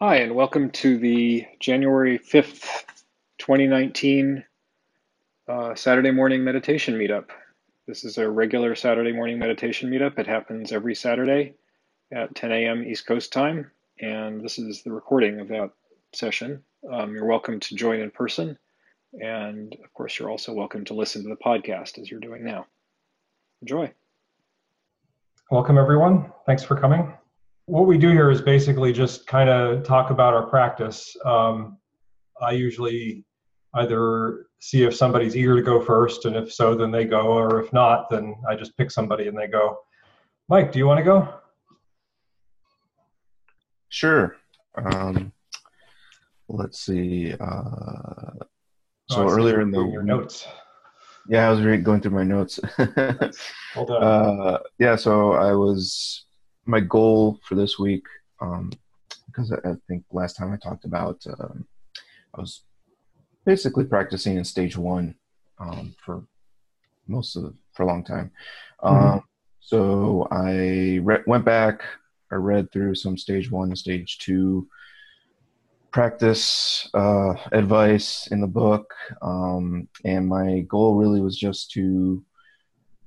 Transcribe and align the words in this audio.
Hi, 0.00 0.18
and 0.18 0.36
welcome 0.36 0.70
to 0.70 0.96
the 0.96 1.44
January 1.58 2.20
5th, 2.20 2.84
2019 3.38 4.44
uh, 5.48 5.74
Saturday 5.74 6.12
morning 6.12 6.44
meditation 6.44 6.94
meetup. 6.94 7.30
This 7.88 8.04
is 8.04 8.16
a 8.16 8.30
regular 8.30 8.76
Saturday 8.76 9.10
morning 9.10 9.40
meditation 9.40 9.90
meetup. 9.90 10.16
It 10.16 10.28
happens 10.28 10.70
every 10.70 10.94
Saturday 10.94 11.54
at 12.12 12.32
10 12.36 12.52
a.m. 12.52 12.84
East 12.84 13.08
Coast 13.08 13.32
time, 13.32 13.72
and 14.00 14.40
this 14.40 14.60
is 14.60 14.84
the 14.84 14.92
recording 14.92 15.40
of 15.40 15.48
that 15.48 15.72
session. 16.14 16.62
Um, 16.88 17.12
you're 17.16 17.26
welcome 17.26 17.58
to 17.58 17.74
join 17.74 17.98
in 17.98 18.12
person, 18.12 18.56
and 19.20 19.76
of 19.82 19.92
course, 19.94 20.16
you're 20.16 20.30
also 20.30 20.52
welcome 20.52 20.84
to 20.84 20.94
listen 20.94 21.24
to 21.24 21.28
the 21.28 21.34
podcast 21.34 21.98
as 21.98 22.08
you're 22.08 22.20
doing 22.20 22.44
now. 22.44 22.66
Enjoy. 23.62 23.90
Welcome, 25.50 25.76
everyone. 25.76 26.32
Thanks 26.46 26.62
for 26.62 26.76
coming. 26.76 27.12
What 27.68 27.86
we 27.86 27.98
do 27.98 28.08
here 28.08 28.30
is 28.30 28.40
basically 28.40 28.94
just 28.94 29.26
kind 29.26 29.50
of 29.50 29.82
talk 29.84 30.08
about 30.08 30.32
our 30.32 30.46
practice. 30.46 31.14
Um, 31.26 31.76
I 32.40 32.52
usually 32.52 33.24
either 33.74 34.46
see 34.58 34.84
if 34.84 34.96
somebody's 34.96 35.36
eager 35.36 35.54
to 35.54 35.60
go 35.62 35.78
first, 35.78 36.24
and 36.24 36.34
if 36.34 36.50
so, 36.50 36.74
then 36.74 36.90
they 36.90 37.04
go, 37.04 37.26
or 37.26 37.60
if 37.62 37.70
not, 37.74 38.08
then 38.08 38.34
I 38.48 38.56
just 38.56 38.74
pick 38.78 38.90
somebody 38.90 39.28
and 39.28 39.36
they 39.36 39.48
go. 39.48 39.76
Mike, 40.48 40.72
do 40.72 40.78
you 40.78 40.86
want 40.86 40.96
to 40.96 41.04
go? 41.04 41.28
Sure. 43.90 44.34
Um, 44.76 45.30
let's 46.48 46.80
see. 46.80 47.34
Uh, 47.34 48.32
so 49.10 49.24
Oh, 49.24 49.28
earlier 49.28 49.60
in 49.60 49.70
the 49.70 49.84
your 49.84 50.02
notes. 50.02 50.46
yeah, 51.28 51.48
I 51.48 51.52
was 51.52 51.60
going 51.82 52.00
through 52.00 52.12
my 52.12 52.24
notes. 52.24 52.58
Hold 53.74 53.90
on. 53.90 54.02
uh, 54.02 54.58
yeah, 54.78 54.96
so 54.96 55.32
I 55.34 55.52
was 55.52 56.24
my 56.68 56.80
goal 56.80 57.40
for 57.42 57.54
this 57.54 57.78
week 57.78 58.04
um, 58.40 58.70
because 59.26 59.50
I, 59.52 59.74
think 59.88 60.04
last 60.12 60.36
time 60.36 60.52
I 60.52 60.56
talked 60.56 60.84
about 60.84 61.24
um, 61.40 61.66
I 62.34 62.40
was 62.40 62.62
basically 63.44 63.84
practicing 63.84 64.36
in 64.36 64.44
stage 64.44 64.76
one 64.76 65.14
um, 65.58 65.94
for 66.04 66.22
most 67.06 67.36
of 67.36 67.54
for 67.72 67.84
a 67.84 67.86
long 67.86 68.04
time. 68.04 68.30
Um, 68.82 69.22
so 69.60 70.28
I 70.30 71.00
re- 71.02 71.24
went 71.26 71.44
back. 71.44 71.82
I 72.30 72.34
read 72.34 72.70
through 72.70 72.94
some 72.94 73.16
stage 73.16 73.50
one, 73.50 73.74
stage 73.74 74.18
two 74.18 74.68
practice 75.90 76.88
uh, 76.92 77.32
advice 77.52 78.26
in 78.30 78.42
the 78.42 78.46
book, 78.46 78.92
um, 79.22 79.88
and 80.04 80.28
my 80.28 80.60
goal 80.68 80.96
really 80.96 81.20
was 81.20 81.36
just 81.38 81.70
to 81.72 81.80
you 81.80 82.24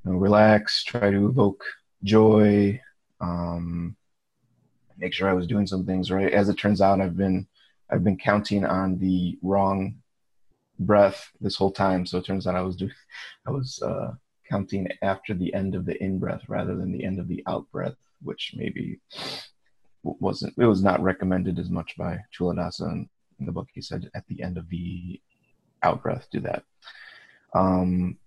know, 0.04 0.14
relax, 0.14 0.84
try 0.84 1.12
to 1.12 1.28
evoke 1.28 1.64
joy, 2.04 2.82
um, 3.22 3.96
make 4.98 5.14
sure 5.14 5.30
I 5.30 5.34
was 5.34 5.48
doing 5.48 5.68
some 5.68 5.86
things 5.86 6.12
right. 6.12 6.34
As 6.34 6.50
it 6.50 6.58
turns 6.58 6.82
out, 6.82 7.00
I've 7.00 7.16
been 7.16 7.48
I've 7.90 8.04
been 8.04 8.18
counting 8.18 8.66
on 8.66 8.98
the 8.98 9.38
wrong 9.42 9.96
breath 10.80 11.30
this 11.40 11.56
whole 11.56 11.72
time. 11.72 12.06
So 12.06 12.18
it 12.18 12.26
turns 12.26 12.48
out 12.48 12.56
I 12.56 12.62
was 12.62 12.76
doing 12.76 12.92
I 13.48 13.52
was 13.52 13.82
uh, 13.82 14.14
counting 14.50 14.88
after 15.02 15.34
the 15.34 15.54
end 15.54 15.76
of 15.76 15.86
the 15.86 16.02
in 16.04 16.20
breath 16.20 16.42
rather 16.48 16.76
than 16.76 16.92
the 16.92 17.04
end 17.04 17.20
of 17.20 17.28
the 17.28 17.44
out 17.48 17.70
breath, 17.72 17.98
which 18.22 18.54
maybe 18.58 19.00
wasn't 20.04 20.54
it 20.58 20.66
was 20.66 20.84
not 20.84 21.02
recommended 21.02 21.60
as 21.60 21.70
much 21.70 21.96
by 21.98 22.20
Culadasa 22.38 22.92
in, 22.92 23.10
in 23.40 23.46
the 23.46 23.52
book. 23.52 23.68
He 23.74 23.82
said 23.82 24.10
at 24.16 24.26
the 24.28 24.42
end 24.42 24.58
of 24.58 24.68
the 24.70 25.22
out 25.84 26.02
breath, 26.02 26.28
do 26.32 26.40
that. 26.42 26.64
Um, 27.54 28.18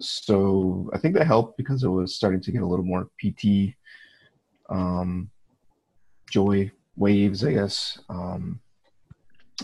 so 0.00 0.90
I 0.94 0.98
think 0.98 1.14
that 1.14 1.26
helped 1.26 1.56
because 1.56 1.84
it 1.84 1.88
was 1.88 2.14
starting 2.14 2.40
to 2.40 2.52
get 2.52 2.62
a 2.62 2.66
little 2.66 2.84
more 2.84 3.10
piti 3.18 3.76
um, 4.70 5.30
joy 6.30 6.70
waves, 6.96 7.44
I 7.44 7.52
guess. 7.52 7.98
Um, 8.08 8.60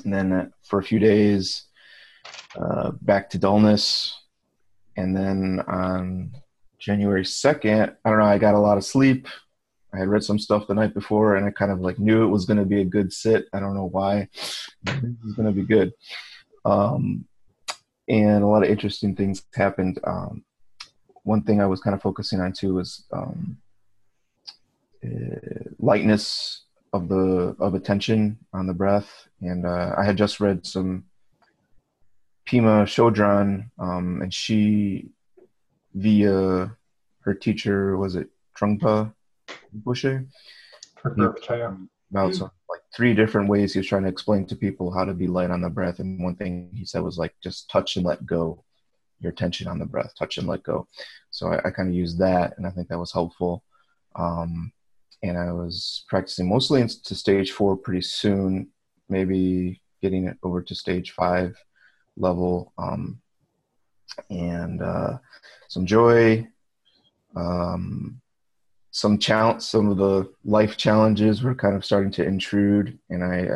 and 0.04 0.12
then 0.12 0.32
uh, 0.32 0.48
for 0.62 0.78
a 0.78 0.84
few 0.84 0.98
days, 0.98 1.64
uh, 2.60 2.92
back 3.02 3.30
to 3.30 3.38
dullness. 3.38 4.18
And 4.96 5.16
then 5.16 5.62
on 5.68 6.32
January 6.78 7.22
2nd, 7.22 7.96
I 8.04 8.10
don't 8.10 8.18
know, 8.18 8.24
I 8.24 8.38
got 8.38 8.54
a 8.54 8.58
lot 8.58 8.78
of 8.78 8.84
sleep. 8.84 9.28
I 9.94 9.98
had 9.98 10.08
read 10.08 10.24
some 10.24 10.38
stuff 10.38 10.66
the 10.66 10.74
night 10.74 10.94
before 10.94 11.36
and 11.36 11.46
I 11.46 11.50
kind 11.50 11.70
of 11.70 11.80
like 11.80 11.98
knew 11.98 12.24
it 12.24 12.28
was 12.28 12.44
going 12.44 12.58
to 12.58 12.64
be 12.64 12.80
a 12.80 12.84
good 12.84 13.12
sit. 13.12 13.46
I 13.52 13.60
don't 13.60 13.74
know 13.74 13.88
why. 13.88 14.28
It 14.86 15.16
was 15.24 15.34
going 15.34 15.46
to 15.46 15.52
be 15.52 15.62
good. 15.62 15.92
Um, 16.64 17.26
and 18.08 18.42
a 18.42 18.46
lot 18.46 18.62
of 18.62 18.68
interesting 18.68 19.14
things 19.14 19.42
happened. 19.54 19.98
Um, 20.04 20.44
one 21.22 21.42
thing 21.42 21.60
I 21.60 21.66
was 21.66 21.80
kind 21.80 21.94
of 21.94 22.02
focusing 22.02 22.40
on 22.40 22.52
too 22.52 22.74
was 22.74 23.04
um, 23.12 23.56
uh, 25.06 25.70
lightness 25.78 26.62
of 26.92 27.08
the 27.08 27.56
of 27.60 27.74
attention 27.74 28.38
on 28.52 28.66
the 28.66 28.74
breath, 28.74 29.28
and 29.40 29.66
uh, 29.66 29.94
I 29.96 30.04
had 30.04 30.16
just 30.16 30.40
read 30.40 30.66
some 30.66 31.04
Pema 32.46 32.84
Chödrön, 32.84 33.70
um, 33.78 34.22
and 34.22 34.32
she 34.32 35.10
via 35.94 36.76
her 37.20 37.34
teacher 37.34 37.96
was 37.96 38.16
it 38.16 38.28
Trungpa 38.56 39.12
Rinpoche 39.74 40.26
about 42.10 42.34
some 42.34 42.50
like 42.68 42.80
three 42.94 43.14
different 43.14 43.48
ways 43.48 43.72
he 43.72 43.78
was 43.78 43.86
trying 43.86 44.02
to 44.02 44.08
explain 44.08 44.46
to 44.46 44.56
people 44.56 44.92
how 44.92 45.04
to 45.04 45.14
be 45.14 45.26
light 45.26 45.50
on 45.50 45.60
the 45.60 45.70
breath. 45.70 45.98
And 45.98 46.22
one 46.22 46.36
thing 46.36 46.70
he 46.74 46.84
said 46.84 47.02
was 47.02 47.18
like 47.18 47.34
just 47.42 47.70
touch 47.70 47.96
and 47.96 48.06
let 48.06 48.24
go 48.24 48.64
your 49.20 49.32
attention 49.32 49.66
on 49.66 49.78
the 49.78 49.86
breath, 49.86 50.12
touch 50.18 50.38
and 50.38 50.46
let 50.46 50.62
go. 50.62 50.86
So 51.30 51.48
I, 51.48 51.68
I 51.68 51.70
kind 51.70 51.88
of 51.88 51.94
used 51.94 52.18
that, 52.18 52.54
and 52.56 52.66
I 52.66 52.70
think 52.70 52.88
that 52.88 52.98
was 52.98 53.12
helpful. 53.12 53.62
Um, 54.14 54.72
and 55.22 55.38
I 55.38 55.52
was 55.52 56.04
practicing 56.08 56.48
mostly 56.48 56.80
into 56.80 57.14
stage 57.14 57.52
four 57.52 57.76
pretty 57.76 58.02
soon, 58.02 58.68
maybe 59.08 59.80
getting 60.02 60.26
it 60.26 60.36
over 60.42 60.62
to 60.62 60.74
stage 60.74 61.12
five 61.12 61.56
level. 62.16 62.72
Um, 62.78 63.20
and 64.30 64.82
uh, 64.82 65.18
some 65.68 65.86
joy, 65.86 66.46
um, 67.34 68.20
some 68.90 69.18
challenge, 69.18 69.62
some 69.62 69.90
of 69.90 69.98
the 69.98 70.30
life 70.44 70.76
challenges 70.76 71.42
were 71.42 71.54
kind 71.54 71.76
of 71.76 71.84
starting 71.84 72.10
to 72.12 72.24
intrude, 72.24 72.98
and 73.10 73.22
I, 73.22 73.48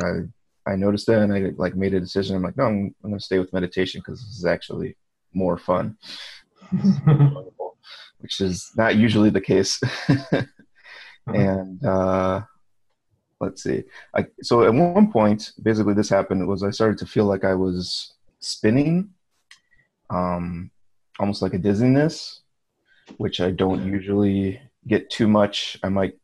I, 0.67 0.73
I 0.73 0.75
noticed 0.75 1.07
that, 1.07 1.21
and 1.21 1.33
I 1.33 1.51
like 1.57 1.75
made 1.75 1.93
a 1.93 1.99
decision. 1.99 2.35
I'm 2.35 2.43
like, 2.43 2.57
no, 2.57 2.65
I'm, 2.65 2.95
I'm 3.03 3.09
going 3.09 3.19
to 3.19 3.25
stay 3.25 3.39
with 3.39 3.53
meditation 3.53 4.01
because 4.01 4.21
this 4.21 4.37
is 4.37 4.45
actually 4.45 4.95
more 5.33 5.57
fun, 5.57 5.97
which 8.19 8.39
is 8.39 8.71
not 8.75 8.95
usually 8.95 9.31
the 9.31 9.41
case. 9.41 9.81
and 11.27 11.83
uh, 11.85 12.41
let's 13.39 13.63
see, 13.63 13.83
I 14.15 14.27
so 14.41 14.63
at 14.63 14.73
one 14.73 15.11
point, 15.11 15.53
basically, 15.61 15.93
this 15.93 16.09
happened 16.09 16.47
was 16.47 16.63
I 16.63 16.71
started 16.71 16.97
to 16.99 17.05
feel 17.05 17.25
like 17.25 17.43
I 17.43 17.53
was 17.53 18.13
spinning, 18.39 19.09
um, 20.09 20.71
almost 21.19 21.41
like 21.41 21.53
a 21.53 21.57
dizziness, 21.57 22.41
which 23.17 23.41
I 23.41 23.51
don't 23.51 23.85
usually 23.85 24.61
get 24.87 25.09
too 25.09 25.27
much. 25.27 25.77
I 25.83 25.89
might 25.89 26.17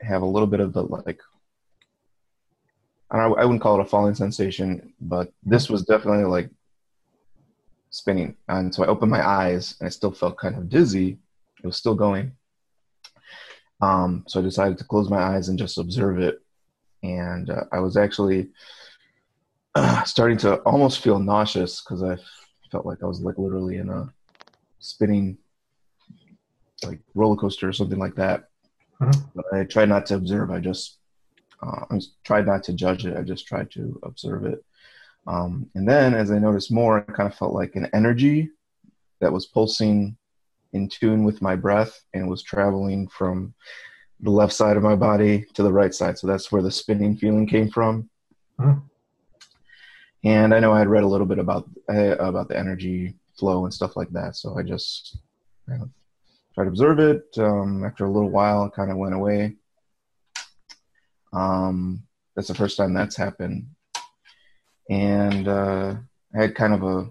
have 0.00 0.22
a 0.22 0.26
little 0.26 0.46
bit 0.46 0.60
of 0.60 0.72
the 0.72 0.82
like. 0.82 1.20
I, 3.10 3.18
I 3.18 3.44
wouldn't 3.44 3.62
call 3.62 3.78
it 3.78 3.82
a 3.82 3.88
falling 3.88 4.16
sensation, 4.16 4.92
but 5.00 5.32
this 5.44 5.70
was 5.70 5.84
definitely 5.84 6.24
like 6.24 6.50
spinning. 7.90 8.36
And 8.48 8.74
so 8.74 8.84
I 8.84 8.88
opened 8.88 9.10
my 9.10 9.26
eyes 9.26 9.76
and 9.78 9.86
I 9.86 9.90
still 9.90 10.10
felt 10.12 10.38
kind 10.38 10.56
of 10.56 10.68
dizzy. 10.68 11.18
It 11.62 11.66
was 11.66 11.76
still 11.76 11.94
going. 11.94 12.32
Um, 13.80 14.24
so 14.26 14.40
I 14.40 14.42
decided 14.42 14.78
to 14.78 14.84
close 14.84 15.10
my 15.10 15.18
eyes 15.18 15.48
and 15.48 15.58
just 15.58 15.78
observe 15.78 16.18
it. 16.18 16.42
And 17.02 17.50
uh, 17.50 17.64
I 17.72 17.80
was 17.80 17.96
actually 17.96 18.50
uh, 19.74 20.02
starting 20.04 20.38
to 20.38 20.56
almost 20.62 21.00
feel 21.00 21.18
nauseous 21.18 21.82
because 21.82 22.02
I 22.02 22.16
felt 22.70 22.86
like 22.86 23.02
I 23.02 23.06
was 23.06 23.20
like 23.20 23.38
literally 23.38 23.76
in 23.76 23.90
a 23.90 24.12
spinning 24.78 25.38
like 26.84 27.00
roller 27.14 27.36
coaster 27.36 27.68
or 27.68 27.72
something 27.72 27.98
like 27.98 28.14
that. 28.16 28.48
Mhm. 29.00 29.30
But 29.34 29.44
I 29.52 29.64
tried 29.64 29.88
not 29.88 30.06
to 30.06 30.14
observe. 30.14 30.50
I 30.50 30.60
just 30.60 30.98
uh, 31.62 31.84
I 31.90 32.00
tried 32.24 32.46
not 32.46 32.62
to 32.64 32.72
judge 32.72 33.06
it. 33.06 33.16
I 33.16 33.22
just 33.22 33.46
tried 33.46 33.70
to 33.72 33.98
observe 34.02 34.44
it. 34.44 34.64
Um, 35.26 35.68
and 35.74 35.88
then 35.88 36.14
as 36.14 36.30
I 36.30 36.38
noticed 36.38 36.70
more, 36.70 36.98
I 36.98 37.12
kind 37.12 37.30
of 37.30 37.36
felt 37.36 37.52
like 37.52 37.76
an 37.76 37.88
energy 37.92 38.50
that 39.20 39.32
was 39.32 39.46
pulsing 39.46 40.16
in 40.76 40.88
tune 40.88 41.24
with 41.24 41.42
my 41.42 41.56
breath 41.56 42.00
and 42.14 42.28
was 42.28 42.42
traveling 42.42 43.08
from 43.08 43.54
the 44.20 44.30
left 44.30 44.52
side 44.52 44.76
of 44.76 44.82
my 44.82 44.94
body 44.94 45.44
to 45.54 45.62
the 45.62 45.72
right 45.72 45.94
side. 45.94 46.18
So 46.18 46.26
that's 46.26 46.50
where 46.52 46.62
the 46.62 46.70
spinning 46.70 47.16
feeling 47.16 47.46
came 47.46 47.68
from. 47.68 48.08
Mhm. 48.58 48.82
And 50.24 50.54
I 50.54 50.60
know 50.60 50.72
I 50.72 50.78
had 50.78 50.88
read 50.88 51.04
a 51.04 51.08
little 51.08 51.26
bit 51.26 51.38
about 51.38 51.68
uh, 51.88 52.16
about 52.18 52.48
the 52.48 52.58
energy 52.58 53.16
flow 53.38 53.64
and 53.64 53.74
stuff 53.74 53.96
like 53.96 54.10
that. 54.10 54.36
So 54.36 54.58
I 54.58 54.62
just 54.62 55.18
kind 55.68 55.82
of 55.82 55.90
tried 56.54 56.64
to 56.64 56.70
observe 56.70 56.98
it. 56.98 57.26
Um, 57.38 57.84
after 57.84 58.06
a 58.06 58.10
little 58.10 58.30
while, 58.30 58.64
it 58.64 58.72
kind 58.72 58.90
of 58.90 58.96
went 58.96 59.14
away. 59.14 59.56
Um, 61.32 62.02
that's 62.34 62.48
the 62.48 62.54
first 62.54 62.76
time 62.76 62.94
that's 62.94 63.16
happened. 63.16 63.66
And 64.88 65.48
uh, 65.48 65.96
I 66.34 66.40
had 66.40 66.54
kind 66.54 66.72
of 66.72 66.82
a, 66.82 67.10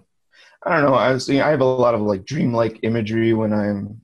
I 0.66 0.80
don't 0.80 0.90
know, 0.90 0.96
I 0.96 1.12
was, 1.12 1.30
I 1.30 1.50
have 1.50 1.60
a 1.60 1.64
lot 1.64 1.94
of 1.94 2.00
like 2.02 2.24
dreamlike 2.26 2.80
imagery 2.82 3.32
when 3.34 3.52
I'm, 3.52 4.02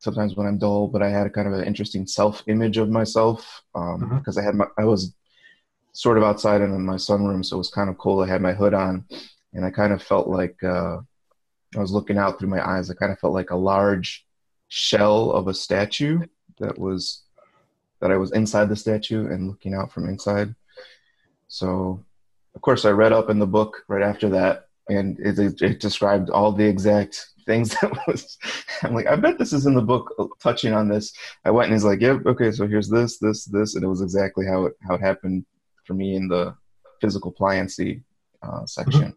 sometimes 0.00 0.36
when 0.36 0.46
I'm 0.46 0.58
dull, 0.58 0.88
but 0.88 1.02
I 1.02 1.10
had 1.10 1.26
a 1.26 1.30
kind 1.30 1.48
of 1.48 1.54
an 1.54 1.64
interesting 1.64 2.06
self 2.06 2.42
image 2.48 2.78
of 2.78 2.90
myself 2.90 3.62
because 3.74 4.36
Mhm. 4.36 4.38
I 4.38 4.42
had 4.44 4.56
my, 4.56 4.66
I 4.78 4.84
was 4.84 5.14
sort 5.92 6.18
of 6.18 6.24
outside 6.24 6.62
and 6.62 6.74
in 6.74 6.86
my 6.86 6.96
sunroom, 6.96 7.44
so 7.44 7.56
it 7.56 7.58
was 7.58 7.70
kind 7.70 7.90
of 7.90 7.98
cool. 7.98 8.20
I 8.22 8.28
had 8.28 8.42
my 8.42 8.54
hood 8.54 8.74
on, 8.74 9.06
and 9.54 9.64
I 9.64 9.70
kind 9.70 9.92
of 9.92 10.02
felt 10.02 10.28
like 10.28 10.62
uh, 10.64 10.98
I 11.76 11.80
was 11.80 11.92
looking 11.92 12.18
out 12.18 12.38
through 12.38 12.50
my 12.50 12.66
eyes. 12.66 12.90
I 12.90 12.94
kind 12.94 13.12
of 13.12 13.20
felt 13.20 13.34
like 13.34 13.50
a 13.50 13.56
large 13.56 14.26
shell 14.68 15.32
of 15.32 15.48
a 15.48 15.54
statue 15.54 16.20
that 16.60 16.78
was 16.78 17.24
that 18.00 18.12
I 18.12 18.18
was 18.18 18.32
inside 18.32 18.68
the 18.70 18.76
statue 18.76 19.28
and 19.32 19.48
looking 19.48 19.74
out 19.74 19.92
from 19.92 20.08
inside. 20.08 20.54
So, 21.48 22.04
of 22.54 22.62
course, 22.62 22.84
I 22.86 22.90
read 22.90 23.12
up 23.12 23.30
in 23.30 23.40
the 23.40 23.46
book 23.48 23.84
right 23.88 24.02
after 24.04 24.30
that, 24.30 24.67
and 24.88 25.18
it, 25.20 25.60
it, 25.60 25.80
described 25.80 26.30
all 26.30 26.52
the 26.52 26.64
exact 26.64 27.26
things 27.46 27.70
that 27.80 27.92
was. 28.06 28.38
I'm 28.82 28.94
like, 28.94 29.06
I 29.06 29.16
bet 29.16 29.38
this 29.38 29.52
is 29.52 29.66
in 29.66 29.74
the 29.74 29.82
book, 29.82 30.14
touching 30.40 30.72
on 30.72 30.88
this. 30.88 31.12
I 31.44 31.50
went 31.50 31.66
and 31.66 31.74
he's 31.74 31.84
like, 31.84 32.00
"Yep, 32.00 32.26
okay, 32.26 32.50
so 32.52 32.66
here's 32.66 32.88
this, 32.88 33.18
this, 33.18 33.44
this," 33.44 33.74
and 33.74 33.84
it 33.84 33.88
was 33.88 34.02
exactly 34.02 34.46
how 34.46 34.66
it 34.66 34.74
how 34.86 34.94
it 34.94 35.00
happened 35.00 35.44
for 35.84 35.94
me 35.94 36.16
in 36.16 36.28
the 36.28 36.54
physical 37.00 37.32
pliancy 37.32 38.02
uh, 38.42 38.64
section. 38.66 39.02
Mm-hmm. 39.02 39.12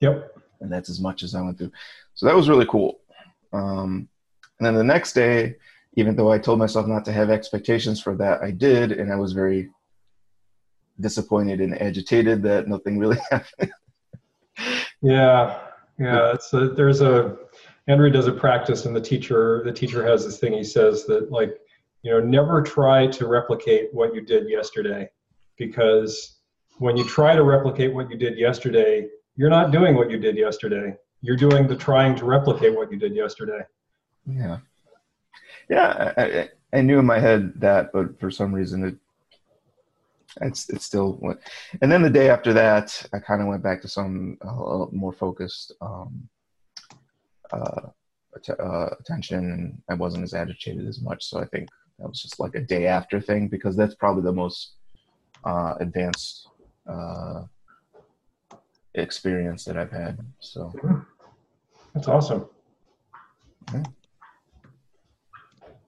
Yep. 0.00 0.36
And 0.60 0.72
that's 0.72 0.90
as 0.90 1.00
much 1.00 1.22
as 1.22 1.34
I 1.34 1.42
went 1.42 1.58
through. 1.58 1.72
So 2.14 2.26
that 2.26 2.34
was 2.34 2.48
really 2.48 2.66
cool. 2.66 3.00
Um, 3.52 4.08
and 4.58 4.66
then 4.66 4.74
the 4.74 4.84
next 4.84 5.14
day, 5.14 5.56
even 5.94 6.14
though 6.16 6.30
I 6.30 6.38
told 6.38 6.58
myself 6.58 6.86
not 6.86 7.04
to 7.06 7.12
have 7.12 7.30
expectations 7.30 8.00
for 8.00 8.14
that, 8.16 8.42
I 8.42 8.50
did, 8.50 8.92
and 8.92 9.12
I 9.12 9.16
was 9.16 9.32
very 9.32 9.70
disappointed 11.00 11.60
and 11.60 11.80
agitated 11.80 12.42
that 12.42 12.68
nothing 12.68 12.98
really 12.98 13.18
happened. 13.30 13.72
Yeah, 15.02 15.58
yeah. 15.98 16.32
It's 16.34 16.52
a, 16.52 16.68
there's 16.68 17.00
a 17.00 17.36
Henry 17.88 18.10
does 18.10 18.26
a 18.26 18.32
practice, 18.32 18.86
and 18.86 18.94
the 18.94 19.00
teacher 19.00 19.62
the 19.64 19.72
teacher 19.72 20.06
has 20.06 20.24
this 20.24 20.38
thing. 20.38 20.52
He 20.52 20.64
says 20.64 21.06
that 21.06 21.30
like 21.30 21.58
you 22.02 22.10
know 22.10 22.20
never 22.20 22.62
try 22.62 23.06
to 23.06 23.26
replicate 23.26 23.92
what 23.92 24.14
you 24.14 24.20
did 24.20 24.48
yesterday, 24.48 25.08
because 25.56 26.38
when 26.78 26.96
you 26.96 27.04
try 27.04 27.34
to 27.34 27.42
replicate 27.42 27.92
what 27.92 28.10
you 28.10 28.16
did 28.16 28.38
yesterday, 28.38 29.06
you're 29.36 29.50
not 29.50 29.70
doing 29.70 29.94
what 29.94 30.10
you 30.10 30.18
did 30.18 30.36
yesterday. 30.36 30.94
You're 31.22 31.36
doing 31.36 31.66
the 31.66 31.76
trying 31.76 32.16
to 32.16 32.24
replicate 32.24 32.74
what 32.74 32.90
you 32.90 32.98
did 32.98 33.14
yesterday. 33.14 33.60
Yeah. 34.26 34.58
Yeah, 35.68 36.12
I, 36.16 36.48
I 36.72 36.80
knew 36.80 36.98
in 36.98 37.06
my 37.06 37.18
head 37.18 37.52
that, 37.56 37.92
but 37.92 38.18
for 38.18 38.30
some 38.30 38.52
reason 38.52 38.84
it 38.84 38.96
it's 40.40 40.68
it 40.70 40.82
still 40.82 41.18
went. 41.20 41.40
And 41.82 41.90
then 41.90 42.02
the 42.02 42.10
day 42.10 42.30
after 42.30 42.52
that, 42.52 43.02
I 43.12 43.18
kind 43.18 43.42
of 43.42 43.48
went 43.48 43.62
back 43.62 43.82
to 43.82 43.88
some 43.88 44.38
uh, 44.42 44.86
more 44.92 45.12
focused 45.12 45.72
um, 45.80 46.28
uh, 47.52 47.88
uh, 48.58 48.90
attention, 48.98 49.38
and 49.38 49.82
I 49.88 49.94
wasn't 49.94 50.24
as 50.24 50.34
agitated 50.34 50.86
as 50.86 51.00
much. 51.00 51.24
So 51.24 51.40
I 51.40 51.46
think 51.46 51.68
that 51.98 52.08
was 52.08 52.22
just 52.22 52.40
like 52.40 52.54
a 52.54 52.60
day 52.60 52.86
after 52.86 53.20
thing 53.20 53.48
because 53.48 53.76
that's 53.76 53.94
probably 53.94 54.22
the 54.22 54.32
most 54.32 54.74
uh, 55.44 55.74
advanced 55.80 56.48
uh, 56.86 57.42
experience 58.94 59.64
that 59.64 59.76
I've 59.76 59.92
had. 59.92 60.18
So 60.40 60.72
that's 61.94 62.08
awesome. 62.08 62.46
Yeah. 63.74 63.82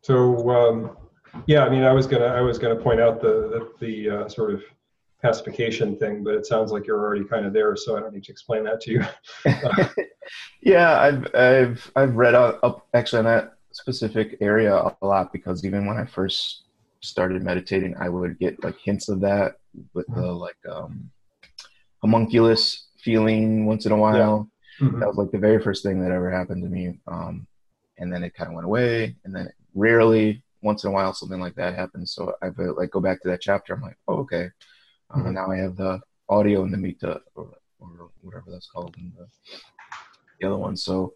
So 0.03 0.51
um, 0.51 0.97
yeah, 1.47 1.65
I 1.65 1.71
mean, 1.71 1.83
I 1.83 1.93
was 1.93 2.07
gonna 2.07 2.27
I 2.27 2.41
was 2.41 2.59
gonna 2.59 2.77
point 2.77 3.01
out 3.01 3.21
the 3.21 3.69
the, 3.81 3.87
the 3.87 4.11
uh, 4.11 4.29
sort 4.29 4.53
of 4.53 4.63
pacification 5.23 5.97
thing, 5.97 6.25
but 6.25 6.35
it 6.35 6.47
sounds 6.47 6.73
like 6.73 6.87
you're 6.87 6.99
already 6.99 7.25
kind 7.25 7.47
of 7.47 7.53
there, 7.53 7.75
so 7.77 7.97
I 7.97 8.01
don't 8.01 8.13
need 8.13 8.25
to 8.25 8.33
explain 8.33 8.65
that 8.65 8.81
to 8.83 8.91
you. 8.91 9.05
yeah, 10.63 11.01
I've 11.01 11.35
I've 11.35 11.93
I've 11.97 12.17
read 12.17 12.35
up, 12.35 12.59
up 12.63 12.87
actually 12.95 13.21
on 13.21 13.25
that 13.27 13.55
specific 13.73 14.37
area 14.41 14.75
a 14.75 15.07
lot 15.07 15.33
because 15.33 15.65
even 15.65 15.87
when 15.87 15.97
I 15.97 16.05
first 16.05 16.65
started 17.01 17.43
meditating, 17.43 17.97
I 17.99 18.09
would 18.09 18.39
get 18.39 18.63
like 18.63 18.79
hints 18.79 19.09
of 19.09 19.21
that 19.21 19.57
with 19.95 20.07
the 20.09 20.15
mm-hmm. 20.15 20.37
like 20.37 20.57
um, 20.71 21.11
homunculus 22.01 22.89
feeling 22.99 23.67
once 23.67 23.87
in 23.87 23.93
a 23.93 23.97
while. 23.97 24.49
Yeah. 24.81 24.87
Mm-hmm. 24.87 25.01
That 25.01 25.09
was 25.09 25.17
like 25.17 25.31
the 25.31 25.39
very 25.39 25.63
first 25.63 25.83
thing 25.83 26.01
that 26.03 26.11
ever 26.11 26.31
happened 26.31 26.63
to 26.63 26.69
me. 26.69 26.99
Um, 27.07 27.47
and 27.99 28.13
then 28.13 28.25
it 28.25 28.35
kind 28.35 28.49
of 28.49 28.55
went 28.55 28.65
away, 28.65 29.17
and 29.25 29.35
then 29.35 29.51
rarely 29.75 30.43
once 30.63 30.85
in 30.85 30.91
a 30.91 30.93
while 30.93 31.13
something 31.13 31.41
like 31.41 31.55
that 31.57 31.75
happens. 31.75 32.13
So 32.13 32.35
I 32.43 32.51
like 32.57 32.91
go 32.91 33.01
back 33.01 33.21
to 33.23 33.29
that 33.29 33.41
chapter. 33.41 33.75
I'm 33.75 33.83
like, 33.83 33.99
oh, 34.09 34.19
okay. 34.19 34.51
Uh, 35.11 35.19
mm-hmm. 35.19 35.33
Now 35.33 35.51
I 35.51 35.57
have 35.57 35.77
the 35.77 36.01
audio 36.29 36.63
and 36.63 36.73
the 36.73 36.79
mita 36.79 37.21
or, 37.35 37.51
or 37.81 38.11
whatever 38.23 38.47
that's 38.51 38.69
called 38.69 38.95
and 38.99 39.13
the, 39.17 39.27
the 40.41 40.47
other 40.47 40.57
one. 40.57 40.77
So 40.77 41.15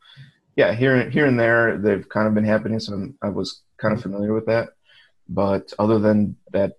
yeah, 0.56 0.74
here 0.74 1.08
here 1.10 1.26
and 1.26 1.38
there 1.38 1.78
they've 1.78 2.08
kind 2.08 2.26
of 2.26 2.34
been 2.34 2.44
happening. 2.44 2.80
So 2.80 2.94
I'm, 2.94 3.18
i 3.22 3.28
was 3.28 3.62
kind 3.78 3.94
of 3.94 4.02
familiar 4.02 4.32
with 4.32 4.46
that. 4.46 4.70
But 5.28 5.72
other 5.78 5.98
than 5.98 6.36
that, 6.52 6.72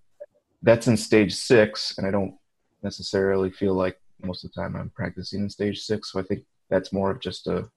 that's 0.63 0.87
in 0.87 0.97
stage 0.97 1.35
six, 1.35 1.97
and 1.97 2.07
I 2.07 2.11
don't 2.11 2.35
necessarily 2.81 3.51
feel 3.51 3.73
like 3.73 3.99
most 4.23 4.43
of 4.43 4.51
the 4.51 4.61
time 4.61 4.75
I'm 4.75 4.89
practicing 4.89 5.41
in 5.41 5.49
stage 5.49 5.81
six. 5.81 6.11
So 6.11 6.19
I 6.19 6.23
think 6.23 6.43
that's 6.69 6.93
more 6.93 7.11
of 7.11 7.19
just 7.19 7.47
a 7.47 7.69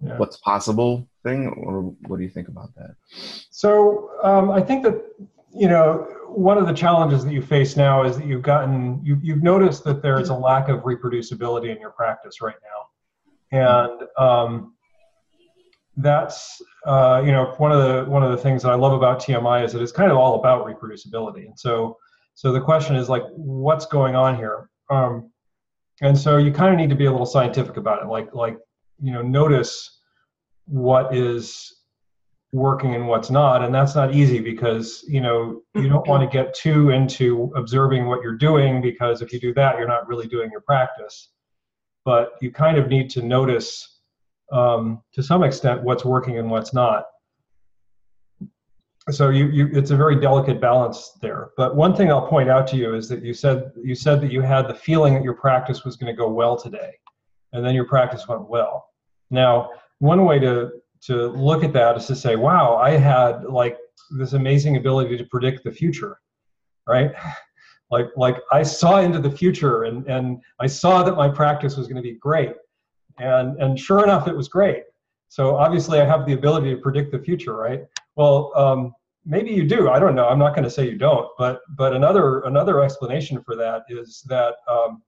yeah. 0.00 0.16
what's 0.16 0.36
possible 0.38 1.08
thing, 1.22 1.48
or 1.48 1.82
what 2.06 2.18
do 2.18 2.22
you 2.22 2.30
think 2.30 2.48
about 2.48 2.74
that? 2.76 2.94
So 3.50 4.10
um, 4.22 4.50
I 4.50 4.60
think 4.60 4.82
that 4.84 5.02
you 5.52 5.68
know 5.68 6.06
one 6.28 6.58
of 6.58 6.66
the 6.66 6.72
challenges 6.72 7.24
that 7.24 7.32
you 7.32 7.42
face 7.42 7.76
now 7.76 8.04
is 8.04 8.16
that 8.16 8.26
you've 8.26 8.42
gotten 8.42 9.00
you, 9.04 9.18
you've 9.22 9.42
noticed 9.42 9.84
that 9.84 10.02
there 10.02 10.20
is 10.20 10.28
a 10.28 10.34
lack 10.34 10.68
of 10.68 10.80
reproducibility 10.80 11.74
in 11.74 11.80
your 11.80 11.90
practice 11.90 12.40
right 12.40 12.56
now, 13.52 13.58
and 13.58 14.02
um, 14.18 14.74
that's 15.96 16.60
uh, 16.86 17.22
you 17.24 17.32
know 17.32 17.54
one 17.58 17.72
of 17.72 17.82
the 17.82 18.10
one 18.10 18.22
of 18.22 18.30
the 18.30 18.38
things 18.38 18.62
that 18.62 18.70
I 18.70 18.74
love 18.74 18.92
about 18.92 19.20
TMI 19.20 19.64
is 19.64 19.72
that 19.72 19.82
it's 19.82 19.92
kind 19.92 20.10
of 20.10 20.18
all 20.18 20.38
about 20.38 20.66
reproducibility, 20.66 21.46
and 21.46 21.58
so 21.58 21.96
so 22.34 22.52
the 22.52 22.60
question 22.60 22.96
is 22.96 23.08
like 23.08 23.22
what's 23.32 23.86
going 23.86 24.14
on 24.14 24.36
here. 24.36 24.70
Um, 24.88 25.30
and 26.00 26.18
so 26.18 26.38
you 26.38 26.52
kind 26.52 26.72
of 26.72 26.80
need 26.80 26.88
to 26.88 26.96
be 26.96 27.04
a 27.04 27.10
little 27.10 27.26
scientific 27.26 27.76
about 27.76 28.02
it 28.02 28.08
like 28.08 28.34
like 28.34 28.56
you 29.02 29.12
know 29.12 29.22
notice 29.22 29.99
what 30.70 31.14
is 31.14 31.80
working 32.52 32.94
and 32.94 33.06
what's 33.06 33.30
not. 33.30 33.62
And 33.62 33.74
that's 33.74 33.94
not 33.94 34.14
easy 34.14 34.40
because 34.40 35.04
you 35.08 35.20
know 35.20 35.62
you 35.74 35.88
don't 35.88 36.06
want 36.06 36.22
to 36.22 36.36
get 36.36 36.54
too 36.54 36.90
into 36.90 37.52
observing 37.56 38.06
what 38.06 38.22
you're 38.22 38.36
doing 38.36 38.80
because 38.80 39.22
if 39.22 39.32
you 39.32 39.40
do 39.40 39.52
that 39.54 39.78
you're 39.78 39.88
not 39.88 40.08
really 40.08 40.26
doing 40.26 40.50
your 40.50 40.60
practice. 40.60 41.28
But 42.04 42.32
you 42.40 42.50
kind 42.50 42.78
of 42.78 42.88
need 42.88 43.10
to 43.10 43.22
notice 43.22 44.00
um, 44.52 45.02
to 45.12 45.22
some 45.22 45.42
extent 45.42 45.82
what's 45.82 46.04
working 46.04 46.38
and 46.38 46.50
what's 46.50 46.72
not. 46.72 47.04
So 49.10 49.30
you, 49.30 49.46
you 49.48 49.70
it's 49.72 49.90
a 49.90 49.96
very 49.96 50.20
delicate 50.20 50.60
balance 50.60 51.12
there. 51.20 51.50
But 51.56 51.74
one 51.74 51.96
thing 51.96 52.10
i'll 52.12 52.28
point 52.28 52.48
out 52.48 52.66
to 52.68 52.76
you 52.76 52.94
is 52.94 53.08
that 53.08 53.24
you 53.24 53.34
said 53.34 53.70
you 53.82 53.94
said 53.94 54.20
that 54.20 54.30
you 54.30 54.40
had 54.40 54.68
the 54.68 54.74
feeling 54.74 55.14
that 55.14 55.24
your 55.24 55.34
practice 55.34 55.84
was 55.84 55.96
going 55.96 56.14
to 56.14 56.16
go 56.16 56.28
well 56.28 56.56
today 56.56 56.92
and 57.52 57.64
then 57.64 57.74
your 57.74 57.86
practice 57.86 58.28
went 58.28 58.48
well. 58.48 58.86
Now, 59.30 59.70
one 60.00 60.24
way 60.24 60.38
to 60.40 60.70
to 61.02 61.28
look 61.28 61.64
at 61.64 61.72
that 61.72 61.96
is 61.96 62.06
to 62.06 62.16
say, 62.16 62.36
wow, 62.36 62.76
I 62.76 62.90
had 62.90 63.44
like 63.44 63.78
this 64.10 64.34
amazing 64.34 64.76
ability 64.76 65.16
to 65.16 65.24
predict 65.24 65.64
the 65.64 65.70
future, 65.70 66.18
right? 66.86 67.12
Like 67.92 68.06
like 68.16 68.36
I 68.52 68.62
saw 68.62 69.00
into 69.00 69.18
the 69.18 69.32
future 69.32 69.82
and 69.82 70.06
and 70.06 70.40
I 70.60 70.68
saw 70.68 71.02
that 71.02 71.16
my 71.16 71.28
practice 71.28 71.76
was 71.76 71.88
going 71.88 71.96
to 71.96 72.08
be 72.08 72.14
great. 72.20 72.52
And 73.18 73.60
and 73.60 73.76
sure 73.76 74.04
enough 74.04 74.28
it 74.28 74.36
was 74.36 74.46
great. 74.46 74.84
So 75.28 75.56
obviously 75.56 76.00
I 76.00 76.04
have 76.04 76.24
the 76.24 76.34
ability 76.34 76.72
to 76.72 76.80
predict 76.80 77.10
the 77.10 77.18
future, 77.18 77.56
right? 77.56 77.80
Well, 78.14 78.52
um, 78.54 78.92
maybe 79.24 79.50
you 79.50 79.64
do. 79.66 79.90
I 79.90 79.98
don't 79.98 80.14
know. 80.14 80.28
I'm 80.28 80.38
not 80.38 80.54
going 80.54 80.62
to 80.62 80.70
say 80.70 80.88
you 80.88 80.96
don't, 80.96 81.28
but 81.36 81.62
but 81.70 81.92
another 81.92 82.42
another 82.42 82.80
explanation 82.80 83.42
for 83.42 83.56
that 83.56 83.82
is 83.88 84.24
that 84.28 84.54
um, 84.68 85.02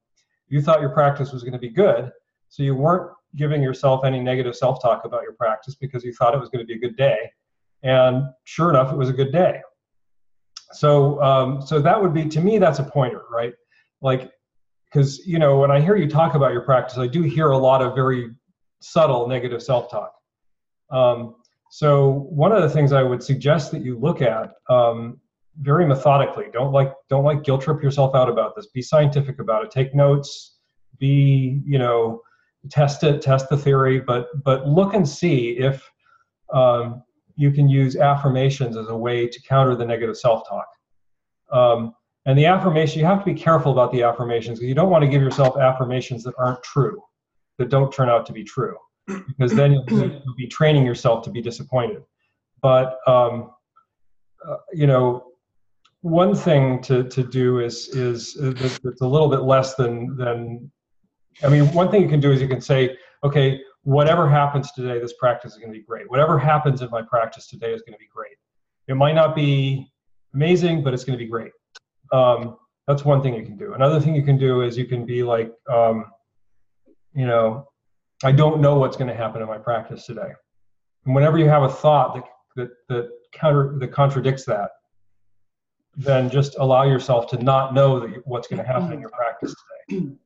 you 0.49 0.61
thought 0.61 0.81
your 0.81 0.91
practice 0.91 1.33
was 1.33 1.45
going 1.45 1.53
to 1.53 1.59
be 1.61 1.71
good, 1.71 2.11
so 2.49 2.65
you 2.65 2.75
weren't 2.75 3.13
giving 3.37 3.63
yourself 3.63 4.05
any 4.05 4.21
negative 4.21 4.55
self-talk 4.55 5.05
about 5.05 5.23
your 5.23 5.33
practice 5.33 5.75
because 5.75 6.05
you 6.05 6.13
thought 6.13 6.35
it 6.35 6.41
was 6.41 6.49
going 6.49 6.65
to 6.65 6.67
be 6.67 6.75
a 6.75 6.79
good 6.79 6.97
day. 6.97 7.31
And 7.83 8.25
sure 8.45 8.71
enough 8.71 8.93
it 8.93 8.97
was 8.97 9.09
a 9.09 9.13
good 9.13 9.33
day. 9.33 9.61
So 10.73 11.23
um, 11.23 11.61
so 11.61 11.81
that 11.81 12.01
would 12.01 12.15
be 12.15 12.29
to 12.29 12.41
me 12.41 12.59
that's 12.59 12.79
a 12.79 12.85
pointer 12.85 13.23
right? 13.31 13.53
Like 14.01 14.33
because 14.93 15.27
you 15.27 15.39
know 15.39 15.59
when 15.59 15.71
i 15.71 15.81
hear 15.81 15.97
you 15.97 16.09
talk 16.09 16.35
about 16.35 16.53
your 16.53 16.63
practice 16.63 16.99
i 16.99 17.07
do 17.07 17.23
hear 17.23 17.51
a 17.51 17.57
lot 17.57 17.81
of 17.83 17.95
very 17.95 18.31
subtle 18.81 19.27
negative 19.29 19.63
self-talk. 19.63 20.13
Um, 20.91 21.37
so 21.71 22.27
one 22.31 22.53
of 22.53 22.63
the 22.63 22.69
things 22.69 22.93
i 22.93 23.03
would 23.03 23.23
suggest 23.23 23.71
that 23.73 23.83
you 23.83 23.99
look 23.99 24.21
at 24.23 24.53
um, 24.69 25.21
very 25.61 25.87
methodically 25.87 26.47
don't 26.53 26.73
like 26.73 26.93
don't 27.09 27.25
like 27.25 27.45
guilt 27.45 27.63
trip 27.63 27.83
yourself 27.83 28.15
out 28.15 28.29
about 28.29 28.55
this. 28.57 28.67
Be 28.69 28.83
scientific 28.83 29.39
about 29.39 29.65
it. 29.65 29.71
Take 29.71 29.95
notes. 29.95 30.59
Be 30.99 31.61
you 31.65 31.79
know 31.79 32.21
test 32.71 33.03
it, 33.05 33.23
test 33.23 33.49
the 33.49 33.57
theory, 33.57 34.01
but 34.01 34.29
but 34.45 34.67
look 34.67 34.95
and 34.95 35.09
see 35.09 35.51
if 35.59 35.91
um, 36.53 37.03
you 37.35 37.51
can 37.51 37.69
use 37.69 37.97
affirmations 37.97 38.77
as 38.77 38.89
a 38.89 38.97
way 38.97 39.27
to 39.27 39.43
counter 39.43 39.75
the 39.75 39.85
negative 39.85 40.17
self-talk. 40.17 40.67
Um, 41.51 41.95
and 42.27 42.39
the 42.39 42.47
affirmation, 42.47 43.01
you 43.01 43.07
have 43.07 43.19
to 43.19 43.25
be 43.25 43.35
careful 43.35 43.73
about 43.73 43.91
the 43.91 44.03
affirmations 44.03 44.59
because 44.59 44.69
you 44.69 44.75
don't 44.75 44.91
want 44.91 45.03
to 45.03 45.09
give 45.09 45.23
yourself 45.23 45.57
affirmations 45.59 46.23
that 46.25 46.35
aren't 46.39 46.63
true, 46.63 47.03
that 47.59 47.69
don't 47.69 47.93
turn 47.93 48.09
out 48.09 48.27
to 48.27 48.33
be 48.33 48.45
true, 48.45 48.77
because 49.07 49.53
then 49.53 49.73
you'll, 49.73 49.85
you'll 49.91 50.35
be 50.37 50.47
training 50.47 50.87
yourself 50.87 51.25
to 51.25 51.31
be 51.31 51.43
disappointed. 51.43 52.03
But 52.61 52.99
um, 53.09 53.51
uh, 54.47 54.57
you 54.73 54.87
know, 54.87 55.25
one 56.03 56.35
thing 56.35 56.83
to, 56.83 57.05
to 57.05 57.23
do 57.23 57.61
is 57.61 57.89
is 57.89 58.37
it's 58.37 59.01
a 59.01 59.07
little 59.07 59.29
bit 59.29 59.43
less 59.43 59.75
than 59.75 60.17
than 60.17 60.71
I 61.43 61.49
mean 61.49 61.73
one 61.73 61.91
thing 61.91 62.03
you 62.03 62.09
can 62.09 62.21
do 62.21 62.33
is 62.33 62.41
you 62.41 62.49
can 62.49 62.61
say 62.61 62.97
okay 63.25 63.61
whatever 63.83 64.29
happens 64.29 64.71
today 64.73 64.99
this 64.99 65.15
practice 65.15 65.53
is 65.53 65.59
going 65.59 65.73
to 65.73 65.79
be 65.79 65.85
great. 65.85 66.09
Whatever 66.11 66.39
happens 66.39 66.83
in 66.83 66.91
my 66.91 67.03
practice 67.03 67.47
today 67.47 67.73
is 67.73 67.83
going 67.83 67.95
to 67.95 67.99
be 67.99 68.09
great. 68.13 68.37
It 68.89 68.95
might 68.95 69.15
not 69.15 69.35
be 69.35 69.91
amazing 70.35 70.83
but 70.83 70.95
it's 70.95 71.05
going 71.05 71.19
to 71.19 71.25
be 71.25 71.31
great. 71.31 71.53
Um, 72.13 72.57
that's 72.87 73.05
one 73.05 73.23
thing 73.23 73.35
you 73.35 73.45
can 73.45 73.57
do. 73.57 73.75
Another 73.75 74.01
thing 74.01 74.15
you 74.15 74.23
can 74.23 74.37
do 74.39 74.63
is 74.63 74.77
you 74.77 74.87
can 74.87 75.07
be 75.07 75.23
like 75.23 75.53
um, 75.71 76.07
you 77.15 77.27
know 77.27 77.69
I 78.25 78.33
don't 78.33 78.61
know 78.61 78.79
what's 78.79 78.97
going 78.97 79.09
to 79.09 79.17
happen 79.17 79.43
in 79.43 79.49
my 79.49 79.59
practice 79.59 80.07
today. 80.07 80.31
And 81.05 81.15
whenever 81.15 81.39
you 81.39 81.49
have 81.49 81.63
a 81.63 81.69
thought 81.69 82.15
that 82.15 82.25
that 82.57 82.71
that 82.89 83.11
counter 83.33 83.79
that 83.79 83.89
contradicts 83.89 84.45
that 84.45 84.71
then 85.97 86.31
just 86.31 86.57
allow 86.59 86.85
yourself 86.85 87.27
to 87.29 87.43
not 87.43 87.75
know 87.75 88.01
that 88.01 88.27
what's 88.27 88.49
going 88.49 88.63
to 88.63 88.67
happen 88.67 88.93
in 88.93 89.01
your 89.01 89.11
practice 89.11 89.55
today. 89.89 90.07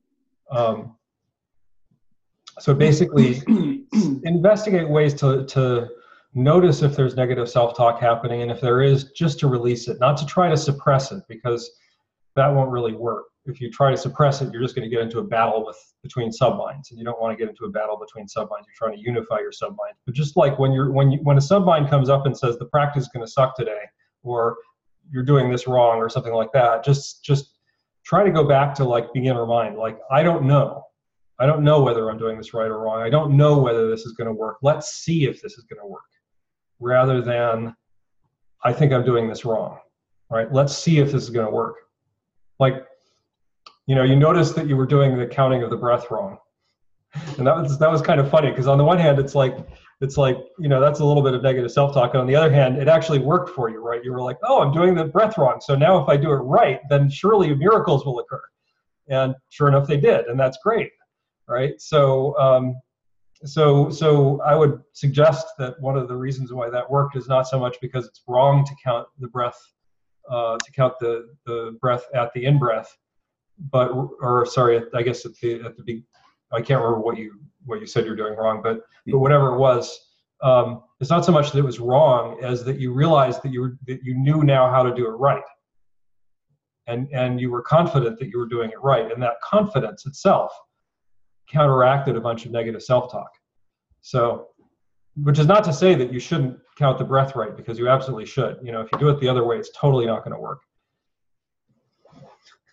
Um, 0.51 0.95
so 2.59 2.73
basically, 2.73 3.41
investigate 4.23 4.89
ways 4.89 5.13
to, 5.15 5.45
to 5.45 5.89
notice 6.33 6.81
if 6.81 6.95
there's 6.95 7.15
negative 7.15 7.49
self-talk 7.49 7.99
happening, 7.99 8.41
and 8.41 8.51
if 8.51 8.61
there 8.61 8.81
is, 8.81 9.11
just 9.11 9.39
to 9.39 9.47
release 9.47 9.87
it, 9.87 9.99
not 9.99 10.17
to 10.17 10.25
try 10.25 10.49
to 10.49 10.57
suppress 10.57 11.11
it, 11.11 11.23
because 11.27 11.69
that 12.35 12.47
won't 12.47 12.71
really 12.71 12.93
work. 12.93 13.25
If 13.45 13.61
you 13.61 13.71
try 13.71 13.91
to 13.91 13.97
suppress 13.97 14.41
it, 14.41 14.51
you're 14.51 14.61
just 14.61 14.75
going 14.75 14.89
to 14.89 14.93
get 14.93 15.01
into 15.03 15.19
a 15.19 15.23
battle 15.23 15.65
with 15.65 15.77
between 16.03 16.31
subminds, 16.31 16.91
and 16.91 16.99
you 16.99 17.05
don't 17.05 17.19
want 17.21 17.37
to 17.37 17.41
get 17.41 17.49
into 17.49 17.65
a 17.65 17.69
battle 17.69 17.97
between 17.97 18.27
subminds. 18.27 18.67
You're 18.67 18.87
trying 18.87 18.97
to 18.97 19.03
unify 19.03 19.39
your 19.39 19.51
subminds. 19.51 19.99
But 20.05 20.15
just 20.15 20.35
like 20.35 20.59
when 20.59 20.71
you're 20.71 20.91
when 20.91 21.11
you 21.11 21.19
when 21.23 21.37
a 21.37 21.41
submind 21.41 21.89
comes 21.89 22.09
up 22.09 22.25
and 22.25 22.37
says 22.37 22.57
the 22.57 22.65
practice 22.65 23.03
is 23.03 23.09
going 23.09 23.25
to 23.25 23.31
suck 23.31 23.55
today, 23.55 23.79
or 24.23 24.57
you're 25.11 25.23
doing 25.23 25.49
this 25.49 25.67
wrong 25.67 25.97
or 25.97 26.09
something 26.09 26.33
like 26.33 26.51
that 26.51 26.83
just 26.83 27.23
just 27.23 27.56
try 28.07 28.23
to 28.23 28.31
go 28.31 28.43
back 28.43 28.73
to 28.75 28.83
like 28.83 29.13
beginner 29.13 29.45
mind 29.45 29.77
like 29.77 29.99
i 30.09 30.23
don't 30.23 30.45
know. 30.45 30.83
I 31.39 31.45
don't 31.45 31.63
know 31.63 31.83
whether 31.83 32.09
i'm 32.09 32.17
doing 32.17 32.37
this 32.37 32.53
right 32.53 32.71
or 32.71 32.79
wrong. 32.79 33.01
I 33.01 33.11
don't 33.11 33.37
know 33.37 33.59
whether 33.59 33.89
this 33.89 34.05
is 34.07 34.13
going 34.13 34.27
to 34.27 34.33
work. 34.33 34.57
Let's 34.63 35.03
see 35.03 35.25
if 35.25 35.39
this 35.41 35.53
is 35.59 35.65
going 35.65 35.79
to 35.81 35.87
work 35.87 36.01
rather 36.79 37.21
than 37.21 37.75
i 38.63 38.71
think 38.71 38.93
i'm 38.93 39.03
doing 39.03 39.27
this 39.27 39.45
wrong 39.45 39.79
right? 40.29 40.51
Let's 40.51 40.77
see 40.77 40.99
if 40.99 41.11
this 41.11 41.23
is 41.23 41.29
going 41.29 41.45
to 41.45 41.51
work. 41.51 41.75
Like 42.59 42.85
you 43.85 43.95
know 43.95 44.03
you 44.03 44.15
notice 44.15 44.51
that 44.53 44.67
you 44.67 44.75
were 44.75 44.85
doing 44.85 45.17
the 45.17 45.27
counting 45.27 45.63
of 45.63 45.69
the 45.69 45.77
breath 45.77 46.09
wrong. 46.11 46.37
And 47.37 47.47
that 47.47 47.55
was 47.55 47.77
that 47.79 47.89
was 47.89 48.01
kind 48.01 48.19
of 48.19 48.29
funny 48.29 48.49
because 48.49 48.67
on 48.67 48.77
the 48.77 48.83
one 48.83 48.97
hand 48.97 49.19
it's 49.19 49.35
like 49.35 49.57
it's 50.01 50.17
like 50.17 50.37
you 50.59 50.69
know 50.69 50.79
that's 50.79 50.99
a 50.99 51.05
little 51.05 51.23
bit 51.23 51.33
of 51.33 51.41
negative 51.41 51.71
self-talk. 51.71 52.13
And 52.13 52.21
on 52.21 52.27
the 52.27 52.35
other 52.35 52.51
hand 52.51 52.77
it 52.77 52.87
actually 52.87 53.19
worked 53.19 53.49
for 53.49 53.69
you 53.69 53.79
right? 53.79 54.03
You 54.03 54.11
were 54.13 54.21
like 54.21 54.37
oh 54.43 54.61
i'm 54.61 54.73
doing 54.73 54.95
the 54.95 55.05
breath 55.05 55.37
wrong. 55.37 55.59
So 55.61 55.75
now 55.75 56.01
if 56.01 56.09
i 56.09 56.17
do 56.17 56.31
it 56.31 56.37
right 56.37 56.79
then 56.89 57.09
surely 57.09 57.53
miracles 57.55 58.05
will 58.05 58.19
occur. 58.19 58.43
And 59.09 59.35
sure 59.49 59.67
enough 59.67 59.87
they 59.87 59.97
did 59.97 60.25
and 60.25 60.39
that's 60.39 60.57
great 60.63 60.91
right? 61.47 61.79
So 61.79 62.37
um, 62.37 62.75
so 63.45 63.89
so 63.89 64.41
i 64.41 64.55
would 64.55 64.81
suggest 64.93 65.47
that 65.59 65.79
one 65.79 65.97
of 65.97 66.07
the 66.07 66.15
reasons 66.15 66.51
why 66.51 66.69
that 66.69 66.89
worked 66.89 67.15
is 67.15 67.27
not 67.27 67.47
so 67.47 67.59
much 67.59 67.77
because 67.81 68.05
it's 68.07 68.21
wrong 68.27 68.65
to 68.65 68.71
count 68.83 69.07
the 69.19 69.27
breath 69.27 69.59
uh, 70.29 70.57
to 70.57 70.71
count 70.71 70.93
the 70.99 71.29
the 71.45 71.77
breath 71.79 72.05
at 72.15 72.33
the 72.33 72.45
in 72.45 72.57
breath 72.57 72.97
but 73.71 73.91
or 74.21 74.45
sorry 74.45 74.81
i 74.95 75.01
guess 75.01 75.25
at 75.25 75.33
the 75.35 75.61
at 75.61 75.77
the 75.77 75.83
be 75.83 76.03
i 76.51 76.59
can't 76.59 76.81
remember 76.81 76.99
what 76.99 77.17
you 77.17 77.39
what 77.67 77.79
you 77.79 77.85
said 77.85 78.05
you're 78.05 78.15
doing 78.15 78.35
wrong, 78.35 78.61
but 78.63 78.81
but 79.05 79.19
whatever 79.19 79.53
it 79.53 79.59
was, 79.59 79.99
um, 80.43 80.83
it's 80.99 81.09
not 81.09 81.25
so 81.25 81.31
much 81.31 81.51
that 81.51 81.59
it 81.59 81.65
was 81.65 81.79
wrong 81.79 82.39
as 82.41 82.63
that 82.63 82.79
you 82.79 82.91
realized 82.91 83.43
that 83.43 83.51
you 83.51 83.61
were 83.61 83.77
that 83.87 84.01
you 84.03 84.15
knew 84.15 84.43
now 84.43 84.69
how 84.69 84.83
to 84.83 84.93
do 84.93 85.05
it 85.07 85.11
right, 85.11 85.43
and 86.87 87.07
and 87.13 87.39
you 87.39 87.51
were 87.51 87.61
confident 87.61 88.17
that 88.19 88.29
you 88.29 88.37
were 88.37 88.47
doing 88.47 88.69
it 88.71 88.81
right, 88.81 89.11
and 89.11 89.21
that 89.21 89.33
confidence 89.43 90.05
itself 90.05 90.51
counteracted 91.51 92.15
a 92.15 92.21
bunch 92.21 92.45
of 92.45 92.51
negative 92.51 92.83
self-talk. 92.83 93.29
So, 94.01 94.47
which 95.15 95.39
is 95.39 95.47
not 95.47 95.63
to 95.63 95.73
say 95.73 95.95
that 95.95 96.11
you 96.11 96.19
shouldn't 96.19 96.59
count 96.77 96.97
the 96.97 97.05
breath 97.05 97.35
right 97.35 97.55
because 97.55 97.79
you 97.79 97.87
absolutely 97.87 98.25
should. 98.25 98.57
You 98.61 98.71
know, 98.71 98.81
if 98.81 98.89
you 98.91 98.99
do 98.99 99.09
it 99.09 99.19
the 99.19 99.29
other 99.29 99.45
way, 99.45 99.57
it's 99.57 99.71
totally 99.75 100.05
not 100.05 100.23
going 100.23 100.33
to 100.33 100.39
work. 100.39 100.59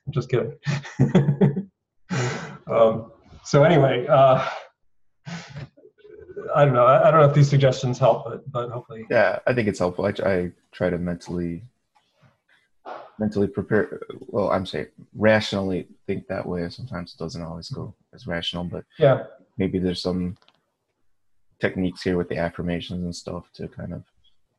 I'm 0.06 0.12
just 0.12 0.28
kidding. 0.28 0.54
um, 2.66 3.12
so 3.44 3.62
anyway. 3.64 4.06
Uh, 4.06 4.46
I 6.54 6.64
don't 6.64 6.74
know. 6.74 6.86
I, 6.86 7.10
don't 7.10 7.20
know 7.20 7.26
if 7.26 7.34
these 7.34 7.48
suggestions 7.48 7.98
help, 7.98 8.24
but 8.24 8.50
but 8.50 8.70
hopefully. 8.70 9.06
Yeah, 9.10 9.38
I 9.46 9.54
think 9.54 9.68
it's 9.68 9.78
helpful. 9.78 10.06
I, 10.06 10.12
I 10.24 10.52
try 10.72 10.90
to 10.90 10.98
mentally 10.98 11.62
mentally 13.18 13.46
prepare. 13.46 14.00
Well, 14.28 14.50
I'm 14.50 14.66
saying 14.66 14.86
rationally 15.14 15.86
think 16.06 16.26
that 16.28 16.46
way. 16.46 16.68
Sometimes 16.68 17.14
it 17.14 17.22
doesn't 17.22 17.42
always 17.42 17.68
go 17.70 17.94
as 18.14 18.26
rational, 18.26 18.64
but 18.64 18.84
yeah, 18.98 19.24
maybe 19.58 19.78
there's 19.78 20.02
some 20.02 20.36
techniques 21.60 22.02
here 22.02 22.16
with 22.16 22.28
the 22.28 22.36
affirmations 22.36 23.04
and 23.04 23.14
stuff 23.14 23.50
to 23.54 23.68
kind 23.68 23.94
of 23.94 24.02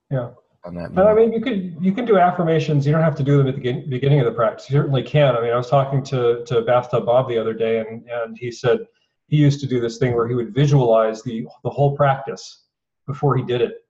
yeah 0.09 0.29
on 0.65 0.75
that. 0.75 0.93
But 0.93 1.07
I 1.07 1.13
mean, 1.13 1.31
you 1.33 1.41
could 1.41 1.77
you 1.79 1.91
can 1.91 2.05
do 2.05 2.17
affirmations. 2.17 2.85
You 2.85 2.91
don't 2.91 3.01
have 3.01 3.15
to 3.17 3.23
do 3.23 3.37
them 3.37 3.47
at 3.47 3.55
the 3.55 3.81
beginning 3.87 4.19
of 4.19 4.25
the 4.25 4.31
practice. 4.31 4.69
You 4.69 4.77
certainly 4.77 5.03
can. 5.03 5.35
I 5.35 5.41
mean, 5.41 5.51
I 5.51 5.57
was 5.57 5.69
talking 5.69 6.03
to 6.05 6.43
to 6.45 6.61
Bathtub 6.61 7.05
Bob 7.05 7.27
the 7.27 7.37
other 7.37 7.53
day, 7.53 7.79
and 7.79 8.07
and 8.09 8.37
he 8.37 8.51
said 8.51 8.79
he 9.27 9.37
used 9.37 9.59
to 9.61 9.67
do 9.67 9.79
this 9.79 9.97
thing 9.97 10.15
where 10.15 10.27
he 10.27 10.35
would 10.35 10.53
visualize 10.53 11.23
the 11.23 11.45
the 11.63 11.69
whole 11.69 11.95
practice 11.95 12.63
before 13.07 13.35
he 13.35 13.43
did 13.43 13.61
it, 13.61 13.85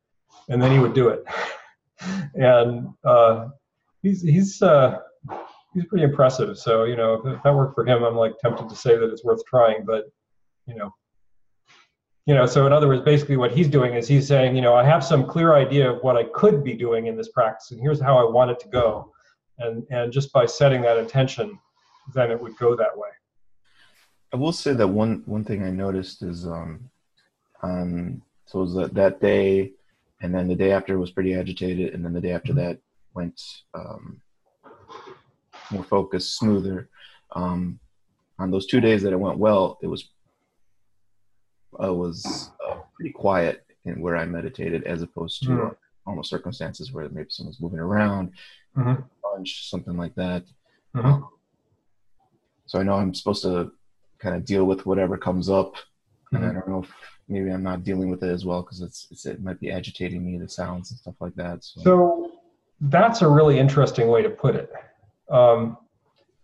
and 0.49 0.61
then 0.61 0.71
he 0.71 0.79
would 0.79 0.93
do 0.93 1.09
it. 1.09 1.23
and 2.35 2.89
uh, 3.03 3.49
he's 4.01 4.21
he's 4.21 4.61
uh, 4.61 4.99
he's 5.73 5.85
pretty 5.85 6.03
impressive. 6.03 6.57
So 6.57 6.85
you 6.85 6.95
know, 6.95 7.21
if, 7.25 7.43
that 7.43 7.53
worked 7.53 7.75
for 7.75 7.85
him, 7.85 8.03
I'm 8.03 8.15
like 8.15 8.37
tempted 8.39 8.69
to 8.69 8.75
say 8.75 8.97
that 8.97 9.11
it's 9.11 9.23
worth 9.23 9.45
trying. 9.45 9.85
But 9.85 10.05
you 10.67 10.75
know, 10.75 10.93
you 12.25 12.33
know, 12.33 12.45
so 12.45 12.65
in 12.65 12.73
other 12.73 12.87
words, 12.87 13.01
basically 13.01 13.37
what 13.37 13.51
he's 13.51 13.67
doing 13.67 13.93
is 13.93 14.07
he's 14.07 14.27
saying, 14.27 14.55
you 14.55 14.61
know, 14.61 14.73
I 14.73 14.83
have 14.83 15.03
some 15.03 15.25
clear 15.25 15.55
idea 15.55 15.91
of 15.91 16.01
what 16.01 16.15
I 16.15 16.23
could 16.33 16.63
be 16.63 16.73
doing 16.73 17.07
in 17.07 17.15
this 17.15 17.29
practice, 17.29 17.71
and 17.71 17.79
here's 17.79 18.01
how 18.01 18.17
I 18.17 18.29
want 18.29 18.51
it 18.51 18.59
to 18.61 18.67
go. 18.69 19.11
And 19.59 19.85
and 19.89 20.11
just 20.11 20.31
by 20.33 20.45
setting 20.45 20.81
that 20.83 20.97
intention, 20.97 21.59
then 22.13 22.31
it 22.31 22.39
would 22.41 22.57
go 22.57 22.75
that 22.75 22.97
way. 22.97 23.09
I 24.35 24.37
will 24.37 24.51
say 24.51 24.73
that 24.73 24.87
one 24.89 25.23
one 25.25 25.45
thing 25.45 25.63
I 25.63 25.69
noticed 25.69 26.21
is 26.21 26.45
um, 26.45 26.89
on 27.63 28.21
so 28.45 28.59
it 28.59 28.61
was 28.63 28.75
that, 28.75 28.93
that 28.93 29.21
day, 29.21 29.71
and 30.21 30.35
then 30.35 30.49
the 30.49 30.55
day 30.55 30.73
after 30.73 30.99
was 30.99 31.11
pretty 31.11 31.33
agitated, 31.33 31.93
and 31.93 32.03
then 32.03 32.11
the 32.11 32.19
day 32.19 32.33
after 32.33 32.51
mm-hmm. 32.51 32.67
that 32.67 32.79
went 33.13 33.41
um, 33.73 34.19
more 35.71 35.85
focused, 35.85 36.35
smoother. 36.37 36.89
Um, 37.33 37.79
on 38.37 38.51
those 38.51 38.65
two 38.65 38.81
days 38.81 39.01
that 39.03 39.13
it 39.13 39.19
went 39.21 39.37
well, 39.37 39.77
it 39.81 39.87
was 39.87 40.09
I 41.79 41.87
was 41.87 42.51
uh, 42.67 42.79
pretty 42.93 43.13
quiet 43.13 43.65
in 43.85 44.01
where 44.01 44.17
I 44.17 44.25
meditated, 44.25 44.83
as 44.83 45.01
opposed 45.01 45.43
to 45.43 45.49
mm-hmm. 45.49 45.73
almost 46.05 46.29
circumstances 46.29 46.91
where 46.91 47.07
maybe 47.07 47.29
someone's 47.29 47.61
moving 47.61 47.79
around, 47.79 48.33
mm-hmm. 48.75 49.01
lunch, 49.23 49.69
something 49.69 49.95
like 49.95 50.15
that. 50.15 50.43
Mm-hmm. 50.93 51.23
So 52.65 52.79
I 52.79 52.83
know 52.83 52.95
I'm 52.95 53.13
supposed 53.13 53.43
to 53.43 53.71
kind 54.19 54.35
of 54.35 54.45
deal 54.45 54.65
with 54.65 54.85
whatever 54.85 55.17
comes 55.17 55.49
up. 55.49 55.75
Mm-hmm. 55.75 56.35
And 56.37 56.45
I 56.45 56.53
don't 56.53 56.67
know 56.67 56.83
if 56.83 56.91
maybe 57.27 57.49
I'm 57.49 57.63
not 57.63 57.83
dealing 57.83 58.09
with 58.09 58.23
it 58.23 58.29
as 58.29 58.45
well 58.45 58.61
because 58.61 58.81
it's, 58.81 59.07
it's, 59.11 59.25
it 59.25 59.41
might 59.41 59.59
be 59.59 59.71
agitating 59.71 60.25
me 60.25 60.37
the 60.37 60.49
sounds 60.49 60.91
and 60.91 60.99
stuff 60.99 61.15
like 61.19 61.35
that. 61.35 61.63
So, 61.63 61.81
so 61.83 62.31
that's 62.81 63.21
a 63.21 63.27
really 63.27 63.57
interesting 63.57 64.07
way 64.07 64.21
to 64.21 64.29
put 64.29 64.55
it. 64.55 64.71
Um, 65.29 65.77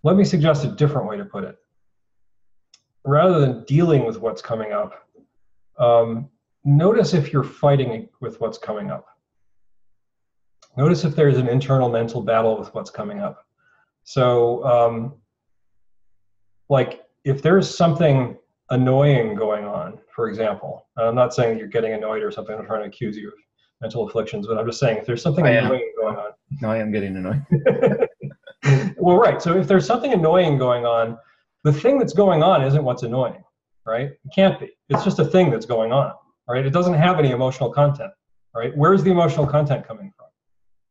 let 0.03 0.15
me 0.15 0.23
suggest 0.23 0.65
a 0.65 0.69
different 0.69 1.07
way 1.07 1.17
to 1.17 1.25
put 1.25 1.43
it. 1.43 1.57
Rather 3.05 3.39
than 3.39 3.63
dealing 3.65 4.05
with 4.05 4.19
what's 4.19 4.41
coming 4.41 4.73
up, 4.73 5.07
um, 5.77 6.29
notice 6.63 7.13
if 7.13 7.33
you're 7.33 7.43
fighting 7.43 8.07
with 8.19 8.39
what's 8.39 8.57
coming 8.57 8.91
up. 8.91 9.05
Notice 10.77 11.03
if 11.03 11.15
there's 11.15 11.37
an 11.37 11.47
internal 11.47 11.89
mental 11.89 12.21
battle 12.21 12.57
with 12.57 12.73
what's 12.73 12.89
coming 12.89 13.19
up. 13.19 13.45
So, 14.03 14.63
um, 14.63 15.15
like 16.69 17.01
if 17.23 17.41
there's 17.41 17.73
something 17.73 18.37
annoying 18.69 19.35
going 19.35 19.65
on, 19.65 19.99
for 20.15 20.29
example, 20.29 20.87
I'm 20.97 21.15
not 21.15 21.33
saying 21.33 21.57
you're 21.57 21.67
getting 21.67 21.93
annoyed 21.93 22.23
or 22.23 22.31
something, 22.31 22.57
I'm 22.57 22.65
trying 22.65 22.81
to 22.81 22.87
accuse 22.87 23.17
you 23.17 23.27
of 23.29 23.33
mental 23.81 24.07
afflictions, 24.07 24.47
but 24.47 24.57
I'm 24.57 24.65
just 24.65 24.79
saying 24.79 24.97
if 24.97 25.05
there's 25.05 25.21
something 25.21 25.45
annoying 25.45 25.91
going 25.99 26.15
on. 26.15 26.31
No, 26.61 26.69
I 26.69 26.77
am 26.77 26.91
getting 26.91 27.15
annoyed. 27.17 27.45
well, 28.97 29.17
right. 29.17 29.41
So 29.41 29.57
if 29.57 29.67
there's 29.67 29.85
something 29.85 30.13
annoying 30.13 30.57
going 30.57 30.85
on, 30.85 31.17
the 31.63 31.73
thing 31.73 31.99
that's 31.99 32.13
going 32.13 32.43
on 32.43 32.63
isn't 32.63 32.83
what's 32.83 33.03
annoying, 33.03 33.43
right? 33.85 34.09
It 34.09 34.31
can't 34.33 34.59
be. 34.59 34.71
It's 34.89 35.03
just 35.03 35.19
a 35.19 35.25
thing 35.25 35.49
that's 35.51 35.65
going 35.65 35.91
on, 35.91 36.13
right? 36.47 36.65
It 36.65 36.71
doesn't 36.71 36.93
have 36.93 37.19
any 37.19 37.31
emotional 37.31 37.71
content, 37.71 38.11
right? 38.55 38.75
Where's 38.75 39.03
the 39.03 39.11
emotional 39.11 39.45
content 39.45 39.87
coming 39.87 40.11
from? 40.15 40.27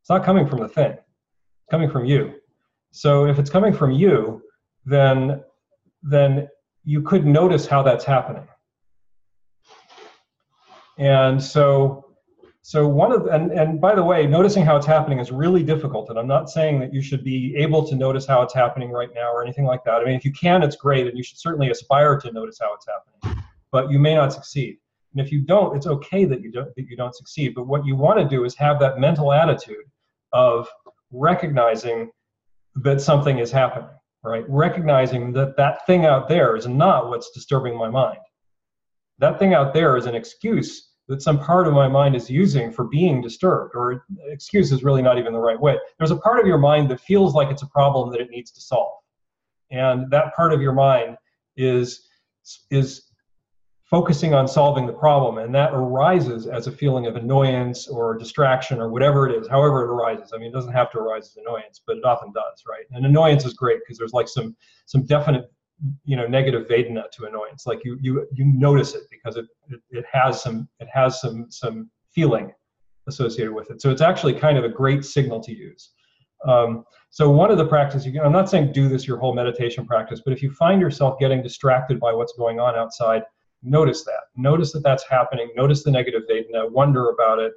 It's 0.02 0.10
not 0.10 0.24
coming 0.24 0.46
from 0.46 0.60
the 0.60 0.68
thing. 0.68 0.92
It's 0.92 1.70
coming 1.70 1.90
from 1.90 2.04
you. 2.04 2.34
So 2.92 3.26
if 3.26 3.38
it's 3.38 3.50
coming 3.50 3.72
from 3.72 3.92
you, 3.92 4.42
then 4.84 5.42
then 6.02 6.48
you 6.84 7.02
could 7.02 7.26
notice 7.26 7.66
how 7.66 7.82
that's 7.82 8.04
happening. 8.04 8.46
And 10.98 11.42
so 11.42 12.10
so 12.62 12.86
one 12.86 13.10
of 13.10 13.26
and 13.26 13.50
and 13.52 13.80
by 13.80 13.94
the 13.94 14.04
way, 14.04 14.26
noticing 14.26 14.64
how 14.64 14.76
it's 14.76 14.86
happening 14.86 15.18
is 15.18 15.32
really 15.32 15.62
difficult. 15.62 16.10
And 16.10 16.18
I'm 16.18 16.26
not 16.26 16.50
saying 16.50 16.78
that 16.80 16.92
you 16.92 17.02
should 17.02 17.24
be 17.24 17.54
able 17.56 17.86
to 17.88 17.96
notice 17.96 18.26
how 18.26 18.42
it's 18.42 18.54
happening 18.54 18.90
right 18.90 19.08
now 19.14 19.32
or 19.32 19.42
anything 19.42 19.64
like 19.64 19.82
that. 19.84 19.94
I 19.94 20.04
mean, 20.04 20.14
if 20.14 20.24
you 20.24 20.32
can, 20.32 20.62
it's 20.62 20.76
great, 20.76 21.06
and 21.06 21.16
you 21.16 21.24
should 21.24 21.38
certainly 21.38 21.70
aspire 21.70 22.18
to 22.18 22.30
notice 22.32 22.58
how 22.60 22.74
it's 22.74 22.86
happening. 22.86 23.42
But 23.72 23.90
you 23.90 23.98
may 23.98 24.14
not 24.14 24.32
succeed. 24.32 24.76
And 25.12 25.24
if 25.24 25.32
you 25.32 25.40
don't, 25.40 25.76
it's 25.76 25.86
okay 25.86 26.24
that 26.26 26.42
you 26.42 26.52
don't 26.52 26.74
that 26.76 26.86
you 26.86 26.96
don't 26.96 27.14
succeed. 27.14 27.54
But 27.54 27.66
what 27.66 27.84
you 27.86 27.96
want 27.96 28.18
to 28.20 28.28
do 28.28 28.44
is 28.44 28.54
have 28.56 28.78
that 28.80 29.00
mental 29.00 29.32
attitude 29.32 29.86
of 30.32 30.68
recognizing 31.10 32.10
that 32.76 33.00
something 33.00 33.38
is 33.38 33.50
happening, 33.50 33.90
right? 34.22 34.44
Recognizing 34.48 35.32
that 35.32 35.56
that 35.56 35.86
thing 35.86 36.04
out 36.04 36.28
there 36.28 36.56
is 36.56 36.66
not 36.66 37.08
what's 37.08 37.30
disturbing 37.30 37.76
my 37.76 37.88
mind. 37.88 38.18
That 39.18 39.38
thing 39.38 39.54
out 39.54 39.74
there 39.74 39.96
is 39.96 40.06
an 40.06 40.14
excuse 40.14 40.90
that 41.08 41.20
some 41.20 41.40
part 41.40 41.66
of 41.66 41.74
my 41.74 41.88
mind 41.88 42.14
is 42.14 42.30
using 42.30 42.70
for 42.70 42.84
being 42.84 43.20
disturbed, 43.20 43.74
or 43.74 44.04
excuse 44.26 44.70
is 44.70 44.84
really 44.84 45.02
not 45.02 45.18
even 45.18 45.32
the 45.32 45.40
right 45.40 45.60
way. 45.60 45.76
There's 45.98 46.12
a 46.12 46.16
part 46.16 46.38
of 46.38 46.46
your 46.46 46.58
mind 46.58 46.88
that 46.90 47.00
feels 47.00 47.34
like 47.34 47.50
it's 47.50 47.62
a 47.62 47.66
problem 47.66 48.12
that 48.12 48.20
it 48.20 48.30
needs 48.30 48.52
to 48.52 48.60
solve. 48.60 48.92
And 49.72 50.08
that 50.12 50.34
part 50.36 50.52
of 50.52 50.60
your 50.60 50.72
mind 50.72 51.16
is 51.56 52.06
is 52.70 53.09
focusing 53.90 54.32
on 54.34 54.46
solving 54.46 54.86
the 54.86 54.92
problem 54.92 55.38
and 55.38 55.52
that 55.52 55.74
arises 55.74 56.46
as 56.46 56.68
a 56.68 56.72
feeling 56.72 57.06
of 57.06 57.16
annoyance 57.16 57.88
or 57.88 58.16
distraction 58.16 58.80
or 58.80 58.88
whatever 58.88 59.28
it 59.28 59.34
is 59.34 59.48
however 59.48 59.82
it 59.82 59.90
arises. 59.90 60.32
I 60.32 60.38
mean 60.38 60.48
it 60.48 60.52
doesn't 60.52 60.72
have 60.72 60.92
to 60.92 60.98
arise 60.98 61.28
as 61.28 61.36
annoyance 61.36 61.82
but 61.86 61.96
it 61.96 62.04
often 62.04 62.32
does 62.32 62.62
right? 62.68 62.84
And 62.92 63.04
annoyance 63.04 63.44
is 63.44 63.54
great 63.54 63.80
because 63.80 63.98
there's 63.98 64.12
like 64.12 64.28
some 64.28 64.56
some 64.86 65.04
definite 65.06 65.52
you 66.04 66.16
know 66.16 66.26
negative 66.26 66.68
vedana 66.68 67.10
to 67.10 67.24
annoyance. 67.24 67.66
Like 67.66 67.80
you 67.84 67.98
you 68.00 68.26
you 68.32 68.44
notice 68.44 68.94
it 68.94 69.02
because 69.10 69.36
it, 69.36 69.46
it 69.68 69.80
it 69.90 70.04
has 70.10 70.40
some 70.40 70.68
it 70.78 70.88
has 70.92 71.20
some 71.20 71.46
some 71.50 71.90
feeling 72.14 72.52
associated 73.08 73.52
with 73.52 73.70
it. 73.70 73.82
So 73.82 73.90
it's 73.90 74.02
actually 74.02 74.34
kind 74.34 74.56
of 74.56 74.64
a 74.64 74.68
great 74.68 75.04
signal 75.04 75.42
to 75.42 75.52
use. 75.52 75.90
Um, 76.46 76.84
so 77.10 77.28
one 77.28 77.50
of 77.50 77.58
the 77.58 77.66
practices 77.66 78.06
you 78.06 78.12
can, 78.12 78.22
i'm 78.22 78.32
not 78.32 78.48
saying 78.48 78.72
do 78.72 78.88
this 78.88 79.06
your 79.06 79.18
whole 79.18 79.34
meditation 79.34 79.84
practice 79.84 80.22
but 80.24 80.32
if 80.32 80.42
you 80.42 80.50
find 80.52 80.80
yourself 80.80 81.18
getting 81.18 81.42
distracted 81.42 82.00
by 82.00 82.14
what's 82.14 82.32
going 82.34 82.58
on 82.58 82.74
outside 82.76 83.22
notice 83.62 84.04
that. 84.04 84.24
Notice 84.36 84.72
that 84.72 84.82
that's 84.82 85.04
happening. 85.08 85.50
Notice 85.56 85.82
the 85.82 85.90
negative 85.90 86.22
vedana 86.30 86.70
wonder 86.70 87.10
about 87.10 87.38
it. 87.38 87.52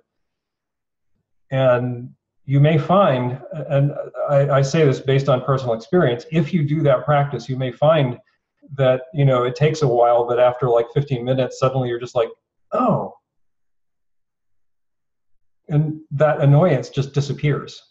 And 1.52 2.10
you 2.46 2.60
may 2.60 2.78
find, 2.78 3.40
and 3.70 3.94
I, 4.30 4.50
I, 4.50 4.62
say 4.62 4.86
this 4.86 5.00
based 5.00 5.30
on 5.30 5.44
personal 5.44 5.76
experience, 5.76 6.26
if 6.32 6.54
you 6.54 6.64
do 6.64 6.82
that 6.82 7.06
practice, 7.06 7.48
you 7.48 7.56
may 7.56 7.72
find 7.72 8.18
that 8.76 9.04
you 9.14 9.24
know 9.24 9.44
it 9.44 9.56
takes 9.56 9.82
a 9.82 9.88
while, 9.88 10.26
but 10.28 10.40
after 10.40 10.68
like 10.68 10.88
15 10.94 11.24
minutes, 11.24 11.60
suddenly 11.60 11.88
you're 11.90 12.00
just 12.00 12.16
like, 12.16 12.30
oh, 12.72 13.14
and 15.70 16.02
that 16.12 16.42
annoyance 16.42 16.90
just 16.90 17.14
disappears. 17.14 17.82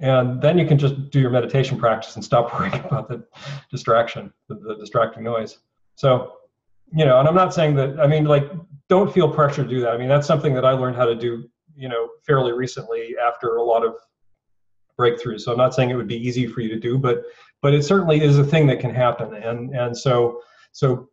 And 0.00 0.40
then 0.40 0.58
you 0.58 0.66
can 0.66 0.78
just 0.78 1.10
do 1.10 1.20
your 1.20 1.30
meditation 1.30 1.78
practice 1.78 2.14
and 2.14 2.24
stop 2.24 2.52
worrying 2.58 2.74
about 2.74 3.08
the 3.08 3.24
distraction, 3.70 4.32
the, 4.48 4.56
the 4.56 4.76
distracting 4.76 5.24
noise. 5.24 5.58
So, 5.98 6.34
you 6.92 7.04
know, 7.04 7.18
and 7.18 7.28
I'm 7.28 7.34
not 7.34 7.52
saying 7.52 7.74
that. 7.74 7.98
I 7.98 8.06
mean, 8.06 8.24
like, 8.24 8.50
don't 8.88 9.12
feel 9.12 9.28
pressure 9.28 9.64
to 9.64 9.68
do 9.68 9.80
that. 9.80 9.90
I 9.90 9.98
mean, 9.98 10.08
that's 10.08 10.28
something 10.28 10.54
that 10.54 10.64
I 10.64 10.70
learned 10.70 10.96
how 10.96 11.06
to 11.06 11.14
do 11.14 11.50
you 11.78 11.88
know 11.88 12.08
fairly 12.26 12.52
recently 12.52 13.16
after 13.24 13.56
a 13.56 13.62
lot 13.62 13.84
of 13.84 13.94
breakthroughs. 14.98 15.40
So 15.40 15.52
I'm 15.52 15.58
not 15.58 15.74
saying 15.74 15.90
it 15.90 15.96
would 15.96 16.08
be 16.08 16.26
easy 16.28 16.46
for 16.46 16.60
you 16.60 16.68
to 16.68 16.78
do, 16.78 16.98
but 16.98 17.22
but 17.62 17.74
it 17.74 17.84
certainly 17.84 18.20
is 18.22 18.38
a 18.38 18.44
thing 18.44 18.66
that 18.68 18.80
can 18.80 18.94
happen. 18.94 19.34
And 19.34 19.74
and 19.74 19.96
so 19.96 20.40
so 20.70 21.08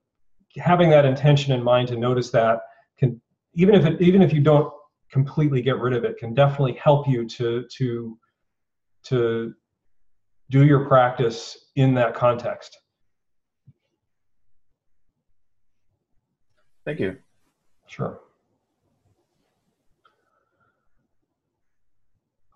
having 0.57 0.89
that 0.91 1.05
intention 1.05 1.51
in 1.51 1.63
mind 1.63 1.87
to 1.87 1.97
notice 1.97 2.29
that 2.31 2.59
can 2.97 3.19
even 3.55 3.73
if 3.73 3.85
it 3.85 4.01
even 4.01 4.21
if 4.21 4.33
you 4.33 4.41
don't 4.41 4.71
completely 5.11 5.63
get 5.63 5.79
rid 5.79 5.93
of 5.93 6.03
it 6.03 6.17
can 6.17 6.33
definitely 6.33 6.73
help 6.73 7.07
you 7.07 7.27
to 7.27 7.65
to 7.77 8.17
to 9.03 9.53
do 10.51 10.63
your 10.63 10.85
practice 10.85 11.57
in 11.75 11.95
that 11.95 12.13
context. 12.13 12.77
Thank 16.85 16.99
you. 16.99 17.17
Sure. 17.87 18.19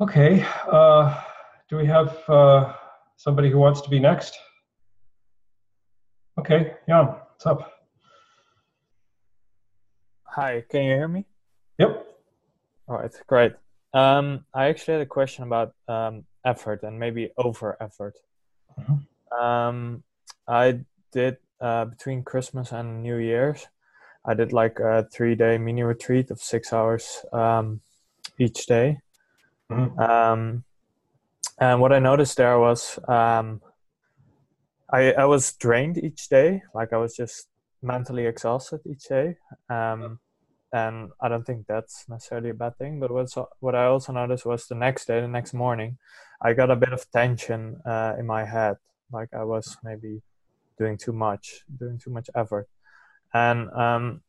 Okay, 0.02 0.46
uh, 0.72 1.22
do 1.70 1.76
we 1.76 1.86
have 1.86 2.18
uh, 2.30 2.74
somebody 3.18 3.50
who 3.50 3.58
wants 3.58 3.82
to 3.82 3.90
be 3.90 4.00
next? 4.00 4.38
Okay, 6.40 6.76
Jan, 6.88 7.08
what's 7.08 7.46
up? 7.46 7.74
Hi, 10.24 10.64
can 10.70 10.84
you 10.84 10.94
hear 10.94 11.08
me? 11.10 11.26
Yep. 11.80 12.08
All 12.88 12.98
right, 12.98 13.12
great. 13.28 13.54
Um, 13.94 14.46
I 14.54 14.68
actually 14.68 14.94
had 14.94 15.02
a 15.02 15.06
question 15.06 15.44
about 15.44 15.74
um, 15.90 16.24
effort 16.46 16.84
and 16.84 16.98
maybe 16.98 17.32
over 17.36 17.76
effort. 17.82 18.16
Mm-hmm. 18.80 19.44
Um, 19.44 20.04
I 20.48 20.80
did 21.12 21.38
uh, 21.60 21.86
between 21.86 22.24
Christmas 22.24 22.72
and 22.72 23.04
New 23.04 23.18
Year's, 23.18 23.68
I 24.30 24.36
did 24.36 24.54
like 24.54 24.80
a 24.80 25.08
three 25.12 25.34
day 25.34 25.58
mini 25.58 25.82
retreat 25.82 26.30
of 26.30 26.40
six 26.40 26.72
hours 26.72 27.26
um, 27.34 27.82
each 28.38 28.68
day. 28.68 29.00
Mm-hmm. 29.72 30.00
Um, 30.00 30.64
and 31.60 31.82
what 31.82 31.92
I 31.92 31.98
noticed 31.98 32.38
there 32.38 32.60
was 32.60 33.00
um, 33.08 33.62
I, 34.92 35.14
I 35.14 35.26
was 35.26 35.54
drained 35.54 35.98
each 35.98 36.30
day, 36.30 36.62
like 36.76 36.94
I 36.94 36.98
was 36.98 37.16
just 37.16 37.48
mentally 37.82 38.28
exhausted 38.28 38.82
each 38.86 39.06
day. 39.08 39.38
Um, 39.68 40.20
and 40.72 41.10
I 41.20 41.28
don't 41.28 41.46
think 41.46 41.66
that's 41.66 42.06
necessarily 42.08 42.52
a 42.52 42.54
bad 42.54 42.78
thing. 42.78 43.00
But 43.00 43.10
what's, 43.10 43.36
what 43.60 43.74
I 43.74 43.86
also 43.86 44.14
noticed 44.14 44.46
was 44.46 44.68
the 44.68 44.76
next 44.76 45.06
day, 45.06 45.22
the 45.22 45.28
next 45.28 45.56
morning, 45.56 45.98
I 46.40 46.54
got 46.54 46.70
a 46.70 46.76
bit 46.76 46.94
of 46.94 47.10
tension 47.12 47.82
uh, 47.84 48.14
in 48.20 48.28
my 48.28 48.46
head, 48.46 48.78
like 49.12 49.30
I 49.34 49.44
was 49.44 49.76
maybe 49.84 50.22
doing 50.78 50.98
too 50.98 51.14
much, 51.14 51.64
doing 51.80 51.98
too 51.98 52.12
much 52.12 52.30
effort. 52.36 52.68
And 53.34 53.70
um, 53.72 54.22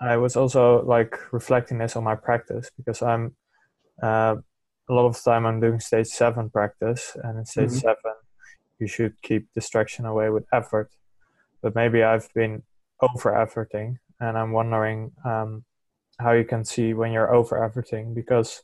I 0.00 0.16
was 0.16 0.36
also 0.36 0.84
like 0.84 1.32
reflecting 1.32 1.78
this 1.78 1.96
on 1.96 2.04
my 2.04 2.14
practice 2.14 2.70
because 2.76 3.02
I'm 3.02 3.36
uh, 4.02 4.36
a 4.88 4.92
lot 4.92 5.06
of 5.06 5.14
the 5.14 5.30
time 5.30 5.46
I'm 5.46 5.60
doing 5.60 5.80
stage 5.80 6.06
seven 6.06 6.50
practice, 6.50 7.16
and 7.22 7.38
in 7.38 7.44
stage 7.44 7.70
mm-hmm. 7.70 7.78
seven, 7.78 8.14
you 8.78 8.86
should 8.86 9.20
keep 9.22 9.48
distraction 9.54 10.06
away 10.06 10.30
with 10.30 10.46
effort. 10.52 10.90
But 11.62 11.74
maybe 11.74 12.02
I've 12.02 12.32
been 12.34 12.62
over 13.02 13.32
efforting, 13.32 13.96
and 14.20 14.38
I'm 14.38 14.52
wondering 14.52 15.12
um, 15.24 15.64
how 16.18 16.32
you 16.32 16.44
can 16.44 16.64
see 16.64 16.94
when 16.94 17.12
you're 17.12 17.34
over 17.34 17.56
efforting 17.56 18.14
because 18.14 18.62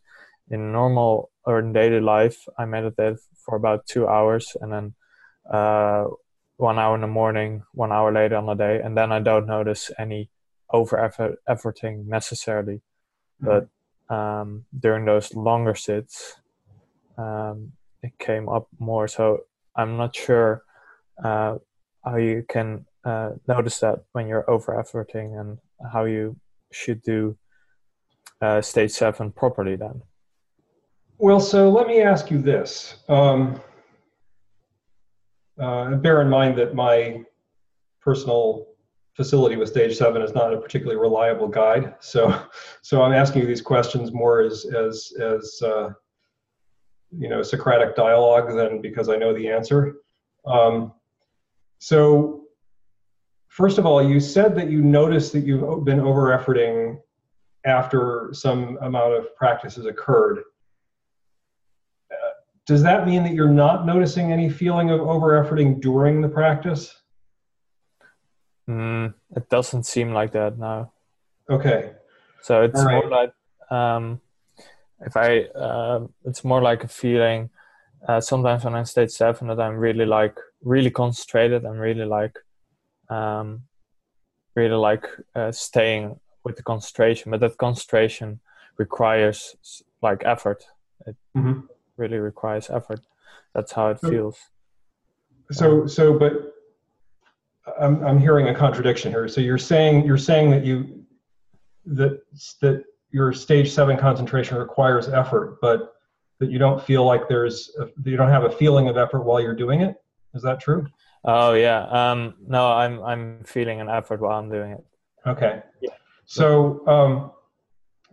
in 0.50 0.72
normal 0.72 1.30
or 1.44 1.59
in 1.59 1.72
daily 1.72 2.00
life, 2.00 2.46
I 2.59 2.64
meditate 2.64 3.16
for 3.44 3.57
about 3.57 3.87
two 3.87 4.07
hours 4.09 4.57
and 4.61 4.72
then 4.72 4.94
uh, 5.50 6.04
one 6.56 6.78
hour 6.78 6.94
in 6.94 7.00
the 7.00 7.06
morning, 7.06 7.62
one 7.72 7.92
hour 7.92 8.12
later 8.12 8.36
on 8.36 8.46
the 8.46 8.54
day, 8.54 8.80
and 8.82 8.96
then 8.96 9.12
I 9.12 9.20
don't 9.20 9.46
notice 9.46 9.90
any 9.98 10.30
over 10.72 10.98
effort, 10.98 11.38
efforting 11.48 12.06
necessarily. 12.06 12.80
Mm-hmm. 13.42 13.46
But 14.08 14.14
um, 14.14 14.64
during 14.78 15.04
those 15.04 15.34
longer 15.34 15.74
sits, 15.74 16.34
um, 17.18 17.72
it 18.02 18.12
came 18.18 18.48
up 18.48 18.68
more. 18.78 19.08
So 19.08 19.40
I'm 19.76 19.96
not 19.96 20.14
sure 20.14 20.62
uh, 21.22 21.56
how 22.04 22.16
you 22.16 22.44
can 22.48 22.86
uh, 23.04 23.30
notice 23.48 23.80
that 23.80 24.04
when 24.12 24.26
you're 24.26 24.48
over 24.48 24.72
efforting 24.72 25.38
and 25.40 25.58
how 25.92 26.04
you 26.04 26.36
should 26.72 27.02
do 27.02 27.36
uh, 28.40 28.60
stage 28.60 28.92
seven 28.92 29.32
properly 29.32 29.76
then. 29.76 30.02
Well, 31.18 31.40
so 31.40 31.70
let 31.70 31.86
me 31.86 32.00
ask 32.00 32.30
you 32.30 32.40
this. 32.42 32.96
Um, 33.08 33.60
uh, 35.58 35.94
bear 35.96 36.20
in 36.20 36.28
mind 36.28 36.58
that 36.58 36.74
my 36.74 37.22
personal 38.00 38.66
facility 39.14 39.56
with 39.56 39.68
stage 39.68 39.96
seven 39.96 40.20
is 40.22 40.34
not 40.34 40.52
a 40.52 40.56
particularly 40.56 41.00
reliable 41.00 41.48
guide. 41.48 41.94
So, 42.00 42.42
so 42.82 43.02
I'm 43.02 43.12
asking 43.12 43.42
you 43.42 43.48
these 43.48 43.62
questions 43.62 44.12
more 44.12 44.40
as 44.40 44.66
as 44.66 45.12
as 45.20 45.62
uh, 45.62 45.90
you 47.16 47.28
know 47.28 47.42
Socratic 47.42 47.94
dialogue 47.94 48.54
than 48.56 48.80
because 48.80 49.08
I 49.08 49.16
know 49.16 49.32
the 49.32 49.48
answer. 49.48 49.96
Um, 50.46 50.92
so, 51.78 52.44
first 53.48 53.78
of 53.78 53.86
all, 53.86 54.02
you 54.02 54.20
said 54.20 54.54
that 54.56 54.70
you 54.70 54.82
noticed 54.82 55.32
that 55.32 55.44
you've 55.44 55.84
been 55.84 56.00
over 56.00 56.36
efforting 56.36 56.98
after 57.64 58.30
some 58.32 58.78
amount 58.82 59.14
of 59.14 59.34
practice 59.36 59.76
has 59.76 59.86
occurred. 59.86 60.40
Does 62.66 62.83
that 62.83 63.07
mean 63.07 63.22
that 63.24 63.35
you're 63.35 63.48
not 63.48 63.85
noticing 63.85 64.33
any 64.33 64.48
feeling 64.48 64.90
of 64.90 65.00
over 65.00 65.42
efforting 65.42 65.81
during 65.81 66.22
the 66.22 66.29
practice? 66.29 66.94
Mm, 68.68 69.12
it 69.37 69.48
doesn't 69.50 69.85
seem 69.85 70.12
like 70.12 70.33
that 70.33 70.59
now. 70.59 70.92
Okay. 71.50 71.92
So 72.42 72.62
it's 72.62 72.83
right. 72.83 72.94
more 72.94 73.11
like 73.11 73.33
um, 73.70 74.20
if 75.00 75.16
I, 75.16 75.40
uh, 75.55 76.07
it's 76.24 76.44
more 76.44 76.62
like 76.62 76.85
a 76.85 76.88
feeling. 76.88 77.50
Uh, 78.09 78.20
sometimes 78.20 78.64
when 78.64 78.74
I'm 78.74 78.85
stage 78.85 79.11
seven, 79.11 79.48
that 79.48 79.61
I'm 79.61 79.77
really 79.77 80.07
like 80.07 80.38
really 80.62 80.90
concentrated 80.90 81.64
and 81.64 81.79
really 81.79 82.05
like, 82.05 82.38
um, 83.11 83.62
really 84.55 84.77
like 84.77 85.07
uh, 85.35 85.53
staying 85.53 86.18
with 86.44 86.57
the 86.57 86.62
concentration, 86.62 87.31
but 87.31 87.40
that 87.40 87.59
concentration 87.59 88.40
requires 88.79 89.55
like 90.03 90.22
effort. 90.24 90.64
It 91.07 91.16
mm-hmm. 91.37 91.61
Really 91.96 92.18
requires 92.18 92.70
effort. 92.70 93.00
That's 93.54 93.72
how 93.72 93.88
it 93.88 94.00
so, 94.00 94.11
feels. 94.11 94.38
So, 95.52 95.87
so, 95.87 96.18
but 96.18 96.54
I'm 97.80 98.04
I'm 98.04 98.18
hearing 98.18 98.48
a 98.48 98.54
contradiction 98.54 99.12
here. 99.12 99.28
So 99.28 99.40
you're 99.40 99.59
saying 99.59 100.04
you're 100.04 100.18
saying 100.18 100.50
that 100.50 100.64
you 100.64 101.04
that 101.87 102.20
that 102.61 102.85
your 103.11 103.33
stage 103.33 103.70
seven 103.70 103.96
concentration 103.96 104.57
requires 104.59 105.09
effort, 105.09 105.59
but 105.61 105.94
that 106.40 106.50
you 106.50 106.59
don't 106.59 106.83
feel 106.83 107.04
like 107.04 107.28
there's 107.28 107.70
a, 107.78 107.88
you 108.09 108.16
don't 108.16 108.30
have 108.30 108.44
a 108.44 108.50
feeling 108.50 108.88
of 108.88 108.96
effort 108.96 109.22
while 109.22 109.40
you're 109.40 109.54
doing 109.54 109.83
it. 109.83 109.96
Is 110.35 110.42
that 110.42 110.61
true? 110.61 110.87
Oh 111.24 111.52
yeah. 111.52 111.85
Um, 111.85 112.35
no, 112.46 112.72
I'm 112.72 113.02
I'm 113.02 113.44
feeling 113.44 113.80
an 113.80 113.88
effort 113.88 114.20
while 114.20 114.38
I'm 114.38 114.50
doing 114.50 114.72
it. 114.72 114.85
Okay. 115.26 115.62
Yeah. 115.80 115.90
So 116.26 116.87
um, 116.87 117.30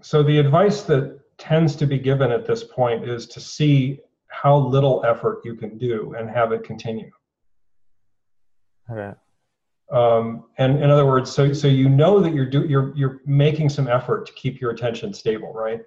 so 0.02 0.24
the 0.24 0.38
advice 0.38 0.84
that 0.84 1.20
tends 1.42 1.76
to 1.76 1.88
be 1.88 1.98
given 1.98 2.32
at 2.32 2.46
this 2.46 2.64
point 2.64 3.10
is 3.10 3.26
to 3.26 3.40
see 3.40 4.00
how 4.28 4.56
little 4.56 5.04
effort 5.06 5.42
you 5.44 5.56
can 5.56 5.78
do 5.78 6.14
and 6.18 6.30
have 6.30 6.52
it 6.52 6.64
continue. 6.64 7.10
Okay. 8.90 9.14
Um, 9.92 10.46
and 10.58 10.82
in 10.82 10.90
other 10.90 11.06
words, 11.06 11.32
so 11.32 11.52
so 11.52 11.68
you 11.68 11.90
know 11.90 12.22
that 12.22 12.34
you're 12.34 12.46
do 12.46 12.66
you're 12.66 12.96
you're 12.96 13.22
making 13.26 13.70
some 13.70 13.88
effort 13.88 14.26
to 14.28 14.34
keep 14.34 14.62
your 14.62 14.72
attention 14.72 15.14
stable, 15.14 15.52
right? 15.52 15.82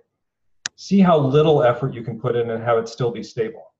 See 0.76 1.00
how 1.00 1.16
little 1.18 1.62
effort 1.62 1.94
you 1.94 2.02
can 2.02 2.20
put 2.20 2.36
in 2.36 2.50
and 2.50 2.62
have 2.62 2.76
it 2.76 2.88
still 2.88 3.12
be 3.12 3.22
stable 3.22 3.72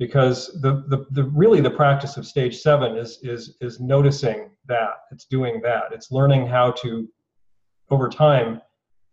because 0.00 0.58
the, 0.62 0.82
the, 0.88 1.04
the 1.10 1.24
really 1.24 1.60
the 1.60 1.70
practice 1.70 2.16
of 2.16 2.26
stage 2.26 2.58
seven 2.58 2.96
is 2.96 3.18
is 3.22 3.56
is 3.60 3.78
noticing 3.78 4.50
that 4.66 4.94
it's 5.12 5.26
doing 5.26 5.60
that 5.62 5.84
it's 5.92 6.10
learning 6.10 6.46
how 6.46 6.70
to 6.72 7.08
over 7.90 8.08
time 8.08 8.60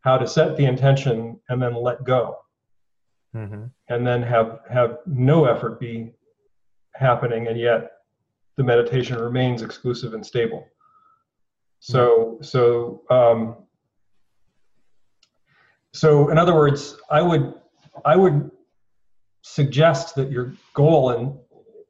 how 0.02 0.18
to 0.18 0.28
set 0.28 0.58
the 0.58 0.66
intention 0.66 1.40
and 1.50 1.62
then 1.62 1.76
let 1.76 2.04
go. 2.04 2.38
Mm-hmm. 3.36 3.66
and 3.90 4.08
then 4.08 4.24
have 4.24 4.62
have 4.70 5.00
no 5.06 5.46
effort 5.46 5.80
be 5.80 6.14
happening 6.96 7.48
and 7.48 7.60
yet 7.60 7.92
the 8.56 8.64
meditation 8.64 9.20
remains 9.20 9.62
exclusive 9.62 10.14
and 10.14 10.26
stable. 10.26 10.66
So 11.80 12.40
so 12.42 13.04
um, 13.12 13.68
so 15.94 16.30
in 16.30 16.38
other 16.38 16.54
words 16.54 16.98
i 17.10 17.22
would 17.22 17.54
i 18.06 18.16
would 18.16 18.52
suggest 19.42 20.16
that 20.16 20.30
your 20.32 20.54
goal 20.74 21.12
and 21.12 21.34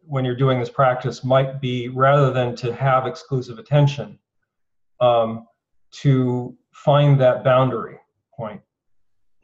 when 0.06 0.24
you're 0.24 0.36
doing 0.36 0.60
this 0.60 0.70
practice 0.70 1.24
might 1.24 1.60
be 1.60 1.90
rather 1.90 2.32
than 2.32 2.56
to 2.56 2.74
have 2.74 3.06
exclusive 3.06 3.60
attention 3.60 4.18
um, 5.02 5.46
to 6.02 6.56
find 6.74 7.20
that 7.20 7.44
boundary 7.44 8.00
point 8.36 8.62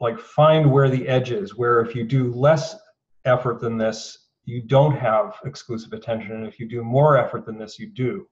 like 0.00 0.18
find 0.18 0.70
where 0.70 0.88
the 0.88 1.06
edge 1.08 1.30
is 1.30 1.56
where 1.56 1.80
if 1.80 1.94
you 1.94 2.04
do 2.04 2.32
less 2.32 2.76
effort 3.24 3.60
than 3.60 3.76
this 3.76 4.28
you 4.44 4.62
don't 4.62 4.96
have 4.96 5.34
exclusive 5.44 5.92
attention 5.92 6.32
and 6.32 6.46
if 6.46 6.60
you 6.60 6.68
do 6.68 6.82
more 6.82 7.16
effort 7.16 7.44
than 7.46 7.58
this 7.58 7.78
you 7.78 7.88
do 7.88 8.26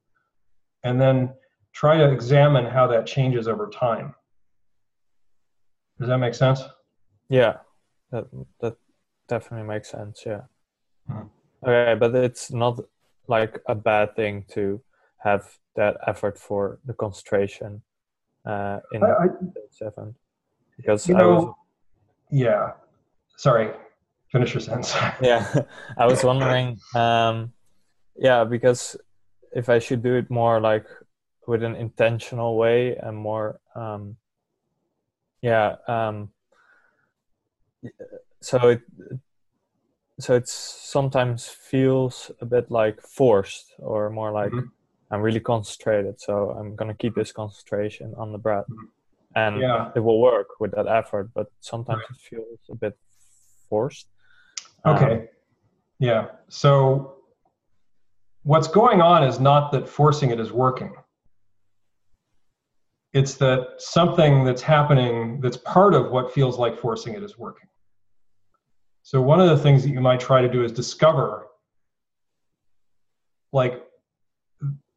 and 0.85 1.01
then 1.01 1.33
try 1.73 1.97
to 1.97 2.13
examine 2.13 2.67
how 2.67 2.87
that 2.87 3.07
changes 3.07 3.49
over 3.49 3.69
time 3.69 4.15
does 5.99 6.09
that 6.09 6.19
make 6.19 6.35
sense 6.35 6.63
yeah 7.29 7.57
that 8.11 8.27
that 8.61 8.77
definitely 9.33 9.67
makes 9.67 9.91
sense. 9.91 10.23
Yeah. 10.27 10.43
Mm. 11.11 11.29
Okay, 11.67 11.95
but 11.99 12.15
it's 12.15 12.53
not 12.53 12.81
like 13.29 13.61
a 13.67 13.75
bad 13.75 14.15
thing 14.17 14.45
to 14.55 14.83
have 15.19 15.59
that 15.77 15.97
effort 16.07 16.39
for 16.39 16.81
the 16.85 16.93
concentration 16.93 17.83
uh, 18.45 18.81
in 18.93 19.03
I, 19.03 19.27
seven 19.71 20.15
because 20.77 21.09
you 21.09 21.15
know, 21.15 21.35
was, 21.35 21.55
yeah. 22.31 22.73
Sorry, 23.37 23.71
finish 24.31 24.55
your 24.55 24.61
sentence. 24.61 24.95
yeah, 25.23 25.63
I 25.97 26.07
was 26.07 26.25
wondering. 26.25 26.79
Um, 26.95 27.53
yeah, 28.17 28.45
because 28.45 28.97
if 29.53 29.69
I 29.69 29.79
should 29.79 30.03
do 30.03 30.15
it 30.15 30.31
more 30.31 30.61
like 30.61 30.87
with 31.47 31.63
an 31.63 31.75
intentional 31.77 32.57
way 32.57 32.97
and 32.97 33.17
more, 33.17 33.61
um, 33.75 34.17
yeah. 35.41 35.77
Um, 35.89 36.31
so 38.41 38.69
it 38.69 38.83
so 40.21 40.35
it 40.35 40.49
sometimes 40.49 41.49
feels 41.49 42.31
a 42.41 42.47
bit 42.47 42.71
like 42.71 43.01
forced 43.01 43.75
or 43.79 44.11
more 44.11 44.31
like 44.31 44.53
mm-hmm. 44.53 44.67
I'm 45.13 45.21
really 45.21 45.41
concentrated 45.41 46.21
so 46.21 46.51
i'm 46.59 46.75
to 46.89 46.95
keep 46.95 47.15
this 47.15 47.31
concentration 47.33 48.13
on 48.17 48.33
the 48.33 48.39
breath 48.39 48.65
mm-hmm. 48.71 48.87
and 49.37 49.61
yeah. 49.61 49.91
it 49.95 50.01
will 50.01 50.21
work 50.21 50.49
with 50.59 50.73
that 50.73 50.87
effort 50.87 51.31
but 51.35 51.47
sometimes 51.61 52.01
right. 52.01 52.11
it 52.11 52.21
feels 52.21 52.59
a 52.71 52.75
bit 52.75 52.97
forced 53.69 54.09
okay 54.87 55.13
um, 55.13 55.29
yeah 55.99 56.27
so 56.49 57.17
what's 58.43 58.69
going 58.69 59.01
on 59.01 59.23
is 59.23 59.39
not 59.39 59.71
that 59.71 59.89
forcing 59.89 60.31
it 60.31 60.41
is 60.41 60.51
working 60.51 60.95
it's 63.13 63.35
that 63.35 63.75
something 63.79 64.43
that's 64.43 64.63
happening 64.63 65.41
that's 65.41 65.59
part 65.59 65.95
of 65.95 66.11
what 66.11 66.33
feels 66.33 66.59
like 66.59 66.79
forcing 66.79 67.15
it 67.15 67.23
is 67.23 67.39
working 67.39 67.69
so 69.03 69.21
one 69.21 69.41
of 69.41 69.49
the 69.49 69.59
things 69.59 69.83
that 69.83 69.91
you 69.91 70.01
might 70.01 70.21
try 70.21 70.41
to 70.41 70.49
do 70.49 70.65
is 70.65 70.73
discover 70.73 71.47
like 73.53 73.82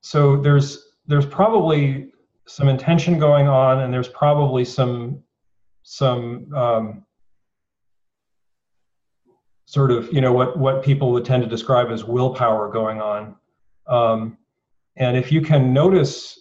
so 0.05 0.37
there's 0.37 0.89
there's 1.07 1.25
probably 1.25 2.11
some 2.45 2.67
intention 2.67 3.17
going 3.17 3.47
on 3.47 3.79
and 3.79 3.91
there's 3.91 4.07
probably 4.07 4.63
some 4.63 5.23
some 5.81 6.53
um, 6.53 7.05
sort 9.65 9.89
of 9.89 10.13
you 10.13 10.21
know 10.21 10.31
what 10.31 10.59
what 10.59 10.83
people 10.83 11.11
would 11.11 11.25
tend 11.25 11.41
to 11.41 11.49
describe 11.49 11.89
as 11.89 12.03
willpower 12.03 12.71
going 12.71 13.01
on. 13.01 13.35
Um, 13.87 14.37
and 14.95 15.17
if 15.17 15.31
you 15.31 15.41
can 15.41 15.73
notice 15.73 16.39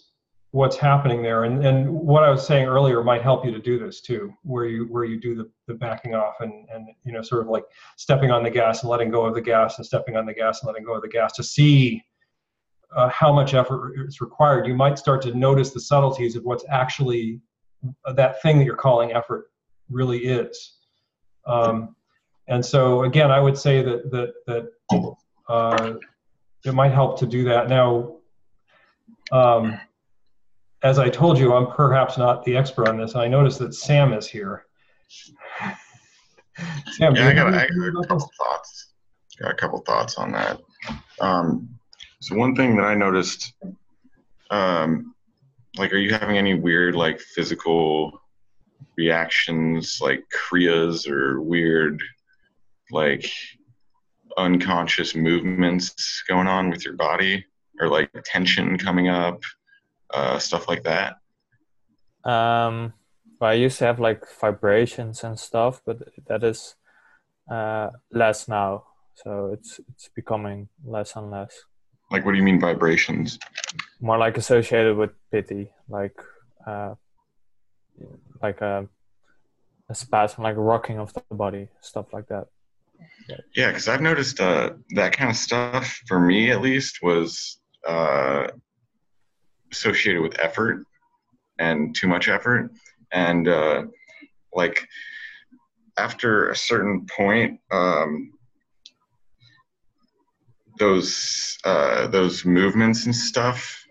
what's 0.51 0.77
happening 0.77 1.23
there 1.23 1.43
and, 1.43 1.65
and 1.65 1.91
what 1.91 2.23
i 2.23 2.29
was 2.29 2.47
saying 2.47 2.65
earlier 2.65 3.03
might 3.03 3.21
help 3.21 3.43
you 3.43 3.51
to 3.51 3.59
do 3.59 3.77
this 3.77 3.99
too 3.99 4.33
where 4.43 4.63
you 4.63 4.85
where 4.85 5.03
you 5.03 5.19
do 5.19 5.35
the, 5.35 5.51
the 5.67 5.73
backing 5.73 6.15
off 6.15 6.35
and 6.39 6.65
and 6.73 6.87
you 7.03 7.11
know 7.11 7.21
sort 7.21 7.41
of 7.41 7.49
like 7.49 7.65
stepping 7.97 8.31
on 8.31 8.41
the 8.41 8.49
gas 8.49 8.81
and 8.81 8.89
letting 8.89 9.11
go 9.11 9.25
of 9.25 9.33
the 9.33 9.41
gas 9.41 9.77
and 9.77 9.85
stepping 9.85 10.15
on 10.15 10.25
the 10.25 10.33
gas 10.33 10.61
and 10.61 10.67
letting 10.67 10.85
go 10.85 10.93
of 10.93 11.01
the 11.01 11.09
gas 11.09 11.33
to 11.33 11.43
see 11.43 12.01
uh, 12.95 13.09
how 13.09 13.31
much 13.31 13.53
effort 13.53 13.93
is 14.07 14.21
required 14.21 14.67
you 14.67 14.75
might 14.75 14.97
start 14.97 15.21
to 15.21 15.33
notice 15.33 15.71
the 15.71 15.79
subtleties 15.79 16.35
of 16.35 16.43
what's 16.43 16.65
actually 16.69 17.39
uh, 18.05 18.13
that 18.13 18.41
thing 18.41 18.57
that 18.57 18.65
you're 18.65 18.75
calling 18.75 19.13
effort 19.13 19.51
really 19.89 20.25
is 20.25 20.77
um, 21.47 21.95
and 22.47 22.65
so 22.65 23.03
again 23.03 23.31
i 23.31 23.39
would 23.39 23.57
say 23.57 23.81
that 23.81 24.11
that 24.11 24.33
that 24.47 24.71
uh, 25.47 25.93
it 26.65 26.73
might 26.73 26.91
help 26.91 27.19
to 27.19 27.25
do 27.25 27.43
that 27.43 27.69
now 27.69 28.15
um, 29.31 29.79
as 30.85 30.99
I 30.99 31.09
told 31.09 31.39
you, 31.39 31.53
I'm 31.53 31.67
perhaps 31.67 32.17
not 32.17 32.43
the 32.43 32.55
expert 32.55 32.87
on 32.87 32.97
this, 32.97 33.13
and 33.13 33.21
I 33.23 33.27
noticed 33.27 33.59
that 33.59 33.73
Sam 33.73 34.13
is 34.13 34.27
here. 34.27 34.65
Sam, 36.93 37.15
yeah, 37.15 37.27
I 37.27 37.33
got, 37.33 37.53
I 37.53 37.67
got 37.67 38.03
a 38.03 38.07
couple 38.07 38.31
thoughts. 38.37 38.93
Got 39.39 39.51
a 39.51 39.55
couple 39.55 39.79
thoughts 39.79 40.17
on 40.17 40.31
that. 40.33 40.61
Um, 41.19 41.74
so 42.25 42.35
one 42.35 42.55
thing 42.55 42.75
that 42.77 42.85
I 42.85 42.95
noticed, 42.95 43.53
um, 44.49 45.13
like, 45.77 45.91
are 45.93 45.97
you 45.97 46.13
having 46.13 46.37
any 46.37 46.53
weird 46.53 46.95
like 46.95 47.19
physical 47.19 48.21
reactions, 48.97 49.99
like 50.01 50.23
kriyas 50.33 51.09
or 51.09 51.41
weird, 51.41 52.01
like 52.91 53.29
unconscious 54.37 55.15
movements 55.15 56.23
going 56.27 56.47
on 56.47 56.69
with 56.69 56.83
your 56.83 56.95
body, 56.95 57.45
or 57.79 57.89
like 57.89 58.09
tension 58.25 58.77
coming 58.77 59.09
up? 59.09 59.41
uh, 60.13 60.39
stuff 60.39 60.67
like 60.67 60.83
that? 60.83 61.17
Um, 62.23 62.93
well, 63.39 63.51
I 63.51 63.53
used 63.53 63.77
to 63.79 63.85
have 63.85 63.99
like 63.99 64.23
vibrations 64.39 65.23
and 65.23 65.39
stuff, 65.39 65.81
but 65.85 65.97
that 66.27 66.43
is 66.43 66.75
uh, 67.49 67.89
less 68.11 68.47
now. 68.47 68.85
So 69.15 69.51
it's 69.53 69.79
it's 69.89 70.09
becoming 70.15 70.69
less 70.83 71.15
and 71.15 71.31
less. 71.31 71.63
Like, 72.11 72.25
what 72.25 72.31
do 72.33 72.37
you 72.37 72.43
mean 72.43 72.59
vibrations? 72.59 73.39
More 73.99 74.17
like 74.17 74.37
associated 74.37 74.95
with 74.95 75.11
piti, 75.31 75.69
like 75.89 76.19
uh, 76.65 76.95
like 78.41 78.61
a, 78.61 78.87
a 79.89 79.95
spasm, 79.95 80.43
like 80.43 80.55
rocking 80.57 80.99
of 80.99 81.13
the 81.13 81.21
body, 81.31 81.69
stuff 81.81 82.13
like 82.13 82.27
that. 82.27 82.47
Yeah, 83.55 83.67
because 83.67 83.87
I've 83.87 84.01
noticed 84.01 84.39
uh, 84.39 84.71
that 84.91 85.13
kind 85.17 85.29
of 85.29 85.35
stuff 85.35 86.01
for 86.07 86.19
me 86.19 86.51
at 86.51 86.61
least 86.61 86.99
was 87.01 87.59
uh, 87.87 88.47
associated 89.71 90.21
with 90.21 90.39
effort 90.39 90.85
and 91.59 91.95
too 91.95 92.07
much 92.07 92.27
effort 92.27 92.71
and 93.11 93.47
uh, 93.47 93.83
like 94.53 94.87
after 95.97 96.49
a 96.49 96.55
certain 96.55 97.05
point 97.05 97.59
um, 97.71 98.31
those 100.77 101.57
uh, 101.63 102.07
those 102.07 102.45
movements 102.45 103.05
and 103.05 103.15
stuff 103.15 103.85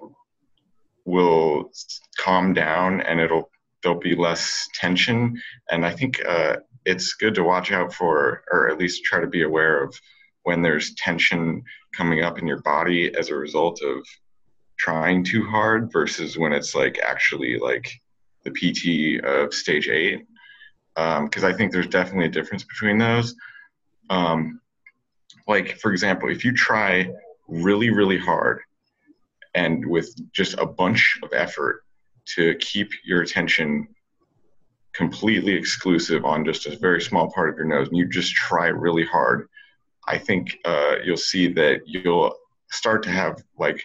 will 1.05 1.71
calm 2.19 2.53
down 2.55 3.01
and 3.03 3.21
it'll 3.21 3.51
there'll 3.85 3.99
be 3.99 4.17
less 4.17 4.69
tension. 4.75 5.41
And 5.71 5.87
I 5.87 5.93
think 5.93 6.25
uh, 6.27 6.57
it's 6.85 7.15
good 7.15 7.35
to 7.37 7.45
watch 7.45 7.71
out 7.71 7.93
for, 7.93 8.43
or 8.51 8.71
at 8.71 8.79
least 8.79 9.05
try 9.05 9.21
to 9.21 9.27
be 9.27 9.43
aware 9.43 9.85
of 9.85 9.95
when 10.43 10.63
there's 10.63 10.95
tension 10.95 11.63
coming 11.95 12.23
up 12.23 12.39
in 12.39 12.47
your 12.47 12.63
body 12.63 13.15
as 13.15 13.29
a 13.29 13.37
result 13.37 13.81
of 13.83 14.05
trying 14.79 15.23
too 15.23 15.47
hard 15.47 15.93
versus 15.93 16.37
when 16.37 16.53
it's 16.53 16.75
like 16.75 16.99
actually 17.05 17.59
like 17.59 17.91
the 18.43 18.51
piti 18.51 19.21
of 19.21 19.55
stage 19.55 19.89
eight. 19.89 20.27
Because 20.95 21.45
um, 21.45 21.51
I 21.51 21.53
think 21.53 21.73
there's 21.73 21.89
definitely 21.89 22.27
a 22.27 22.31
difference 22.31 22.65
between 22.65 22.99
those. 22.99 23.35
Um, 24.11 24.61
like, 25.47 25.79
for 25.79 25.93
example, 25.93 26.31
if 26.31 26.45
you 26.45 26.53
try 26.53 27.11
really, 27.49 27.91
really 27.91 28.19
hard 28.19 28.61
and 29.55 29.87
with 29.87 30.15
just 30.33 30.55
a 30.59 30.67
bunch 30.67 31.19
of 31.23 31.33
effort 31.33 31.83
to 32.27 32.55
keep 32.57 32.91
your 33.05 33.23
attention 33.23 33.87
completely 34.95 35.53
exclusive 35.53 36.25
on 36.25 36.45
just 36.45 36.67
a 36.67 36.79
very 36.79 37.01
small 37.01 37.31
part 37.31 37.51
of 37.51 37.57
your 37.57 37.67
nose 37.67 37.89
and 37.89 37.97
you 37.97 38.09
just 38.09 38.35
try 38.35 38.69
really 38.69 39.05
hard, 39.05 39.49
I 40.07 40.19
think 40.19 40.57
uh, 40.65 40.97
you'll 41.05 41.17
see 41.17 41.53
that 41.55 41.83
you'll 41.87 42.35
start 42.71 43.03
to 43.05 43.11
have 43.11 43.43
like 43.59 43.83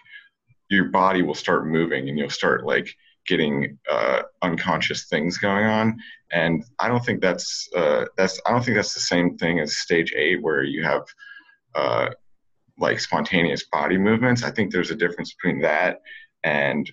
your 0.69 0.86
body 0.86 1.24
will 1.24 1.36
start 1.36 1.67
moving 1.67 2.10
and 2.10 2.17
you'll 2.17 2.30
start 2.30 2.65
like 2.65 2.95
getting 3.28 3.78
uh, 3.91 4.22
unconscious 4.41 5.06
things 5.06 5.38
going 5.38 5.65
on. 5.65 5.98
And 6.32 6.63
i 6.80 6.88
don't 6.88 7.04
think 7.04 7.22
that's 7.22 7.67
uh, 7.76 8.06
that's 8.15 8.39
i 8.45 8.52
don't 8.52 8.63
think 8.63 8.78
that's 8.78 8.93
the 8.93 9.00
same 9.00 9.38
thing 9.38 9.60
as 9.60 9.78
stage 9.78 10.13
eight 10.15 10.41
where 10.41 10.63
you 10.63 10.84
have 10.84 11.04
uh, 11.75 12.10
like 12.77 12.99
spontaneous 12.99 13.65
body 13.65 13.97
movements 13.97 14.43
i 14.43 14.51
think 14.51 14.71
there's 14.71 14.91
a 14.91 14.95
difference 14.95 15.34
between 15.34 15.60
that 15.62 16.01
and 16.43 16.91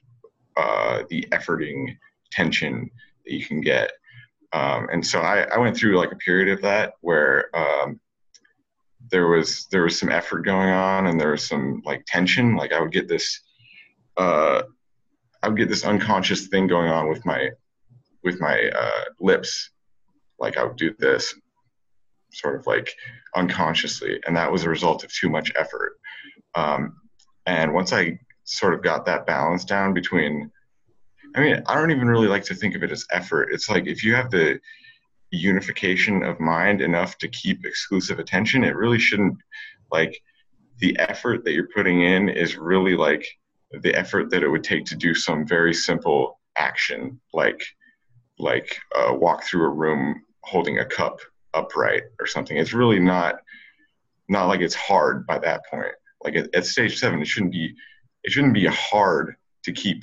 uh, 0.56 1.02
the 1.10 1.22
efforting 1.32 1.96
tension 2.30 2.90
that 3.24 3.32
you 3.32 3.44
can 3.44 3.60
get. 3.60 3.92
Um, 4.52 4.88
and 4.90 5.04
so 5.04 5.20
I, 5.20 5.42
I, 5.42 5.58
went 5.58 5.76
through 5.76 5.98
like 5.98 6.12
a 6.12 6.16
period 6.16 6.48
of 6.48 6.62
that 6.62 6.94
where 7.00 7.54
um, 7.54 8.00
there 9.10 9.28
was 9.28 9.66
there 9.70 9.82
was 9.82 9.98
some 9.98 10.10
effort 10.10 10.42
going 10.42 10.70
on 10.70 11.08
and 11.08 11.20
there 11.20 11.32
was 11.32 11.46
some 11.46 11.82
like 11.84 12.04
tension. 12.06 12.56
Like 12.56 12.72
i 12.72 12.80
would 12.80 12.92
get 12.92 13.08
this 13.08 13.40
uh, 14.16 14.62
I 15.42 15.48
would 15.48 15.58
get 15.58 15.68
this 15.68 15.84
unconscious 15.84 16.46
thing 16.46 16.66
going 16.66 16.90
on 16.90 17.08
with 17.08 17.24
my 17.26 17.50
with 18.24 18.40
my 18.40 18.70
uh, 18.74 19.04
lips, 19.20 19.70
like 20.38 20.56
I 20.56 20.64
would 20.64 20.76
do 20.76 20.94
this, 20.98 21.34
sort 22.36 22.56
of 22.56 22.66
like 22.66 22.94
unconsciously, 23.34 24.20
and 24.26 24.36
that 24.36 24.50
was 24.50 24.64
a 24.64 24.70
result 24.70 25.04
of 25.04 25.12
too 25.12 25.28
much 25.28 25.52
effort. 25.56 25.98
Um, 26.54 26.96
and 27.46 27.72
once 27.72 27.92
I 27.92 28.18
sort 28.44 28.74
of 28.74 28.82
got 28.82 29.06
that 29.06 29.26
balance 29.26 29.64
down 29.64 29.94
between, 29.94 30.50
I 31.34 31.40
mean, 31.40 31.62
I 31.66 31.74
don't 31.74 31.90
even 31.90 32.08
really 32.08 32.28
like 32.28 32.44
to 32.44 32.54
think 32.54 32.74
of 32.74 32.82
it 32.82 32.92
as 32.92 33.06
effort. 33.10 33.50
It's 33.52 33.68
like 33.68 33.86
if 33.86 34.04
you 34.04 34.14
have 34.14 34.30
the 34.30 34.58
unification 35.30 36.22
of 36.22 36.40
mind 36.40 36.80
enough 36.80 37.18
to 37.18 37.28
keep 37.28 37.64
exclusive 37.64 38.18
attention, 38.18 38.64
it 38.64 38.76
really 38.76 38.98
shouldn't 38.98 39.36
like 39.90 40.20
the 40.78 40.98
effort 40.98 41.44
that 41.44 41.52
you're 41.52 41.68
putting 41.74 42.02
in 42.02 42.28
is 42.28 42.56
really 42.56 42.96
like 42.96 43.26
the 43.70 43.94
effort 43.94 44.30
that 44.30 44.42
it 44.42 44.48
would 44.48 44.64
take 44.64 44.84
to 44.86 44.96
do 44.96 45.14
some 45.14 45.46
very 45.46 45.74
simple 45.74 46.38
action 46.56 47.20
like 47.32 47.62
like 48.38 48.78
uh, 48.96 49.12
walk 49.12 49.44
through 49.44 49.64
a 49.64 49.70
room 49.70 50.22
holding 50.42 50.78
a 50.78 50.84
cup 50.84 51.18
upright 51.56 52.04
or 52.20 52.26
something. 52.26 52.56
It's 52.56 52.72
really 52.72 53.00
not 53.00 53.36
not 54.28 54.46
like 54.46 54.60
it's 54.60 54.74
hard 54.74 55.26
by 55.26 55.38
that 55.38 55.62
point. 55.70 55.94
Like 56.22 56.36
at, 56.36 56.54
at 56.54 56.66
stage 56.66 56.98
seven 56.98 57.20
it 57.20 57.26
shouldn't 57.26 57.52
be 57.52 57.74
it 58.22 58.32
shouldn't 58.32 58.54
be 58.54 58.66
hard 58.66 59.36
to 59.64 59.72
keep 59.72 60.02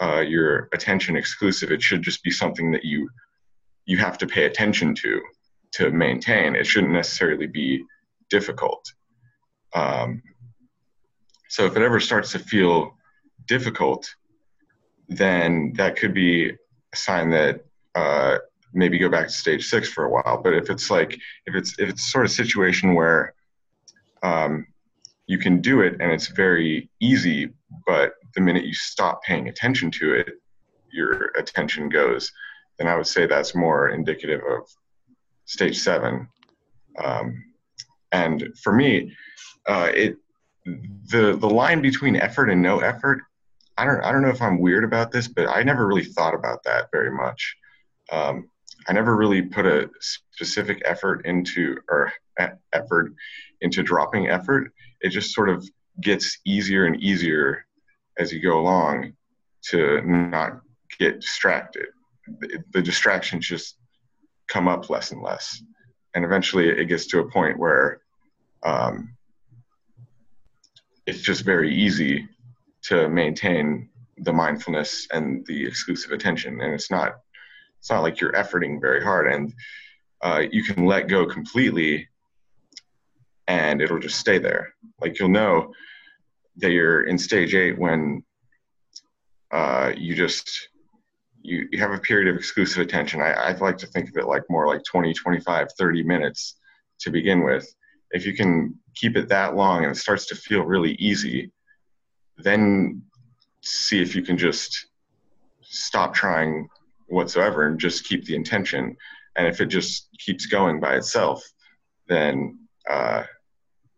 uh, 0.00 0.20
your 0.20 0.68
attention 0.72 1.16
exclusive. 1.16 1.70
It 1.70 1.82
should 1.82 2.02
just 2.02 2.22
be 2.22 2.30
something 2.30 2.70
that 2.72 2.84
you 2.84 3.08
you 3.86 3.98
have 3.98 4.18
to 4.18 4.26
pay 4.26 4.44
attention 4.44 4.94
to 4.96 5.20
to 5.72 5.90
maintain. 5.90 6.54
It 6.54 6.66
shouldn't 6.66 6.92
necessarily 6.92 7.46
be 7.46 7.84
difficult. 8.30 8.92
Um, 9.74 10.22
so 11.48 11.64
if 11.64 11.76
it 11.76 11.82
ever 11.82 12.00
starts 12.00 12.32
to 12.32 12.38
feel 12.38 12.94
difficult, 13.46 14.14
then 15.08 15.72
that 15.76 15.96
could 15.96 16.14
be 16.14 16.50
a 16.50 16.96
sign 16.96 17.30
that 17.30 17.64
uh, 17.94 18.38
maybe 18.72 18.98
go 18.98 19.08
back 19.08 19.26
to 19.26 19.32
stage 19.32 19.66
six 19.66 19.88
for 19.88 20.04
a 20.04 20.10
while. 20.10 20.40
But 20.42 20.54
if 20.54 20.70
it's 20.70 20.90
like 20.90 21.18
if 21.46 21.54
it's 21.54 21.78
if 21.78 21.88
it's 21.88 22.10
sort 22.10 22.24
of 22.24 22.30
situation 22.30 22.94
where 22.94 23.34
um, 24.22 24.66
you 25.26 25.38
can 25.38 25.60
do 25.60 25.80
it 25.80 25.96
and 26.00 26.12
it's 26.12 26.28
very 26.28 26.90
easy, 27.00 27.50
but 27.86 28.14
the 28.34 28.40
minute 28.40 28.64
you 28.64 28.74
stop 28.74 29.22
paying 29.22 29.48
attention 29.48 29.90
to 29.92 30.14
it, 30.14 30.40
your 30.90 31.32
attention 31.36 31.88
goes. 31.88 32.30
Then 32.78 32.86
I 32.86 32.96
would 32.96 33.06
say 33.06 33.26
that's 33.26 33.54
more 33.54 33.90
indicative 33.90 34.40
of 34.48 34.68
stage 35.44 35.78
seven. 35.78 36.28
Um, 37.02 37.44
and 38.12 38.48
for 38.62 38.72
me, 38.72 39.14
uh, 39.66 39.90
it 39.94 40.16
the 41.10 41.36
the 41.36 41.48
line 41.48 41.80
between 41.80 42.16
effort 42.16 42.50
and 42.50 42.60
no 42.60 42.80
effort 42.80 43.20
i 43.76 43.84
don't 43.84 44.02
i 44.04 44.12
don't 44.12 44.22
know 44.22 44.28
if 44.28 44.42
i'm 44.42 44.58
weird 44.58 44.84
about 44.84 45.10
this 45.10 45.28
but 45.28 45.48
i 45.48 45.62
never 45.62 45.86
really 45.86 46.04
thought 46.04 46.34
about 46.34 46.62
that 46.64 46.88
very 46.92 47.10
much 47.10 47.56
um, 48.10 48.48
i 48.88 48.92
never 48.92 49.16
really 49.16 49.42
put 49.42 49.66
a 49.66 49.90
specific 50.00 50.82
effort 50.84 51.26
into 51.26 51.78
or 51.88 52.12
effort 52.72 53.12
into 53.60 53.82
dropping 53.82 54.28
effort. 54.28 54.72
It 55.00 55.10
just 55.10 55.34
sort 55.34 55.48
of 55.48 55.68
gets 56.00 56.38
easier 56.44 56.86
and 56.86 57.00
easier 57.02 57.66
as 58.18 58.32
you 58.32 58.40
go 58.40 58.60
along 58.60 59.14
to 59.70 60.00
not 60.02 60.60
get 60.98 61.20
distracted. 61.20 61.86
The, 62.72 62.82
distractions 62.82 63.46
just 63.46 63.76
come 64.48 64.68
up 64.68 64.90
less 64.90 65.12
and 65.12 65.22
less. 65.22 65.62
And 66.14 66.24
eventually 66.24 66.68
it 66.68 66.86
gets 66.86 67.06
to 67.08 67.20
a 67.20 67.30
point 67.30 67.58
where 67.58 68.00
um, 68.62 69.16
it's 71.06 71.20
just 71.20 71.44
very 71.44 71.74
easy 71.74 72.28
to 72.82 73.08
maintain 73.08 73.88
the 74.18 74.32
mindfulness 74.32 75.06
and 75.12 75.44
the 75.46 75.66
exclusive 75.66 76.12
attention. 76.12 76.60
And 76.60 76.74
it's 76.74 76.90
not 76.90 77.20
it's 77.78 77.90
not 77.90 78.02
like 78.02 78.20
you're 78.20 78.32
efforting 78.32 78.80
very 78.80 79.02
hard 79.02 79.32
and 79.32 79.52
uh, 80.22 80.42
you 80.50 80.62
can 80.62 80.84
let 80.84 81.08
go 81.08 81.26
completely 81.26 82.08
and 83.46 83.80
it'll 83.80 83.98
just 83.98 84.18
stay 84.18 84.38
there. 84.38 84.74
Like 85.00 85.18
you'll 85.18 85.28
know 85.28 85.72
that 86.56 86.70
you're 86.70 87.04
in 87.04 87.18
stage 87.18 87.54
eight 87.54 87.78
when 87.78 88.22
uh, 89.50 89.92
you 89.96 90.14
just 90.14 90.68
you, 91.40 91.66
you 91.70 91.78
have 91.78 91.92
a 91.92 91.98
period 91.98 92.28
of 92.28 92.36
exclusive 92.36 92.82
attention. 92.82 93.22
I, 93.22 93.32
I 93.32 93.52
like 93.56 93.78
to 93.78 93.86
think 93.86 94.08
of 94.08 94.16
it 94.16 94.26
like 94.26 94.42
more 94.50 94.66
like 94.66 94.82
20 94.84 95.14
25 95.14 95.68
30 95.78 96.02
minutes 96.02 96.56
to 97.00 97.10
begin 97.10 97.44
with. 97.44 97.72
If 98.10 98.26
you 98.26 98.34
can 98.34 98.74
keep 98.94 99.16
it 99.16 99.28
that 99.28 99.54
long 99.56 99.84
and 99.84 99.92
it 99.92 99.98
starts 99.98 100.26
to 100.26 100.34
feel 100.34 100.62
really 100.62 100.92
easy, 100.94 101.52
then 102.36 103.02
see 103.62 104.02
if 104.02 104.14
you 104.14 104.22
can 104.22 104.36
just 104.36 104.86
stop 105.62 106.14
trying 106.14 106.68
whatsoever 107.08 107.66
and 107.66 107.78
just 107.78 108.04
keep 108.04 108.24
the 108.24 108.34
intention. 108.34 108.96
And 109.36 109.46
if 109.46 109.60
it 109.60 109.66
just 109.66 110.08
keeps 110.18 110.46
going 110.46 110.80
by 110.80 110.96
itself, 110.96 111.42
then 112.08 112.58
uh, 112.88 113.24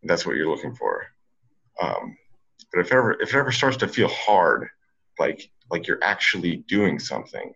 that's 0.03 0.27
what 0.27 0.37
you're 0.37 0.51
looking 0.51 0.75
for. 0.75 1.07
Um, 1.81 2.17
but 2.73 2.81
if 2.81 2.93
ever 2.93 3.13
if 3.21 3.35
it 3.35 3.39
ever 3.39 3.53
starts 3.53 3.77
to 3.79 3.89
feel 3.89 4.09
hard, 4.09 4.69
like 5.19 5.51
like 5.71 5.87
you're 5.87 6.03
actually 6.03 6.57
doing 6.69 6.99
something, 6.99 7.53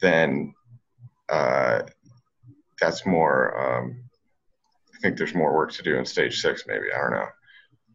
then 0.00 0.54
uh, 1.28 1.82
that's 2.80 3.06
more 3.06 3.78
um, 3.78 4.02
I 4.94 4.98
think 5.00 5.16
there's 5.16 5.34
more 5.34 5.54
work 5.54 5.72
to 5.72 5.82
do 5.82 5.96
in 5.96 6.04
stage 6.04 6.40
six, 6.40 6.64
maybe. 6.66 6.86
I 6.94 6.98
don't 6.98 7.12
know. 7.12 7.28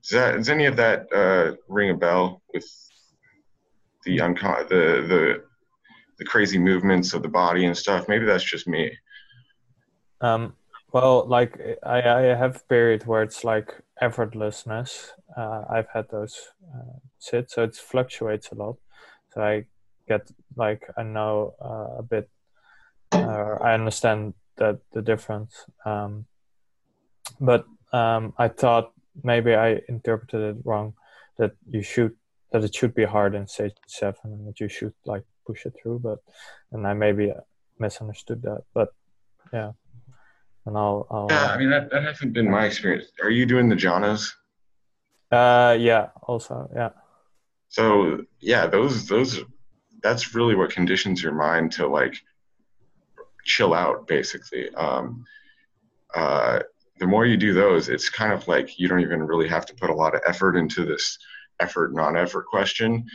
Does 0.04 0.12
that 0.12 0.36
does 0.36 0.50
any 0.50 0.66
of 0.66 0.76
that 0.78 1.08
uh, 1.14 1.56
ring 1.68 1.90
a 1.90 1.96
bell 1.96 2.42
with 2.54 2.66
the 4.04 4.18
uncon 4.20 4.68
the 4.70 5.06
the 5.08 5.44
the 6.18 6.26
crazy 6.26 6.58
movements 6.58 7.14
of 7.14 7.22
the 7.22 7.28
body 7.28 7.66
and 7.66 7.78
stuff? 7.78 8.08
Maybe 8.08 8.26
that's 8.26 8.44
just 8.44 8.68
me. 8.68 8.92
Um, 10.22 10.54
well, 10.92 11.26
like 11.28 11.60
I, 11.84 12.02
I 12.02 12.22
have 12.36 12.68
periods 12.70 13.06
where 13.06 13.22
it's 13.24 13.44
like 13.44 13.74
effortlessness. 14.02 15.10
Uh, 15.36 15.64
I've 15.70 15.90
had 15.94 16.10
those 16.10 16.40
uh, 16.74 17.00
sit, 17.20 17.52
so 17.52 17.64
it 17.64 17.76
fluctuates 17.76 18.50
a 18.52 18.56
lot. 18.56 18.78
So 19.34 19.42
I 19.42 19.66
get 20.08 20.32
like 20.56 20.84
I 20.98 21.04
know 21.04 21.54
uh, 21.62 22.00
a 22.00 22.04
bit. 22.04 22.30
Uh, 23.12 23.58
I 23.62 23.74
understand 23.74 24.34
that 24.58 24.80
the 24.94 25.02
difference. 25.02 25.66
Um, 25.86 26.26
but 27.40 27.66
um, 27.92 28.34
I 28.38 28.48
thought 28.48 28.94
maybe 29.24 29.54
I 29.56 29.82
interpreted 29.90 30.58
it 30.58 30.62
wrong 30.66 30.94
that 31.38 31.52
you 31.70 31.82
should 31.82 32.14
that 32.52 32.64
it 32.64 32.74
should 32.74 32.94
be 32.94 33.04
hard 33.04 33.36
in 33.36 33.48
stage 33.48 33.74
seven 33.88 34.32
and 34.32 34.48
that 34.48 34.60
you 34.60 34.70
should 34.70 34.94
like 35.06 35.24
push 35.46 35.66
it 35.66 35.74
through. 35.82 36.00
But 36.00 36.20
and 36.72 36.86
I 36.88 36.94
maybe 36.94 37.34
misunderstood 37.80 38.42
that. 38.44 38.64
But 38.74 38.90
yeah, 39.54 39.72
and 40.66 40.78
I'll. 40.78 41.08
I'll 41.10 41.28
yeah, 41.30 41.48
I 41.48 41.58
mean 41.58 41.70
that 41.70 41.90
that 41.92 42.04
hasn't 42.04 42.34
been 42.34 42.50
my 42.50 42.66
experience. 42.66 43.06
Are 43.22 43.30
you 43.30 43.46
doing 43.46 43.70
the 43.70 43.76
jhanas? 43.76 44.32
Uh, 45.32 45.76
yeah. 45.80 46.10
Also, 46.24 46.70
yeah. 46.76 46.90
So 47.70 48.22
yeah, 48.40 48.68
those 48.68 49.08
those 49.08 49.42
that's 50.06 50.36
really 50.36 50.56
what 50.56 50.70
conditions 50.70 51.22
your 51.24 51.34
mind 51.34 51.72
to 51.72 51.88
like 51.88 52.16
chill 53.44 53.74
out 53.74 54.08
basically 54.08 54.70
um, 54.76 55.26
uh, 56.14 56.60
the 57.00 57.08
more 57.08 57.26
you 57.26 57.38
do 57.38 57.54
those 57.54 57.90
it's 57.90 58.10
kind 58.10 58.32
of 58.32 58.48
like 58.48 58.80
you 58.80 58.88
don't 58.88 59.02
even 59.02 59.24
really 59.24 59.48
have 59.48 59.66
to 59.66 59.74
put 59.76 59.90
a 59.90 59.94
lot 59.94 60.16
of 60.16 60.22
effort 60.28 60.56
into 60.56 60.86
this 60.86 61.18
effort 61.60 61.94
non-effort 61.94 62.46
question 62.46 63.06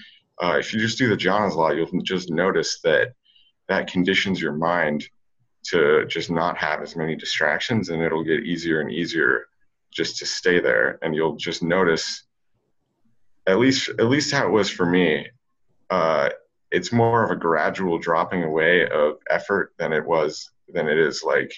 uh, 0.43 0.57
if 0.59 0.73
you 0.73 0.81
just 0.81 0.99
do 0.99 1.09
the 1.09 1.17
jhanas 1.17 1.55
law 1.55 1.71
you'll 1.71 2.03
just 2.03 2.31
notice 2.31 2.81
that 2.83 3.15
that 3.69 3.87
conditions 3.87 4.41
your 4.41 4.53
mind 4.53 5.09
to 5.63 6.07
just 6.07 6.31
not 6.31 6.57
have 6.57 6.81
as 6.81 6.97
many 6.97 7.15
distractions 7.15 7.91
and 7.91 8.03
it'll 8.03 8.25
get 8.25 8.45
easier 8.45 8.81
and 8.81 8.91
easier 8.91 9.47
just 9.93 10.17
to 10.17 10.27
stay 10.27 10.61
there 10.61 10.99
and 11.03 11.15
you'll 11.15 11.37
just 11.37 11.63
notice 11.63 12.25
at 13.47 13.59
least 13.59 13.89
at 13.89 14.09
least 14.09 14.33
how 14.33 14.47
it 14.47 14.51
was 14.51 14.71
for 14.71 14.87
me 14.87 15.27
uh, 15.91 16.29
it's 16.71 16.93
more 16.93 17.25
of 17.25 17.31
a 17.31 17.37
gradual 17.37 17.99
dropping 17.99 18.45
away 18.45 18.89
of 18.89 19.17
effort 19.29 19.73
than 19.79 19.93
it 19.93 20.05
was 20.05 20.51
than 20.69 20.89
it 20.89 20.99
is 20.99 21.23
like 21.25 21.53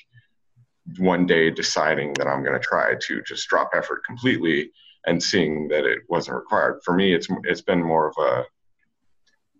one 0.98 1.26
day 1.26 1.50
deciding 1.50 2.12
that 2.14 2.26
I'm 2.26 2.42
going 2.42 2.58
to 2.58 2.66
try 2.66 2.94
to 2.94 3.22
just 3.22 3.48
drop 3.48 3.70
effort 3.74 4.04
completely 4.04 4.70
and 5.06 5.22
seeing 5.22 5.68
that 5.68 5.84
it 5.84 6.00
wasn't 6.08 6.36
required. 6.36 6.80
For 6.84 6.94
me, 6.94 7.14
it's 7.14 7.28
it's 7.44 7.60
been 7.60 7.82
more 7.82 8.08
of 8.08 8.14
a 8.18 8.44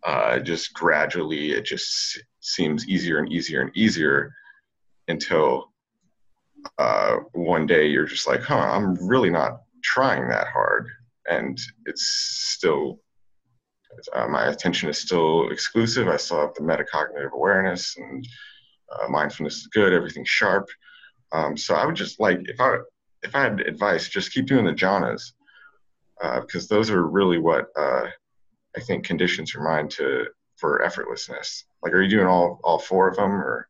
uh, 0.04 0.38
just 0.38 0.72
gradually 0.74 1.52
it 1.52 1.64
just 1.64 2.20
seems 2.40 2.88
easier 2.88 3.18
and 3.18 3.32
easier 3.32 3.60
and 3.60 3.76
easier 3.76 4.32
until 5.08 5.72
uh, 6.78 7.16
one 7.32 7.66
day 7.66 7.86
you're 7.86 8.06
just 8.06 8.26
like, 8.26 8.42
huh, 8.42 8.56
I'm 8.56 8.94
really 9.06 9.30
not 9.30 9.62
trying 9.82 10.28
that 10.28 10.48
hard, 10.48 10.88
and 11.28 11.60
it's 11.86 12.06
still 12.56 13.00
uh, 14.14 14.26
my 14.26 14.46
attention 14.46 14.88
is 14.88 14.98
still 14.98 15.50
exclusive. 15.50 16.08
I 16.08 16.16
still 16.16 16.40
have 16.40 16.54
the 16.54 16.62
metacognitive 16.62 17.32
awareness 17.32 17.94
and 17.98 18.26
uh, 18.90 19.08
mindfulness 19.08 19.56
is 19.56 19.66
good. 19.66 19.92
Everything's 19.92 20.30
sharp. 20.30 20.68
Um, 21.32 21.56
so 21.56 21.74
I 21.74 21.84
would 21.84 21.94
just 21.94 22.18
like 22.18 22.40
if 22.44 22.60
I 22.60 22.76
if 23.22 23.34
I 23.34 23.42
had 23.42 23.60
advice, 23.60 24.08
just 24.08 24.32
keep 24.32 24.46
doing 24.46 24.64
the 24.64 24.72
jhanas 24.72 25.32
because 26.40 26.70
uh, 26.70 26.74
those 26.74 26.90
are 26.90 27.06
really 27.06 27.38
what 27.38 27.66
uh, 27.76 28.06
I 28.76 28.80
think 28.80 29.04
conditions 29.04 29.52
your 29.54 29.64
mind 29.64 29.90
to 29.92 30.26
for 30.56 30.82
effortlessness. 30.84 31.64
Like, 31.82 31.92
are 31.92 32.02
you 32.02 32.08
doing 32.08 32.26
all 32.26 32.60
all 32.64 32.78
four 32.78 33.08
of 33.08 33.16
them 33.16 33.32
or? 33.32 33.68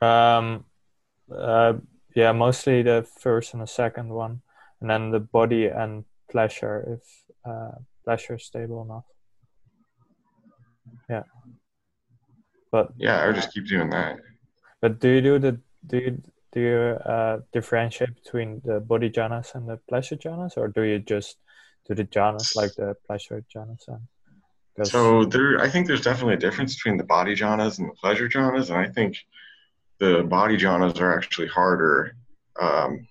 Um, 0.00 0.64
uh, 1.34 1.74
yeah, 2.14 2.32
mostly 2.32 2.82
the 2.82 3.06
first 3.20 3.52
and 3.52 3.62
the 3.62 3.66
second 3.66 4.08
one, 4.08 4.42
and 4.80 4.88
then 4.88 5.10
the 5.10 5.20
body 5.20 5.66
and 5.66 6.04
pleasure 6.30 6.98
if 7.00 7.50
uh, 7.50 7.72
pleasure 8.04 8.36
is 8.36 8.44
stable 8.44 8.82
enough. 8.82 9.04
Yeah. 11.08 11.24
But 12.70 12.92
yeah, 12.96 13.20
I 13.20 13.26
would 13.26 13.36
just 13.36 13.52
keep 13.52 13.66
doing 13.66 13.90
that. 13.90 14.18
But 14.80 15.00
do 15.00 15.08
you 15.08 15.20
do 15.20 15.38
the 15.38 15.60
do 15.86 15.98
you 15.98 16.22
do 16.52 16.60
you 16.60 16.78
uh, 17.04 17.40
differentiate 17.52 18.14
between 18.22 18.62
the 18.64 18.80
body 18.80 19.10
jhanas 19.10 19.54
and 19.54 19.68
the 19.68 19.78
pleasure 19.88 20.16
jhanas, 20.16 20.56
or 20.56 20.68
do 20.68 20.82
you 20.82 20.98
just 20.98 21.36
do 21.88 21.94
the 21.94 22.04
jhanas 22.04 22.54
like 22.54 22.74
the 22.74 22.94
pleasure? 23.06 23.42
And 24.76 24.86
so 24.86 25.24
there, 25.24 25.60
I 25.60 25.68
think 25.68 25.86
there's 25.86 26.02
definitely 26.02 26.34
a 26.34 26.38
difference 26.38 26.76
between 26.76 26.96
the 26.96 27.04
body 27.04 27.34
jhanas 27.34 27.78
and 27.78 27.88
the 27.88 27.94
pleasure 27.94 28.28
jhanas, 28.28 28.70
and 28.70 28.78
I 28.78 28.88
think 28.88 29.16
the 29.98 30.22
body 30.22 30.56
jhanas 30.56 31.00
are 31.00 31.16
actually 31.16 31.48
harder 31.48 32.14
um, 32.60 33.08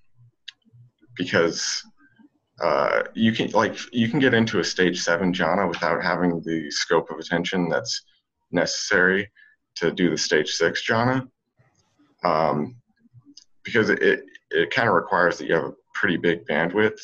because 1.16 1.84
uh, 2.62 3.04
you 3.14 3.32
can 3.34 3.52
like 3.52 3.78
you 3.92 4.10
can 4.10 4.20
get 4.20 4.34
into 4.34 4.60
a 4.60 4.64
stage 4.64 5.02
seven 5.02 5.34
jhana 5.34 5.68
without 5.68 6.02
having 6.02 6.42
the 6.42 6.72
scope 6.72 7.10
of 7.10 7.20
attention 7.20 7.70
that's 7.70 8.04
necessary 8.52 9.30
to 9.76 9.92
do 9.92 10.10
the 10.10 10.18
stage 10.18 10.50
six 10.50 10.88
jhana 10.88 11.28
um, 12.24 12.76
because 13.64 13.90
it, 13.90 14.24
it 14.52 14.72
kind 14.72 14.88
of 14.88 14.96
requires 14.96 15.38
that 15.38 15.48
you 15.48 15.54
have 15.54 15.66
a 15.66 15.74
pretty 15.94 16.18
big 16.18 16.46
bandwidth 16.48 17.00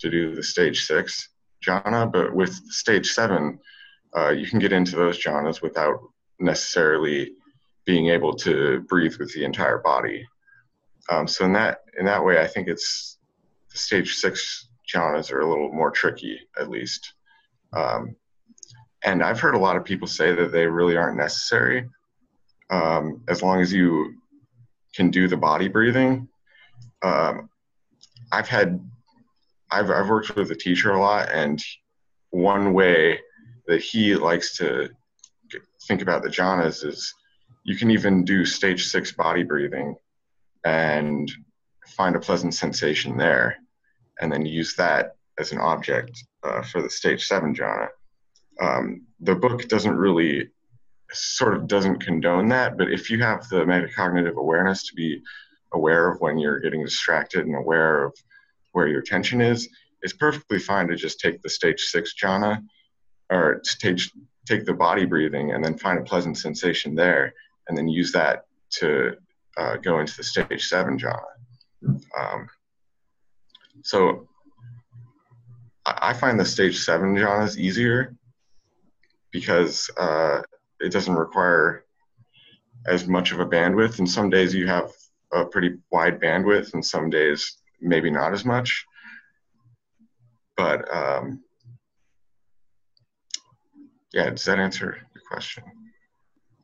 to 0.00 0.10
do 0.10 0.34
the 0.34 0.42
stage 0.42 0.84
six 0.84 1.28
jhana 1.66 2.10
but 2.10 2.34
with 2.34 2.54
stage 2.70 3.12
seven 3.12 3.58
uh, 4.16 4.30
you 4.30 4.46
can 4.46 4.58
get 4.58 4.72
into 4.72 4.96
those 4.96 5.22
jhanas 5.22 5.62
without 5.62 5.98
necessarily 6.38 7.32
being 7.84 8.08
able 8.08 8.34
to 8.34 8.80
breathe 8.88 9.16
with 9.18 9.32
the 9.34 9.44
entire 9.44 9.78
body 9.78 10.26
um, 11.08 11.26
so 11.26 11.44
in 11.44 11.52
that 11.52 11.78
in 11.98 12.06
that 12.06 12.24
way 12.24 12.40
i 12.40 12.46
think 12.46 12.68
it's 12.68 13.18
the 13.70 13.78
stage 13.78 14.14
six 14.14 14.68
jhanas 14.86 15.32
are 15.32 15.40
a 15.40 15.48
little 15.48 15.72
more 15.72 15.90
tricky, 15.90 16.40
at 16.58 16.70
least. 16.70 17.14
Um, 17.72 18.16
and 19.02 19.22
I've 19.22 19.40
heard 19.40 19.54
a 19.54 19.58
lot 19.58 19.76
of 19.76 19.84
people 19.84 20.08
say 20.08 20.34
that 20.34 20.52
they 20.52 20.66
really 20.66 20.96
aren't 20.96 21.16
necessary 21.16 21.88
um, 22.70 23.22
as 23.28 23.42
long 23.42 23.60
as 23.60 23.72
you 23.72 24.14
can 24.94 25.10
do 25.10 25.28
the 25.28 25.36
body 25.36 25.68
breathing. 25.68 26.28
Um, 27.02 27.48
I've 28.32 28.48
had, 28.48 28.80
I've, 29.70 29.90
I've 29.90 30.08
worked 30.08 30.36
with 30.36 30.50
a 30.50 30.56
teacher 30.56 30.92
a 30.92 31.00
lot, 31.00 31.30
and 31.30 31.62
one 32.30 32.72
way 32.72 33.20
that 33.66 33.80
he 33.80 34.14
likes 34.14 34.56
to 34.58 34.88
think 35.86 36.02
about 36.02 36.22
the 36.22 36.28
jhanas 36.28 36.84
is 36.84 37.12
you 37.64 37.76
can 37.76 37.90
even 37.90 38.24
do 38.24 38.44
stage 38.44 38.86
six 38.86 39.12
body 39.12 39.42
breathing 39.42 39.96
and 40.64 41.30
find 41.96 42.16
a 42.16 42.20
pleasant 42.20 42.54
sensation 42.54 43.16
there 43.16 43.56
and 44.20 44.32
then 44.32 44.44
use 44.44 44.74
that 44.76 45.16
as 45.38 45.52
an 45.52 45.58
object 45.58 46.12
uh, 46.44 46.62
for 46.62 46.82
the 46.82 46.90
stage 46.90 47.26
seven 47.26 47.54
jhana. 47.54 47.88
Um, 48.60 49.02
the 49.20 49.34
book 49.34 49.68
doesn't 49.68 49.96
really 49.96 50.50
sort 51.12 51.54
of 51.54 51.68
doesn't 51.68 52.02
condone 52.02 52.48
that, 52.48 52.76
but 52.76 52.90
if 52.90 53.10
you 53.10 53.22
have 53.22 53.48
the 53.48 53.64
metacognitive 53.64 54.36
awareness 54.36 54.86
to 54.88 54.94
be 54.94 55.22
aware 55.72 56.10
of 56.10 56.20
when 56.20 56.38
you're 56.38 56.60
getting 56.60 56.84
distracted 56.84 57.46
and 57.46 57.54
aware 57.54 58.04
of 58.04 58.14
where 58.76 58.88
your 58.88 59.00
attention 59.00 59.40
is, 59.40 59.70
it's 60.02 60.12
perfectly 60.12 60.58
fine 60.58 60.86
to 60.86 60.96
just 60.96 61.18
take 61.18 61.40
the 61.40 61.48
stage 61.48 61.80
six 61.80 62.14
jhana 62.22 62.62
or 63.30 63.60
stage 63.64 64.12
take 64.46 64.66
the 64.66 64.74
body 64.74 65.06
breathing 65.06 65.52
and 65.52 65.64
then 65.64 65.78
find 65.78 65.98
a 65.98 66.02
pleasant 66.02 66.36
sensation 66.36 66.94
there 66.94 67.32
and 67.66 67.76
then 67.76 67.88
use 67.88 68.12
that 68.12 68.44
to 68.68 69.16
uh, 69.56 69.76
go 69.76 69.98
into 69.98 70.14
the 70.14 70.22
stage 70.22 70.68
seven 70.68 70.98
jhana. 70.98 71.32
Um, 72.20 72.48
so 73.82 74.28
I 75.86 76.12
find 76.12 76.38
the 76.38 76.44
stage 76.44 76.78
seven 76.78 77.16
jhanas 77.16 77.56
easier 77.56 78.14
because 79.32 79.90
uh, 79.96 80.42
it 80.80 80.92
doesn't 80.92 81.14
require 81.14 81.86
as 82.86 83.08
much 83.08 83.32
of 83.32 83.40
a 83.40 83.46
bandwidth. 83.46 83.98
And 84.00 84.08
some 84.08 84.28
days 84.28 84.54
you 84.54 84.66
have 84.66 84.90
a 85.32 85.46
pretty 85.46 85.76
wide 85.90 86.20
bandwidth, 86.20 86.74
and 86.74 86.84
some 86.84 87.08
days 87.10 87.56
maybe 87.80 88.10
not 88.10 88.32
as 88.32 88.44
much. 88.44 88.84
But 90.56 90.84
um, 90.94 91.42
yeah, 94.12 94.30
does 94.30 94.44
that 94.44 94.58
answer 94.58 94.96
your 95.14 95.22
question? 95.30 95.64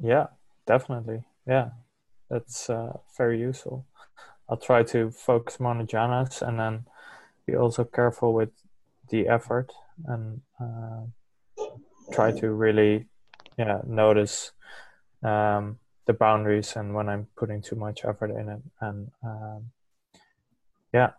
Yeah, 0.01 0.27
definitely. 0.67 1.25
Yeah, 1.47 1.71
that's 2.31 2.71
uh, 2.71 2.99
very 3.17 3.39
useful. 3.39 3.87
I'll 4.49 4.57
try 4.57 4.83
to 4.85 5.11
focus 5.11 5.61
more 5.61 5.71
on 5.71 5.79
the 5.79 5.85
jhanas 5.85 6.43
and 6.47 6.59
then 6.59 6.85
be 7.47 7.57
also 7.57 7.85
careful 7.85 8.33
with 8.33 8.51
the 9.11 9.29
effort 9.29 9.73
and 10.07 10.41
uh, 10.61 11.05
try 12.13 12.33
to 12.33 12.51
really 12.51 13.07
yeah 13.59 13.81
notice 13.87 14.53
um, 15.23 15.79
the 16.07 16.13
boundaries 16.13 16.75
and 16.77 16.95
when 16.95 17.09
I'm 17.09 17.29
putting 17.37 17.63
too 17.63 17.77
much 17.77 18.05
effort 18.05 18.31
in 18.31 18.49
it 18.49 18.61
and 18.81 19.11
um, 19.23 19.71
yeah. 20.93 21.11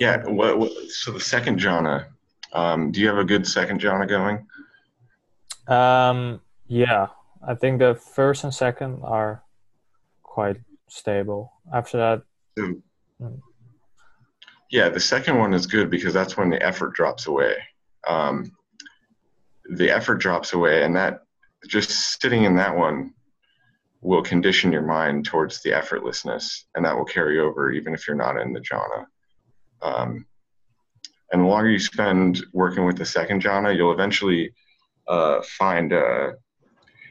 Yeah 0.00 0.24
what, 0.24 0.58
what, 0.58 0.72
so 0.88 1.12
the 1.12 1.20
second 1.20 1.60
jhana 1.60 2.06
um, 2.52 2.90
do 2.90 3.00
you 3.00 3.08
have 3.08 3.18
a 3.18 3.24
good 3.24 3.46
second 3.46 3.80
jhana 3.80 4.08
going? 4.08 4.46
Um, 5.68 6.40
yeah. 6.66 7.08
I 7.46 7.54
think 7.54 7.80
the 7.80 7.94
first 7.94 8.44
and 8.44 8.54
second 8.54 9.00
are 9.02 9.42
quite 10.22 10.56
stable. 10.88 11.52
After 11.72 11.98
that 11.98 12.22
mm. 12.58 12.80
Yeah, 14.70 14.88
the 14.88 15.00
second 15.00 15.38
one 15.38 15.54
is 15.54 15.66
good 15.66 15.90
because 15.90 16.12
that's 16.12 16.36
when 16.36 16.50
the 16.50 16.62
effort 16.62 16.94
drops 16.94 17.26
away. 17.26 17.56
Um, 18.08 18.52
the 19.70 19.90
effort 19.90 20.16
drops 20.16 20.52
away, 20.52 20.84
and 20.84 20.94
that 20.96 21.22
just 21.68 22.20
sitting 22.20 22.44
in 22.44 22.56
that 22.56 22.76
one 22.76 23.12
will 24.06 24.22
condition 24.22 24.70
your 24.70 24.82
mind 24.82 25.24
towards 25.24 25.60
the 25.62 25.70
effortlessness, 25.70 26.62
and 26.76 26.84
that 26.84 26.96
will 26.96 27.04
carry 27.04 27.40
over 27.40 27.72
even 27.72 27.92
if 27.92 28.06
you're 28.06 28.16
not 28.16 28.40
in 28.40 28.52
the 28.52 28.60
jhana. 28.60 29.04
Um, 29.82 30.26
and 31.32 31.42
the 31.42 31.46
longer 31.46 31.68
you 31.68 31.80
spend 31.80 32.46
working 32.52 32.86
with 32.86 32.96
the 32.96 33.04
second 33.04 33.42
jhana, 33.42 33.76
you'll 33.76 33.92
eventually 33.92 34.54
uh, 35.08 35.42
find. 35.42 35.92
Uh, 35.92 36.32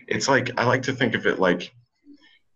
it's 0.07 0.29
like 0.29 0.51
I 0.57 0.63
like 0.63 0.83
to 0.83 0.93
think 0.93 1.15
of 1.15 1.25
it 1.25 1.37
like 1.37 1.73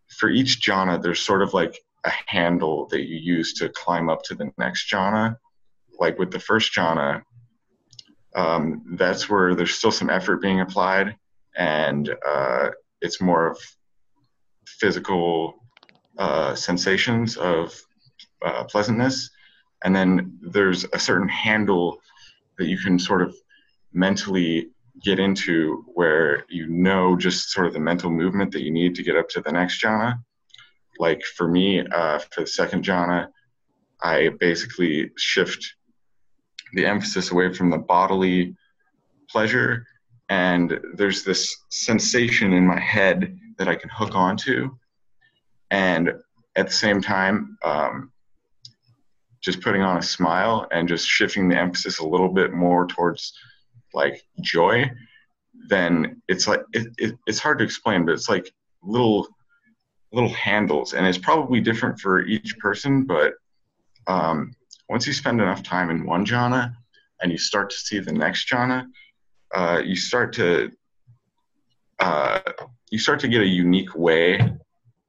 for 0.07 0.29
each 0.29 0.61
jhana, 0.61 1.01
there's 1.03 1.19
sort 1.19 1.41
of 1.41 1.53
like 1.53 1.77
a 2.05 2.11
handle 2.25 2.87
that 2.91 3.01
you 3.09 3.17
use 3.17 3.53
to 3.55 3.67
climb 3.67 4.09
up 4.09 4.23
to 4.23 4.35
the 4.35 4.49
next 4.57 4.89
jhana. 4.89 5.35
Like 5.99 6.17
with 6.17 6.31
the 6.31 6.39
first 6.39 6.73
jhana, 6.73 7.23
um, 8.37 8.95
that's 8.97 9.29
where 9.29 9.53
there's 9.53 9.73
still 9.73 9.91
some 9.91 10.09
effort 10.09 10.41
being 10.41 10.61
applied, 10.61 11.17
and 11.57 12.09
uh, 12.25 12.69
it's 13.01 13.19
more 13.19 13.47
of 13.47 13.59
physical 14.79 15.63
uh, 16.17 16.55
sensations 16.55 17.37
of 17.37 17.73
uh, 18.45 18.63
pleasantness. 18.65 19.29
And 19.83 19.95
then 19.95 20.37
there's 20.41 20.85
a 20.93 20.99
certain 20.99 21.29
handle 21.29 22.01
that 22.57 22.67
you 22.67 22.77
can 22.77 22.99
sort 22.99 23.21
of 23.21 23.35
mentally 23.93 24.69
get 25.03 25.17
into 25.17 25.85
where 25.93 26.43
you 26.49 26.67
know 26.67 27.15
just 27.15 27.51
sort 27.51 27.65
of 27.65 27.73
the 27.73 27.79
mental 27.79 28.09
movement 28.09 28.51
that 28.51 28.61
you 28.61 28.71
need 28.71 28.93
to 28.95 29.03
get 29.03 29.15
up 29.15 29.29
to 29.29 29.41
the 29.41 29.51
next 29.51 29.81
jhana. 29.81 30.19
Like 30.99 31.23
for 31.23 31.47
me, 31.47 31.85
uh, 31.87 32.19
for 32.31 32.41
the 32.41 32.47
second 32.47 32.83
jhana, 32.83 33.29
I 34.01 34.29
basically 34.39 35.11
shift 35.17 35.75
the 36.73 36.85
emphasis 36.85 37.31
away 37.31 37.53
from 37.53 37.69
the 37.69 37.77
bodily 37.77 38.55
pleasure 39.29 39.85
and 40.29 40.79
there's 40.93 41.23
this 41.23 41.57
sensation 41.69 42.53
in 42.53 42.65
my 42.65 42.79
head 42.79 43.37
that 43.59 43.67
I 43.67 43.75
can 43.75 43.89
hook 43.89 44.15
onto, 44.15 44.71
and 45.69 46.13
at 46.55 46.67
the 46.67 46.73
same 46.73 47.01
time, 47.01 47.57
um, 47.63 48.11
just 49.41 49.61
putting 49.61 49.81
on 49.81 49.97
a 49.97 50.01
smile 50.01 50.67
and 50.71 50.87
just 50.87 51.07
shifting 51.07 51.47
the 51.47 51.57
emphasis 51.57 51.99
a 51.99 52.07
little 52.07 52.29
bit 52.29 52.51
more 52.51 52.87
towards 52.87 53.33
like 53.93 54.21
joy. 54.41 54.89
Then 55.67 56.21
it's 56.27 56.47
like 56.47 56.61
it, 56.73 56.87
it, 56.97 57.15
it's 57.27 57.39
hard 57.39 57.59
to 57.59 57.65
explain, 57.65 58.05
but 58.05 58.13
it's 58.13 58.29
like 58.29 58.51
little 58.81 59.27
little 60.11 60.33
handles, 60.33 60.93
and 60.93 61.05
it's 61.05 61.17
probably 61.17 61.61
different 61.61 61.99
for 61.99 62.21
each 62.25 62.57
person. 62.57 63.03
But 63.05 63.33
um, 64.07 64.53
once 64.89 65.05
you 65.05 65.13
spend 65.13 65.39
enough 65.39 65.61
time 65.61 65.89
in 65.91 66.05
one 66.05 66.25
jhana, 66.25 66.73
and 67.21 67.31
you 67.31 67.37
start 67.37 67.69
to 67.69 67.77
see 67.77 67.99
the 67.99 68.11
next 68.11 68.49
jhana, 68.49 68.85
uh, 69.53 69.81
you 69.83 69.95
start 69.95 70.33
to 70.33 70.71
uh, 71.99 72.39
you 72.91 72.99
start 72.99 73.19
to 73.21 73.27
get 73.27 73.41
a 73.41 73.47
unique 73.47 73.95
way 73.95 74.39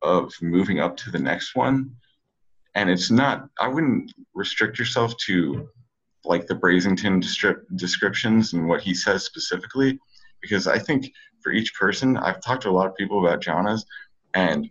of 0.03 0.32
moving 0.41 0.80
up 0.80 0.97
to 0.97 1.11
the 1.11 1.18
next 1.18 1.55
one. 1.55 1.95
And 2.74 2.88
it's 2.88 3.11
not 3.11 3.49
i 3.59 3.66
wouldn't 3.66 4.12
restrict 4.34 4.78
yourself 4.78 5.16
to 5.26 5.68
like 6.24 6.47
the 6.47 6.55
Brasington 6.55 7.20
descriptions 7.76 8.53
and 8.53 8.68
what 8.68 8.80
he 8.80 8.95
says 8.95 9.24
specifically 9.24 9.99
because 10.41 10.68
i 10.68 10.78
think 10.78 11.11
for 11.43 11.51
each 11.51 11.74
person 11.74 12.16
i've 12.18 12.41
talked 12.41 12.62
to 12.62 12.70
a 12.70 12.70
lot 12.70 12.86
of 12.86 12.95
people 12.95 13.26
about 13.26 13.43
jhanas 13.43 13.82
and 14.34 14.70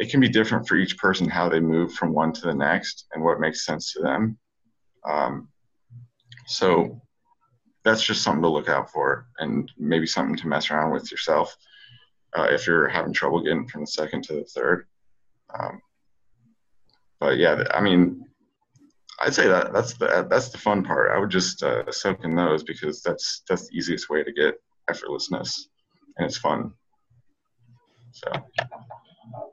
it 0.00 0.10
can 0.10 0.18
be 0.18 0.28
different 0.28 0.66
for 0.66 0.76
each 0.76 0.96
person 0.96 1.28
how 1.28 1.48
they 1.48 1.60
move 1.60 1.92
from 1.92 2.14
one 2.14 2.32
to 2.32 2.40
the 2.40 2.54
next 2.54 3.06
and 3.12 3.22
what 3.22 3.38
makes 3.38 3.66
sense 3.66 3.92
to 3.92 4.00
them. 4.00 4.38
Um, 5.08 5.48
so 6.46 7.02
that's 7.84 8.02
just 8.02 8.22
something 8.22 8.42
to 8.42 8.48
look 8.48 8.68
out 8.68 8.90
for 8.90 9.26
and 9.38 9.70
maybe 9.78 10.06
something 10.06 10.36
to 10.36 10.48
mess 10.48 10.70
around 10.70 10.92
with 10.92 11.10
yourself 11.10 11.56
uh, 12.36 12.46
if 12.50 12.66
you're 12.66 12.88
having 12.88 13.12
trouble 13.12 13.42
getting 13.42 13.66
from 13.66 13.82
the 13.82 13.86
second 13.86 14.22
to 14.24 14.34
the 14.34 14.44
third. 14.44 14.86
Um, 15.58 15.80
but 17.18 17.38
yeah, 17.38 17.64
I 17.74 17.80
mean, 17.80 18.24
I'd 19.20 19.34
say 19.34 19.48
that 19.48 19.72
that's 19.72 19.94
the 19.94 20.26
that's 20.30 20.48
the 20.48 20.58
fun 20.58 20.82
part. 20.82 21.10
I 21.10 21.18
would 21.18 21.30
just 21.30 21.62
uh, 21.62 21.90
soak 21.90 22.24
in 22.24 22.34
those 22.34 22.62
because 22.62 23.02
that's 23.02 23.42
that's 23.48 23.68
the 23.68 23.76
easiest 23.76 24.08
way 24.08 24.22
to 24.22 24.32
get 24.32 24.54
effortlessness, 24.90 25.66
and 26.16 26.26
it's 26.26 26.38
fun. 26.38 26.72
So. 28.12 28.32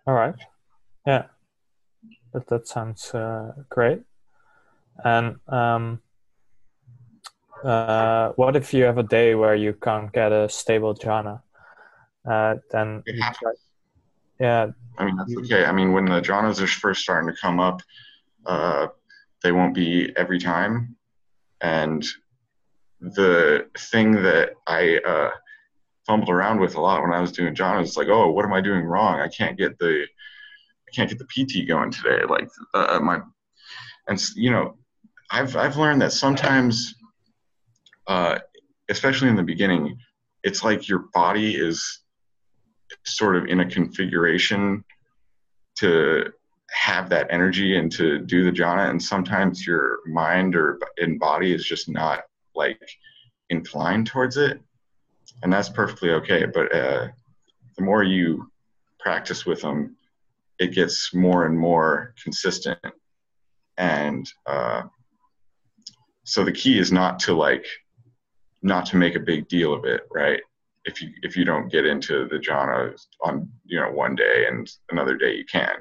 All 0.08 0.14
right. 0.14 0.36
Yeah. 1.06 1.26
That 2.34 2.48
that 2.48 2.68
sounds 2.68 3.14
uh, 3.14 3.54
great. 3.70 4.04
And 5.04 5.36
um, 5.48 6.02
uh, 7.64 8.32
what 8.36 8.56
if 8.56 8.74
you 8.74 8.84
have 8.84 8.98
a 8.98 9.04
day 9.04 9.36
where 9.36 9.56
you 9.56 9.74
can't 9.74 10.12
get 10.12 10.32
a 10.32 10.50
stable 10.50 10.96
jhana? 10.96 11.42
Uh, 12.30 12.56
then 12.72 13.04
try, 13.06 13.52
yeah. 14.40 14.68
I 14.98 15.06
mean 15.06 15.16
that's 15.16 15.36
okay. 15.38 15.66
I 15.66 15.72
mean 15.72 15.94
when 15.94 16.06
the 16.06 16.22
jhanas 16.22 16.62
are 16.62 16.68
first 16.68 17.02
starting 17.02 17.34
to 17.34 17.40
come 17.40 17.60
up, 17.60 17.82
uh, 18.46 18.88
they 19.44 19.52
won't 19.52 19.74
be 19.74 20.12
every 20.16 20.40
time, 20.40 20.96
and 21.62 22.06
the 23.00 23.68
thing 23.78 24.12
that 24.24 24.52
I 24.66 25.00
uh, 25.06 25.32
fumbled 26.06 26.30
around 26.30 26.60
with 26.60 26.76
a 26.76 26.82
lot 26.82 27.02
when 27.02 27.14
I 27.14 27.22
was 27.22 27.32
doing 27.32 27.56
jhanas 27.56 27.84
is 27.84 27.98
like, 27.98 28.08
oh, 28.08 28.32
what 28.32 28.46
am 28.46 28.54
I 28.54 28.62
doing 28.62 28.84
wrong? 28.84 29.20
I 29.20 29.28
can't 29.28 29.58
get 29.58 29.78
the 29.80 30.06
I 30.88 30.96
can't 30.96 31.10
get 31.10 31.20
the 31.20 31.26
piti 31.26 31.66
going 31.66 31.92
today. 31.92 32.24
Like 32.28 32.50
uh, 32.74 33.00
my 33.02 33.20
and 34.08 34.22
you 34.36 34.52
know, 34.52 34.78
I've 35.32 35.56
I've 35.56 35.78
learned 35.78 36.02
that 36.02 36.14
sometimes 36.14 36.96
uh, 38.08 38.40
especially 38.90 39.30
in 39.30 39.36
the 39.36 39.44
beginning, 39.44 39.98
it's 40.44 40.64
like 40.64 40.88
your 40.88 41.06
body 41.14 41.56
is 41.56 42.02
sort 43.06 43.36
of 43.36 43.46
in 43.48 43.60
a 43.60 43.70
configuration 43.70 44.84
to 45.76 46.32
have 46.72 47.10
that 47.10 47.28
energy 47.30 47.78
and 47.78 47.92
to 47.92 48.20
do 48.20 48.44
the 48.44 48.52
jhana 48.52 48.90
and 48.90 49.02
sometimes 49.02 49.66
your 49.66 50.00
mind 50.06 50.56
or 50.56 50.80
in 50.98 51.18
body 51.18 51.54
is 51.54 51.66
just 51.66 51.88
not 51.88 52.24
like 52.56 52.80
inclined 53.50 54.06
towards 54.06 54.36
it 54.38 54.60
and 55.44 55.52
that's 55.52 55.70
perfectly 55.70 56.12
okay 56.12 56.46
but 56.46 56.74
uh, 56.76 57.08
the 57.78 57.84
more 57.84 58.04
you 58.04 58.50
practice 59.00 59.46
with 59.46 59.62
them 59.62 59.96
it 60.60 60.74
gets 60.74 61.14
more 61.14 61.46
and 61.46 61.58
more 61.58 62.14
consistent 62.22 62.80
and 63.78 64.30
uh, 64.46 64.82
so 66.24 66.44
the 66.44 66.52
key 66.52 66.78
is 66.78 66.92
not 66.92 67.20
to 67.20 67.34
like 67.34 67.66
not 68.68 68.86
to 68.88 68.98
make 68.98 69.16
a 69.16 69.20
big 69.20 69.48
deal 69.48 69.74
of 69.74 69.86
it, 69.86 70.02
right? 70.12 70.42
If 70.86 71.02
you 71.02 71.10
if 71.24 71.36
you 71.36 71.46
don't 71.46 71.72
get 71.72 71.86
into 71.86 72.28
the 72.28 72.38
jhana 72.38 72.94
on 73.24 73.50
you 73.66 73.80
know 73.80 73.92
one 73.92 74.16
day 74.16 74.46
and 74.48 74.70
another 74.92 75.18
day 75.18 75.36
you 75.36 75.46
can, 75.46 75.78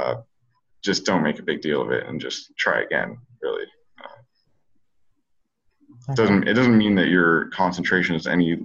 uh, 0.00 0.14
just 0.82 1.04
don't 1.04 1.22
make 1.22 1.38
a 1.38 1.42
big 1.42 1.60
deal 1.60 1.82
of 1.82 1.90
it 1.90 2.06
and 2.06 2.18
just 2.20 2.56
try 2.56 2.82
again. 2.82 3.18
Really, 3.42 3.66
uh, 4.02 4.08
doesn't 6.14 6.48
it 6.48 6.54
doesn't 6.54 6.78
mean 6.78 6.94
that 6.94 7.08
your 7.08 7.48
concentration 7.48 8.16
is 8.16 8.26
any 8.26 8.58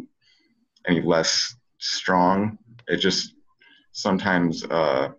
any 0.87 1.01
less 1.01 1.53
strong. 1.79 2.57
It 2.87 2.97
just 2.97 3.33
sometimes 3.91 4.63
uh, 4.63 5.09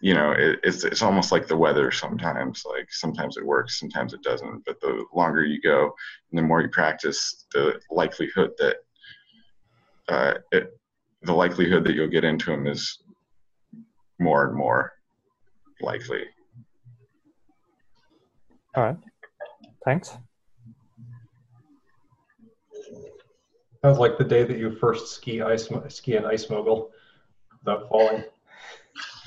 you 0.00 0.14
know, 0.14 0.32
it, 0.32 0.60
it's 0.62 0.84
it's 0.84 1.02
almost 1.02 1.32
like 1.32 1.46
the 1.46 1.56
weather 1.56 1.90
sometimes. 1.90 2.64
Like 2.68 2.92
sometimes 2.92 3.36
it 3.36 3.46
works, 3.46 3.80
sometimes 3.80 4.12
it 4.12 4.22
doesn't. 4.22 4.64
But 4.64 4.80
the 4.80 5.04
longer 5.14 5.44
you 5.44 5.60
go, 5.60 5.92
and 6.30 6.38
the 6.38 6.42
more 6.42 6.60
you 6.60 6.68
practice, 6.68 7.46
the 7.52 7.80
likelihood 7.90 8.50
that 8.58 8.76
uh, 10.08 10.34
it, 10.52 10.78
the 11.22 11.32
likelihood 11.32 11.84
that 11.84 11.94
you'll 11.94 12.08
get 12.08 12.24
into 12.24 12.50
them 12.50 12.66
is 12.66 13.02
more 14.18 14.46
and 14.46 14.56
more 14.56 14.92
likely. 15.80 16.24
All 18.74 18.84
right. 18.84 18.96
Thanks. 19.84 20.16
Sounds 23.82 23.98
like 23.98 24.18
the 24.18 24.24
day 24.24 24.42
that 24.44 24.58
you 24.58 24.70
first 24.72 25.14
ski 25.14 25.40
ice 25.42 25.70
ski 25.88 26.16
an 26.16 26.26
ice 26.26 26.50
mogul 26.50 26.90
without 27.64 27.88
falling. 27.88 28.24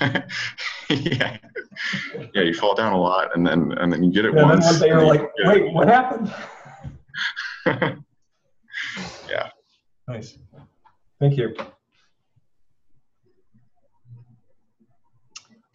yeah, 0.00 1.36
yeah. 2.34 2.42
You 2.42 2.54
fall 2.54 2.74
down 2.74 2.92
a 2.92 2.98
lot, 2.98 3.36
and 3.36 3.46
then 3.46 3.72
and 3.78 3.92
then 3.92 4.02
you 4.02 4.12
get 4.12 4.24
it 4.24 4.34
yeah, 4.34 4.42
once. 4.42 4.66
And 4.66 4.80
then 4.80 4.96
one 4.96 5.16
day 5.16 5.18
you're 5.18 5.26
like, 5.26 5.32
you 5.36 5.48
"Wait, 5.48 5.72
what 5.72 5.88
happened?" 5.88 6.34
yeah. 9.28 9.50
Nice. 10.08 10.38
Thank 11.18 11.36
you. 11.36 11.54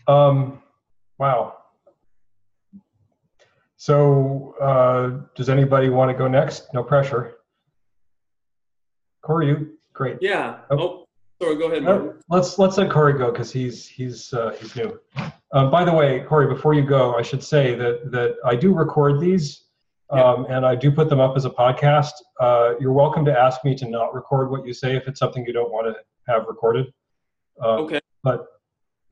Um, 0.08 0.62
wow. 1.18 1.58
So, 3.78 4.56
uh, 4.60 5.26
does 5.36 5.50
anybody 5.50 5.90
want 5.90 6.10
to 6.10 6.18
go 6.18 6.28
next? 6.28 6.74
No 6.74 6.84
pressure. 6.84 7.36
Corey, 9.22 9.48
you 9.48 9.78
great. 9.94 10.18
Yeah. 10.22 10.60
Oh, 10.70 10.78
oh 10.78 11.06
Sorry, 11.42 11.56
go 11.58 11.68
ahead. 11.68 11.84
Martin. 11.84 12.15
Let's 12.30 12.58
let's 12.58 12.78
let 12.78 12.90
Corey 12.90 13.18
go 13.18 13.32
because 13.32 13.52
he's 13.52 13.88
he's 13.88 14.34
uh, 14.34 14.56
he's 14.60 14.76
new. 14.76 15.00
Um, 15.54 15.72
by 15.72 15.84
the 15.86 15.94
way, 15.94 16.22
Corey, 16.22 16.48
before 16.48 16.74
you 16.74 16.84
go, 16.84 17.16
I 17.16 17.22
should 17.22 17.44
say 17.44 17.76
that 17.76 18.12
that 18.12 18.36
I 18.46 18.56
do 18.56 18.74
record 18.74 19.20
these, 19.20 19.66
um, 20.10 20.46
yeah. 20.48 20.58
and 20.58 20.66
I 20.66 20.76
do 20.76 20.92
put 20.92 21.10
them 21.10 21.20
up 21.20 21.36
as 21.38 21.46
a 21.46 21.50
podcast. 21.50 22.12
Uh, 22.40 22.74
you're 22.80 22.94
welcome 22.94 23.26
to 23.26 23.38
ask 23.38 23.64
me 23.64 23.76
to 23.76 23.88
not 23.88 24.14
record 24.14 24.50
what 24.50 24.66
you 24.66 24.74
say 24.74 24.96
if 24.96 25.08
it's 25.08 25.20
something 25.20 25.46
you 25.46 25.54
don't 25.54 25.72
want 25.72 25.88
to 25.88 26.32
have 26.32 26.46
recorded. 26.48 26.88
Uh, 27.62 27.78
okay. 27.78 28.00
But 28.24 28.46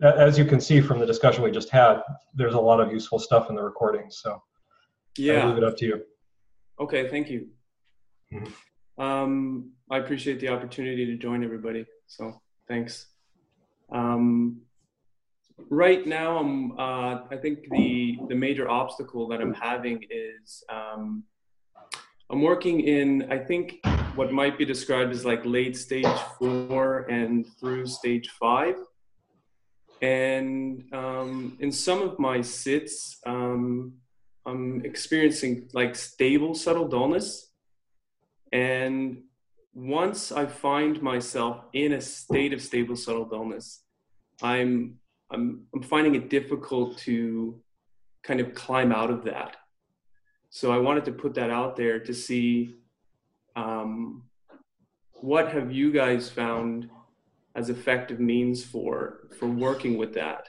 as 0.01 0.37
you 0.37 0.45
can 0.45 0.59
see 0.59 0.81
from 0.81 0.99
the 0.99 1.05
discussion 1.05 1.43
we 1.43 1.51
just 1.51 1.69
had, 1.69 2.01
there's 2.33 2.55
a 2.55 2.59
lot 2.59 2.81
of 2.81 2.91
useful 2.91 3.19
stuff 3.19 3.49
in 3.49 3.55
the 3.55 3.63
recording. 3.63 4.05
So 4.09 4.41
yeah, 5.17 5.43
I 5.43 5.47
leave 5.47 5.57
it 5.57 5.63
up 5.63 5.77
to 5.77 5.85
you. 5.85 6.03
Okay, 6.79 7.07
thank 7.07 7.29
you. 7.29 7.47
Mm-hmm. 8.33 9.01
Um, 9.01 9.71
I 9.89 9.99
appreciate 9.99 10.39
the 10.39 10.49
opportunity 10.49 11.05
to 11.05 11.15
join 11.15 11.43
everybody. 11.43 11.85
So 12.07 12.41
thanks. 12.67 13.07
Um, 13.91 14.61
right 15.69 16.05
now, 16.05 16.37
I'm, 16.37 16.71
uh, 16.79 17.21
I 17.31 17.37
think 17.41 17.69
the, 17.69 18.17
the 18.27 18.35
major 18.35 18.69
obstacle 18.69 19.27
that 19.29 19.41
I'm 19.41 19.53
having 19.53 20.03
is 20.09 20.63
um, 20.69 21.23
I'm 22.29 22.41
working 22.41 22.81
in, 22.81 23.31
I 23.31 23.37
think 23.37 23.79
what 24.15 24.31
might 24.31 24.57
be 24.57 24.65
described 24.65 25.11
as 25.11 25.25
like 25.25 25.45
late 25.45 25.77
stage 25.77 26.05
four 26.39 27.05
and 27.09 27.45
through 27.59 27.85
stage 27.85 28.29
five. 28.39 28.75
And 30.01 30.83
um, 30.93 31.57
in 31.59 31.71
some 31.71 32.01
of 32.01 32.19
my 32.19 32.41
sits, 32.41 33.19
um, 33.25 33.93
I'm 34.45 34.83
experiencing 34.83 35.69
like 35.73 35.95
stable 35.95 36.55
subtle 36.55 36.87
dullness. 36.87 37.51
And 38.51 39.23
once 39.73 40.31
I 40.31 40.45
find 40.45 41.01
myself 41.01 41.63
in 41.73 41.93
a 41.93 42.01
state 42.01 42.53
of 42.53 42.61
stable 42.61 42.95
subtle 42.95 43.25
dullness, 43.25 43.83
I'm 44.41 44.95
I'm 45.31 45.63
I'm 45.73 45.81
finding 45.81 46.15
it 46.15 46.29
difficult 46.29 46.97
to 46.99 47.59
kind 48.23 48.39
of 48.39 48.53
climb 48.53 48.91
out 48.91 49.09
of 49.09 49.23
that. 49.25 49.57
So 50.49 50.71
I 50.71 50.77
wanted 50.77 51.05
to 51.05 51.11
put 51.11 51.33
that 51.35 51.49
out 51.49 51.75
there 51.75 51.99
to 51.99 52.13
see 52.13 52.75
um, 53.55 54.23
what 55.13 55.51
have 55.51 55.71
you 55.71 55.91
guys 55.91 56.29
found 56.29 56.89
as 57.55 57.69
effective 57.69 58.19
means 58.19 58.63
for 58.63 59.27
for 59.39 59.47
working 59.47 59.97
with 59.97 60.13
that 60.13 60.47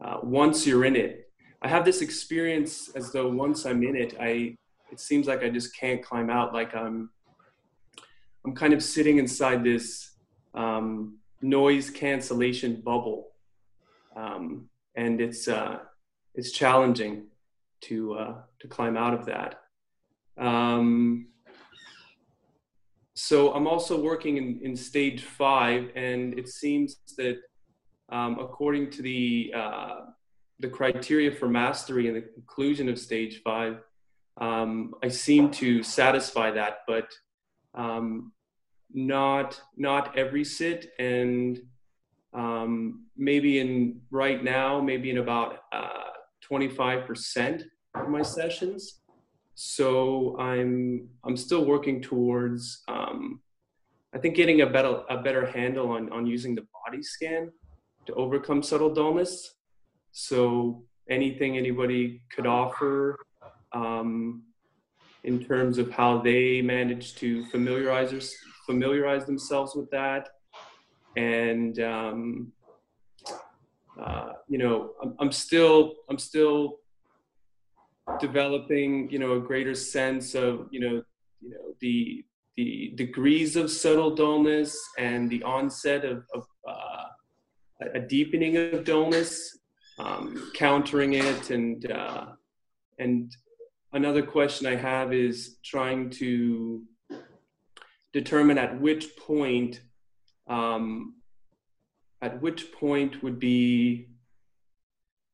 uh, 0.00 0.18
once 0.22 0.66
you're 0.66 0.84
in 0.84 0.96
it. 0.96 1.30
I 1.62 1.68
have 1.68 1.84
this 1.84 2.00
experience 2.00 2.90
as 2.94 3.10
though 3.10 3.28
once 3.28 3.64
I'm 3.66 3.82
in 3.82 3.96
it, 3.96 4.14
I 4.20 4.56
it 4.92 5.00
seems 5.00 5.26
like 5.26 5.42
I 5.42 5.48
just 5.50 5.74
can't 5.74 6.02
climb 6.02 6.30
out. 6.30 6.54
Like 6.54 6.76
I'm 6.76 7.10
I'm 8.46 8.54
kind 8.54 8.72
of 8.72 8.80
sitting 8.80 9.18
inside 9.18 9.64
this 9.64 10.12
um, 10.54 11.18
noise 11.42 11.90
cancellation 11.90 12.80
bubble, 12.80 13.32
um, 14.14 14.68
and 14.94 15.20
it's 15.20 15.48
uh, 15.48 15.80
it's 16.36 16.52
challenging 16.52 17.26
to 17.82 18.14
uh, 18.14 18.34
to 18.60 18.68
climb 18.68 18.96
out 18.96 19.14
of 19.14 19.26
that. 19.26 19.62
Um, 20.38 21.26
so 23.14 23.52
I'm 23.52 23.66
also 23.66 24.00
working 24.00 24.36
in, 24.36 24.60
in 24.62 24.76
stage 24.76 25.24
five, 25.24 25.90
and 25.96 26.38
it 26.38 26.48
seems 26.48 26.98
that 27.16 27.38
um, 28.10 28.38
according 28.38 28.90
to 28.90 29.02
the 29.02 29.52
uh, 29.56 29.96
the 30.60 30.68
criteria 30.68 31.32
for 31.32 31.48
mastery 31.48 32.06
and 32.06 32.16
the 32.16 32.22
conclusion 32.22 32.88
of 32.88 32.96
stage 32.96 33.42
five, 33.42 33.78
um, 34.40 34.94
I 35.02 35.08
seem 35.08 35.50
to 35.52 35.82
satisfy 35.82 36.52
that, 36.52 36.78
but 36.86 37.08
um, 37.74 38.32
not 38.96 39.60
not 39.76 40.16
every 40.16 40.42
sit, 40.42 40.90
and 40.98 41.60
um, 42.32 43.04
maybe 43.16 43.60
in 43.60 44.00
right 44.10 44.42
now, 44.42 44.80
maybe 44.80 45.10
in 45.10 45.18
about 45.18 45.58
uh, 45.72 46.10
25% 46.50 47.62
of 47.94 48.08
my 48.08 48.22
sessions. 48.22 49.00
So 49.54 50.36
I'm 50.38 51.08
I'm 51.24 51.36
still 51.36 51.64
working 51.64 52.02
towards 52.02 52.82
um, 52.88 53.40
I 54.14 54.18
think 54.18 54.34
getting 54.34 54.62
a 54.62 54.66
better 54.66 55.02
a 55.10 55.18
better 55.18 55.46
handle 55.46 55.90
on 55.90 56.10
on 56.10 56.26
using 56.26 56.54
the 56.54 56.66
body 56.84 57.02
scan 57.02 57.52
to 58.06 58.14
overcome 58.14 58.62
subtle 58.62 58.92
dullness. 58.92 59.56
So 60.12 60.84
anything 61.08 61.58
anybody 61.58 62.22
could 62.34 62.46
offer 62.46 63.18
um, 63.72 64.42
in 65.24 65.44
terms 65.44 65.76
of 65.76 65.90
how 65.90 66.18
they 66.18 66.62
manage 66.62 67.16
to 67.16 67.44
familiarize 67.46 68.12
familiarize 68.66 69.24
themselves 69.24 69.74
with 69.74 69.90
that, 69.90 70.28
and 71.16 71.78
um, 71.80 72.52
uh, 74.00 74.32
you 74.48 74.58
know 74.58 74.92
I'm, 75.02 75.14
I'm 75.18 75.32
still 75.32 75.94
I'm 76.10 76.18
still 76.18 76.78
developing 78.20 79.10
you 79.10 79.18
know 79.18 79.32
a 79.34 79.40
greater 79.40 79.74
sense 79.74 80.34
of 80.34 80.68
you 80.70 80.80
know 80.80 81.02
you 81.40 81.50
know 81.50 81.74
the 81.80 82.24
the 82.56 82.92
degrees 82.94 83.56
of 83.56 83.70
subtle 83.70 84.14
dullness 84.14 84.78
and 84.98 85.28
the 85.28 85.42
onset 85.42 86.04
of, 86.04 86.24
of 86.34 86.46
uh, 86.66 87.04
a 87.94 88.00
deepening 88.00 88.56
of 88.56 88.84
dullness 88.84 89.58
um, 89.98 90.50
countering 90.54 91.14
it. 91.14 91.50
And 91.50 91.90
uh, 91.90 92.26
and 92.98 93.34
another 93.92 94.22
question 94.22 94.66
i 94.66 94.74
have 94.74 95.12
is 95.12 95.56
trying 95.64 96.10
to 96.10 96.82
determine 98.16 98.56
at 98.56 98.80
which 98.80 99.14
point 99.16 99.82
um, 100.46 101.16
at 102.22 102.40
which 102.40 102.72
point 102.72 103.22
would 103.22 103.38
be 103.38 104.08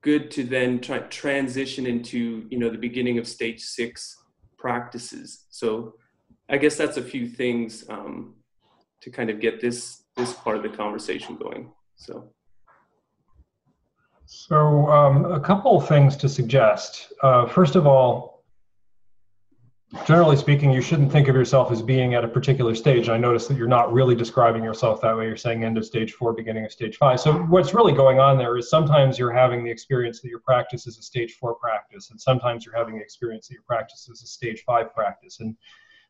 good 0.03 0.33
to 0.33 0.43
then 0.43 0.81
try 0.81 0.99
transition 0.99 1.87
into 1.87 2.45
you 2.51 2.59
know 2.59 2.69
the 2.69 2.85
beginning 2.89 3.19
of 3.19 3.29
stage 3.29 3.61
six 3.61 4.17
practices. 4.59 5.47
So 5.51 5.95
i 6.49 6.57
guess 6.63 6.77
that's 6.77 6.97
a 6.97 7.07
few 7.13 7.25
things 7.29 7.85
um, 7.89 8.35
to 9.01 9.09
kind 9.11 9.31
of 9.31 9.39
get 9.39 9.61
this 9.61 10.03
this 10.17 10.33
part 10.33 10.57
of 10.57 10.63
the 10.65 10.75
conversation 10.83 11.37
going 11.37 11.71
so. 11.97 12.15
So 14.27 14.89
um, 14.97 15.17
a 15.41 15.41
couple 15.41 15.77
of 15.79 15.87
things 15.87 16.17
to 16.17 16.29
suggest. 16.29 17.13
Uh, 17.23 17.47
first 17.47 17.77
of 17.77 17.87
all 17.87 18.32
generally 20.07 20.37
speaking, 20.37 20.71
you 20.71 20.81
shouldn't 20.81 21.13
think 21.13 21.29
of 21.29 21.37
yourself 21.37 21.71
as 21.71 21.83
being 21.83 22.15
at 22.15 22.25
a 22.25 22.29
particular 22.29 22.75
stage. 22.75 23.09
I 23.09 23.17
notice 23.19 23.47
that 23.47 23.57
you're 23.57 23.69
not 23.69 23.93
really 23.93 24.15
describing 24.15 24.65
yourself 24.65 25.01
that 25.03 25.17
way. 25.17 25.27
You're 25.27 25.37
saying 25.37 25.65
end 25.65 25.77
of 25.77 25.85
stage 25.85 26.15
four, 26.15 26.33
beginning 26.33 26.65
of 26.65 26.73
stage 26.73 26.97
five. 26.97 27.21
So 27.21 27.35
what's 27.35 27.75
really 27.75 27.93
going 27.93 28.19
on 28.19 28.39
there 28.39 28.57
is 28.57 28.71
sometimes 28.71 29.19
you're 29.19 29.33
having 29.33 29.63
the 29.63 29.71
experience 29.71 30.21
that 30.21 30.29
your 30.29 30.41
practice 30.41 30.87
is 30.87 30.99
a 30.99 31.03
stage 31.03 31.35
four 31.35 31.55
practice, 31.55 32.11
and 32.11 32.21
sometimes 32.21 32.65
you're 32.65 32.77
having 32.77 32.97
the 32.97 33.03
experience 33.03 33.49
that 33.49 33.55
your 33.55 33.65
practice 33.65 34.09
is 34.09 34.23
a 34.23 34.27
stage 34.27 34.63
five 34.67 34.95
practice, 34.95 35.41
and 35.41 35.57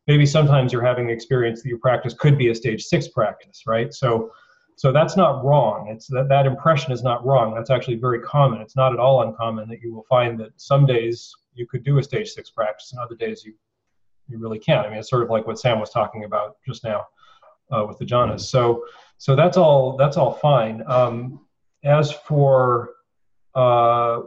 maybe 0.07 0.27
sometimes 0.27 0.73
you're 0.73 0.85
having 0.85 1.07
the 1.07 1.13
experience 1.13 1.63
that 1.63 1.69
your 1.69 1.79
practice 1.79 2.15
could 2.15 2.39
be 2.39 2.49
a 2.49 2.55
stage 2.55 2.85
six 2.85 3.09
practice, 3.09 3.65
right? 3.67 3.93
So 3.93 4.31
so 4.77 4.91
that's 4.91 5.17
not 5.17 5.45
wrong. 5.45 5.89
It's 5.89 6.07
that 6.09 6.29
that 6.29 6.47
impression 6.47 6.93
is 6.93 7.03
not 7.03 7.25
wrong. 7.27 7.55
That's 7.55 7.71
actually 7.71 7.97
very 7.97 8.21
common. 8.21 8.61
It's 8.61 8.77
not 8.77 8.93
at 8.93 8.99
all 8.99 9.23
uncommon 9.23 9.69
that 9.69 9.81
you 9.83 9.93
will 9.95 10.07
find 10.09 10.41
that 10.41 10.53
some 10.57 10.87
days 10.87 11.33
you 11.55 11.67
could 11.67 11.85
do 11.85 11.99
a 11.99 12.03
stage 12.03 12.31
six 12.31 12.49
practice, 12.51 12.93
and 12.93 13.01
other 13.01 13.15
days 13.15 13.45
you 13.45 13.55
you 14.33 14.39
really 14.39 14.59
can't. 14.59 14.87
I 14.87 14.91
mean, 14.91 14.99
it's 14.99 15.11
sort 15.11 15.23
of 15.23 15.31
like 15.31 15.47
what 15.47 15.59
Sam 15.59 15.79
was 15.79 15.91
talking 15.91 16.25
about 16.25 16.57
just 16.67 16.83
now 16.85 17.07
uh, 17.71 17.85
with 17.87 17.99
the 17.99 18.05
jhanas. 18.05 18.41
So, 18.41 18.85
so 19.19 19.37
that's 19.37 19.57
all. 19.57 19.97
That's 19.97 20.17
all 20.17 20.33
fine. 20.33 20.83
Um, 20.87 21.41
as 21.85 22.13
for 22.13 22.91
uh, 23.55 24.23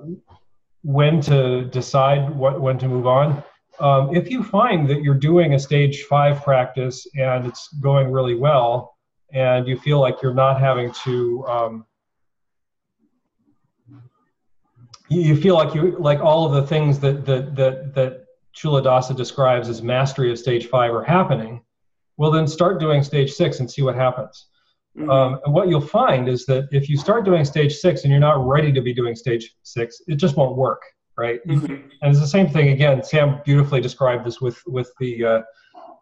when 0.84 1.20
to 1.22 1.66
decide 1.66 2.30
what 2.30 2.62
when 2.62 2.78
to 2.80 2.88
move 2.88 3.08
on, 3.08 3.44
um, 3.80 4.16
if 4.16 4.30
you 4.30 4.44
find 4.44 4.88
that 4.90 5.02
you're 5.02 5.14
doing 5.16 5.54
a 5.54 5.60
stage 5.60 6.04
five 6.04 6.44
practice 6.44 7.08
and 7.16 7.46
it's 7.46 7.68
going 7.82 8.12
really 8.12 8.36
well, 8.36 8.96
and 9.34 9.68
you 9.68 9.78
feel 9.78 10.00
like 10.00 10.22
you're 10.22 10.34
not 10.34 10.60
having 10.60 10.92
to 11.04 11.46
um, 11.48 11.86
you 15.10 15.40
feel 15.40 15.56
like 15.56 15.76
you 15.76 15.98
like 16.00 16.20
all 16.20 16.46
of 16.46 16.54
the 16.54 16.68
things 16.68 17.00
that 17.00 17.26
that 17.26 17.56
that 17.56 17.94
that 17.94 18.25
Culadasa 18.58 19.16
describes 19.16 19.70
as 19.70 19.82
mastery 19.82 20.32
of 20.32 20.40
stage 20.40 20.68
five 20.68 20.94
are 20.94 21.04
happening, 21.04 21.62
well, 22.18 22.32
then 22.32 22.48
start 22.48 22.80
doing 22.80 23.04
stage 23.04 23.32
six 23.32 23.60
and 23.60 23.70
see 23.70 23.82
what 23.82 23.96
happens. 23.96 24.48
Mm-hmm. 24.98 25.10
Um, 25.10 25.40
and 25.44 25.54
what 25.54 25.68
you'll 25.68 25.82
find 25.82 26.30
is 26.30 26.46
that 26.46 26.70
if 26.72 26.88
you 26.88 26.98
start 26.98 27.26
doing 27.26 27.44
stage 27.44 27.76
six 27.76 28.04
and 28.04 28.12
you're 28.12 28.20
not 28.20 28.46
ready 28.46 28.72
to 28.72 28.82
be 28.82 28.94
doing 28.94 29.16
stage 29.16 29.54
six, 29.64 30.02
it 30.08 30.16
just 30.16 30.38
won't 30.38 30.56
work, 30.56 30.82
right? 31.18 31.46
Mm-hmm. 31.46 31.74
And 31.74 32.12
it's 32.12 32.22
the 32.22 32.28
same 32.28 32.50
thing 32.50 32.70
again. 32.70 33.04
Sam 33.04 33.42
beautifully 33.44 33.82
described 33.82 34.26
this 34.26 34.40
with 34.40 34.62
with 34.66 34.90
the 35.00 35.26
uh, 35.26 35.42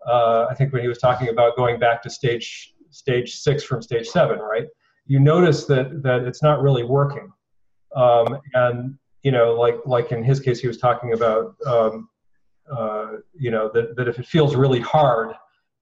uh, 0.08 0.47
I 0.49 0.54
think 0.54 0.74
when 0.74 0.84
he 0.84 0.88
was 0.88 0.99
talking 0.99 1.30
about 1.30 1.56
going 1.56 1.80
back 1.80 2.04
to 2.04 2.10
stage 2.10 2.74
stage 2.91 3.34
six 3.34 3.64
from 3.64 3.82
stage 3.82 4.08
seven, 4.08 4.38
right? 4.38 4.68
You 5.08 5.20
notice 5.20 5.66
that 5.66 6.04
that 6.04 6.22
it's 6.24 6.43
not 6.43 6.62
really 6.62 6.84
working, 6.84 7.32
um, 7.95 8.38
and 8.54 8.95
you 9.24 9.32
know, 9.32 9.54
like 9.54 9.78
like 9.86 10.12
in 10.12 10.24
his 10.24 10.39
case, 10.39 10.60
he 10.60 10.68
was 10.68 10.78
talking 10.78 11.14
about 11.14 11.56
um, 11.66 12.10
uh, 12.72 13.18
you 13.34 13.51
know, 13.51 13.70
that, 13.74 13.95
that 13.95 14.07
if 14.07 14.20
it 14.20 14.26
feels 14.26 14.55
really 14.55 14.80
hard, 14.80 15.34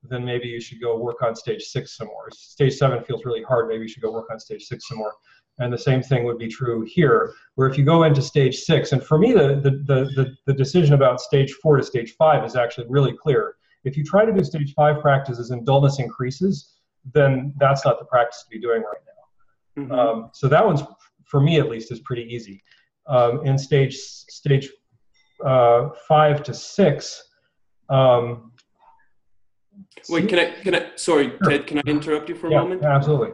then 0.03 0.25
maybe 0.25 0.47
you 0.47 0.59
should 0.59 0.82
go 0.82 0.97
work 0.97 1.21
on 1.21 1.36
stage 1.36 1.63
six 1.63 1.97
some 1.97 2.07
more. 2.07 2.29
Stage 2.32 2.73
seven 2.73 3.03
feels 3.03 3.23
really 3.25 3.43
hard, 3.43 3.67
maybe 3.67 3.84
you 3.84 3.88
should 3.88 4.01
go 4.01 4.11
work 4.11 4.27
on 4.32 4.39
stage 4.39 4.63
six 4.63 4.88
some 4.88 4.97
more. 4.97 5.13
And 5.59 5.71
the 5.71 5.77
same 5.77 6.01
thing 6.01 6.23
would 6.23 6.39
be 6.39 6.47
true 6.47 6.82
here, 6.82 7.34
where 7.55 7.67
if 7.67 7.77
you 7.77 7.84
go 7.84 8.03
into 8.03 8.21
stage 8.21 8.61
six, 8.61 8.93
and 8.93 9.03
for 9.03 9.17
me, 9.17 9.32
the, 9.34 9.59
the, 9.61 10.09
the, 10.15 10.36
the, 10.47 10.53
decision 10.53 10.95
about 10.95 11.21
stage 11.21 11.51
four 11.61 11.77
to 11.77 11.84
stage 11.84 12.15
five 12.17 12.43
is 12.43 12.55
actually 12.55 12.88
really 12.89 13.13
clear. 13.13 13.55
If 13.84 13.95
you 13.95 14.03
try 14.03 14.25
to 14.25 14.32
do 14.32 14.43
stage 14.43 14.73
five 14.73 15.01
practices 15.01 15.51
and 15.51 15.65
dullness 15.65 15.99
increases, 15.99 16.77
then 17.13 17.53
that's 17.59 17.86
not 17.86 17.99
the 17.99 18.05
practice 18.05 18.43
to 18.43 18.49
be 18.49 18.59
doing 18.59 18.82
right 18.82 19.01
now. 19.05 19.84
Mm-hmm. 19.84 19.91
Um, 19.91 20.29
so 20.34 20.47
that 20.47 20.65
one's, 20.65 20.82
for 21.25 21.41
me 21.41 21.59
at 21.59 21.69
least, 21.69 21.91
is 21.91 21.99
pretty 21.99 22.23
easy. 22.23 22.63
Um, 23.07 23.45
in 23.45 23.57
stage 23.57 23.97
stage 23.97 24.69
uh, 25.43 25.89
five 26.07 26.43
to 26.43 26.53
six. 26.53 27.23
Um, 27.89 28.51
Wait, 30.09 30.27
can 30.29 30.39
I, 30.39 30.51
can 30.61 30.75
I, 30.75 30.91
sorry, 30.95 31.29
sure. 31.29 31.49
Ted, 31.49 31.67
can 31.67 31.77
I 31.79 31.81
interrupt 31.85 32.29
you 32.29 32.35
for 32.35 32.47
a 32.47 32.51
yeah, 32.51 32.61
moment? 32.61 32.83
Absolutely. 32.83 33.31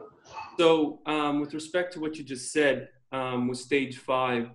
So, 0.57 0.99
um, 1.05 1.39
with 1.39 1.53
respect 1.53 1.93
to 1.93 1.99
what 1.99 2.17
you 2.17 2.23
just 2.23 2.51
said 2.51 2.89
um, 3.11 3.47
with 3.47 3.59
stage 3.59 3.97
five, 3.97 4.49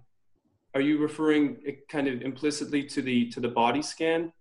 are 0.75 0.81
you 0.81 0.99
referring 0.99 1.59
kind 1.89 2.09
of 2.09 2.23
implicitly 2.23 2.85
to 2.85 3.03
the 3.03 3.29
to 3.31 3.41
the 3.41 3.49
body 3.49 3.83
scan? 3.83 4.33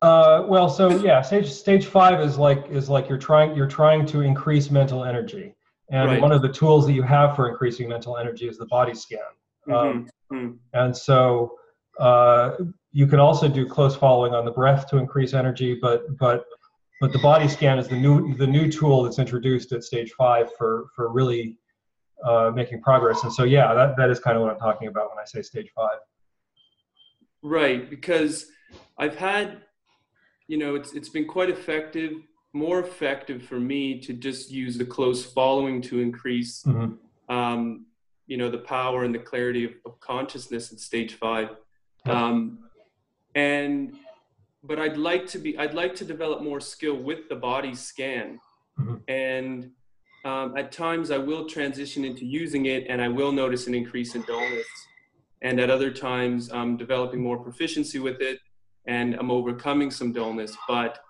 Uh, 0.00 0.44
well, 0.48 0.68
so 0.68 0.98
yeah, 1.02 1.22
stage 1.22 1.50
stage 1.50 1.86
five 1.86 2.20
is 2.20 2.38
like 2.38 2.66
is 2.70 2.88
like 2.88 3.08
you're 3.08 3.18
trying 3.18 3.54
you're 3.54 3.68
trying 3.68 4.04
to 4.06 4.20
increase 4.20 4.70
mental 4.70 5.04
energy, 5.04 5.54
and 5.90 6.10
Right. 6.10 6.20
one 6.20 6.32
of 6.32 6.42
the 6.42 6.48
tools 6.48 6.86
that 6.86 6.92
you 6.92 7.02
have 7.02 7.36
for 7.36 7.48
increasing 7.48 7.88
mental 7.88 8.16
energy 8.16 8.48
is 8.48 8.58
the 8.58 8.66
body 8.66 8.94
scan. 8.94 9.20
Um, 9.70 10.08
Mhm. 10.32 10.58
and 10.72 10.96
so 10.96 11.56
uh, 11.98 12.56
you 12.92 13.06
can 13.06 13.18
also 13.18 13.48
do 13.48 13.66
close 13.66 13.96
following 13.96 14.34
on 14.34 14.44
the 14.44 14.50
breath 14.50 14.88
to 14.90 14.98
increase 14.98 15.34
energy, 15.34 15.78
but 15.80 16.16
but 16.18 16.44
but 17.00 17.12
the 17.12 17.18
body 17.18 17.48
scan 17.48 17.78
is 17.78 17.88
the 17.88 17.96
new 17.96 18.34
the 18.36 18.46
new 18.46 18.70
tool 18.70 19.02
that's 19.02 19.18
introduced 19.18 19.72
at 19.72 19.84
stage 19.84 20.12
five 20.12 20.50
for 20.56 20.86
for 20.94 21.10
really 21.10 21.58
uh, 22.24 22.50
making 22.54 22.80
progress. 22.80 23.22
And 23.24 23.32
so 23.32 23.44
yeah, 23.44 23.74
that, 23.74 23.96
that 23.96 24.10
is 24.10 24.20
kind 24.20 24.36
of 24.36 24.42
what 24.42 24.52
I'm 24.52 24.58
talking 24.58 24.88
about 24.88 25.08
when 25.10 25.18
I 25.18 25.24
say 25.24 25.42
stage 25.42 25.70
five. 25.74 25.98
Right, 27.42 27.90
because 27.90 28.46
I've 28.98 29.16
had, 29.16 29.62
you 30.46 30.58
know, 30.58 30.76
it's 30.76 30.92
it's 30.92 31.08
been 31.08 31.26
quite 31.26 31.50
effective, 31.50 32.12
more 32.52 32.78
effective 32.78 33.42
for 33.42 33.58
me 33.58 33.98
to 34.00 34.12
just 34.12 34.50
use 34.50 34.78
the 34.78 34.84
close 34.84 35.24
following 35.24 35.82
to 35.82 35.98
increase, 35.98 36.62
Mhm. 36.62 36.98
um, 37.28 37.86
you 38.26 38.36
know, 38.36 38.48
the 38.48 38.58
power 38.58 39.02
and 39.02 39.12
the 39.14 39.18
clarity 39.18 39.64
of, 39.64 39.72
of 39.84 39.98
consciousness 39.98 40.72
at 40.72 40.78
stage 40.78 41.14
five. 41.14 41.48
Um, 42.06 42.58
and 43.34 43.94
but 44.64 44.78
I'd 44.78 44.96
like 44.96 45.26
to 45.28 45.38
be, 45.38 45.58
I'd 45.58 45.74
like 45.74 45.94
to 45.96 46.04
develop 46.04 46.42
more 46.42 46.60
skill 46.60 46.96
with 46.96 47.28
the 47.28 47.34
body 47.36 47.74
scan, 47.74 48.40
Mhm. 48.78 49.02
and 49.08 49.70
um, 50.24 50.56
at 50.56 50.70
times 50.70 51.10
I 51.10 51.18
will 51.18 51.48
transition 51.48 52.04
into 52.04 52.24
using 52.24 52.66
it, 52.66 52.86
and 52.88 53.02
I 53.02 53.08
will 53.08 53.32
notice 53.32 53.66
an 53.66 53.74
increase 53.74 54.14
in 54.14 54.22
dullness 54.22 54.66
and 55.42 55.58
at 55.58 55.70
other 55.70 55.90
times 55.90 56.50
I'm 56.52 56.76
developing 56.76 57.20
more 57.20 57.36
proficiency 57.36 57.98
with 57.98 58.20
it 58.20 58.38
and 58.86 59.14
I'm 59.16 59.30
overcoming 59.30 59.90
some 59.90 60.12
dullness. 60.12 60.56
But 60.68 61.00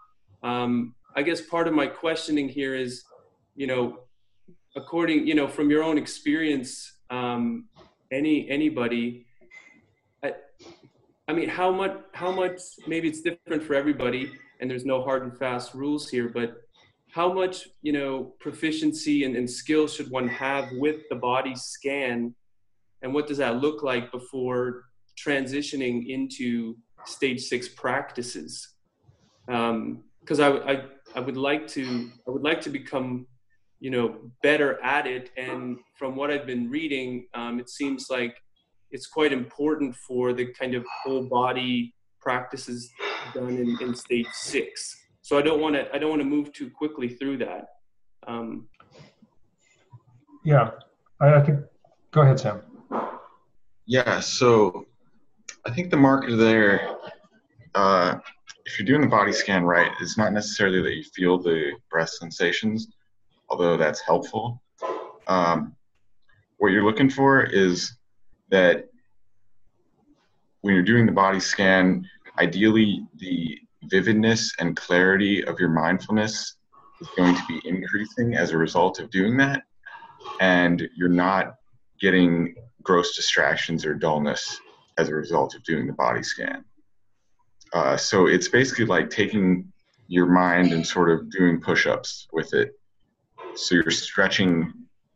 um, 0.42 0.94
I 1.14 1.22
guess 1.22 1.40
part 1.42 1.68
of 1.68 1.74
my 1.74 1.86
questioning 1.86 2.48
here 2.48 2.74
is, 2.74 3.04
you 3.54 3.66
know, 3.66 4.00
according, 4.74 5.26
you 5.26 5.34
know, 5.34 5.46
from 5.46 5.70
your 5.70 5.82
own 5.82 5.98
experience, 5.98 7.00
um, 7.10 7.68
any 8.10 8.48
anybody, 8.48 9.26
I 11.32 11.34
mean, 11.34 11.48
how 11.48 11.72
much, 11.72 11.96
how 12.12 12.30
much? 12.30 12.60
Maybe 12.86 13.08
it's 13.08 13.22
different 13.22 13.62
for 13.62 13.74
everybody, 13.74 14.30
and 14.60 14.70
there's 14.70 14.84
no 14.84 15.02
hard 15.02 15.22
and 15.22 15.34
fast 15.38 15.72
rules 15.72 16.10
here, 16.10 16.28
but 16.28 16.56
how 17.10 17.32
much, 17.32 17.68
you 17.80 17.92
know, 17.92 18.34
proficiency 18.38 19.24
and, 19.24 19.34
and 19.34 19.48
skill 19.48 19.88
should 19.88 20.10
one 20.10 20.28
have 20.28 20.68
with 20.72 21.00
the 21.08 21.16
body 21.16 21.54
scan 21.56 22.34
and 23.00 23.14
what 23.14 23.26
does 23.26 23.38
that 23.38 23.62
look 23.62 23.82
like 23.82 24.12
before 24.12 24.84
transitioning 25.18 26.06
into 26.06 26.76
stage 27.06 27.40
six 27.44 27.66
practices 27.66 28.68
because 29.46 30.38
I, 30.38 30.50
I 30.50 30.84
i 31.16 31.20
would 31.20 31.36
like 31.36 31.66
to 31.68 32.10
i 32.28 32.30
would 32.30 32.42
like 32.42 32.60
to 32.62 32.70
become 32.70 33.26
you 33.80 33.90
know 33.90 34.30
better 34.42 34.80
at 34.84 35.08
it 35.08 35.30
and 35.36 35.78
from 35.98 36.14
what 36.14 36.30
i've 36.30 36.46
been 36.46 36.70
reading 36.70 37.26
um, 37.34 37.58
it 37.58 37.68
seems 37.68 38.06
like 38.08 38.36
it's 38.92 39.06
quite 39.06 39.32
important 39.32 39.94
for 39.96 40.32
the 40.32 40.46
kind 40.52 40.74
of 40.74 40.84
whole 41.02 41.24
body 41.24 41.94
practices 42.20 42.90
done 43.34 43.56
in, 43.56 43.76
in 43.80 43.94
stage 43.94 44.26
six 44.32 44.96
so 45.22 45.36
i 45.36 45.42
don't 45.42 45.60
want 45.60 45.74
to 45.74 45.92
i 45.94 45.98
don't 45.98 46.10
want 46.10 46.22
to 46.22 46.28
move 46.28 46.52
too 46.52 46.70
quickly 46.70 47.08
through 47.08 47.36
that 47.36 47.66
um, 48.26 48.68
Yeah, 50.44 50.70
I, 51.20 51.34
I 51.34 51.40
think. 51.40 51.60
Go 52.12 52.22
ahead, 52.22 52.38
Sam. 52.38 52.62
Yeah, 53.86 54.20
so 54.20 54.86
I 55.66 55.70
think 55.70 55.90
the 55.90 55.96
marker 55.96 56.36
there, 56.36 56.96
uh, 57.74 58.18
if 58.64 58.78
you're 58.78 58.86
doing 58.86 59.00
the 59.00 59.08
body 59.08 59.32
scan 59.32 59.64
right, 59.64 59.90
it's 60.00 60.16
not 60.16 60.32
necessarily 60.32 60.82
that 60.82 60.94
you 60.94 61.02
feel 61.02 61.38
the 61.38 61.72
breath 61.90 62.10
sensations, 62.10 62.88
although 63.48 63.76
that's 63.76 64.00
helpful. 64.00 64.62
Um, 65.26 65.74
what 66.58 66.68
you're 66.68 66.84
looking 66.84 67.10
for 67.10 67.42
is 67.42 67.96
that 68.52 68.88
when 70.60 70.74
you're 70.74 70.84
doing 70.84 71.06
the 71.06 71.12
body 71.12 71.40
scan, 71.40 72.08
ideally 72.38 73.04
the 73.16 73.58
vividness 73.84 74.52
and 74.60 74.76
clarity 74.76 75.44
of 75.44 75.58
your 75.58 75.70
mindfulness 75.70 76.56
is 77.00 77.08
going 77.16 77.34
to 77.34 77.42
be 77.48 77.60
increasing 77.68 78.36
as 78.36 78.52
a 78.52 78.56
result 78.56 79.00
of 79.00 79.10
doing 79.10 79.36
that, 79.38 79.62
and 80.40 80.88
you're 80.96 81.08
not 81.08 81.56
getting 82.00 82.54
gross 82.82 83.16
distractions 83.16 83.84
or 83.84 83.94
dullness 83.94 84.60
as 84.98 85.08
a 85.08 85.14
result 85.14 85.54
of 85.54 85.64
doing 85.64 85.86
the 85.86 85.92
body 85.94 86.22
scan. 86.22 86.64
Uh, 87.72 87.96
so 87.96 88.26
it's 88.26 88.48
basically 88.48 88.84
like 88.84 89.08
taking 89.08 89.72
your 90.08 90.26
mind 90.26 90.72
and 90.72 90.86
sort 90.86 91.10
of 91.10 91.30
doing 91.30 91.58
push 91.60 91.86
ups 91.86 92.28
with 92.32 92.52
it. 92.52 92.78
So 93.54 93.76
you're 93.76 93.90
stretching 93.90 94.72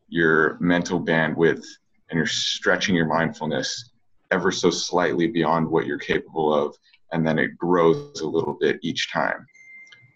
your 0.08 0.56
mental 0.58 1.00
bandwidth 1.00 1.66
and 2.10 2.16
you're 2.16 2.26
stretching 2.26 2.94
your 2.94 3.06
mindfulness 3.06 3.90
ever 4.30 4.50
so 4.50 4.70
slightly 4.70 5.26
beyond 5.28 5.68
what 5.68 5.86
you're 5.86 5.98
capable 5.98 6.52
of, 6.52 6.76
and 7.12 7.26
then 7.26 7.38
it 7.38 7.56
grows 7.56 8.20
a 8.20 8.26
little 8.26 8.54
bit 8.60 8.78
each 8.82 9.12
time. 9.12 9.46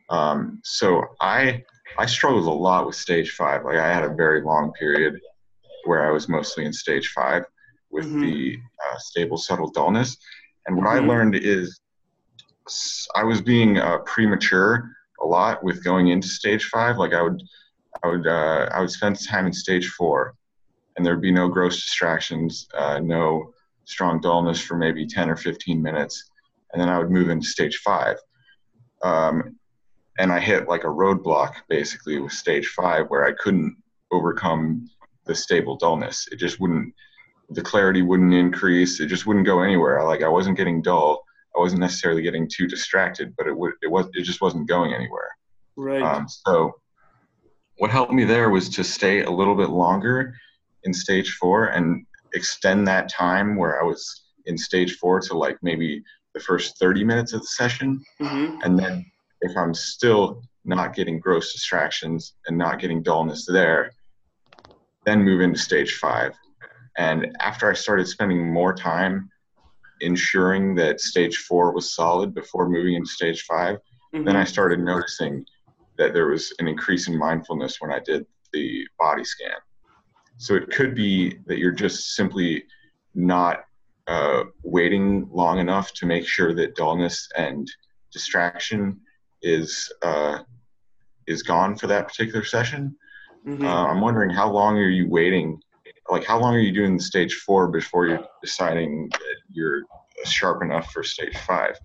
Um, 0.09 0.61
so 0.65 1.05
I 1.21 1.63
I 1.99 2.07
struggled 2.07 2.47
a 2.47 2.51
lot 2.51 2.87
with 2.87 2.97
stage 2.97 3.33
five. 3.33 3.65
Like 3.65 3.77
I 3.77 3.93
had 3.93 4.05
a 4.05 4.15
very 4.15 4.43
long 4.43 4.73
period 4.73 5.21
where 5.85 6.07
I 6.07 6.11
was 6.11 6.29
mostly 6.29 6.65
in 6.65 6.73
stage 6.73 7.09
five 7.09 7.45
with 7.91 8.07
Mhm. 8.07 8.21
the 8.23 8.59
uh, 8.87 8.99
stable 8.99 9.37
subtle 9.37 9.71
dullness. 9.71 10.17
And 10.67 10.77
what 10.77 10.87
I 10.87 10.99
Mhm. 10.99 11.09
learned 11.09 11.35
is 11.37 11.81
I 13.15 13.25
was 13.25 13.41
being 13.41 13.79
uh, 13.79 13.99
premature 13.99 14.91
a 15.23 15.27
lot 15.27 15.63
with 15.63 15.83
going 15.85 16.09
into 16.09 16.29
stage 16.29 16.67
five. 16.67 16.99
Like 16.99 17.13
I 17.13 17.23
would, 17.23 17.43
I 18.03 18.09
would, 18.09 18.27
uh, 18.27 18.69
I 18.73 18.81
would 18.81 18.91
spend 18.91 19.19
time 19.27 19.47
in 19.47 19.53
stage 19.53 19.89
four, 19.89 20.35
and 21.01 21.07
there'd 21.07 21.23
be 21.23 21.33
no 21.33 21.49
gross 21.49 21.77
distractions, 21.77 22.69
uh, 22.77 22.99
no 22.99 23.55
strong 23.87 24.21
dullness 24.21 24.61
for 24.61 24.77
maybe 24.77 25.07
ten 25.07 25.31
or 25.31 25.37
fifteen 25.37 25.81
minutes, 25.81 26.31
and 26.71 26.83
then 26.83 26.91
I 26.91 26.99
would 26.99 27.11
move 27.11 27.31
into 27.31 27.47
stage 27.47 27.79
five. 27.79 28.19
Um, 29.03 29.57
and 30.19 30.31
I 30.31 30.39
hit 30.41 30.69
like 30.69 30.85
a 30.85 30.89
roadblock 30.89 31.55
basically 31.71 32.19
with 32.19 32.33
stage 32.33 32.67
five 32.77 33.07
where 33.09 33.25
I 33.25 33.33
couldn't 33.33 33.79
overcome 34.13 34.91
the 35.25 35.35
stable 35.35 35.75
dullness. 35.75 36.29
It 36.31 36.37
just 36.37 36.61
wouldn't, 36.61 36.93
the 37.49 37.63
clarity 37.63 38.03
wouldn't 38.03 38.35
increase. 38.35 39.01
It 39.01 39.07
just 39.07 39.25
wouldn't 39.27 39.47
go 39.47 39.63
anywhere. 39.63 40.05
Like 40.05 40.23
I 40.23 40.29
wasn't 40.29 40.59
getting 40.59 40.83
dull. 40.83 41.25
I 41.57 41.61
wasn't 41.61 41.81
necessarily 41.81 42.21
getting 42.21 42.47
too 42.47 42.67
distracted, 42.67 43.35
but 43.39 43.47
it 43.47 43.57
would, 43.57 43.73
it 43.81 43.91
was, 43.91 44.11
it 44.13 44.25
just 44.25 44.43
wasn't 44.43 44.69
going 44.69 44.93
anywhere. 44.93 45.31
right 45.77 46.03
Um, 46.03 46.29
so 46.29 46.75
what 47.79 47.91
helped 47.91 48.13
me 48.13 48.25
there 48.25 48.51
was 48.51 48.69
to 48.69 48.85
stay 48.85 49.23
a 49.23 49.31
little 49.31 49.55
bit 49.55 49.71
longer 49.71 50.35
in 50.85 50.93
stage 50.93 51.37
four 51.41 51.67
and 51.67 52.05
extend 52.35 52.87
that 52.87 53.09
time 53.09 53.57
where 53.57 53.81
I 53.81 53.85
was 53.85 54.23
in 54.47 54.57
stage 54.57 54.97
four 54.97 55.21
to 55.21 55.37
like 55.37 55.59
maybe 55.63 56.03
the 56.35 56.41
first 56.41 56.79
30 56.79 57.05
minutes 57.05 57.33
of 57.33 57.41
the 57.41 57.47
session. 57.47 58.03
hmm 58.19 58.57
And 58.63 58.79
then 58.79 59.05
if 59.41 59.57
I'm 59.57 59.75
still 59.75 60.43
not 60.65 60.95
getting 60.95 61.19
gross 61.19 61.53
distractions 61.53 62.35
and 62.47 62.57
not 62.59 62.79
getting 62.79 63.03
dullness 63.03 63.47
there, 63.47 63.91
then 65.07 65.23
move 65.23 65.41
into 65.41 65.59
stage 65.59 65.95
five. 65.95 66.33
And 66.97 67.35
after 67.41 67.71
I 67.71 67.75
started 67.75 68.07
spending 68.07 68.53
more 68.53 68.75
time 68.75 69.31
ensuring 70.01 70.75
that 70.77 71.01
stage 71.01 71.37
four 71.39 71.73
was 71.73 71.95
solid 71.95 72.35
before 72.35 72.69
moving 72.69 72.95
into 72.95 73.11
stage 73.11 73.43
five, 73.43 73.79
then 74.13 74.37
I 74.37 74.45
started 74.45 74.81
noticing 74.81 75.45
that 75.99 76.13
there 76.15 76.27
was 76.27 76.53
an 76.59 76.69
increase 76.69 77.09
in 77.09 77.19
mindfulness 77.19 77.77
when 77.81 77.93
I 77.93 78.01
did 78.01 78.27
the 78.53 78.87
body 78.99 79.25
scan. 79.25 79.57
So 80.41 80.55
it 80.55 80.71
could 80.71 80.95
be 80.95 81.37
that 81.45 81.59
you're 81.59 81.71
just 81.71 82.15
simply 82.15 82.65
not 83.15 83.65
uh, 84.07 84.45
waiting 84.63 85.29
long 85.31 85.59
enough 85.59 85.93
to 85.93 86.07
make 86.07 86.27
sure 86.27 86.55
that 86.55 86.77
dullness 86.77 87.29
and 87.37 87.71
distraction 88.11 88.99
is 89.43 89.93
uh, 90.01 90.39
is 91.27 91.43
gone 91.43 91.77
for 91.77 91.89
that 91.89 92.09
particular 92.09 92.43
session. 92.43 92.97
Mhm. 93.47 93.65
Uh, 93.65 93.89
I'm 93.89 94.01
wondering 94.01 94.31
how 94.31 94.51
long 94.51 94.79
are 94.79 94.89
you 94.89 95.11
waiting? 95.11 95.61
Like 96.11 96.25
how 96.25 96.41
long 96.41 96.55
are 96.55 96.65
you 96.69 96.73
doing 96.73 96.97
the 96.97 97.03
stage 97.03 97.35
four 97.35 97.69
before 97.69 98.07
you're 98.07 98.27
deciding 98.43 99.11
that 99.11 99.37
you're 99.51 99.83
sharp 100.25 100.63
enough 100.63 100.91
for 100.91 101.03
stage 101.03 101.37
five? 101.37 101.79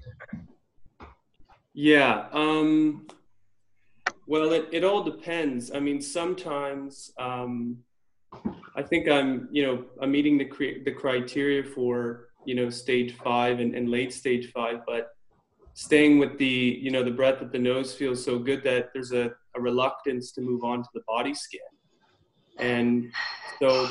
Yeah. 1.74 2.30
Um, 2.32 3.08
well, 4.28 4.54
it, 4.54 4.70
it 4.72 4.86
all 4.86 5.04
depends. 5.04 5.74
I 5.74 5.82
mean, 5.82 6.00
sometimes 6.02 7.12
um, 7.20 7.84
I 8.76 8.84
think 8.84 9.08
I'm, 9.08 9.48
you 9.52 9.66
know, 9.66 9.86
I'm 10.02 10.12
meeting 10.12 10.38
the 10.38 10.46
cre- 10.46 10.84
the 10.84 10.92
criteria 10.92 11.64
for, 11.64 12.30
you 12.46 12.56
know, 12.56 12.70
stage 12.70 13.14
five 13.18 13.60
and, 13.60 13.76
and 13.76 13.90
late 13.90 14.14
stage 14.14 14.52
five, 14.52 14.80
but 14.86 15.10
staying 15.74 16.20
with 16.20 16.38
the, 16.38 16.80
you 16.82 16.92
know, 16.92 17.04
the 17.04 17.12
breath 17.12 17.42
at 17.42 17.52
the 17.52 17.60
nose 17.60 17.94
feels 17.94 18.24
so 18.24 18.40
good 18.40 18.64
that 18.64 18.90
there's 18.94 19.12
a, 19.12 19.32
a 19.56 19.62
reluctance 19.62 20.32
to 20.34 20.42
move 20.42 20.64
on 20.64 20.82
to 20.84 20.90
the 20.94 21.02
body 21.08 21.34
scan. 21.34 21.62
And 22.60 23.12
so 23.60 23.90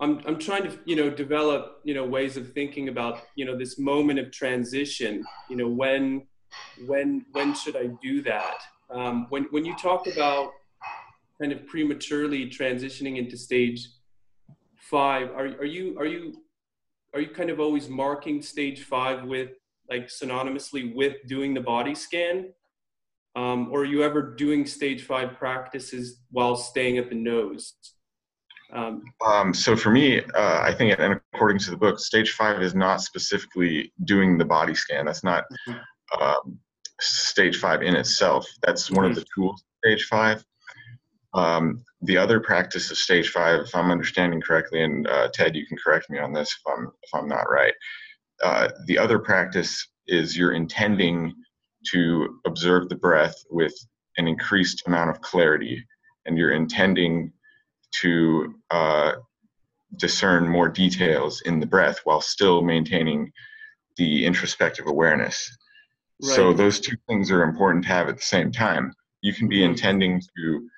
I'm, 0.00 0.20
I'm 0.26 0.38
trying 0.38 0.62
to, 0.64 0.78
you 0.86 0.96
know, 0.96 1.10
develop, 1.10 1.80
you 1.84 1.92
know, 1.92 2.04
ways 2.06 2.36
of 2.36 2.52
thinking 2.52 2.88
about, 2.88 3.22
you 3.34 3.44
know, 3.44 3.58
this 3.58 3.78
moment 3.78 4.18
of 4.18 4.30
transition, 4.30 5.24
you 5.50 5.56
know, 5.56 5.68
when, 5.68 6.26
when 6.86 7.26
when 7.32 7.54
should 7.54 7.76
I 7.76 7.88
do 8.00 8.22
that? 8.22 8.58
Um, 8.90 9.26
when 9.28 9.44
when 9.50 9.66
you 9.66 9.76
talk 9.76 10.06
about 10.06 10.52
kind 11.40 11.52
of 11.52 11.66
prematurely 11.66 12.46
transitioning 12.46 13.16
into 13.18 13.36
stage 13.36 13.88
five, 14.76 15.30
are 15.30 15.46
are 15.46 15.64
you 15.64 15.98
are 15.98 16.06
you 16.06 16.42
are 17.14 17.20
you 17.20 17.28
kind 17.28 17.50
of 17.50 17.60
always 17.60 17.88
marking 17.88 18.42
stage 18.42 18.82
five 18.82 19.24
with 19.24 19.50
like 19.90 20.08
synonymously 20.08 20.94
with 20.94 21.16
doing 21.26 21.54
the 21.54 21.60
body 21.60 21.94
scan? 21.94 22.52
Um, 23.36 23.68
or 23.70 23.82
are 23.82 23.84
you 23.84 24.02
ever 24.02 24.34
doing 24.34 24.66
stage 24.66 25.04
five 25.04 25.36
practices 25.38 26.20
while 26.30 26.56
staying 26.56 26.98
at 26.98 27.08
the 27.08 27.14
nose? 27.14 27.74
Um, 28.72 29.02
um, 29.24 29.54
so 29.54 29.76
for 29.76 29.90
me, 29.90 30.20
uh, 30.20 30.60
I 30.60 30.74
think, 30.74 30.98
and 30.98 31.20
according 31.32 31.58
to 31.60 31.70
the 31.70 31.76
book, 31.76 31.98
stage 32.00 32.32
five 32.32 32.62
is 32.62 32.74
not 32.74 33.00
specifically 33.00 33.92
doing 34.04 34.36
the 34.36 34.44
body 34.44 34.74
scan. 34.74 35.06
That's 35.06 35.24
not 35.24 35.44
mm-hmm. 35.68 36.22
um, 36.22 36.58
stage 37.00 37.58
five 37.58 37.82
in 37.82 37.94
itself. 37.94 38.46
That's 38.62 38.90
one 38.90 39.04
mm-hmm. 39.04 39.10
of 39.12 39.16
the 39.16 39.26
tools. 39.34 39.62
Stage 39.84 40.04
five. 40.04 40.44
Um, 41.34 41.84
the 42.02 42.16
other 42.16 42.40
practice 42.40 42.90
of 42.90 42.96
stage 42.96 43.30
five, 43.30 43.60
if 43.60 43.74
I'm 43.74 43.90
understanding 43.90 44.40
correctly, 44.40 44.82
and 44.82 45.06
uh, 45.06 45.28
Ted, 45.32 45.56
you 45.56 45.66
can 45.66 45.76
correct 45.76 46.08
me 46.10 46.18
on 46.18 46.32
this 46.32 46.48
if 46.48 46.72
I'm 46.72 46.86
if 47.02 47.10
I'm 47.14 47.28
not 47.28 47.50
right. 47.50 47.74
Uh, 48.42 48.68
the 48.86 48.98
other 48.98 49.18
practice 49.18 49.86
is 50.06 50.36
you're 50.36 50.52
intending 50.52 51.34
to 51.92 52.40
observe 52.46 52.88
the 52.88 52.96
breath 52.96 53.34
with 53.50 53.74
an 54.16 54.26
increased 54.26 54.82
amount 54.86 55.10
of 55.10 55.20
clarity, 55.20 55.84
and 56.26 56.38
you're 56.38 56.52
intending 56.52 57.32
to 58.00 58.54
uh, 58.70 59.12
discern 59.96 60.48
more 60.48 60.68
details 60.68 61.40
in 61.42 61.60
the 61.60 61.66
breath 61.66 62.00
while 62.04 62.20
still 62.20 62.62
maintaining 62.62 63.30
the 63.96 64.24
introspective 64.24 64.86
awareness. 64.86 65.56
Right. 66.22 66.34
So 66.34 66.52
those 66.52 66.80
two 66.80 66.96
things 67.08 67.30
are 67.30 67.42
important 67.42 67.84
to 67.84 67.90
have 67.90 68.08
at 68.08 68.16
the 68.16 68.22
same 68.22 68.52
time. 68.52 68.92
You 69.20 69.32
can 69.32 69.48
be 69.48 69.64
intending 69.64 70.20
to 70.20 70.68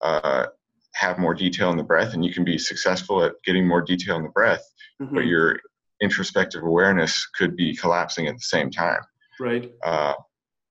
uh, 0.00 0.46
have 0.94 1.18
more 1.18 1.34
detail 1.34 1.70
in 1.70 1.76
the 1.76 1.82
breath, 1.82 2.14
and 2.14 2.24
you 2.24 2.32
can 2.32 2.44
be 2.44 2.58
successful 2.58 3.22
at 3.22 3.32
getting 3.44 3.66
more 3.66 3.82
detail 3.82 4.16
in 4.16 4.22
the 4.22 4.28
breath, 4.30 4.64
mm-hmm. 5.00 5.14
but 5.14 5.26
your 5.26 5.58
introspective 6.00 6.62
awareness 6.62 7.26
could 7.36 7.56
be 7.56 7.74
collapsing 7.76 8.26
at 8.26 8.34
the 8.34 8.40
same 8.40 8.70
time. 8.70 9.00
Right. 9.40 9.70
Uh, 9.84 10.14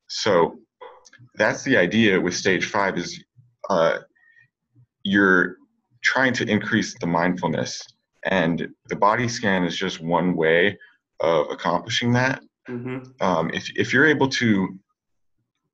so 0.07 0.59
that's 1.35 1.63
the 1.63 1.77
idea 1.77 2.19
with 2.19 2.35
stage 2.35 2.65
five 2.65 2.97
is 2.97 3.23
uh, 3.69 3.99
you're 5.03 5.57
trying 6.03 6.33
to 6.33 6.45
increase 6.45 6.97
the 6.99 7.07
mindfulness, 7.07 7.81
and 8.25 8.67
the 8.87 8.95
body 8.95 9.27
scan 9.27 9.63
is 9.63 9.77
just 9.77 10.01
one 10.01 10.35
way 10.35 10.77
of 11.19 11.49
accomplishing 11.49 12.13
that. 12.13 12.41
Mm-hmm. 12.69 13.25
Um, 13.25 13.49
if 13.53 13.69
if 13.75 13.93
you're 13.93 14.07
able 14.07 14.29
to 14.29 14.77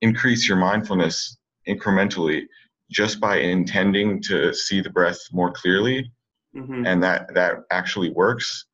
increase 0.00 0.48
your 0.48 0.58
mindfulness 0.58 1.36
incrementally 1.68 2.42
just 2.90 3.20
by 3.20 3.38
intending 3.38 4.22
to 4.22 4.54
see 4.54 4.80
the 4.80 4.90
breath 4.90 5.18
more 5.32 5.50
clearly, 5.52 6.10
mm-hmm. 6.56 6.86
and 6.86 7.02
that 7.02 7.32
that 7.34 7.64
actually 7.70 8.10
works, 8.10 8.66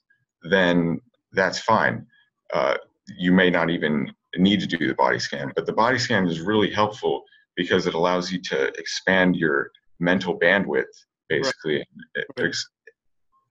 then 0.43 1.01
that's 1.33 1.61
fine. 1.61 2.07
Uh, 2.53 2.75
you 3.19 3.33
may 3.33 3.51
not 3.51 3.71
even 3.71 4.13
need 4.37 4.61
to 4.61 4.67
do 4.67 4.87
the 4.87 4.95
body 4.95 5.19
scan, 5.19 5.53
but 5.55 5.67
the 5.67 5.73
body 5.73 5.99
scan 5.99 6.27
is 6.27 6.41
really 6.41 6.71
helpful 6.71 7.25
because 7.57 7.87
it 7.87 7.95
allows 7.95 8.31
you 8.33 8.41
to 8.41 8.69
expand 8.79 9.37
your 9.37 9.71
mental 9.99 10.39
bandwidth. 10.39 10.85
Basically, 11.29 11.85
right. 12.17 12.27
it, 12.37 12.57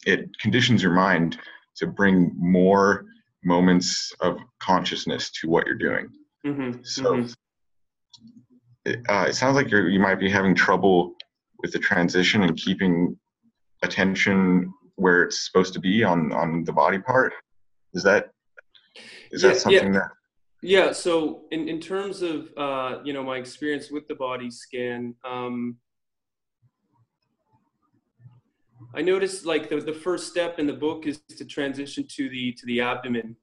it 0.05 0.29
conditions 0.41 0.83
your 0.83 0.93
mind 0.93 1.37
to 1.77 1.87
bring 1.87 2.33
more 2.37 3.05
moments 3.43 4.11
of 4.19 4.37
consciousness 4.59 5.31
to 5.31 5.49
what 5.49 5.65
you're 5.65 5.75
doing. 5.75 6.09
Mm-hmm. 6.45 6.81
So 6.83 7.13
mm-hmm. 7.13 7.31
It, 8.89 9.01
uh, 9.07 9.25
it 9.29 9.35
sounds 9.35 9.55
like 9.55 9.69
you 9.71 9.87
you 9.87 9.99
might 9.99 10.19
be 10.19 10.29
having 10.29 10.55
trouble 10.55 11.13
with 11.59 11.71
the 11.71 11.79
transition 11.79 12.43
and 12.43 12.57
keeping 12.57 13.17
attention 13.83 14.73
where 14.95 15.23
it's 15.23 15.45
supposed 15.45 15.73
to 15.73 15.79
be 15.79 16.03
on 16.03 16.31
on 16.33 16.63
the 16.63 16.73
body 16.73 16.99
part. 16.99 17.33
Is 17.93 18.03
that 18.03 18.31
is 19.31 19.43
yeah, 19.43 19.49
that 19.49 19.57
something 19.57 19.93
yeah. 19.93 19.99
that? 19.99 20.11
Yeah. 20.61 20.91
So 20.91 21.43
in 21.51 21.69
in 21.69 21.79
terms 21.79 22.23
of 22.23 22.51
uh, 22.57 22.99
you 23.03 23.13
know 23.13 23.23
my 23.23 23.37
experience 23.37 23.91
with 23.91 24.07
the 24.07 24.15
body 24.15 24.49
scan. 24.49 25.15
Um, 25.23 25.77
I 28.95 29.03
noticed 29.03 29.45
like 29.45 29.69
the, 29.69 29.79
the 29.79 29.93
first 29.93 30.31
step 30.31 30.57
in 30.57 30.65
the 30.65 30.73
book 30.73 31.05
is 31.05 31.19
to 31.37 31.45
transition 31.45 32.07
to 32.15 32.27
the 32.27 32.53
to 32.53 32.65
the 32.65 32.81
abdomen, 32.81 33.35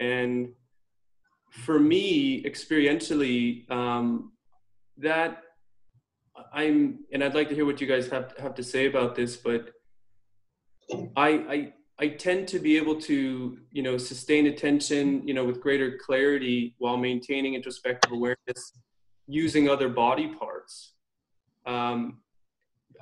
and 0.00 0.48
for 1.50 1.78
me 1.78 2.42
experientially, 2.44 3.70
um, 3.70 4.32
that 4.98 5.42
I'm 6.52 7.00
and 7.12 7.24
I'd 7.24 7.34
like 7.34 7.48
to 7.48 7.54
hear 7.54 7.64
what 7.64 7.80
you 7.80 7.86
guys 7.86 8.08
have 8.08 8.34
have 8.38 8.54
to 8.56 8.62
say 8.62 8.86
about 8.86 9.14
this, 9.14 9.36
but 9.36 9.70
I 11.16 11.28
I 11.28 11.72
I 11.98 12.08
tend 12.08 12.48
to 12.48 12.58
be 12.58 12.76
able 12.76 13.00
to 13.02 13.58
you 13.70 13.82
know 13.82 13.96
sustain 13.96 14.46
attention 14.46 15.26
you 15.26 15.34
know 15.34 15.44
with 15.44 15.60
greater 15.60 15.98
clarity 16.04 16.74
while 16.78 16.96
maintaining 16.96 17.54
introspective 17.54 18.12
awareness 18.12 18.72
using 19.26 19.68
other 19.68 19.88
body 19.88 20.34
parts. 20.34 20.92
Um, 21.64 22.18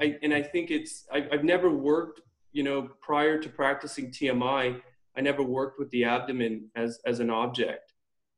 I, 0.00 0.16
and 0.22 0.32
I 0.32 0.42
think 0.42 0.70
it's 0.70 1.06
I, 1.12 1.26
I've 1.32 1.44
never 1.44 1.70
worked 1.70 2.20
you 2.52 2.62
know 2.62 2.88
prior 3.00 3.38
to 3.38 3.48
practicing 3.48 4.10
TMI 4.10 4.80
I 5.16 5.20
never 5.20 5.42
worked 5.42 5.78
with 5.78 5.90
the 5.90 6.04
abdomen 6.04 6.70
as 6.74 6.98
as 7.06 7.20
an 7.20 7.30
object 7.30 7.93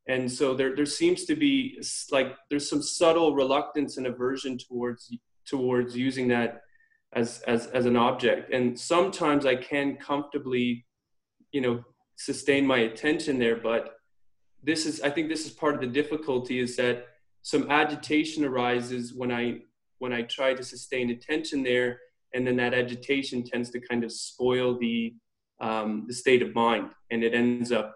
and 0.09 0.31
so 0.31 0.55
there 0.55 0.75
there 0.77 0.87
seems 0.87 1.25
to 1.25 1.37
be 1.37 1.81
like 2.11 2.37
there's 2.51 2.69
some 2.69 2.83
subtle 2.83 3.35
reluctance 3.35 3.97
and 3.97 4.07
aversion 4.07 4.59
towards 4.59 5.13
towards 5.47 5.97
using 5.97 6.29
that 6.29 6.63
as 7.15 7.43
as 7.47 7.67
as 7.69 7.87
an 7.87 7.97
object. 7.97 8.53
And 8.53 8.79
sometimes 8.79 9.47
I 9.47 9.57
can 9.57 9.97
comfortably 9.97 10.87
you 11.53 11.61
know 11.61 11.85
sustain 12.17 12.67
my 12.67 12.79
attention 12.79 13.39
there 13.39 13.57
but 13.57 13.97
this 14.63 14.87
is 14.87 15.01
I 15.01 15.11
think 15.11 15.29
this 15.29 15.47
is 15.47 15.53
part 15.53 15.75
of 15.75 15.81
the 15.81 15.87
difficulty 15.87 16.59
is 16.59 16.77
that 16.77 17.07
some 17.43 17.71
agitation 17.71 18.45
arises 18.45 19.15
when 19.15 19.31
I 19.31 19.61
when 19.99 20.13
I 20.13 20.23
try 20.23 20.53
to 20.53 20.63
sustain 20.63 21.11
attention 21.11 21.63
there, 21.63 22.01
and 22.35 22.47
then 22.47 22.57
that 22.57 22.75
agitation 22.75 23.45
tends 23.45 23.71
to 23.71 23.81
kind 23.81 24.05
of 24.05 24.13
spoil 24.13 24.77
the 24.79 25.15
um, 25.61 26.05
the 26.09 26.15
state 26.15 26.43
of 26.43 26.55
mind, 26.55 26.91
and 27.11 27.23
it 27.23 27.33
ends 27.33 27.73
up 27.73 27.96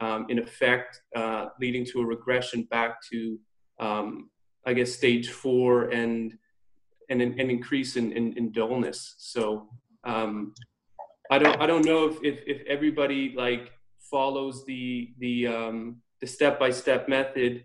um, 0.00 0.26
in 0.28 0.38
effect 0.38 1.00
uh, 1.14 1.46
leading 1.60 1.84
to 1.86 2.00
a 2.00 2.06
regression 2.06 2.62
back 2.64 3.00
to 3.10 3.38
um, 3.80 4.30
I 4.66 4.72
guess 4.72 4.92
stage 4.92 5.30
four 5.30 5.84
and 5.90 6.36
and 7.08 7.22
an, 7.22 7.38
an 7.38 7.50
increase 7.50 7.96
in, 7.96 8.10
in, 8.12 8.36
in, 8.36 8.50
dullness. 8.50 9.14
So 9.18 9.68
um, 10.02 10.54
I 11.30 11.38
don't 11.38 11.60
I 11.60 11.66
don't 11.66 11.84
know 11.84 12.08
if, 12.08 12.16
if, 12.22 12.40
if 12.46 12.66
everybody 12.66 13.32
like 13.36 13.70
follows 14.10 14.64
the 14.66 15.12
the 15.18 15.46
um, 15.46 15.96
the 16.20 16.26
step 16.26 16.58
by 16.58 16.70
step 16.70 17.08
method 17.08 17.64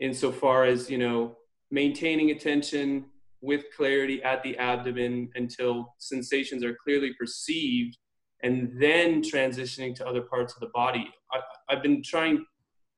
insofar 0.00 0.64
as 0.64 0.90
you 0.90 0.98
know 0.98 1.36
maintaining 1.70 2.30
attention 2.30 3.06
with 3.40 3.64
clarity 3.76 4.22
at 4.22 4.42
the 4.42 4.56
abdomen 4.58 5.30
until 5.34 5.94
sensations 5.98 6.64
are 6.64 6.76
clearly 6.82 7.12
perceived 7.18 7.98
and 8.42 8.70
then 8.78 9.22
transitioning 9.22 9.94
to 9.96 10.06
other 10.06 10.22
parts 10.22 10.54
of 10.54 10.60
the 10.60 10.68
body. 10.74 11.08
I, 11.32 11.40
have 11.74 11.82
been 11.82 12.02
trying 12.02 12.44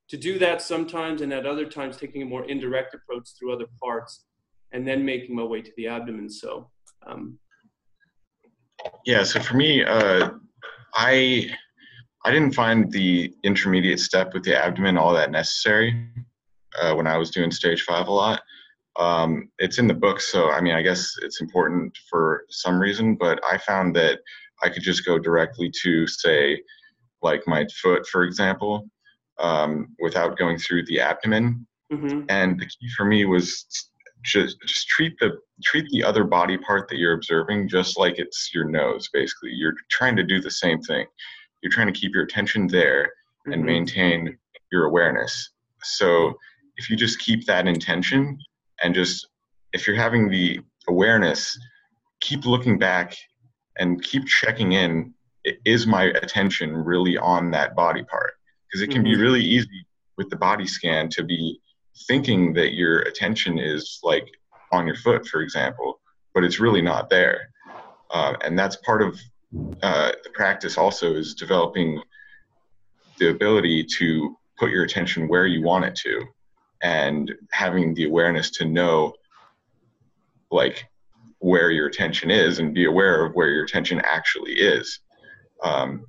to 0.09 0.17
do 0.17 0.39
that 0.39 0.63
sometimes 0.63 1.21
and 1.21 1.33
at 1.33 1.47
other 1.47 1.67
times 1.67 1.97
taking 1.97 2.23
a 2.23 2.27
more 2.27 2.45
indirect 2.45 2.95
approach 2.95 3.31
through 3.39 3.53
other 3.53 3.67
parts 3.83 4.25
and 4.73 4.87
then 4.87 5.05
making 5.05 5.35
my 5.35 5.43
way 5.43 5.63
to 5.63 5.71
the 5.77 5.87
abdomen. 5.89 6.29
So, 6.29 6.71
um, 7.07 7.39
yeah, 9.05 9.23
so 9.23 9.41
for 9.41 9.57
me, 9.57 9.85
uh, 9.85 10.31
I, 10.95 11.51
I 12.25 12.31
didn't 12.31 12.55
find 12.55 12.91
the 12.91 13.33
intermediate 13.43 14.01
step 14.01 14.35
with 14.35 14.45
the 14.45 14.57
abdomen 14.57 14.99
all 14.99 15.15
that 15.15 15.31
necessary 15.31 16.09
uh, 16.81 16.95
when 16.95 17.07
I 17.07 17.17
was 17.17 17.31
doing 17.31 17.51
stage 17.51 17.83
five 17.83 18.09
a 18.09 18.13
lot. 18.13 18.43
Um, 18.99 19.51
it's 19.59 19.79
in 19.79 19.87
the 19.87 19.95
book, 19.95 20.21
so 20.21 20.51
I 20.51 20.61
mean, 20.61 20.75
I 20.75 20.83
guess 20.83 21.15
it's 21.23 21.41
important 21.41 21.97
for 22.09 22.45
some 22.49 22.81
reason, 22.81 23.15
but 23.15 23.41
I 23.45 23.59
found 23.59 23.95
that 23.97 24.21
I 24.63 24.69
could 24.69 24.83
just 24.83 25.05
go 25.05 25.19
directly 25.19 25.71
to, 25.83 26.07
say, 26.07 26.63
like 27.23 27.43
my 27.47 27.67
foot, 27.83 28.07
for 28.07 28.25
example, 28.25 28.89
um, 29.39 29.95
without 30.01 30.39
going 30.39 30.59
through 30.59 30.87
the 30.87 31.01
abdomen. 31.01 31.67
Mm-hmm. 31.93 32.23
And 32.29 32.59
the 32.59 32.67
key 32.67 32.89
for 32.97 33.05
me 33.05 33.25
was 33.27 33.67
just 34.25 34.57
just 34.67 34.89
treat 34.89 35.17
the 35.21 35.39
treat 35.63 35.87
the 35.91 36.03
other 36.03 36.25
body 36.25 36.59
part 36.59 36.89
that 36.89 36.99
you're 36.99 37.15
observing 37.15 37.69
just 37.69 37.99
like 37.99 38.19
it's 38.19 38.51
your 38.53 38.65
nose. 38.65 39.09
Basically, 39.13 39.51
you're 39.53 39.75
trying 39.91 40.17
to 40.17 40.25
do 40.25 40.41
the 40.41 40.51
same 40.51 40.81
thing. 40.81 41.07
You're 41.63 41.73
trying 41.73 41.93
to 41.93 41.99
keep 41.99 42.13
your 42.13 42.25
attention 42.25 42.67
there 42.67 43.05
mm-hmm. 43.05 43.53
and 43.53 43.65
maintain 43.65 44.37
your 44.73 44.87
awareness. 44.87 45.51
So 45.83 46.35
if 46.77 46.91
you 46.91 46.97
just 46.97 47.21
keep 47.21 47.47
that 47.47 47.69
intention 47.69 48.39
and 48.83 48.95
just 48.95 49.29
if 49.73 49.87
you're 49.87 49.97
having 49.97 50.29
the 50.29 50.61
awareness 50.89 51.57
keep 52.21 52.47
looking 52.47 52.79
back 52.79 53.17
and 53.79 54.03
keep 54.03 54.27
checking 54.27 54.73
in 54.73 55.13
is 55.65 55.87
my 55.87 56.05
attention 56.05 56.77
really 56.77 57.17
on 57.17 57.51
that 57.53 57.75
body 57.77 58.03
part 58.05 58.35
because 58.67 58.83
it 58.83 58.91
can 58.91 59.03
mm-hmm. 59.03 59.15
be 59.15 59.23
really 59.23 59.43
easy 59.43 59.87
with 60.17 60.29
the 60.31 60.37
body 60.37 60.67
scan 60.67 61.09
to 61.11 61.23
be 61.23 61.61
thinking 62.07 62.53
that 62.55 62.75
your 62.75 63.01
attention 63.01 63.59
is 63.59 64.01
like 64.03 64.29
on 64.73 64.87
your 64.87 64.97
foot, 64.97 65.27
for 65.27 65.41
example, 65.41 66.01
but 66.35 66.45
it's 66.45 66.61
really 66.61 66.83
not 66.83 67.09
there. 67.09 67.51
Uh, 68.11 68.35
and 68.43 68.59
that's 68.59 68.77
part 68.77 69.03
of 69.03 69.19
uh, 69.83 70.13
the 70.25 70.31
practice 70.31 70.77
also 70.77 71.15
is 71.15 71.35
developing 71.35 72.01
the 73.19 73.31
ability 73.31 73.85
to 73.85 74.37
put 74.59 74.71
your 74.71 74.85
attention 74.85 75.29
where 75.29 75.47
you 75.47 75.63
want 75.63 75.85
it 75.85 75.95
to 75.95 76.23
and 76.83 77.35
having 77.53 77.95
the 77.95 78.05
awareness 78.05 78.51
to 78.51 78.65
know 78.65 79.15
like 80.51 80.89
where 81.39 81.71
your 81.71 81.87
attention 81.87 82.31
is 82.31 82.59
and 82.59 82.75
be 82.75 82.87
aware 82.87 83.25
of 83.25 83.35
where 83.35 83.49
your 83.49 83.65
attention 83.65 84.01
actually 84.05 84.53
is. 84.53 85.01
Um, 85.63 86.07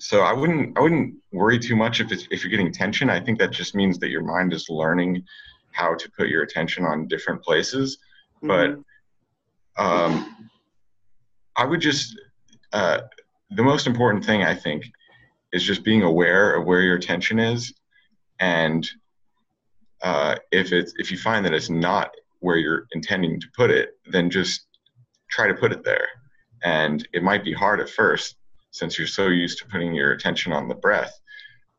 so 0.00 0.20
i 0.20 0.32
wouldn't 0.32 0.78
i 0.78 0.80
wouldn't 0.80 1.12
worry 1.32 1.58
too 1.58 1.74
much 1.74 2.00
if 2.00 2.12
it's 2.12 2.28
if 2.30 2.42
you're 2.42 2.50
getting 2.50 2.72
tension. 2.72 3.10
I 3.10 3.20
think 3.20 3.38
that 3.38 3.50
just 3.50 3.74
means 3.74 3.98
that 3.98 4.10
your 4.10 4.22
mind 4.22 4.52
is 4.52 4.68
learning 4.68 5.24
how 5.72 5.94
to 5.94 6.10
put 6.12 6.28
your 6.28 6.42
attention 6.42 6.84
on 6.84 7.08
different 7.08 7.42
places. 7.42 7.98
But 8.42 8.70
mm-hmm. 8.70 9.84
um, 9.84 10.50
i 11.56 11.64
would 11.64 11.80
just 11.80 12.18
uh, 12.72 13.00
the 13.50 13.62
most 13.62 13.86
important 13.86 14.24
thing 14.24 14.42
i 14.42 14.54
think 14.54 14.84
is 15.52 15.62
just 15.62 15.84
being 15.84 16.02
aware 16.02 16.54
of 16.54 16.66
where 16.66 16.82
your 16.82 16.96
attention 16.96 17.38
is. 17.38 17.72
And 18.40 18.88
uh, 20.02 20.36
if 20.52 20.72
it's 20.72 20.92
if 20.98 21.10
you 21.10 21.18
find 21.18 21.44
that 21.44 21.54
it's 21.54 21.70
not 21.70 22.10
where 22.40 22.56
you're 22.56 22.86
intending 22.92 23.40
to 23.40 23.46
put 23.56 23.70
it 23.70 23.98
then 24.10 24.30
just 24.30 24.66
try 25.30 25.46
to 25.46 25.54
put 25.54 25.72
it 25.72 25.84
there. 25.84 26.08
And 26.64 27.06
it 27.12 27.22
might 27.22 27.44
be 27.44 27.52
hard 27.52 27.80
at 27.80 27.90
first 27.90 28.36
since 28.70 28.98
you're 28.98 29.08
so 29.08 29.28
used 29.28 29.58
to 29.58 29.66
putting 29.66 29.94
your 29.94 30.12
attention 30.12 30.52
on 30.52 30.68
the 30.68 30.74
breath 30.74 31.18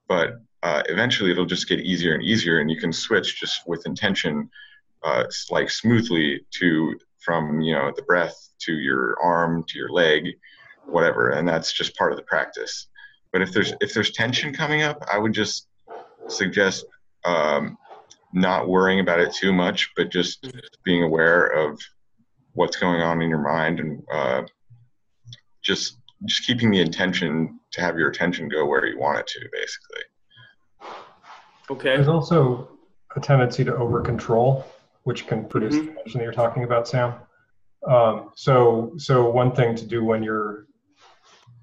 but 0.09 0.41
uh, 0.63 0.83
eventually 0.89 1.31
it'll 1.31 1.45
just 1.45 1.69
get 1.69 1.79
easier 1.79 2.13
and 2.13 2.23
easier 2.23 2.59
and 2.59 2.69
you 2.69 2.77
can 2.77 2.91
switch 2.91 3.39
just 3.39 3.61
with 3.65 3.85
intention 3.85 4.49
uh, 5.03 5.23
like 5.49 5.69
smoothly 5.69 6.41
to 6.51 6.93
from 7.19 7.61
you 7.61 7.73
know 7.73 7.93
the 7.95 8.01
breath 8.01 8.49
to 8.59 8.73
your 8.73 9.17
arm 9.23 9.63
to 9.67 9.77
your 9.77 9.89
leg 9.89 10.27
whatever 10.85 11.29
and 11.29 11.47
that's 11.47 11.71
just 11.71 11.95
part 11.95 12.11
of 12.11 12.17
the 12.17 12.23
practice. 12.23 12.87
But 13.31 13.41
if 13.41 13.53
there's 13.53 13.73
if 13.79 13.93
there's 13.93 14.11
tension 14.11 14.53
coming 14.53 14.81
up, 14.81 15.03
I 15.11 15.19
would 15.19 15.33
just 15.33 15.67
suggest 16.27 16.85
um, 17.25 17.77
not 18.33 18.67
worrying 18.67 18.99
about 18.99 19.19
it 19.19 19.33
too 19.33 19.51
much, 19.51 19.91
but 19.95 20.11
just 20.11 20.47
being 20.83 21.03
aware 21.03 21.45
of 21.45 21.79
what's 22.53 22.77
going 22.77 23.01
on 23.01 23.21
in 23.21 23.29
your 23.29 23.39
mind 23.39 23.79
and 23.79 24.03
uh, 24.13 24.41
just 25.61 25.97
just 26.25 26.45
keeping 26.45 26.69
the 26.69 26.81
intention 26.81 27.59
to 27.71 27.81
have 27.81 27.97
your 27.97 28.09
attention 28.09 28.49
go 28.49 28.65
where 28.65 28.85
you 28.85 28.99
want 28.99 29.19
it 29.19 29.27
to, 29.27 29.39
basically. 29.53 30.03
Okay. 31.71 31.95
There's 31.95 32.09
also 32.09 32.67
a 33.15 33.21
tendency 33.21 33.63
to 33.63 33.75
over 33.77 34.01
control, 34.01 34.65
which 35.03 35.27
can 35.27 35.45
produce 35.45 35.75
mm-hmm. 35.75 35.85
the 35.85 35.93
tension 35.93 36.17
that 36.19 36.23
you're 36.23 36.33
talking 36.33 36.63
about, 36.65 36.87
Sam. 36.87 37.13
Um, 37.87 38.31
so, 38.35 38.93
so 38.97 39.29
one 39.29 39.55
thing 39.55 39.75
to 39.75 39.85
do 39.85 40.03
when 40.03 40.21
you're 40.21 40.67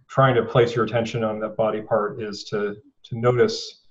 trying 0.08 0.34
to 0.34 0.42
place 0.42 0.74
your 0.74 0.86
attention 0.86 1.22
on 1.22 1.38
that 1.40 1.56
body 1.56 1.82
part 1.82 2.22
is 2.22 2.44
to 2.44 2.76
to 3.04 3.18
notice 3.18 3.82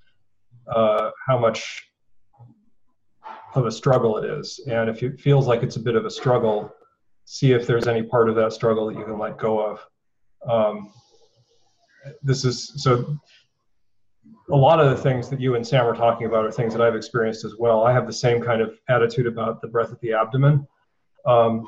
uh, 0.68 1.12
how 1.28 1.38
much 1.38 1.88
of 3.56 3.66
a 3.66 3.72
struggle 3.72 4.18
it 4.18 4.26
is, 4.26 4.60
and 4.68 4.90
if 4.90 5.04
it 5.04 5.20
feels 5.20 5.48
like 5.48 5.64
it's 5.64 5.76
a 5.76 5.80
bit 5.80 5.96
of 5.96 6.06
a 6.06 6.12
struggle, 6.12 6.74
see 7.26 7.52
if 7.52 7.66
there's 7.66 7.88
any 7.88 8.04
part 8.04 8.30
of 8.30 8.36
that 8.36 8.54
struggle 8.54 8.88
that 8.88 8.98
you 8.98 9.04
can 9.04 9.18
let 9.18 9.38
go 9.38 9.60
of. 9.60 9.86
Um, 10.50 10.92
this 12.22 12.46
is 12.46 12.72
so. 12.78 13.18
A 14.52 14.56
lot 14.56 14.80
of 14.80 14.90
the 14.90 14.98
things 14.98 15.30
that 15.30 15.40
you 15.40 15.56
and 15.56 15.66
Sam 15.66 15.86
are 15.86 15.96
talking 15.96 16.28
about 16.28 16.46
are 16.46 16.52
things 16.52 16.74
that 16.74 16.82
I've 16.82 16.96
experienced 16.96 17.46
as 17.46 17.56
well. 17.58 17.84
I 17.84 17.92
have 17.94 18.06
the 18.06 18.14
same 18.14 18.42
kind 18.42 18.62
of 18.62 18.78
attitude 18.90 19.28
about 19.28 19.62
the 19.62 19.68
breath 19.68 19.92
at 19.92 20.00
the 20.02 20.14
abdomen. 20.14 20.68
Um, 21.26 21.68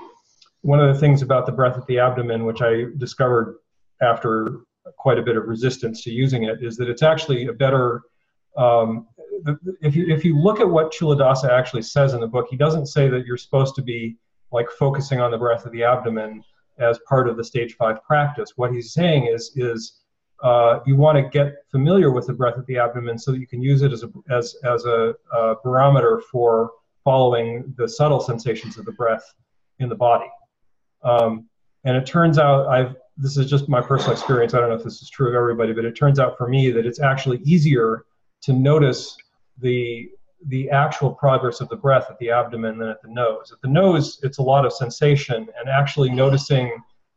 one 0.61 0.79
of 0.79 0.93
the 0.93 0.99
things 0.99 1.21
about 1.21 1.45
the 1.45 1.51
breath 1.51 1.77
at 1.77 1.88
the 1.88 1.99
abdomen, 1.99 2.45
which 2.45 2.61
I 2.61 2.85
discovered 2.97 3.57
after 4.01 4.61
quite 4.97 5.17
a 5.17 5.21
bit 5.21 5.38
of 5.38 5.47
resistance 5.47 6.03
to 6.03 6.11
using 6.11 6.43
it 6.43 6.63
is 6.63 6.77
that 6.77 6.89
it's 6.89 7.03
actually 7.03 7.47
a 7.47 7.53
better 7.53 8.01
um, 8.57 9.07
if 9.81 9.95
you 9.95 10.07
if 10.07 10.23
you 10.25 10.38
look 10.38 10.59
at 10.59 10.69
what 10.69 10.93
Culadasa 10.93 11.49
actually 11.49 11.81
says 11.81 12.13
in 12.13 12.19
the 12.19 12.27
book, 12.27 12.47
he 12.49 12.57
doesn't 12.57 12.88
say 12.88 13.09
that 13.09 13.25
you're 13.25 13.38
supposed 13.38 13.75
to 13.75 13.81
be 13.81 14.17
like 14.51 14.69
focusing 14.69 15.19
on 15.19 15.31
the 15.31 15.38
breath 15.38 15.65
of 15.65 15.71
the 15.71 15.83
abdomen 15.83 16.43
as 16.79 16.99
part 17.07 17.27
of 17.27 17.38
the 17.38 17.43
stage 17.43 17.75
five 17.75 18.03
practice. 18.03 18.53
What 18.55 18.71
he's 18.71 18.93
saying 18.93 19.27
is 19.27 19.51
is 19.55 20.01
uh, 20.43 20.79
you 20.85 20.95
want 20.95 21.17
to 21.17 21.29
get 21.29 21.55
familiar 21.71 22.11
with 22.11 22.27
the 22.27 22.33
breath 22.33 22.57
of 22.57 22.65
the 22.67 22.77
abdomen 22.77 23.17
so 23.17 23.31
that 23.31 23.39
you 23.39 23.47
can 23.47 23.61
use 23.61 23.81
it 23.81 23.91
as 23.91 24.03
a 24.03 24.11
as 24.29 24.55
as 24.63 24.85
a, 24.85 25.13
a 25.33 25.55
barometer 25.63 26.21
for 26.31 26.71
following 27.03 27.73
the 27.77 27.88
subtle 27.88 28.19
sensations 28.19 28.77
of 28.77 28.85
the 28.85 28.91
breath 28.91 29.33
in 29.79 29.89
the 29.89 29.95
body. 29.95 30.29
Um, 31.03 31.47
and 31.83 31.95
it 31.95 32.05
turns 32.05 32.38
out 32.38 32.67
I've 32.67 32.95
this 33.17 33.35
is 33.35 33.49
just 33.49 33.67
my 33.67 33.81
personal 33.81 34.13
experience. 34.13 34.53
I 34.53 34.59
don't 34.59 34.69
know 34.69 34.75
if 34.75 34.83
this 34.83 35.01
is 35.01 35.09
true 35.09 35.27
of 35.29 35.35
everybody, 35.35 35.73
but 35.73 35.85
it 35.85 35.95
turns 35.95 36.19
out 36.19 36.38
for 36.38 36.47
me 36.47 36.69
that 36.71 36.85
it's 36.85 36.99
actually 36.99 37.39
easier 37.39 38.05
to 38.43 38.53
notice 38.53 39.17
the 39.59 40.09
the 40.45 40.69
actual 40.69 41.11
progress 41.11 41.61
of 41.61 41.69
the 41.69 41.75
breath 41.75 42.05
at 42.11 42.19
the 42.19 42.29
abdomen 42.29 42.77
than 42.77 42.89
at 42.89 43.01
the 43.01 43.07
nose. 43.07 43.51
At 43.51 43.59
the 43.61 43.67
nose, 43.67 44.19
it's 44.21 44.37
a 44.37 44.43
lot 44.43 44.65
of 44.65 44.73
sensation, 44.73 45.47
and 45.59 45.67
actually 45.67 46.11
noticing, 46.11 46.71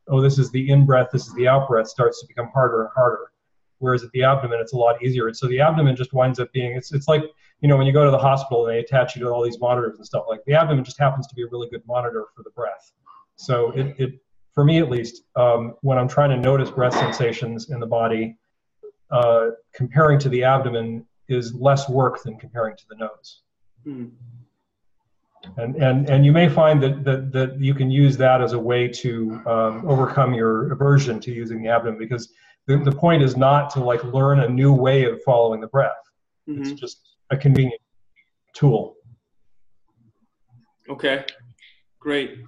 oh, 0.08 0.22
this 0.22 0.38
is 0.38 0.50
the 0.50 0.70
in 0.70 0.86
breath, 0.86 1.08
this 1.12 1.26
is 1.26 1.34
the 1.34 1.46
out 1.46 1.68
breath, 1.68 1.86
starts 1.86 2.20
to 2.20 2.26
become 2.26 2.48
harder 2.54 2.80
and 2.80 2.90
harder. 2.94 3.30
Whereas 3.78 4.02
at 4.02 4.10
the 4.12 4.22
abdomen, 4.24 4.58
it's 4.60 4.72
a 4.72 4.76
lot 4.76 5.02
easier. 5.02 5.26
And 5.26 5.36
so 5.36 5.48
the 5.48 5.60
abdomen 5.60 5.96
just 5.96 6.12
winds 6.12 6.38
up 6.40 6.52
being, 6.52 6.76
it's, 6.76 6.92
it's 6.92 7.08
like, 7.08 7.22
you 7.60 7.68
know, 7.68 7.76
when 7.76 7.86
you 7.86 7.92
go 7.92 8.04
to 8.04 8.10
the 8.10 8.18
hospital 8.18 8.66
and 8.66 8.74
they 8.74 8.80
attach 8.80 9.16
you 9.16 9.22
to 9.22 9.30
all 9.30 9.42
these 9.42 9.60
monitors 9.60 9.96
and 9.98 10.06
stuff, 10.06 10.24
like 10.28 10.40
the 10.46 10.54
abdomen 10.54 10.84
just 10.84 10.98
happens 10.98 11.26
to 11.26 11.34
be 11.34 11.42
a 11.42 11.46
really 11.50 11.68
good 11.68 11.82
monitor 11.86 12.24
for 12.34 12.42
the 12.42 12.50
breath. 12.50 12.92
So 13.36 13.70
it, 13.72 13.94
it 13.98 14.20
for 14.52 14.64
me 14.64 14.78
at 14.78 14.90
least, 14.90 15.22
um, 15.36 15.74
when 15.82 15.96
I'm 15.98 16.08
trying 16.08 16.30
to 16.30 16.36
notice 16.36 16.70
breath 16.70 16.94
sensations 16.94 17.70
in 17.70 17.80
the 17.80 17.86
body, 17.86 18.36
uh, 19.10 19.48
comparing 19.74 20.18
to 20.20 20.28
the 20.28 20.44
abdomen 20.44 21.06
is 21.30 21.54
less 21.54 21.88
work 21.88 22.22
than 22.22 22.36
comparing 22.38 22.76
to 22.76 22.84
the 22.88 22.96
nose. 22.96 23.42
Mm. 23.86 24.10
And, 25.56 25.76
and, 25.76 26.10
and 26.10 26.24
you 26.24 26.32
may 26.32 26.48
find 26.48 26.82
that, 26.82 27.02
that, 27.04 27.32
that 27.32 27.60
you 27.60 27.74
can 27.74 27.90
use 27.90 28.16
that 28.18 28.42
as 28.42 28.52
a 28.52 28.58
way 28.58 28.88
to 28.88 29.40
um, 29.46 29.88
overcome 29.88 30.34
your 30.34 30.72
aversion 30.72 31.18
to 31.20 31.32
using 31.32 31.62
the 31.62 31.68
abdomen 31.70 31.98
because 31.98 32.32
the, 32.66 32.76
the 32.78 32.92
point 32.92 33.22
is 33.22 33.36
not 33.36 33.70
to 33.70 33.80
like 33.80 34.04
learn 34.04 34.40
a 34.40 34.48
new 34.48 34.72
way 34.72 35.04
of 35.04 35.22
following 35.22 35.60
the 35.60 35.66
breath. 35.68 35.92
Mm-hmm. 36.48 36.62
It's 36.62 36.72
just 36.72 37.00
a 37.30 37.36
convenient 37.36 37.80
tool. 38.54 38.96
Okay, 40.90 41.24
great. 42.00 42.40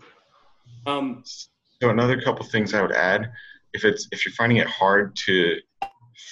Um, 0.87 1.23
so 1.25 1.91
another 1.91 2.21
couple 2.21 2.45
things 2.45 2.75
I 2.75 2.83
would 2.83 2.93
add, 2.93 3.33
if 3.73 3.85
it's 3.85 4.09
if 4.11 4.27
you're 4.27 4.35
finding 4.35 4.59
it 4.59 4.67
hard 4.67 5.17
to 5.27 5.57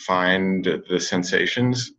find 0.05 0.65
the 0.89 1.01
sensations, 1.01 1.93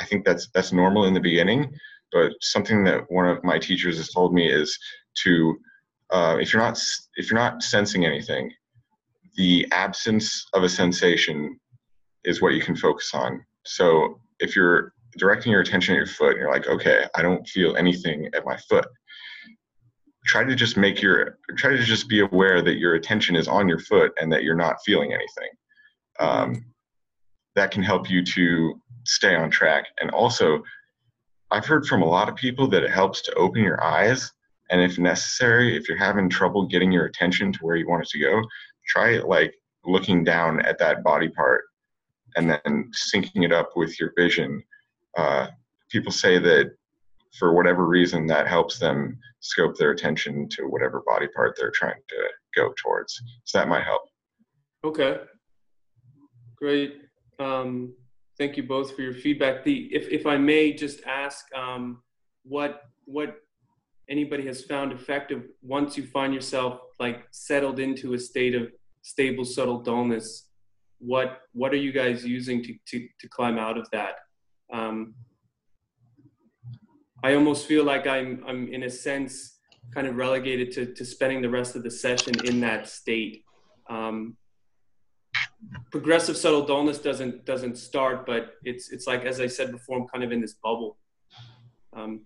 I 0.00 0.04
think 0.04 0.24
that's 0.24 0.48
that's 0.54 0.72
normal 0.72 1.06
in 1.06 1.14
the 1.14 1.20
beginning. 1.20 1.72
But 2.12 2.32
something 2.40 2.84
that 2.84 3.10
one 3.10 3.26
of 3.26 3.42
my 3.42 3.58
teachers 3.58 3.96
has 3.96 4.10
told 4.10 4.32
me 4.32 4.50
is 4.50 4.78
to 5.24 5.56
uh, 6.10 6.36
if 6.40 6.52
you're 6.52 6.62
not 6.62 6.80
if 7.16 7.30
you're 7.30 7.40
not 7.40 7.62
sensing 7.62 8.04
anything, 8.04 8.52
the 9.36 9.66
absence 9.72 10.46
of 10.54 10.62
a 10.62 10.68
sensation 10.68 11.58
is 12.24 12.40
what 12.40 12.54
you 12.54 12.60
can 12.60 12.76
focus 12.76 13.12
on. 13.14 13.44
So 13.64 14.20
if 14.40 14.54
you're 14.54 14.92
directing 15.16 15.52
your 15.52 15.60
attention 15.60 15.94
at 15.94 15.98
your 15.98 16.06
foot 16.06 16.32
and 16.32 16.38
you're 16.38 16.52
like, 16.52 16.66
okay, 16.66 17.06
I 17.14 17.22
don't 17.22 17.46
feel 17.48 17.76
anything 17.76 18.28
at 18.34 18.44
my 18.44 18.56
foot, 18.68 18.86
try 20.24 20.44
to 20.44 20.54
just 20.54 20.76
make 20.76 21.02
your 21.02 21.38
try 21.56 21.70
to 21.70 21.82
just 21.82 22.08
be 22.08 22.20
aware 22.20 22.62
that 22.62 22.78
your 22.78 22.94
attention 22.94 23.36
is 23.36 23.48
on 23.48 23.68
your 23.68 23.78
foot 23.78 24.12
and 24.20 24.32
that 24.32 24.42
you're 24.42 24.54
not 24.54 24.76
feeling 24.84 25.12
anything 25.12 25.48
um, 26.20 26.64
that 27.54 27.70
can 27.70 27.82
help 27.82 28.10
you 28.10 28.24
to 28.24 28.80
stay 29.04 29.34
on 29.34 29.50
track. 29.50 29.86
And 30.00 30.10
also 30.10 30.62
i've 31.50 31.66
heard 31.66 31.86
from 31.86 32.00
a 32.00 32.06
lot 32.06 32.28
of 32.28 32.34
people 32.34 32.66
that 32.66 32.82
it 32.82 32.90
helps 32.90 33.20
to 33.20 33.34
open 33.34 33.62
your 33.62 33.84
eyes 33.84 34.32
and 34.70 34.80
if 34.80 34.98
necessary 34.98 35.76
if 35.76 35.86
you're 35.86 35.98
having 35.98 36.26
trouble 36.26 36.66
getting 36.66 36.90
your 36.90 37.04
attention 37.04 37.52
to 37.52 37.58
where 37.60 37.76
you 37.76 37.86
want 37.86 38.02
it 38.02 38.08
to 38.08 38.18
go 38.18 38.42
try 38.86 39.18
like 39.18 39.54
looking 39.86 40.24
down 40.24 40.60
at 40.64 40.78
that 40.78 41.02
body 41.02 41.28
part 41.28 41.64
and 42.36 42.50
then 42.50 42.90
syncing 42.92 43.44
it 43.44 43.52
up 43.52 43.70
with 43.76 43.98
your 44.00 44.12
vision. 44.16 44.62
Uh, 45.16 45.48
people 45.90 46.12
say 46.12 46.38
that 46.38 46.72
for 47.38 47.52
whatever 47.52 47.86
reason 47.86 48.26
that 48.26 48.46
helps 48.46 48.78
them 48.78 49.18
scope 49.40 49.76
their 49.76 49.90
attention 49.90 50.48
to 50.48 50.64
whatever 50.64 51.02
body 51.06 51.26
part 51.34 51.54
they're 51.56 51.70
trying 51.70 52.00
to 52.08 52.16
go 52.56 52.72
towards. 52.82 53.20
So 53.44 53.58
that 53.58 53.68
might 53.68 53.84
help. 53.84 54.02
Okay. 54.84 55.18
Great. 56.56 57.02
Um, 57.38 57.94
thank 58.38 58.56
you 58.56 58.62
both 58.62 58.94
for 58.94 59.02
your 59.02 59.14
feedback 59.14 59.64
the 59.64 59.88
if, 59.94 60.08
if 60.08 60.26
i 60.26 60.36
may 60.36 60.72
just 60.72 61.02
ask 61.06 61.46
um, 61.54 62.02
what 62.44 62.82
what 63.04 63.36
anybody 64.08 64.46
has 64.46 64.62
found 64.64 64.92
effective 64.92 65.44
once 65.62 65.96
you 65.96 66.06
find 66.06 66.34
yourself 66.34 66.80
like 67.00 67.24
settled 67.30 67.78
into 67.78 68.14
a 68.14 68.18
state 68.18 68.54
of 68.54 68.70
stable 69.02 69.44
subtle 69.44 69.80
dullness 69.80 70.48
what 70.98 71.40
what 71.52 71.72
are 71.72 71.82
you 71.86 71.92
guys 71.92 72.24
using 72.24 72.62
to 72.62 72.74
to, 72.86 73.08
to 73.18 73.28
climb 73.28 73.58
out 73.58 73.78
of 73.78 73.88
that 73.90 74.16
um, 74.72 75.14
I 77.22 77.34
almost 77.34 77.66
feel 77.66 77.84
like 77.84 78.06
I'm 78.06 78.44
I'm 78.46 78.68
in 78.68 78.82
a 78.82 78.90
sense 78.90 79.58
kind 79.94 80.06
of 80.06 80.16
relegated 80.16 80.72
to 80.72 80.92
to 80.92 81.04
spending 81.06 81.40
the 81.40 81.48
rest 81.48 81.74
of 81.74 81.82
the 81.82 81.90
session 81.90 82.34
in 82.44 82.60
that 82.60 82.86
state. 82.86 83.44
Um, 83.88 84.36
progressive 85.90 86.36
subtle 86.36 86.64
dullness 86.64 86.98
doesn't 86.98 87.44
doesn't 87.44 87.76
start, 87.78 88.26
but 88.26 88.54
it's 88.64 88.90
it's 88.90 89.06
like 89.06 89.24
as 89.24 89.40
I 89.40 89.46
said 89.46 89.72
before, 89.72 89.98
I'm 89.98 90.08
kind 90.08 90.24
of 90.24 90.32
in 90.32 90.40
this 90.40 90.54
bubble. 90.54 90.96
Um, 91.92 92.22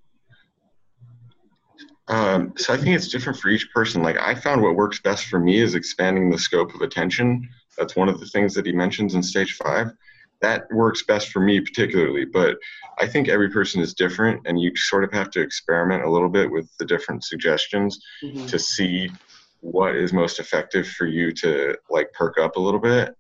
um, 2.09 2.55
so 2.57 2.72
I 2.72 2.76
think 2.76 2.97
it's 2.97 3.09
different 3.09 3.39
for 3.39 3.51
each 3.51 3.68
person. 3.74 4.03
Like 4.03 4.18
I 4.18 4.34
found 4.34 4.62
what 4.62 4.76
works 4.76 5.01
best 5.01 5.26
for 5.26 5.39
me 5.39 5.59
is 5.59 5.74
expanding 5.74 6.30
the 6.30 6.39
scope 6.39 6.74
of 6.74 6.80
attention. 6.80 7.49
That's 7.76 7.95
one 7.95 8.09
of 8.09 8.18
the 8.18 8.26
things 8.26 8.55
that 8.55 8.66
he 8.66 8.72
mentions 8.72 9.14
in 9.14 9.22
stage 9.22 9.55
five. 9.55 9.93
That 10.41 10.70
works 10.72 11.03
best 11.03 11.30
for 11.30 11.41
me 11.41 11.61
particularly, 11.61 12.24
but 12.24 12.57
I 13.01 13.07
think 13.07 13.28
every 13.28 13.51
person 13.51 13.80
is 13.80 13.93
different, 13.93 14.47
and 14.47 14.61
you 14.61 14.74
sort 14.76 15.05
of 15.05 15.12
have 15.12 15.30
to 15.32 15.41
experiment 15.41 16.05
a 16.05 16.11
little 16.11 16.28
bit 16.28 16.51
with 16.51 16.70
the 16.78 16.84
different 16.84 17.24
suggestions 17.24 18.01
mm-hmm. 18.22 18.47
to 18.47 18.59
see 18.59 19.11
what 19.61 19.97
is 19.97 20.12
most 20.12 20.39
effective 20.39 20.86
for 20.86 21.07
you 21.07 21.32
to 21.32 21.76
like 21.91 22.12
perk 22.12 22.39
up 22.39 22.57
a 22.57 22.61
little 22.61 22.80
bit. 22.80 23.14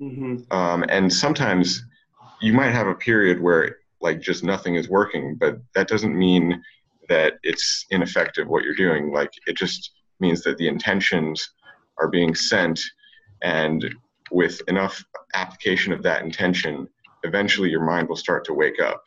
Mm-hmm. 0.00 0.52
Um, 0.56 0.84
and 0.88 1.12
sometimes 1.12 1.84
you 2.40 2.52
might 2.52 2.72
have 2.72 2.86
a 2.86 2.94
period 2.94 3.40
where 3.40 3.76
like 4.00 4.20
just 4.20 4.44
nothing 4.44 4.74
is 4.74 4.88
working, 4.88 5.36
but 5.36 5.58
that 5.74 5.88
doesn't 5.88 6.16
mean 6.16 6.62
that 7.08 7.34
it's 7.42 7.86
ineffective 7.90 8.48
what 8.48 8.64
you're 8.64 8.74
doing. 8.74 9.12
Like 9.12 9.30
it 9.46 9.56
just 9.56 9.92
means 10.20 10.42
that 10.42 10.58
the 10.58 10.68
intentions 10.68 11.54
are 11.98 12.08
being 12.08 12.34
sent, 12.34 12.80
and 13.42 13.94
with 14.30 14.60
enough 14.68 15.04
application 15.34 15.92
of 15.92 16.02
that 16.02 16.22
intention, 16.22 16.88
eventually 17.22 17.70
your 17.70 17.84
mind 17.84 18.08
will 18.08 18.16
start 18.16 18.44
to 18.46 18.54
wake 18.54 18.80
up. 18.80 19.02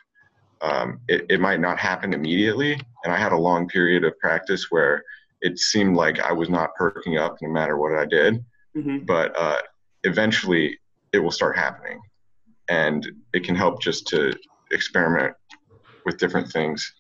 Um, 0.62 1.00
it, 1.08 1.26
it 1.30 1.40
might 1.40 1.60
not 1.60 1.80
happen 1.80 2.14
immediately, 2.14 2.74
and 3.04 3.14
I 3.14 3.18
had 3.18 3.32
a 3.32 3.38
long 3.38 3.68
period 3.68 4.04
of 4.04 4.18
practice 4.20 4.68
where 4.70 5.04
it 5.42 5.60
seemed 5.60 5.96
like 5.96 6.20
I 6.20 6.32
was 6.32 6.50
not 6.50 6.74
perking 6.76 7.18
up 7.18 7.38
no 7.42 7.50
matter 7.50 7.78
what 7.78 7.98
I 7.98 8.06
did. 8.06 8.44
Mm-hmm. 8.76 9.06
But 9.06 9.38
uh, 9.38 9.58
eventually, 10.08 10.78
it 11.14 11.20
will 11.20 11.32
start 11.32 11.58
happening, 11.58 12.00
and 12.70 13.08
it 13.34 13.44
can 13.44 13.56
help 13.56 13.82
just 13.82 14.08
to 14.08 14.34
experiment 14.72 15.34
with 16.06 16.18
different 16.18 16.52
things 16.52 16.92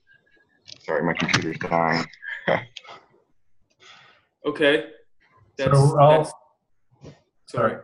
Sorry, 0.88 1.04
my 1.04 1.14
computer's 1.14 1.58
dying. 1.60 2.06
okay. 4.46 4.86
That's, 5.58 5.72
so 5.72 6.00
I'll, 6.00 6.24
that's, 7.04 7.16
sorry. 7.48 7.78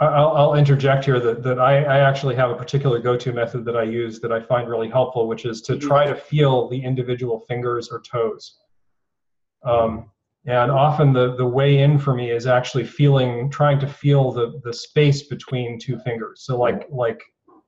I'll, 0.00 0.32
I'll, 0.32 0.54
interject 0.54 1.04
here 1.04 1.20
that, 1.20 1.44
that 1.44 1.60
I, 1.60 1.84
I 1.84 1.98
actually 2.00 2.34
have 2.34 2.50
a 2.50 2.56
particular 2.56 2.98
go-to 2.98 3.32
method 3.32 3.64
that 3.66 3.76
I 3.76 3.84
use 3.84 4.18
that 4.20 4.32
I 4.32 4.40
find 4.40 4.68
really 4.68 4.88
helpful, 4.88 5.28
which 5.28 5.44
is 5.44 5.60
to 5.62 5.74
mm-hmm. 5.74 5.86
try 5.86 6.06
to 6.06 6.16
feel 6.16 6.68
the 6.68 6.82
individual 6.82 7.40
fingers 7.46 7.88
or 7.90 8.00
toes. 8.00 8.58
Um, 9.64 10.10
and 10.46 10.70
often 10.70 11.12
the, 11.12 11.36
the 11.36 11.46
way 11.46 11.78
in 11.78 11.98
for 11.98 12.14
me 12.14 12.30
is 12.30 12.46
actually 12.46 12.84
feeling, 12.84 13.50
trying 13.50 13.78
to 13.78 13.86
feel 13.86 14.32
the, 14.32 14.60
the 14.64 14.72
space 14.72 15.24
between 15.28 15.78
two 15.78 15.98
fingers. 16.00 16.42
So 16.44 16.58
like, 16.58 16.86
like, 16.90 17.22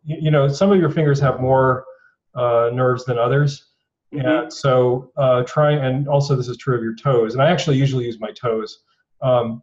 you 0.04 0.30
know, 0.30 0.48
some 0.48 0.72
of 0.72 0.80
your 0.80 0.90
fingers 0.90 1.20
have 1.20 1.40
more 1.40 1.84
uh, 2.34 2.70
nerves 2.72 3.04
than 3.04 3.16
others. 3.16 3.66
Mm-hmm. 4.12 4.26
And 4.26 4.52
so 4.52 5.12
uh, 5.16 5.42
try, 5.44 5.72
and 5.72 6.08
also 6.08 6.34
this 6.34 6.48
is 6.48 6.56
true 6.56 6.76
of 6.76 6.82
your 6.82 6.96
toes. 6.96 7.34
And 7.34 7.42
I 7.42 7.50
actually 7.50 7.76
usually 7.76 8.06
use 8.06 8.18
my 8.18 8.32
toes. 8.32 8.80
Um, 9.22 9.62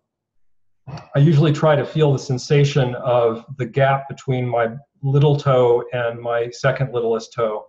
I 0.88 1.20
usually 1.20 1.54
try 1.54 1.76
to 1.76 1.86
feel 1.86 2.12
the 2.14 2.20
sensation 2.20 2.96
of 2.96 3.46
the 3.58 3.66
gap 3.66 4.10
between 4.10 4.48
my 4.48 4.70
little 5.04 5.38
toe 5.38 5.84
and 5.94 6.20
my 6.20 6.50
second 6.50 6.94
littlest 6.94 7.34
toe. 7.34 7.66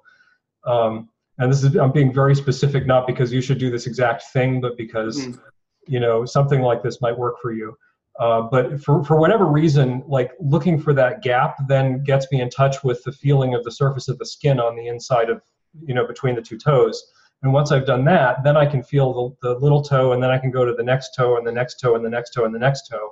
Um, 0.67 1.09
and 1.43 1.53
this 1.53 1.63
is 1.65 1.77
I'm 1.77 1.93
being 1.93 2.13
very 2.13 2.35
specific, 2.35 2.87
not 2.87 3.07
because 3.07 3.33
you 3.33 3.41
should 3.41 3.59
do 3.59 3.71
this 3.71 3.87
exact 3.87 4.25
thing, 4.33 4.61
but 4.61 4.77
because 4.77 5.27
mm. 5.27 5.39
you 5.87 6.01
know 6.01 6.25
something 6.25 6.61
like 6.61 6.83
this 6.83 7.01
might 7.01 7.17
work 7.17 7.37
for 7.43 7.53
you. 7.53 7.77
Uh, 8.21 8.43
but 8.43 8.79
for, 8.83 9.03
for 9.05 9.19
whatever 9.19 9.47
reason, 9.47 10.03
like 10.07 10.33
looking 10.39 10.79
for 10.79 10.93
that 10.93 11.23
gap 11.23 11.57
then 11.67 12.05
gets 12.05 12.27
me 12.31 12.43
in 12.43 12.51
touch 12.51 12.85
with 12.85 13.03
the 13.05 13.13
feeling 13.13 13.55
of 13.55 13.65
the 13.65 13.71
surface 13.71 14.07
of 14.07 14.19
the 14.19 14.27
skin 14.27 14.61
on 14.61 14.77
the 14.77 14.87
inside 14.87 15.31
of 15.31 15.41
you 15.87 15.95
know, 15.95 16.07
between 16.07 16.35
the 16.35 16.43
two 16.43 16.59
toes. 16.59 17.03
And 17.43 17.53
once 17.53 17.73
I've 17.73 17.87
done 17.87 18.05
that, 18.05 18.45
then 18.45 18.57
I 18.57 18.67
can 18.67 18.83
feel 18.83 19.37
the, 19.43 19.55
the 19.55 19.59
little 19.59 19.83
toe, 19.83 20.13
and 20.13 20.23
then 20.23 20.31
I 20.31 20.39
can 20.39 20.51
go 20.51 20.65
to 20.65 20.75
the 20.75 20.83
next 20.83 21.15
toe, 21.17 21.37
and 21.37 21.47
the 21.47 21.53
next 21.53 21.81
toe, 21.81 21.97
and 21.97 22.05
the 22.05 22.11
next 22.11 22.31
toe, 22.31 22.45
and 22.45 22.55
the 22.55 22.59
next 22.59 22.89
toe. 22.89 23.11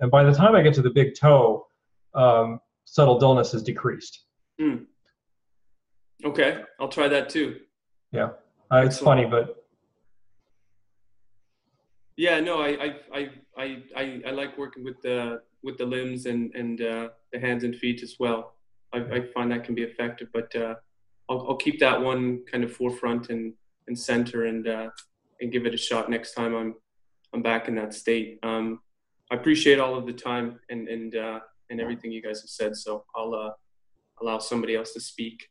And 0.00 0.10
by 0.10 0.24
the 0.24 0.32
time 0.32 0.54
I 0.54 0.62
get 0.62 0.74
to 0.74 0.82
the 0.82 0.90
big 0.90 1.14
toe, 1.14 1.66
um, 2.14 2.60
subtle 2.86 3.18
dullness 3.18 3.54
is 3.54 3.62
decreased. 3.62 4.24
Mm. 4.60 4.86
Okay, 6.24 6.62
I'll 6.80 6.88
try 6.88 7.06
that 7.08 7.28
too. 7.28 7.60
Yeah, 8.12 8.30
uh, 8.70 8.82
it's 8.84 8.98
funny, 8.98 9.26
but 9.26 9.64
yeah, 12.16 12.40
no, 12.40 12.60
I, 12.60 12.94
I, 13.14 13.30
I, 13.56 13.82
I, 13.96 14.22
I 14.26 14.30
like 14.32 14.58
working 14.58 14.82
with 14.84 15.00
the 15.02 15.42
with 15.62 15.78
the 15.78 15.86
limbs 15.86 16.26
and 16.26 16.54
and 16.54 16.80
uh, 16.80 17.08
the 17.32 17.38
hands 17.38 17.64
and 17.64 17.76
feet 17.76 18.02
as 18.02 18.16
well. 18.18 18.54
I, 18.92 18.98
I 18.98 19.20
find 19.34 19.52
that 19.52 19.64
can 19.64 19.74
be 19.74 19.82
effective, 19.82 20.28
but 20.32 20.54
uh, 20.56 20.74
I'll, 21.28 21.46
I'll 21.48 21.56
keep 21.56 21.78
that 21.80 22.00
one 22.00 22.44
kind 22.50 22.64
of 22.64 22.72
forefront 22.72 23.30
and, 23.30 23.52
and 23.86 23.98
center 23.98 24.46
and 24.46 24.66
uh, 24.66 24.90
and 25.40 25.52
give 25.52 25.66
it 25.66 25.74
a 25.74 25.78
shot 25.78 26.10
next 26.10 26.32
time 26.32 26.54
I'm 26.54 26.74
I'm 27.32 27.42
back 27.42 27.68
in 27.68 27.74
that 27.76 27.94
state. 27.94 28.38
Um, 28.42 28.80
I 29.30 29.34
appreciate 29.34 29.78
all 29.78 29.94
of 29.94 30.06
the 30.06 30.12
time 30.12 30.58
and 30.70 30.88
and 30.88 31.14
uh, 31.14 31.40
and 31.70 31.80
everything 31.80 32.10
you 32.10 32.22
guys 32.22 32.40
have 32.40 32.50
said. 32.50 32.76
So 32.76 33.04
I'll 33.14 33.34
uh, 33.34 33.50
allow 34.20 34.38
somebody 34.38 34.74
else 34.74 34.92
to 34.94 35.00
speak. 35.00 35.48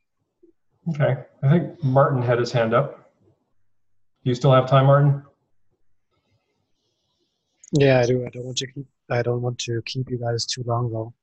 Okay, 0.90 1.24
I 1.44 1.50
think 1.50 1.84
Martin 1.84 2.22
had 2.22 2.40
his 2.40 2.52
hand 2.52 2.74
up. 2.74 3.12
Do 4.24 4.30
you 4.30 4.36
still 4.36 4.52
have 4.52 4.70
time, 4.70 4.86
Martin? 4.86 5.24
Yeah, 7.74 8.00
I 8.00 8.06
do. 8.06 8.26
I 8.26 8.30
don't 8.30 8.46
want 8.46 8.58
to 8.58 8.68
keep. 8.68 8.86
I 9.10 9.22
don't 9.22 9.42
want 9.42 9.60
to 9.60 9.82
keep 9.86 10.10
you 10.10 10.18
guys 10.18 10.46
too 10.46 10.64
long, 10.66 10.92
though. 10.92 11.14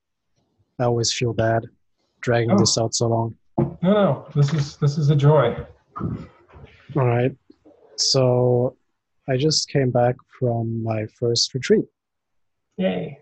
I 0.79 0.85
always 0.85 1.13
feel 1.13 1.33
bad 1.33 1.67
dragging 2.21 2.53
oh. 2.53 2.59
this 2.59 2.77
out 2.79 2.95
so 2.95 3.09
long. 3.09 3.37
No, 3.59 3.75
no, 3.83 4.29
this 4.35 4.53
is 4.53 4.77
this 4.79 4.99
is 4.99 5.11
a 5.11 5.17
joy. 5.17 5.57
All 6.97 7.07
right. 7.07 7.33
So 7.97 8.77
I 9.29 9.37
just 9.37 9.69
came 9.69 9.91
back 9.91 10.17
from 10.39 10.83
my 10.83 11.07
first 11.19 11.55
retreat. 11.55 11.85
Yay. 12.77 13.19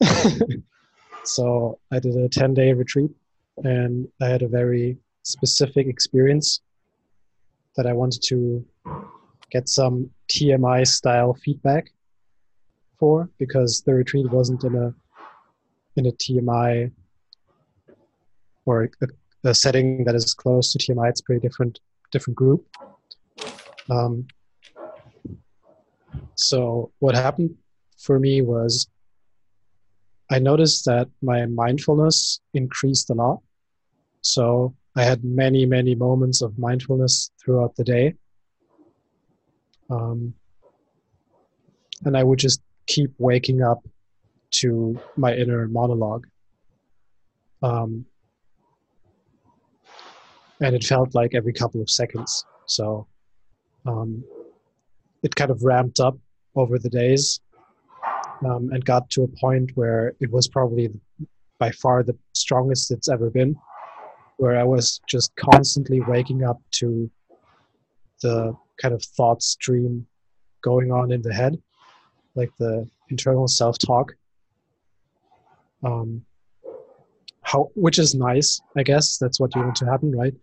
so 1.24 1.78
I 1.90 1.98
did 1.98 2.16
a 2.16 2.28
10 2.28 2.54
day 2.54 2.72
retreat 2.72 3.10
and 3.64 4.08
I 4.20 4.28
had 4.28 4.42
a 4.42 4.48
very 4.48 4.98
specific 5.26 5.88
experience 5.88 6.60
that 7.76 7.86
I 7.86 7.92
wanted 7.92 8.22
to 8.28 8.64
get 9.50 9.68
some 9.68 10.10
TMI 10.28 10.86
style 10.86 11.34
feedback 11.34 11.92
for 12.98 13.28
because 13.38 13.82
the 13.84 13.94
retreat 13.94 14.30
wasn't 14.30 14.62
in 14.64 14.74
a 14.76 14.94
in 15.96 16.06
a 16.06 16.12
TMI 16.12 16.92
or 18.66 18.84
a 18.84 19.06
a 19.44 19.54
setting 19.54 20.04
that 20.04 20.14
is 20.14 20.32
close 20.34 20.72
to 20.72 20.78
TMI. 20.78 21.10
It's 21.10 21.20
a 21.20 21.24
pretty 21.24 21.40
different 21.46 21.80
different 22.12 22.36
group. 22.36 22.64
Um, 23.90 24.26
so 26.34 26.92
what 27.00 27.14
happened 27.14 27.56
for 27.98 28.18
me 28.18 28.42
was 28.42 28.88
I 30.30 30.38
noticed 30.38 30.84
that 30.86 31.08
my 31.20 31.46
mindfulness 31.46 32.40
increased 32.54 33.10
a 33.10 33.14
lot. 33.14 33.40
So 34.22 34.74
I 34.96 35.04
had 35.04 35.22
many, 35.24 35.66
many 35.66 35.94
moments 35.94 36.40
of 36.40 36.58
mindfulness 36.58 37.30
throughout 37.38 37.76
the 37.76 37.84
day. 37.84 38.14
Um, 39.90 40.32
and 42.04 42.16
I 42.16 42.24
would 42.24 42.38
just 42.38 42.62
keep 42.86 43.12
waking 43.18 43.62
up 43.62 43.86
to 44.52 44.98
my 45.16 45.34
inner 45.34 45.68
monologue. 45.68 46.26
Um, 47.62 48.06
and 50.60 50.74
it 50.74 50.84
felt 50.84 51.14
like 51.14 51.34
every 51.34 51.52
couple 51.52 51.82
of 51.82 51.90
seconds. 51.90 52.46
So 52.64 53.06
um, 53.84 54.24
it 55.22 55.34
kind 55.34 55.50
of 55.50 55.62
ramped 55.62 56.00
up 56.00 56.16
over 56.54 56.78
the 56.78 56.88
days 56.88 57.40
um, 58.44 58.70
and 58.72 58.82
got 58.84 59.10
to 59.10 59.24
a 59.24 59.28
point 59.28 59.72
where 59.74 60.14
it 60.20 60.30
was 60.30 60.48
probably 60.48 60.88
by 61.58 61.70
far 61.70 62.02
the 62.02 62.16
strongest 62.32 62.90
it's 62.90 63.08
ever 63.08 63.30
been, 63.30 63.56
where 64.36 64.58
I 64.58 64.64
was 64.64 65.00
just 65.08 65.34
constantly 65.36 66.00
waking 66.00 66.44
up 66.44 66.60
to 66.72 67.10
the 68.22 68.56
kind 68.80 68.94
of 68.94 69.02
thought 69.02 69.42
stream 69.42 70.06
going 70.62 70.90
on 70.90 71.12
in 71.12 71.22
the 71.22 71.32
head, 71.32 71.56
like 72.34 72.50
the 72.58 72.88
internal 73.10 73.48
self 73.48 73.78
talk. 73.78 74.14
Um, 75.84 76.24
how, 77.42 77.70
which 77.74 77.98
is 77.98 78.14
nice, 78.14 78.60
I 78.76 78.82
guess. 78.82 79.18
That's 79.18 79.38
what 79.38 79.54
you 79.54 79.62
want 79.62 79.76
to 79.76 79.86
happen, 79.86 80.16
right? 80.16 80.34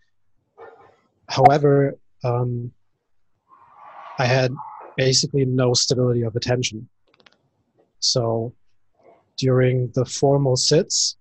However, 1.28 1.98
um, 2.24 2.72
I 4.18 4.26
had 4.26 4.54
basically 4.96 5.46
no 5.46 5.74
stability 5.74 6.22
of 6.22 6.36
attention. 6.36 6.88
So 8.00 8.54
during 9.38 9.92
the 9.96 10.06
formal 10.06 10.56
sits, 10.56 11.18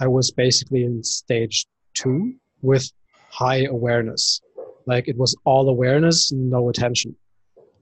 I 0.00 0.06
was 0.06 0.30
basically 0.30 0.84
in 0.84 1.02
stage 1.02 1.66
two 1.94 2.34
with 2.62 2.90
high 3.30 3.64
awareness. 3.64 4.40
like 4.86 5.06
it 5.08 5.16
was 5.16 5.36
all 5.44 5.68
awareness, 5.68 6.32
no 6.32 6.68
attention. 6.68 7.14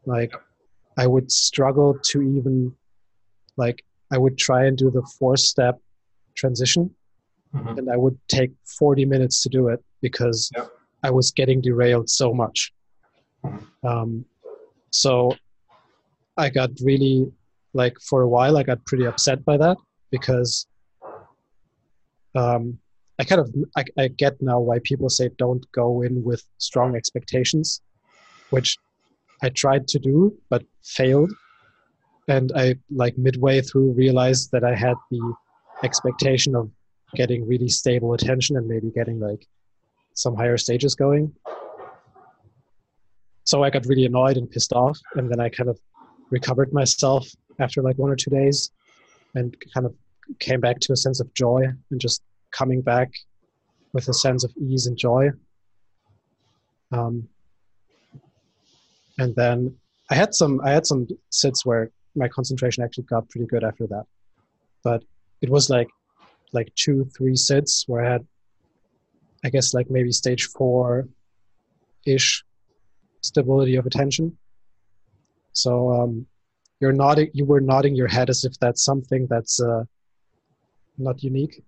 Like 0.07 0.33
I 0.97 1.07
would 1.07 1.31
struggle 1.31 1.99
to 2.11 2.23
even 2.23 2.75
like 3.57 3.85
I 4.13 4.19
would 4.19 4.37
try 4.39 4.67
and 4.67 4.77
do 4.77 4.91
the 4.91 5.03
four 5.19 5.37
step 5.37 5.79
transition 6.35 6.95
mm-hmm. 7.55 7.79
and 7.79 7.91
I 7.91 7.97
would 7.97 8.19
take 8.29 8.53
40 8.79 9.05
minutes 9.05 9.43
to 9.43 9.49
do 9.49 9.69
it 9.69 9.83
because 10.01 10.51
yep. 10.57 10.69
I 11.03 11.11
was 11.11 11.31
getting 11.31 11.61
derailed 11.61 12.09
so 12.09 12.33
much. 12.33 12.73
Mm-hmm. 13.45 13.87
Um, 13.87 14.25
so 14.91 15.35
I 16.37 16.51
got 16.51 16.71
really 16.83 17.31
like 17.73 17.97
for 18.01 18.23
a 18.23 18.29
while 18.29 18.57
I 18.57 18.63
got 18.63 18.85
pretty 18.85 19.07
upset 19.07 19.45
by 19.45 19.57
that 19.57 19.77
because 20.11 20.67
um, 22.35 22.79
I 23.21 23.25
kind 23.25 23.41
of 23.43 23.55
I, 23.77 23.85
I 23.99 24.09
get 24.09 24.41
now 24.41 24.61
why 24.61 24.79
people 24.83 25.11
say 25.11 25.29
don't 25.37 25.71
go 25.73 26.01
in 26.01 26.25
with 26.25 26.43
strong 26.57 26.97
expectations, 26.97 27.83
which 28.49 28.79
I 29.43 29.51
tried 29.51 29.87
to 29.89 29.99
do 29.99 30.35
but 30.49 30.65
failed, 30.83 31.31
and 32.29 32.51
I 32.57 32.77
like 32.91 33.19
midway 33.19 33.61
through 33.61 33.93
realized 33.93 34.51
that 34.53 34.65
I 34.65 34.75
had 34.75 34.95
the 35.11 35.35
expectation 35.85 36.57
of 36.57 36.71
getting 37.15 37.47
really 37.47 37.69
stable 37.69 38.15
attention 38.15 38.57
and 38.57 38.67
maybe 38.67 38.91
getting 38.91 39.21
like 39.21 39.47
some 40.15 40.35
higher 40.35 40.57
stages 40.57 40.95
going. 40.95 41.31
So 43.45 43.63
I 43.63 43.69
got 43.69 43.85
really 43.85 44.07
annoyed 44.07 44.39
and 44.39 44.51
pissed 44.51 44.73
off, 44.73 44.99
and 45.17 45.31
then 45.31 45.41
I 45.41 45.51
kind 45.51 45.69
of 45.69 45.79
recovered 46.31 46.73
myself 46.73 47.29
after 47.59 47.83
like 47.83 47.99
one 47.99 48.11
or 48.11 48.17
two 48.17 48.31
days, 48.31 48.71
and 49.35 49.55
kind 49.75 49.85
of 49.85 49.95
came 50.39 50.61
back 50.61 50.81
to 50.81 50.95
a 50.95 50.97
sense 50.97 51.21
of 51.21 51.35
joy 51.35 51.65
and 51.91 52.01
just 52.01 52.23
coming 52.53 52.81
back 52.81 53.11
with 53.93 54.09
a 54.09 54.15
sense 54.15 54.45
of 54.45 54.53
ease 54.57 54.87
and 54.87 54.97
joy. 54.97 55.31
Um, 56.93 57.29
and 59.19 59.35
then 59.37 59.77
I 60.11 60.15
had 60.15 60.35
some 60.35 60.61
I 60.65 60.71
had 60.71 60.87
some 60.87 61.07
sits 61.31 61.65
where 61.65 61.91
my 62.17 62.29
concentration 62.29 62.83
actually 62.83 63.05
got 63.05 63.29
pretty 63.29 63.47
good 63.47 63.65
after 63.65 63.87
that, 63.89 64.07
but 64.83 65.05
it 65.41 65.51
was 65.51 65.71
like 65.71 65.89
like 66.53 66.75
two 66.75 67.05
three 67.17 67.37
sits 67.37 67.85
where 67.87 68.05
I 68.05 68.13
had 68.13 68.27
I 69.45 69.51
guess 69.51 69.73
like 69.73 69.91
maybe 69.91 70.13
stage 70.13 70.47
four 70.47 71.09
ish 72.07 72.45
stability 73.21 73.77
of 73.77 73.87
attention. 73.87 74.37
So 75.53 75.93
um, 75.93 76.27
you're 76.81 76.93
nodding 76.93 77.31
you 77.33 77.45
were 77.45 77.61
nodding 77.61 77.95
your 77.95 78.09
head 78.09 78.31
as 78.31 78.45
if 78.45 78.59
that's 78.59 78.85
something 78.85 79.27
that's 79.29 79.61
uh, 79.63 79.85
not 80.99 81.23
unique 81.23 81.63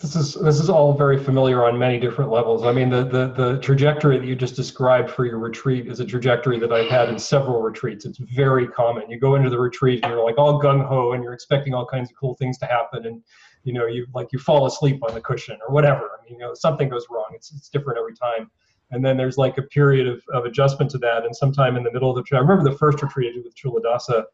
this 0.00 0.16
is 0.16 0.34
this 0.34 0.58
is 0.58 0.70
all 0.70 0.94
very 0.94 1.22
familiar 1.22 1.66
on 1.66 1.78
many 1.78 2.00
different 2.00 2.30
levels. 2.30 2.64
I 2.64 2.72
mean, 2.72 2.88
the, 2.88 3.04
the 3.04 3.32
the 3.36 3.58
trajectory 3.60 4.18
that 4.18 4.26
you 4.26 4.34
just 4.34 4.56
described 4.56 5.10
for 5.10 5.26
your 5.26 5.38
retreat 5.38 5.88
is 5.88 6.00
a 6.00 6.06
trajectory 6.06 6.58
that 6.58 6.72
I've 6.72 6.88
had 6.88 7.10
in 7.10 7.18
several 7.18 7.60
retreats. 7.60 8.06
It's 8.06 8.18
very 8.18 8.66
common. 8.66 9.10
You 9.10 9.20
go 9.20 9.34
into 9.34 9.50
the 9.50 9.58
retreat 9.58 10.00
and 10.02 10.10
you're 10.10 10.24
like 10.24 10.38
all 10.38 10.60
gung 10.60 10.86
ho, 10.86 11.12
and 11.12 11.22
you're 11.22 11.34
expecting 11.34 11.74
all 11.74 11.84
kinds 11.84 12.10
of 12.10 12.16
cool 12.16 12.34
things 12.36 12.56
to 12.58 12.66
happen, 12.66 13.04
and 13.04 13.22
you 13.64 13.74
know 13.74 13.86
you 13.86 14.06
like 14.14 14.28
you 14.32 14.38
fall 14.38 14.64
asleep 14.64 15.00
on 15.06 15.12
the 15.12 15.20
cushion 15.20 15.58
or 15.68 15.74
whatever. 15.74 16.10
I 16.18 16.24
mean, 16.24 16.38
you 16.38 16.46
know, 16.46 16.54
something 16.54 16.88
goes 16.88 17.04
wrong. 17.10 17.28
It's 17.34 17.52
it's 17.52 17.68
different 17.68 17.98
every 17.98 18.14
time. 18.14 18.50
And 18.92 19.04
then 19.04 19.16
there's 19.16 19.38
like 19.38 19.56
a 19.56 19.62
period 19.62 20.08
of, 20.08 20.20
of 20.32 20.46
adjustment 20.46 20.90
to 20.92 20.98
that, 20.98 21.24
and 21.26 21.36
sometime 21.36 21.76
in 21.76 21.84
the 21.84 21.92
middle 21.92 22.10
of 22.10 22.16
the 22.16 22.22
trip, 22.22 22.38
I 22.38 22.42
remember 22.42 22.68
the 22.68 22.76
first 22.76 23.02
retreat 23.02 23.30
I 23.30 23.34
did 23.34 23.44
with 23.44 23.54
Culadasa, 23.54 24.24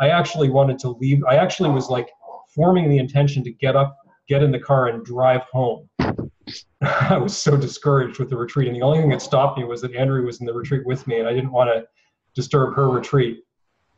I 0.00 0.08
actually 0.08 0.48
wanted 0.48 0.78
to 0.80 0.88
leave. 0.88 1.22
I 1.28 1.36
actually 1.36 1.70
was 1.70 1.90
like 1.90 2.08
forming 2.48 2.88
the 2.88 2.98
intention 2.98 3.44
to 3.44 3.52
get 3.52 3.76
up 3.76 3.96
get 4.30 4.44
in 4.44 4.52
the 4.52 4.58
car 4.60 4.86
and 4.86 5.04
drive 5.04 5.42
home. 5.52 5.90
I 6.80 7.18
was 7.18 7.36
so 7.36 7.56
discouraged 7.56 8.20
with 8.20 8.30
the 8.30 8.36
retreat. 8.36 8.68
And 8.68 8.76
the 8.76 8.82
only 8.82 9.00
thing 9.00 9.10
that 9.10 9.20
stopped 9.20 9.58
me 9.58 9.64
was 9.64 9.82
that 9.82 9.94
Andrea 9.94 10.24
was 10.24 10.40
in 10.40 10.46
the 10.46 10.54
retreat 10.54 10.86
with 10.86 11.04
me, 11.08 11.18
and 11.18 11.28
I 11.28 11.34
didn't 11.34 11.50
want 11.50 11.68
to 11.70 11.86
disturb 12.34 12.74
her 12.76 12.88
retreat 12.88 13.40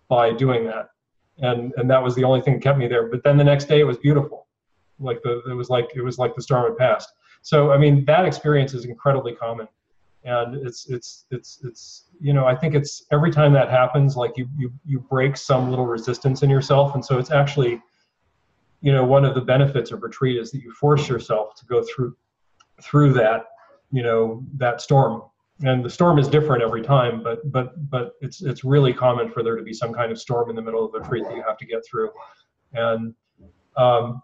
by 0.08 0.32
doing 0.32 0.64
that. 0.64 0.88
And 1.38 1.72
and 1.76 1.88
that 1.90 2.02
was 2.02 2.14
the 2.14 2.24
only 2.24 2.40
thing 2.40 2.54
that 2.54 2.62
kept 2.62 2.78
me 2.78 2.88
there. 2.88 3.08
But 3.08 3.22
then 3.22 3.36
the 3.36 3.44
next 3.44 3.66
day 3.66 3.80
it 3.80 3.84
was 3.84 3.98
beautiful. 3.98 4.46
Like 4.98 5.22
the 5.22 5.42
it 5.50 5.54
was 5.54 5.68
like 5.68 5.90
it 5.94 6.02
was 6.02 6.18
like 6.18 6.34
the 6.34 6.42
storm 6.42 6.64
had 6.64 6.78
passed. 6.78 7.10
So 7.42 7.70
I 7.72 7.78
mean 7.78 8.04
that 8.06 8.24
experience 8.24 8.72
is 8.72 8.86
incredibly 8.86 9.34
common. 9.34 9.68
And 10.24 10.66
it's 10.66 10.88
it's 10.88 11.26
it's 11.30 11.58
it's 11.62 12.04
you 12.20 12.32
know, 12.32 12.46
I 12.46 12.54
think 12.54 12.74
it's 12.74 13.04
every 13.10 13.30
time 13.30 13.52
that 13.52 13.68
happens, 13.68 14.16
like 14.16 14.32
you 14.36 14.48
you 14.56 14.72
you 14.84 15.00
break 15.00 15.36
some 15.36 15.68
little 15.68 15.86
resistance 15.86 16.42
in 16.42 16.48
yourself. 16.48 16.94
And 16.94 17.04
so 17.04 17.18
it's 17.18 17.30
actually 17.30 17.82
you 18.82 18.92
know 18.92 19.04
one 19.04 19.24
of 19.24 19.34
the 19.34 19.40
benefits 19.40 19.90
of 19.92 20.02
retreat 20.02 20.38
is 20.38 20.50
that 20.50 20.62
you 20.62 20.70
force 20.72 21.08
yourself 21.08 21.54
to 21.54 21.64
go 21.64 21.82
through 21.82 22.14
through 22.82 23.12
that 23.12 23.46
you 23.90 24.02
know 24.02 24.44
that 24.56 24.80
storm 24.80 25.22
and 25.60 25.84
the 25.84 25.90
storm 25.90 26.18
is 26.18 26.28
different 26.28 26.62
every 26.62 26.82
time 26.82 27.22
but 27.22 27.50
but 27.50 27.90
but 27.90 28.12
it's 28.20 28.42
it's 28.42 28.64
really 28.64 28.92
common 28.92 29.30
for 29.30 29.42
there 29.42 29.56
to 29.56 29.62
be 29.62 29.72
some 29.72 29.92
kind 29.94 30.12
of 30.12 30.18
storm 30.18 30.50
in 30.50 30.56
the 30.56 30.62
middle 30.62 30.84
of 30.84 30.94
a 30.94 30.98
retreat 30.98 31.24
that 31.24 31.36
you 31.36 31.42
have 31.42 31.56
to 31.56 31.66
get 31.66 31.82
through 31.86 32.10
and 32.74 33.14
um, 33.76 34.22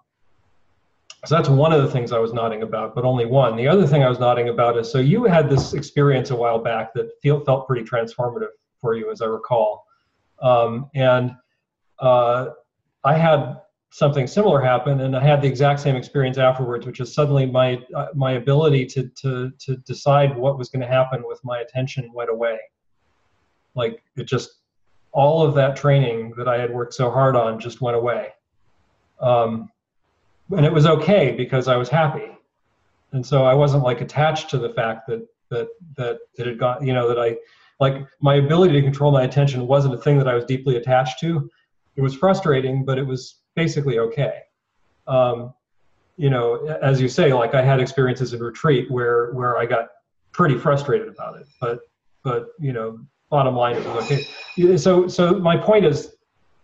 so 1.25 1.35
that's 1.35 1.49
one 1.49 1.73
of 1.73 1.83
the 1.83 1.91
things 1.91 2.13
I 2.13 2.19
was 2.19 2.33
nodding 2.33 2.63
about, 2.63 2.95
but 2.95 3.05
only 3.05 3.27
one. 3.27 3.57
The 3.57 3.67
other 3.67 3.87
thing 3.87 4.05
I 4.05 4.09
was 4.09 4.21
nodding 4.21 4.51
about 4.51 4.79
is 4.79 4.91
so 4.91 4.99
you 4.99 5.25
had 5.25 5.51
this 5.51 5.75
experience 5.75 6.31
a 6.31 6.37
while 6.37 6.61
back 6.61 6.95
that 6.95 7.11
feel, 7.21 7.45
felt 7.45 7.67
pretty 7.67 7.85
transformative 7.85 8.51
for 8.81 8.95
you, 8.95 9.11
as 9.11 9.21
I 9.21 9.27
recall. 9.27 9.85
Um, 10.41 10.89
and 10.95 11.35
uh, 11.99 12.51
I 13.03 13.15
had 13.15 13.61
something 13.91 14.26
similar 14.26 14.61
happened 14.61 15.01
and 15.01 15.16
i 15.16 15.22
had 15.22 15.41
the 15.41 15.49
exact 15.49 15.80
same 15.80 15.97
experience 15.97 16.36
afterwards 16.36 16.84
which 16.84 17.01
is 17.01 17.12
suddenly 17.12 17.47
my 17.47 17.82
uh, 17.95 18.09
my 18.14 18.32
ability 18.32 18.84
to 18.84 19.09
to 19.09 19.51
to 19.59 19.76
decide 19.78 20.36
what 20.36 20.59
was 20.59 20.68
going 20.68 20.82
to 20.82 20.86
happen 20.86 21.22
with 21.26 21.43
my 21.43 21.61
attention 21.61 22.12
went 22.12 22.30
away. 22.30 22.59
Like 23.74 24.03
it 24.16 24.24
just 24.24 24.61
all 25.12 25.43
of 25.43 25.55
that 25.55 25.74
training 25.74 26.34
that 26.36 26.49
i 26.49 26.59
had 26.59 26.72
worked 26.72 26.93
so 26.93 27.11
hard 27.11 27.34
on 27.34 27.59
just 27.59 27.80
went 27.80 27.97
away. 27.97 28.28
Um, 29.20 29.70
and 30.51 30.64
it 30.66 30.72
was 30.72 30.86
okay 30.86 31.32
because 31.32 31.66
i 31.66 31.76
was 31.76 31.89
happy. 31.89 32.30
And 33.12 33.24
so 33.24 33.45
i 33.47 33.55
wasn't 33.55 33.84
like 33.84 34.03
attached 34.03 34.51
to 34.51 34.59
the 34.59 34.70
fact 34.70 35.07
that 35.09 35.26
that 35.49 35.68
that 35.97 36.18
it 36.36 36.47
had 36.47 36.59
got 36.59 36.82
you 36.82 36.93
know 36.93 37.09
that 37.09 37.18
i 37.18 37.36
like 37.80 38.07
my 38.20 38.34
ability 38.34 38.74
to 38.74 38.82
control 38.82 39.12
my 39.12 39.22
attention 39.22 39.66
wasn't 39.66 39.95
a 39.95 39.99
thing 39.99 40.18
that 40.18 40.28
i 40.28 40.34
was 40.34 40.45
deeply 40.45 40.76
attached 40.76 41.20
to. 41.20 41.51
It 41.97 42.03
was 42.03 42.14
frustrating 42.14 42.84
but 42.84 42.99
it 42.99 43.07
was 43.07 43.39
basically 43.59 43.99
okay. 43.99 44.35
Um, 45.09 45.53
you 46.17 46.31
know, 46.31 46.67
as 46.83 47.01
you 47.01 47.09
say, 47.09 47.33
like 47.33 47.55
I 47.55 47.63
had 47.63 47.81
experiences 47.81 48.33
in 48.33 48.41
retreat 48.41 48.89
where 48.91 49.33
where 49.33 49.59
I 49.59 49.67
got 49.67 49.89
pretty 50.33 50.57
frustrated 50.57 51.09
about 51.09 51.41
it, 51.41 51.47
but 51.61 51.81
but 52.23 52.49
you 52.61 52.73
know, 52.73 53.01
bottom 53.31 53.55
line 53.57 53.77
was 53.77 53.87
okay. 54.05 54.77
So 54.77 55.09
so 55.09 55.39
my 55.51 55.57
point 55.57 55.85
is, 55.85 56.15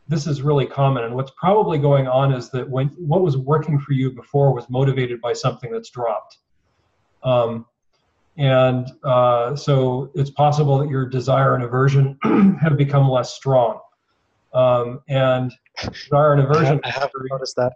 this 0.06 0.26
is 0.28 0.42
really 0.42 0.66
common, 0.66 1.02
and 1.04 1.14
what's 1.14 1.32
probably 1.36 1.78
going 1.78 2.06
on 2.06 2.32
is 2.32 2.50
that 2.50 2.68
when 2.68 2.88
what 3.12 3.22
was 3.22 3.36
working 3.36 3.78
for 3.78 3.92
you 3.92 4.12
before 4.12 4.52
was 4.54 4.68
motivated 4.70 5.20
by 5.20 5.32
something 5.32 5.72
that's 5.72 5.90
dropped. 5.90 6.38
Um, 7.24 7.66
and 8.36 8.90
uh, 9.04 9.56
so 9.56 10.10
it's 10.14 10.30
possible 10.30 10.78
that 10.78 10.88
your 10.88 11.06
desire 11.06 11.54
and 11.54 11.64
aversion 11.64 12.18
have 12.60 12.76
become 12.76 13.08
less 13.08 13.34
strong. 13.34 13.80
Um, 14.54 15.00
and 15.08 15.52
desire 15.92 16.32
and 16.32 16.42
aversion. 16.42 16.80
I 16.84 16.90
have, 16.90 17.10
noticed 17.30 17.56
that. 17.56 17.72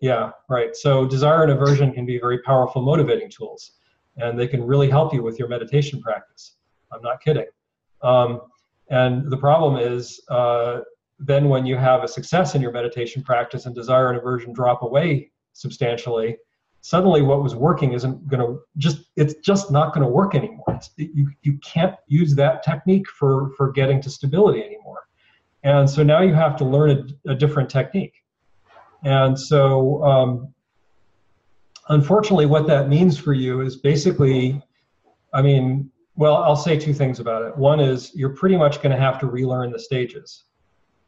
Yeah, 0.00 0.30
right. 0.48 0.76
So 0.76 1.06
desire 1.06 1.42
and 1.42 1.52
aversion 1.52 1.92
can 1.92 2.04
be 2.04 2.18
very 2.18 2.42
powerful 2.42 2.82
motivating 2.82 3.30
tools, 3.30 3.72
and 4.16 4.38
they 4.38 4.46
can 4.46 4.62
really 4.62 4.90
help 4.90 5.14
you 5.14 5.22
with 5.22 5.38
your 5.38 5.48
meditation 5.48 6.00
practice. 6.00 6.56
I'm 6.92 7.02
not 7.02 7.22
kidding. 7.22 7.46
Um, 8.02 8.42
and 8.90 9.30
the 9.30 9.36
problem 9.36 9.76
is, 9.76 10.20
uh, 10.28 10.80
then 11.18 11.48
when 11.48 11.66
you 11.66 11.76
have 11.76 12.02
a 12.02 12.08
success 12.08 12.54
in 12.54 12.62
your 12.62 12.72
meditation 12.72 13.22
practice 13.22 13.66
and 13.66 13.74
desire 13.74 14.08
and 14.08 14.18
aversion 14.18 14.52
drop 14.52 14.82
away 14.82 15.30
substantially, 15.52 16.36
suddenly 16.80 17.22
what 17.22 17.42
was 17.42 17.54
working 17.54 17.92
isn't 17.92 18.26
going 18.26 18.40
to 18.40 18.60
just 18.78 19.04
it's 19.16 19.34
just 19.44 19.70
not 19.70 19.92
going 19.92 20.04
to 20.04 20.10
work 20.10 20.34
anymore. 20.34 20.64
It's, 20.68 20.90
you 20.96 21.30
you 21.42 21.58
can't 21.58 21.94
use 22.08 22.34
that 22.36 22.62
technique 22.62 23.08
for 23.08 23.50
for 23.56 23.70
getting 23.70 24.00
to 24.02 24.10
stability 24.10 24.62
anymore. 24.62 25.00
And 25.62 25.88
so 25.88 26.02
now 26.02 26.22
you 26.22 26.34
have 26.34 26.56
to 26.56 26.64
learn 26.64 27.14
a, 27.26 27.32
a 27.32 27.34
different 27.34 27.68
technique. 27.68 28.14
And 29.04 29.38
so, 29.38 30.02
um, 30.04 30.54
unfortunately, 31.88 32.46
what 32.46 32.66
that 32.66 32.88
means 32.88 33.18
for 33.18 33.32
you 33.32 33.60
is 33.60 33.76
basically, 33.76 34.62
I 35.34 35.42
mean, 35.42 35.90
well, 36.16 36.36
I'll 36.36 36.56
say 36.56 36.78
two 36.78 36.92
things 36.92 37.20
about 37.20 37.42
it. 37.42 37.56
One 37.56 37.80
is 37.80 38.14
you're 38.14 38.34
pretty 38.34 38.56
much 38.56 38.82
going 38.82 38.94
to 38.94 39.00
have 39.00 39.18
to 39.20 39.26
relearn 39.26 39.70
the 39.70 39.78
stages. 39.78 40.44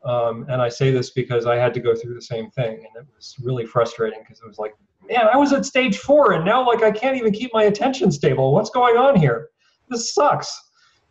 Um, 0.04 0.46
and 0.48 0.60
I 0.60 0.68
say 0.68 0.90
this 0.90 1.10
because 1.10 1.46
I 1.46 1.56
had 1.56 1.72
to 1.74 1.80
go 1.80 1.94
through 1.94 2.14
the 2.14 2.22
same 2.22 2.50
thing, 2.50 2.74
and 2.74 3.04
it 3.04 3.06
was 3.14 3.36
really 3.40 3.66
frustrating 3.66 4.20
because 4.20 4.40
it 4.40 4.48
was 4.48 4.58
like, 4.58 4.74
man, 5.08 5.28
I 5.32 5.36
was 5.36 5.52
at 5.52 5.64
stage 5.64 5.98
four, 5.98 6.32
and 6.32 6.44
now 6.44 6.66
like 6.66 6.82
I 6.82 6.90
can't 6.90 7.16
even 7.16 7.32
keep 7.32 7.52
my 7.54 7.64
attention 7.64 8.10
stable. 8.10 8.52
What's 8.52 8.70
going 8.70 8.96
on 8.96 9.16
here? 9.16 9.50
This 9.88 10.12
sucks. 10.12 10.70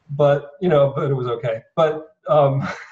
But 0.09 0.51
you 0.61 0.67
know, 0.67 0.91
but 0.93 1.09
it 1.09 1.13
was 1.13 1.27
okay. 1.27 1.61
But 1.75 2.15
um, 2.27 2.67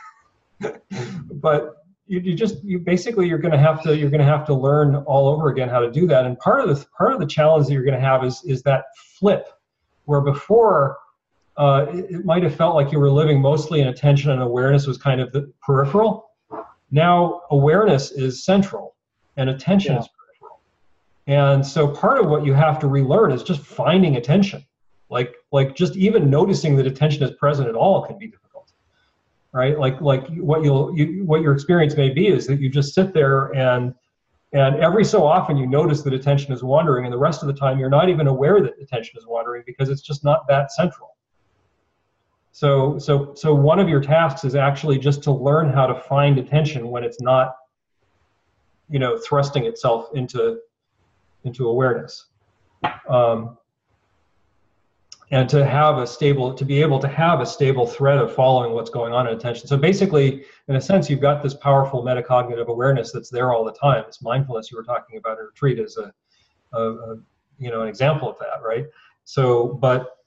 but 1.32 1.76
you, 2.10 2.20
you 2.20 2.36
just 2.36 2.64
you 2.64 2.80
basically 2.80 3.28
you're 3.28 3.38
going 3.38 3.52
to 3.52 3.58
have 3.58 3.82
to 3.84 3.96
you're 3.96 4.10
going 4.10 4.20
to 4.20 4.26
have 4.26 4.46
to 4.48 4.54
learn 4.54 4.96
all 4.96 5.28
over 5.28 5.50
again 5.50 5.70
how 5.70 5.80
to 5.80 5.92
do 5.92 6.08
that. 6.08 6.26
And 6.26 6.38
part 6.40 6.62
of 6.62 6.68
the 6.68 6.86
part 6.98 7.14
of 7.14 7.20
the 7.20 7.26
challenge 7.26 7.68
that 7.68 7.74
you're 7.74 7.84
going 7.84 8.00
to 8.00 8.06
have 8.06 8.26
is 8.26 8.44
is 8.44 8.64
that 8.64 8.86
flip, 8.96 9.48
where 10.06 10.22
before 10.22 10.98
uh, 11.56 11.86
it, 11.94 12.06
it 12.10 12.26
might 12.26 12.42
have 12.42 12.56
felt 12.56 12.76
like 12.76 12.92
you 12.92 13.00
were 13.00 13.12
living 13.12 13.40
mostly 13.40 13.82
in 13.82 13.88
attention 13.90 14.32
and 14.32 14.42
awareness 14.42 14.88
was 14.88 14.98
kind 14.98 15.22
of 15.22 15.32
the 15.32 15.52
peripheral. 15.62 16.32
Now 16.92 17.42
awareness 17.52 18.12
is 18.12 18.44
central 18.44 18.96
and 19.38 19.50
attention 19.50 19.94
yeah. 19.94 20.00
is 20.00 20.08
peripheral. 20.08 20.62
And 21.28 21.66
so 21.66 21.88
part 21.88 22.18
of 22.18 22.28
what 22.28 22.44
you 22.44 22.54
have 22.54 22.80
to 22.80 22.88
relearn 22.88 23.32
is 23.32 23.44
just 23.44 23.62
finding 23.62 24.16
attention. 24.16 24.66
Like 25.10 25.36
like 25.52 25.76
just 25.76 25.96
even 25.96 26.30
noticing 26.30 26.76
that 26.78 26.88
attention 26.88 27.22
is 27.24 27.32
present 27.32 27.70
at 27.70 27.76
all 27.76 28.04
can 28.04 28.18
be 28.18 28.28
difficult. 28.28 28.49
Right? 29.52 29.80
Like 29.80 30.00
like 30.02 30.28
what 30.38 30.64
you'll 30.64 30.96
you, 30.96 31.24
what 31.26 31.42
your 31.42 31.54
experience 31.54 31.96
may 31.96 32.10
be 32.10 32.28
is 32.28 32.46
that 32.48 32.60
you 32.60 32.70
just 32.70 32.94
sit 32.94 33.14
there 33.14 33.48
and 33.56 33.94
and 34.54 34.76
every 34.78 35.06
so 35.06 35.26
often 35.26 35.58
you 35.58 35.68
notice 35.68 36.02
that 36.04 36.14
attention 36.14 36.54
is 36.54 36.64
wandering, 36.64 37.06
and 37.06 37.14
the 37.14 37.18
rest 37.18 37.44
of 37.44 37.48
the 37.48 37.54
time 37.54 37.78
you're 37.78 37.90
not 37.90 38.10
even 38.10 38.28
aware 38.28 38.62
that 38.62 38.74
attention 38.82 39.18
is 39.18 39.28
wandering 39.28 39.64
because 39.66 39.90
it's 39.90 40.02
just 40.02 40.24
not 40.24 40.48
that 40.48 40.72
central. 40.72 41.16
So, 42.52 42.98
so, 42.98 43.34
so 43.36 43.54
one 43.54 43.80
of 43.80 43.88
your 43.88 44.02
tasks 44.02 44.44
is 44.44 44.56
actually 44.56 44.98
just 44.98 45.24
to 45.24 45.32
learn 45.32 45.72
how 45.72 45.86
to 45.86 45.96
find 45.96 46.38
attention 46.40 46.90
when 46.90 47.04
it's 47.04 47.22
not, 47.22 47.56
you 48.90 49.00
know, 49.00 49.18
thrusting 49.18 49.66
itself 49.66 50.10
into, 50.14 50.60
into 51.44 51.70
awareness. 51.70 52.26
Um, 53.08 53.58
and 55.32 55.48
to 55.50 55.66
have 55.66 56.00
a 56.00 56.08
stable 56.08 56.54
to 56.54 56.66
be 56.66 56.82
able 56.82 57.00
to 57.00 57.08
have 57.08 57.40
a 57.40 57.46
stable 57.46 57.86
thread 57.86 58.18
of 58.18 58.34
following 58.34 58.74
what's 58.74 58.90
going 58.90 59.14
on 59.14 59.28
in 59.28 59.36
attention. 59.36 59.68
So 59.68 59.78
basically 59.78 60.44
in 60.68 60.76
a 60.76 60.82
sense 60.82 61.10
you've 61.10 61.22
got 61.22 61.44
this 61.44 61.54
powerful 61.54 62.04
metacognitive 62.04 62.68
awareness 62.68 63.12
that's 63.12 63.30
there 63.30 63.54
all 63.54 63.64
the 63.64 63.74
time. 63.74 64.04
This 64.08 64.22
mindfulness 64.22 64.72
you 64.72 64.78
were 64.78 64.84
talking 64.84 65.18
about 65.18 65.40
in 65.40 65.46
retreat 65.46 65.80
is 65.80 65.98
a, 65.98 66.12
a, 66.76 66.82
a 66.82 67.18
you 67.60 67.70
know 67.70 67.82
an 67.82 67.88
example 67.88 68.30
of 68.30 68.38
that 68.40 68.64
right? 68.64 68.86
So 69.26 69.68
but 69.68 70.18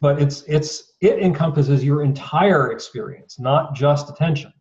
but 0.00 0.20
it's 0.20 0.42
it's 0.42 0.94
it 1.00 1.20
encompasses 1.20 1.84
your 1.84 2.02
entire 2.02 2.72
experience 2.72 3.38
not 3.38 3.74
just 3.74 4.10
attention 4.10 4.52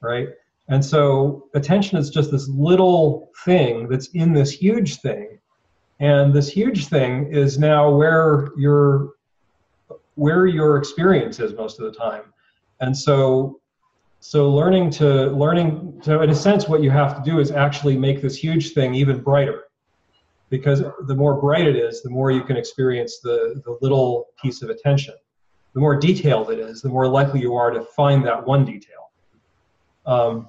right? 0.00 0.28
And 0.68 0.84
so 0.84 1.48
attention 1.54 1.98
is 1.98 2.10
just 2.10 2.30
this 2.30 2.48
little 2.48 3.30
thing 3.44 3.88
that's 3.88 4.08
in 4.08 4.32
this 4.32 4.50
huge 4.50 5.00
thing 5.00 5.38
and 6.00 6.32
this 6.32 6.48
huge 6.48 6.88
thing 6.88 7.26
is 7.32 7.58
now 7.58 7.90
where 7.90 8.50
your 8.56 9.12
where 10.14 10.46
your 10.46 10.76
experience 10.76 11.40
is 11.40 11.52
most 11.54 11.78
of 11.78 11.90
the 11.90 11.98
time. 11.98 12.22
And 12.80 12.96
so 12.96 13.60
so 14.20 14.50
learning 14.50 14.90
to 14.90 15.26
learning 15.30 16.00
so 16.02 16.20
in 16.22 16.30
a 16.30 16.34
sense 16.34 16.68
what 16.68 16.82
you 16.82 16.90
have 16.90 17.16
to 17.16 17.30
do 17.30 17.38
is 17.38 17.50
actually 17.50 17.96
make 17.96 18.20
this 18.20 18.36
huge 18.36 18.72
thing 18.72 18.94
even 18.94 19.20
brighter. 19.20 19.64
Because 20.48 20.84
the 21.06 21.14
more 21.14 21.40
bright 21.40 21.66
it 21.66 21.76
is 21.76 22.02
the 22.02 22.10
more 22.10 22.30
you 22.30 22.42
can 22.42 22.56
experience 22.56 23.20
the 23.20 23.60
the 23.64 23.78
little 23.80 24.26
piece 24.40 24.62
of 24.62 24.70
attention. 24.70 25.14
The 25.72 25.80
more 25.80 25.98
detailed 25.98 26.50
it 26.50 26.58
is 26.58 26.82
the 26.82 26.88
more 26.88 27.08
likely 27.08 27.40
you 27.40 27.54
are 27.54 27.70
to 27.70 27.82
find 27.82 28.24
that 28.26 28.46
one 28.46 28.64
detail. 28.64 29.10
Um, 30.04 30.48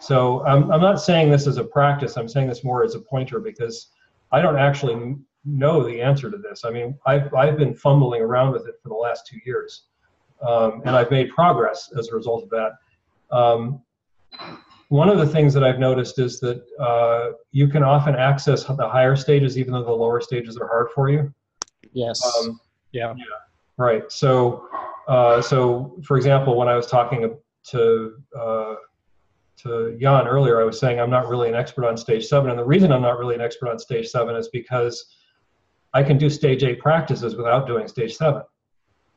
so 0.00 0.44
I'm, 0.46 0.70
I'm 0.70 0.80
not 0.80 1.00
saying 1.00 1.30
this 1.30 1.46
as 1.46 1.56
a 1.56 1.64
practice. 1.64 2.16
I'm 2.16 2.28
saying 2.28 2.48
this 2.48 2.62
more 2.62 2.84
as 2.84 2.94
a 2.94 3.00
pointer 3.00 3.40
because 3.40 3.88
I 4.32 4.42
don't 4.42 4.58
actually 4.58 5.16
know 5.44 5.82
the 5.82 6.00
answer 6.00 6.30
to 6.30 6.36
this. 6.36 6.64
I 6.64 6.70
mean, 6.70 6.98
I've, 7.06 7.32
I've 7.34 7.56
been 7.56 7.74
fumbling 7.74 8.22
around 8.22 8.52
with 8.52 8.66
it 8.66 8.74
for 8.82 8.88
the 8.88 8.94
last 8.94 9.26
two 9.26 9.38
years, 9.44 9.84
um, 10.46 10.82
and 10.84 10.96
I've 10.96 11.10
made 11.10 11.30
progress 11.30 11.92
as 11.96 12.08
a 12.08 12.16
result 12.16 12.42
of 12.42 12.50
that. 12.50 12.72
Um, 13.30 13.82
one 14.88 15.08
of 15.08 15.18
the 15.18 15.26
things 15.26 15.52
that 15.54 15.64
I've 15.64 15.78
noticed 15.78 16.18
is 16.18 16.38
that 16.40 16.64
uh, 16.78 17.32
you 17.50 17.68
can 17.68 17.82
often 17.82 18.14
access 18.14 18.64
the 18.64 18.88
higher 18.88 19.16
stages, 19.16 19.58
even 19.58 19.72
though 19.72 19.84
the 19.84 19.92
lower 19.92 20.20
stages 20.20 20.56
are 20.56 20.68
hard 20.68 20.88
for 20.94 21.08
you. 21.08 21.32
Yes. 21.92 22.22
Um, 22.24 22.60
yeah. 22.92 23.14
yeah. 23.16 23.24
Right. 23.78 24.10
So, 24.12 24.68
uh, 25.08 25.42
so 25.42 25.96
for 26.04 26.16
example, 26.16 26.56
when 26.56 26.68
I 26.68 26.76
was 26.76 26.86
talking 26.86 27.36
to 27.70 28.22
uh, 28.38 28.74
to 29.66 29.96
Jan 30.00 30.26
earlier, 30.26 30.60
I 30.60 30.64
was 30.64 30.78
saying 30.78 31.00
I'm 31.00 31.10
not 31.10 31.28
really 31.28 31.48
an 31.48 31.54
expert 31.54 31.86
on 31.86 31.96
stage 31.96 32.26
seven. 32.26 32.50
And 32.50 32.58
the 32.58 32.64
reason 32.64 32.92
I'm 32.92 33.02
not 33.02 33.18
really 33.18 33.34
an 33.34 33.40
expert 33.40 33.68
on 33.68 33.78
stage 33.78 34.08
seven 34.08 34.36
is 34.36 34.48
because 34.48 35.06
I 35.94 36.02
can 36.02 36.18
do 36.18 36.28
stage 36.28 36.62
eight 36.62 36.80
practices 36.80 37.36
without 37.36 37.66
doing 37.66 37.88
stage 37.88 38.16
seven. 38.16 38.42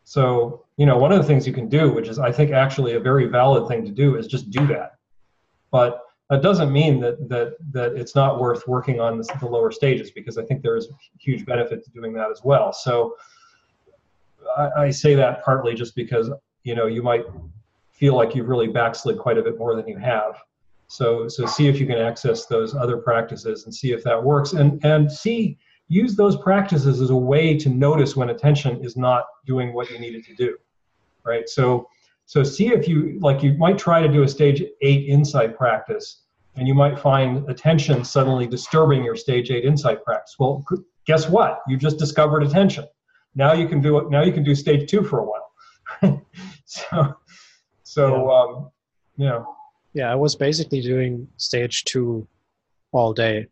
So, 0.04 0.66
you 0.78 0.86
know, 0.86 0.98
one 0.98 1.12
of 1.12 1.20
the 1.20 1.24
things 1.24 1.46
you 1.46 1.54
can 1.54 1.70
do, 1.70 1.92
which 1.92 2.08
is 2.08 2.20
I 2.20 2.32
think 2.32 2.52
actually 2.52 2.94
a 2.94 3.00
very 3.00 3.28
valid 3.28 3.68
thing 3.68 3.86
to 3.86 3.92
do, 3.92 4.18
is 4.18 4.28
just 4.28 4.50
do 4.50 4.66
that. 4.68 4.94
But 5.72 6.02
that 6.30 6.42
doesn't 6.42 6.72
mean 6.72 7.00
that 7.02 7.28
that 7.30 7.56
that 7.72 7.94
it's 7.94 8.16
not 8.16 8.40
worth 8.40 8.68
working 8.68 9.00
on 9.00 9.18
the 9.18 9.48
lower 9.48 9.72
stages 9.72 10.12
because 10.12 10.38
I 10.38 10.44
think 10.46 10.62
there 10.62 10.76
is 10.76 10.88
huge 11.20 11.46
benefit 11.46 11.84
to 11.84 11.92
doing 11.92 12.14
that 12.14 12.32
as 12.32 12.42
well. 12.44 12.72
So 12.72 13.16
I, 14.58 14.70
I 14.78 14.90
say 14.92 15.16
that 15.16 15.44
partly 15.44 15.74
just 15.74 15.96
because 15.96 16.30
you 16.64 16.76
know 16.76 16.86
you 16.86 17.02
might 17.02 17.26
feel 18.00 18.16
like 18.16 18.34
you've 18.34 18.48
really 18.48 18.68
backslid 18.68 19.18
quite 19.18 19.38
a 19.38 19.42
bit 19.44 19.60
more 19.60 19.76
than 19.76 19.88
you 19.88 19.98
have. 19.98 20.42
So, 20.88 21.28
so 21.28 21.46
see 21.46 21.68
if 21.68 21.80
you 21.80 21.86
can 21.86 22.00
access 22.00 22.46
those 22.46 22.74
other 22.74 22.98
practices 22.98 23.66
and 23.66 23.76
see 23.76 23.92
if 23.92 24.04
that 24.04 24.24
works, 24.24 24.54
and 24.54 24.84
and 24.84 25.12
see 25.12 25.60
use 25.88 26.16
those 26.16 26.38
practices 26.38 27.02
as 27.02 27.10
a 27.10 27.16
way 27.16 27.58
to 27.58 27.70
notice 27.70 28.16
when 28.16 28.30
attention 28.30 28.84
is 28.84 28.96
not 28.96 29.26
doing 29.46 29.74
what 29.74 29.90
you 29.92 30.00
need 30.00 30.16
it 30.16 30.26
to 30.26 30.36
do, 30.36 30.58
right? 31.26 31.50
So, 31.50 31.88
so 32.26 32.44
see 32.44 32.70
if 32.70 32.88
you 32.88 33.20
like 33.20 33.44
you 33.44 33.54
might 33.54 33.78
try 33.78 34.02
to 34.02 34.08
do 34.08 34.24
a 34.24 34.28
stage 34.28 34.64
eight 34.82 35.08
insight 35.08 35.58
practice, 35.58 36.24
and 36.56 36.68
you 36.68 36.74
might 36.74 36.98
find 36.98 37.48
attention 37.50 38.04
suddenly 38.04 38.48
disturbing 38.48 39.04
your 39.04 39.16
stage 39.16 39.52
eight 39.52 39.66
insight 39.66 40.04
practice. 40.04 40.38
Well, 40.40 40.66
guess 41.06 41.30
what? 41.30 41.62
You 41.68 41.78
just 41.78 42.00
discovered 42.00 42.44
attention. 42.44 42.86
Now 43.36 43.54
you 43.54 43.68
can 43.68 43.82
do 43.82 44.00
it. 44.00 44.10
Now 44.10 44.24
you 44.24 44.32
can 44.32 44.44
do 44.44 44.56
stage 44.56 44.90
two 44.90 45.04
for 45.04 45.20
a 45.20 45.26
while. 45.26 46.26
so 46.66 47.16
so, 47.90 48.30
yeah. 48.30 48.40
Um, 48.40 48.72
know. 49.18 49.56
Yeah, 49.94 50.12
I 50.12 50.16
was 50.16 50.36
basically 50.36 50.82
doing 50.82 51.28
stage 51.38 51.84
two 51.86 52.28
all 52.92 53.14
day. 53.14 53.48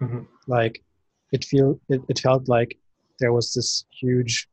Mm-hmm. 0.00 0.22
Like, 0.48 0.82
it 1.30 1.44
feel 1.44 1.78
it, 1.88 2.00
it 2.08 2.18
felt 2.18 2.48
like 2.48 2.76
there 3.20 3.32
was 3.32 3.52
this 3.52 3.84
huge 3.90 4.48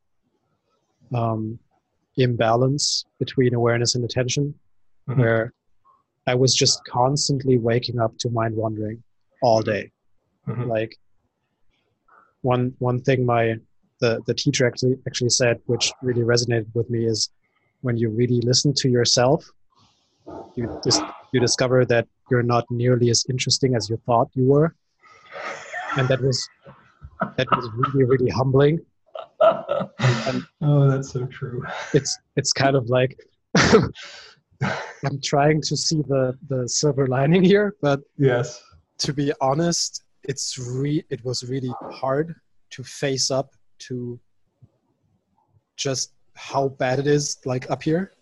um, 1.12 1.58
imbalance 2.16 3.04
between 3.18 3.54
awareness 3.54 3.96
and 3.96 4.04
attention, 4.04 4.54
mm-hmm. 5.08 5.20
where 5.20 5.52
I 6.28 6.36
was 6.36 6.54
just 6.54 6.80
constantly 6.84 7.58
waking 7.58 7.98
up 7.98 8.16
to 8.18 8.30
mind 8.30 8.54
wandering 8.54 9.02
all 9.42 9.62
day. 9.62 9.90
Mm-hmm. 10.46 10.70
Like 10.70 10.96
one 12.42 12.72
one 12.78 13.00
thing 13.02 13.26
my 13.26 13.56
the 14.00 14.22
the 14.26 14.34
teacher 14.34 14.64
actually 14.64 14.96
actually 15.08 15.30
said, 15.30 15.60
which 15.66 15.92
really 16.02 16.22
resonated 16.22 16.72
with 16.74 16.88
me, 16.88 17.06
is 17.06 17.30
when 17.84 17.96
you 17.98 18.08
really 18.08 18.40
listen 18.40 18.72
to 18.72 18.88
yourself, 18.88 19.44
you 20.56 20.80
just 20.82 21.02
you 21.32 21.40
discover 21.40 21.84
that 21.84 22.06
you're 22.30 22.48
not 22.54 22.64
nearly 22.70 23.10
as 23.10 23.24
interesting 23.28 23.76
as 23.76 23.90
you 23.90 23.98
thought 24.06 24.28
you 24.32 24.46
were, 24.46 24.74
and 25.98 26.08
that 26.08 26.20
was 26.22 26.48
that 27.36 27.46
was 27.54 27.68
really 27.76 28.04
really 28.04 28.30
humbling. 28.30 28.78
And 29.40 30.42
oh, 30.62 30.90
that's 30.90 31.10
so 31.12 31.26
true. 31.26 31.62
It's 31.92 32.18
it's 32.36 32.52
kind 32.52 32.74
of 32.74 32.88
like 32.88 33.18
I'm 33.56 35.20
trying 35.22 35.60
to 35.62 35.76
see 35.76 36.00
the 36.08 36.38
the 36.48 36.66
silver 36.66 37.06
lining 37.06 37.44
here, 37.44 37.76
but 37.82 38.00
yes, 38.16 38.62
to 38.98 39.12
be 39.12 39.30
honest, 39.42 40.04
it's 40.22 40.58
re 40.58 41.04
it 41.10 41.22
was 41.22 41.44
really 41.44 41.74
hard 41.92 42.34
to 42.70 42.82
face 42.82 43.30
up 43.30 43.50
to 43.86 44.18
just 45.76 46.12
how 46.34 46.68
bad 46.68 46.98
it 46.98 47.06
is 47.06 47.38
like 47.44 47.70
up 47.70 47.82
here. 47.82 48.12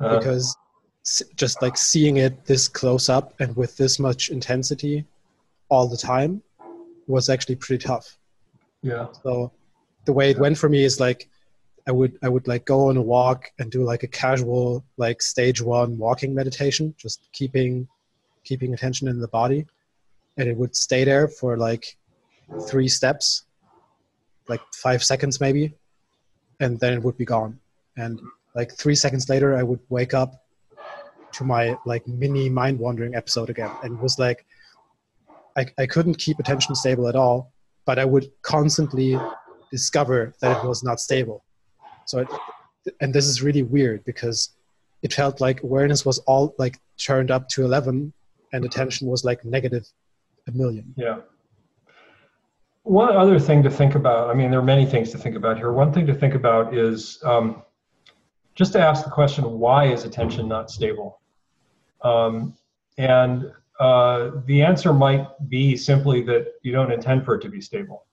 Uh, 0.00 0.18
because 0.18 0.56
just 1.36 1.62
like 1.62 1.76
seeing 1.76 2.18
it 2.18 2.44
this 2.44 2.68
close 2.68 3.08
up 3.08 3.34
and 3.40 3.56
with 3.56 3.76
this 3.76 3.98
much 3.98 4.28
intensity 4.28 5.04
all 5.68 5.88
the 5.88 5.96
time 5.96 6.42
was 7.06 7.28
actually 7.28 7.56
pretty 7.56 7.84
tough. 7.84 8.16
Yeah. 8.82 9.06
So 9.22 9.52
the 10.04 10.12
way 10.12 10.30
it 10.30 10.38
went 10.38 10.56
for 10.56 10.68
me 10.68 10.84
is 10.84 11.00
like 11.00 11.28
i 11.86 11.90
would 11.90 12.18
i 12.22 12.28
would 12.28 12.46
like 12.46 12.64
go 12.64 12.88
on 12.88 12.96
a 12.96 13.02
walk 13.02 13.50
and 13.58 13.70
do 13.70 13.82
like 13.82 14.02
a 14.02 14.06
casual 14.06 14.84
like 14.98 15.20
stage 15.22 15.60
one 15.60 15.96
walking 15.98 16.34
meditation 16.34 16.94
just 16.98 17.28
keeping 17.32 17.88
keeping 18.44 18.72
attention 18.72 19.08
in 19.08 19.20
the 19.20 19.28
body. 19.28 19.66
And 20.36 20.48
it 20.48 20.56
would 20.56 20.74
stay 20.74 21.04
there 21.04 21.28
for 21.28 21.56
like 21.56 21.96
three 22.66 22.88
steps 22.88 23.44
like 24.48 24.60
five 24.72 25.04
seconds 25.04 25.40
maybe 25.40 25.74
and 26.60 26.78
then 26.80 26.92
it 26.94 27.02
would 27.02 27.16
be 27.16 27.24
gone. 27.24 27.58
And 27.96 28.20
like 28.54 28.72
three 28.72 28.94
seconds 28.94 29.28
later, 29.28 29.56
I 29.56 29.62
would 29.62 29.80
wake 29.88 30.14
up 30.14 30.44
to 31.32 31.44
my 31.44 31.76
like 31.84 32.06
mini 32.06 32.48
mind 32.48 32.78
wandering 32.78 33.14
episode 33.14 33.50
again, 33.50 33.70
and 33.82 33.98
it 33.98 34.02
was 34.02 34.18
like 34.18 34.46
I, 35.58 35.66
I 35.76 35.86
couldn't 35.86 36.14
keep 36.18 36.38
attention 36.38 36.74
stable 36.76 37.08
at 37.08 37.16
all, 37.16 37.52
but 37.84 37.98
I 37.98 38.04
would 38.04 38.30
constantly 38.42 39.18
discover 39.72 40.32
that 40.40 40.62
it 40.62 40.66
was 40.66 40.84
not 40.84 41.00
stable. 41.00 41.44
So, 42.06 42.20
it, 42.20 42.28
and 43.00 43.12
this 43.12 43.26
is 43.26 43.42
really 43.42 43.64
weird 43.64 44.04
because 44.04 44.50
it 45.02 45.12
felt 45.12 45.40
like 45.40 45.62
awareness 45.62 46.06
was 46.06 46.18
all 46.20 46.54
like 46.58 46.78
turned 46.96 47.30
up 47.30 47.48
to 47.50 47.64
11 47.64 48.12
and 48.52 48.64
attention 48.64 49.08
was 49.08 49.24
like 49.24 49.44
negative 49.44 49.84
a 50.46 50.52
million. 50.52 50.94
Yeah. 50.96 51.18
One 52.88 53.14
other 53.14 53.38
thing 53.38 53.62
to 53.62 53.70
think 53.70 53.94
about, 53.94 54.30
I 54.30 54.34
mean, 54.34 54.50
there 54.50 54.60
are 54.60 54.70
many 54.74 54.86
things 54.86 55.10
to 55.10 55.18
think 55.18 55.36
about 55.36 55.58
here. 55.58 55.72
One 55.72 55.92
thing 55.92 56.06
to 56.06 56.14
think 56.14 56.34
about 56.34 56.74
is 56.74 57.22
um, 57.22 57.62
just 58.54 58.72
to 58.72 58.80
ask 58.80 59.04
the 59.04 59.10
question, 59.10 59.44
why 59.58 59.84
is 59.86 60.04
attention 60.04 60.48
not 60.48 60.70
stable? 60.70 61.20
Um, 62.02 62.54
and 62.96 63.52
uh, 63.78 64.30
the 64.46 64.62
answer 64.62 64.94
might 64.94 65.26
be 65.50 65.76
simply 65.76 66.22
that 66.22 66.54
you 66.62 66.72
don't 66.72 66.90
intend 66.90 67.26
for 67.26 67.34
it 67.34 67.42
to 67.42 67.50
be 67.50 67.60
stable. 67.60 68.06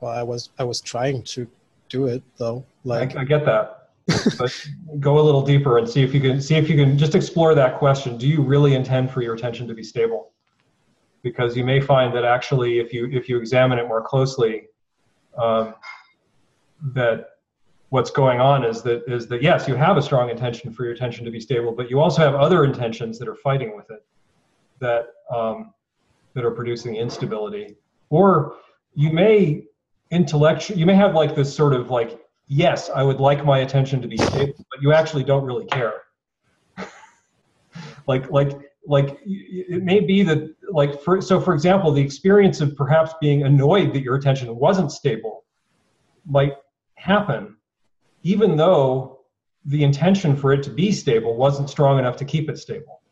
Well, 0.00 0.10
I 0.10 0.24
was 0.24 0.50
I 0.58 0.64
was 0.64 0.80
trying 0.80 1.22
to 1.22 1.46
do 1.88 2.08
it 2.08 2.24
though. 2.36 2.64
Like 2.82 3.14
I, 3.14 3.20
I 3.20 3.24
get 3.24 3.44
that, 3.44 3.90
but 4.36 4.68
go 4.98 5.20
a 5.20 5.22
little 5.22 5.42
deeper 5.42 5.78
and 5.78 5.88
see 5.88 6.02
if 6.02 6.12
you 6.12 6.20
can 6.20 6.40
see 6.40 6.56
if 6.56 6.68
you 6.68 6.74
can 6.74 6.98
just 6.98 7.14
explore 7.14 7.54
that 7.54 7.78
question. 7.78 8.18
Do 8.18 8.26
you 8.26 8.42
really 8.42 8.74
intend 8.74 9.12
for 9.12 9.22
your 9.22 9.34
attention 9.34 9.68
to 9.68 9.74
be 9.74 9.84
stable? 9.84 10.32
Because 11.22 11.56
you 11.56 11.64
may 11.64 11.80
find 11.80 12.14
that 12.14 12.24
actually, 12.24 12.78
if 12.78 12.92
you 12.92 13.08
if 13.12 13.28
you 13.28 13.38
examine 13.38 13.78
it 13.78 13.86
more 13.86 14.02
closely, 14.02 14.64
um, 15.38 15.74
that 16.94 17.26
what's 17.90 18.10
going 18.10 18.40
on 18.40 18.64
is 18.64 18.82
that 18.82 19.04
is 19.06 19.28
that 19.28 19.42
yes, 19.42 19.68
you 19.68 19.74
have 19.76 19.96
a 19.96 20.02
strong 20.02 20.30
intention 20.30 20.72
for 20.72 20.84
your 20.84 20.92
attention 20.92 21.24
to 21.24 21.30
be 21.30 21.38
stable, 21.38 21.72
but 21.72 21.88
you 21.88 22.00
also 22.00 22.22
have 22.22 22.34
other 22.34 22.64
intentions 22.64 23.18
that 23.18 23.28
are 23.28 23.36
fighting 23.36 23.76
with 23.76 23.90
it, 23.90 24.04
that 24.80 25.06
um, 25.32 25.72
that 26.34 26.44
are 26.44 26.50
producing 26.50 26.96
instability, 26.96 27.76
or 28.10 28.54
you 28.94 29.10
may 29.10 29.64
intellectual 30.10 30.78
you 30.78 30.84
may 30.86 30.94
have 30.94 31.14
like 31.14 31.34
this 31.34 31.54
sort 31.54 31.72
of 31.72 31.88
like 31.88 32.20
yes 32.46 32.90
i 32.90 33.02
would 33.02 33.18
like 33.18 33.44
my 33.46 33.60
attention 33.60 34.02
to 34.02 34.06
be 34.06 34.18
stable 34.18 34.66
but 34.70 34.82
you 34.82 34.92
actually 34.92 35.24
don't 35.24 35.44
really 35.44 35.66
care. 35.66 35.94
Like 38.08 38.30
like 38.30 38.58
like 38.86 39.18
it 39.24 39.82
may 39.82 40.00
be 40.00 40.22
that 40.22 40.54
like 40.70 41.00
for 41.02 41.20
so 41.20 41.40
for 41.40 41.54
example 41.54 41.92
the 41.92 42.02
experience 42.02 42.60
of 42.60 42.76
perhaps 42.76 43.14
being 43.20 43.44
annoyed 43.44 43.92
that 43.92 44.02
your 44.02 44.16
attention 44.16 44.54
wasn't 44.56 44.90
stable 44.90 45.44
might 46.26 46.54
happen 46.94 47.56
even 48.22 48.56
though 48.56 49.20
the 49.66 49.82
intention 49.84 50.36
for 50.36 50.52
it 50.52 50.62
to 50.62 50.70
be 50.70 50.90
stable 50.90 51.36
wasn't 51.36 51.68
strong 51.70 51.98
enough 51.98 52.16
to 52.16 52.24
keep 52.24 52.50
it 52.50 52.58
stable 52.58 53.02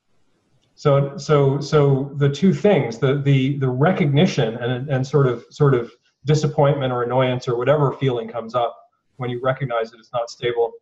so 0.74 1.16
so 1.16 1.60
so 1.60 2.10
the 2.16 2.28
two 2.28 2.52
things 2.52 2.98
the 2.98 3.20
the 3.22 3.56
the 3.58 3.68
recognition 3.68 4.56
and 4.56 4.88
and 4.88 5.06
sort 5.06 5.26
of 5.26 5.44
sort 5.50 5.74
of 5.74 5.92
disappointment 6.24 6.92
or 6.92 7.02
annoyance 7.02 7.46
or 7.46 7.56
whatever 7.56 7.92
feeling 7.92 8.28
comes 8.28 8.54
up 8.54 8.76
when 9.16 9.30
you 9.30 9.40
recognize 9.40 9.90
that 9.90 9.98
it's 9.98 10.12
not 10.12 10.28
stable 10.30 10.72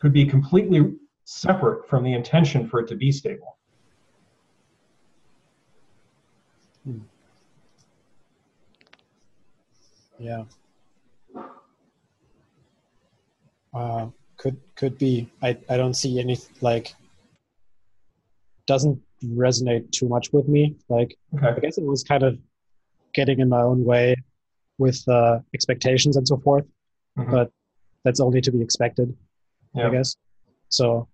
could 0.00 0.12
be 0.12 0.26
completely 0.26 0.94
separate 1.24 1.88
from 1.88 2.02
the 2.02 2.12
intention 2.12 2.66
for 2.66 2.80
it 2.80 2.88
to 2.88 2.96
be 2.96 3.12
stable. 3.12 3.58
Yeah. 10.20 10.44
Uh, 13.72 14.08
could 14.36 14.58
could 14.76 14.98
be. 14.98 15.30
I 15.42 15.56
I 15.68 15.76
don't 15.76 15.94
see 15.94 16.20
any 16.20 16.38
like. 16.60 16.94
Doesn't 18.66 19.00
resonate 19.24 19.90
too 19.90 20.08
much 20.08 20.32
with 20.32 20.46
me. 20.46 20.76
Like 20.88 21.16
okay. 21.34 21.48
I 21.48 21.58
guess 21.58 21.78
it 21.78 21.84
was 21.84 22.04
kind 22.04 22.22
of 22.22 22.38
getting 23.14 23.40
in 23.40 23.48
my 23.48 23.62
own 23.62 23.84
way 23.84 24.14
with 24.78 25.02
uh, 25.08 25.40
expectations 25.54 26.16
and 26.16 26.28
so 26.28 26.36
forth. 26.38 26.64
Mm-hmm. 27.18 27.32
But 27.32 27.50
that's 28.04 28.20
only 28.20 28.40
to 28.40 28.52
be 28.52 28.62
expected, 28.62 29.14
yeah. 29.74 29.88
I 29.88 29.90
guess. 29.90 30.16
So, 30.68 31.08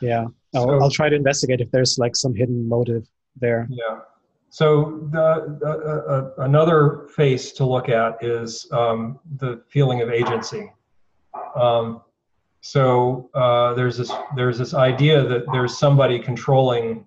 yeah, 0.00 0.26
I'll, 0.54 0.64
so, 0.64 0.80
I'll 0.80 0.90
try 0.90 1.08
to 1.08 1.16
investigate 1.16 1.60
if 1.60 1.70
there's 1.70 1.98
like 1.98 2.16
some 2.16 2.34
hidden 2.34 2.68
motive 2.68 3.06
there. 3.36 3.68
Yeah. 3.70 4.00
So 4.50 5.08
the, 5.12 5.58
uh, 5.64 6.12
uh, 6.12 6.44
another 6.44 7.06
face 7.14 7.52
to 7.52 7.64
look 7.64 7.88
at 7.88 8.22
is 8.22 8.66
um, 8.72 9.20
the 9.36 9.62
feeling 9.68 10.00
of 10.00 10.10
agency. 10.10 10.72
Um, 11.54 12.02
so 12.60 13.30
uh, 13.32 13.74
there's 13.74 13.96
this 13.96 14.12
there's 14.34 14.58
this 14.58 14.74
idea 14.74 15.22
that 15.26 15.44
there's 15.52 15.78
somebody 15.78 16.18
controlling 16.18 17.06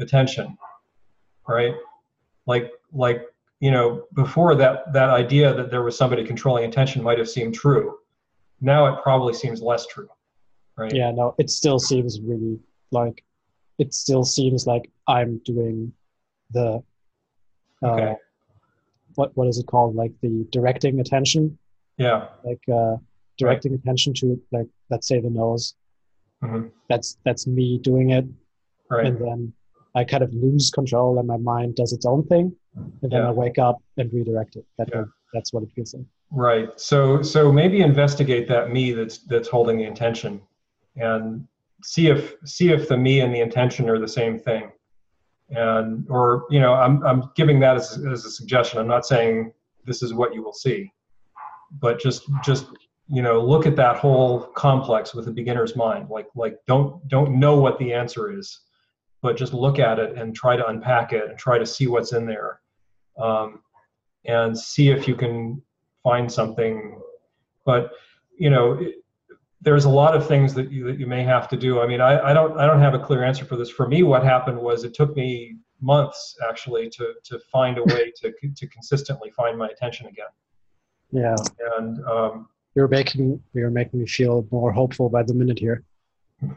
attention, 0.00 0.58
right? 1.46 1.74
Like 2.46 2.72
like 2.92 3.22
you 3.60 3.70
know, 3.70 4.04
before 4.14 4.56
that 4.56 4.92
that 4.92 5.10
idea 5.10 5.54
that 5.54 5.70
there 5.70 5.82
was 5.82 5.96
somebody 5.96 6.24
controlling 6.24 6.64
attention 6.64 7.02
might 7.02 7.18
have 7.18 7.28
seemed 7.28 7.54
true. 7.54 7.96
Now 8.60 8.86
it 8.86 9.02
probably 9.04 9.34
seems 9.34 9.62
less 9.62 9.86
true, 9.86 10.08
right? 10.76 10.92
Yeah, 10.92 11.12
no, 11.12 11.36
it 11.38 11.48
still 11.48 11.78
seems 11.78 12.20
really 12.20 12.58
like 12.90 13.24
it 13.78 13.94
still 13.94 14.24
seems 14.24 14.66
like 14.66 14.90
I'm 15.06 15.38
doing 15.44 15.92
the 16.50 16.82
uh, 17.82 17.86
okay. 17.86 18.16
what 19.14 19.36
what 19.36 19.48
is 19.48 19.58
it 19.58 19.66
called? 19.66 19.94
Like 19.94 20.12
the 20.22 20.46
directing 20.50 21.00
attention. 21.00 21.58
Yeah. 21.96 22.28
Like 22.44 22.62
uh, 22.72 22.96
directing 23.36 23.72
right. 23.72 23.80
attention 23.80 24.14
to 24.14 24.40
like 24.52 24.66
let's 24.90 25.08
say 25.08 25.20
the 25.20 25.30
nose. 25.30 25.74
Mm-hmm. 26.42 26.68
That's 26.88 27.18
that's 27.24 27.46
me 27.46 27.78
doing 27.78 28.10
it, 28.10 28.24
right. 28.90 29.06
and 29.06 29.18
then 29.18 29.52
I 29.96 30.04
kind 30.04 30.22
of 30.22 30.32
lose 30.32 30.70
control 30.70 31.18
and 31.18 31.26
my 31.26 31.36
mind 31.36 31.74
does 31.74 31.92
its 31.92 32.06
own 32.06 32.24
thing, 32.26 32.54
and 32.76 33.10
then 33.10 33.22
yeah. 33.22 33.28
I 33.28 33.32
wake 33.32 33.58
up 33.58 33.82
and 33.96 34.12
redirect 34.12 34.54
it. 34.54 34.64
That 34.78 34.88
yeah. 34.92 35.04
that's 35.34 35.52
what 35.52 35.64
it 35.64 35.70
feels 35.74 35.94
like. 35.94 36.04
Right. 36.30 36.68
So 36.78 37.22
so 37.22 37.50
maybe 37.50 37.80
investigate 37.80 38.46
that 38.48 38.70
me 38.70 38.92
that's 38.92 39.18
that's 39.18 39.48
holding 39.48 39.78
the 39.78 39.84
intention, 39.84 40.40
and 40.96 41.46
see 41.82 42.06
if 42.06 42.34
see 42.44 42.70
if 42.70 42.88
the 42.88 42.96
me 42.96 43.20
and 43.20 43.34
the 43.34 43.40
intention 43.40 43.88
are 43.88 43.98
the 43.98 44.08
same 44.08 44.38
thing, 44.38 44.70
and 45.50 46.06
or 46.10 46.44
you 46.50 46.60
know 46.60 46.74
I'm 46.74 47.04
I'm 47.04 47.30
giving 47.34 47.60
that 47.60 47.76
as 47.76 48.04
as 48.10 48.24
a 48.24 48.30
suggestion. 48.30 48.78
I'm 48.78 48.88
not 48.88 49.06
saying 49.06 49.52
this 49.84 50.02
is 50.02 50.12
what 50.12 50.34
you 50.34 50.42
will 50.42 50.52
see, 50.52 50.92
but 51.80 52.00
just 52.00 52.24
just 52.44 52.66
you 53.08 53.22
know 53.22 53.40
look 53.40 53.66
at 53.66 53.76
that 53.76 53.96
whole 53.96 54.40
complex 54.54 55.14
with 55.14 55.28
a 55.28 55.32
beginner's 55.32 55.76
mind. 55.76 56.10
Like 56.10 56.28
like 56.34 56.58
don't 56.66 57.06
don't 57.08 57.38
know 57.38 57.58
what 57.58 57.78
the 57.78 57.92
answer 57.92 58.32
is 58.36 58.60
but 59.22 59.36
just 59.36 59.52
look 59.52 59.78
at 59.78 59.98
it 59.98 60.16
and 60.16 60.34
try 60.34 60.56
to 60.56 60.66
unpack 60.66 61.12
it 61.12 61.28
and 61.28 61.38
try 61.38 61.58
to 61.58 61.66
see 61.66 61.86
what's 61.86 62.12
in 62.12 62.26
there 62.26 62.60
um, 63.20 63.62
and 64.26 64.56
see 64.56 64.90
if 64.90 65.08
you 65.08 65.14
can 65.14 65.60
find 66.02 66.30
something 66.30 67.00
but 67.64 67.90
you 68.38 68.50
know 68.50 68.74
it, 68.74 68.96
there's 69.60 69.84
a 69.86 69.90
lot 69.90 70.14
of 70.14 70.26
things 70.26 70.54
that 70.54 70.70
you, 70.70 70.84
that 70.84 70.98
you 70.98 71.06
may 71.06 71.22
have 71.22 71.48
to 71.48 71.56
do 71.56 71.80
i 71.80 71.86
mean 71.86 72.00
I, 72.00 72.30
I 72.30 72.32
don't 72.32 72.58
i 72.58 72.66
don't 72.66 72.80
have 72.80 72.94
a 72.94 72.98
clear 72.98 73.24
answer 73.24 73.44
for 73.44 73.56
this 73.56 73.70
for 73.70 73.88
me 73.88 74.02
what 74.02 74.22
happened 74.22 74.58
was 74.58 74.84
it 74.84 74.94
took 74.94 75.16
me 75.16 75.56
months 75.80 76.36
actually 76.48 76.90
to 76.90 77.14
to 77.24 77.38
find 77.52 77.78
a 77.78 77.84
way 77.84 78.12
to 78.22 78.32
to 78.56 78.66
consistently 78.66 79.30
find 79.30 79.58
my 79.58 79.68
attention 79.68 80.06
again 80.06 80.26
yeah 81.10 81.34
and 81.78 82.04
um, 82.04 82.48
you're 82.74 82.88
making 82.88 83.40
you're 83.54 83.70
making 83.70 84.00
me 84.00 84.06
feel 84.06 84.46
more 84.50 84.72
hopeful 84.72 85.08
by 85.08 85.22
the 85.22 85.34
minute 85.34 85.58
here 85.58 85.84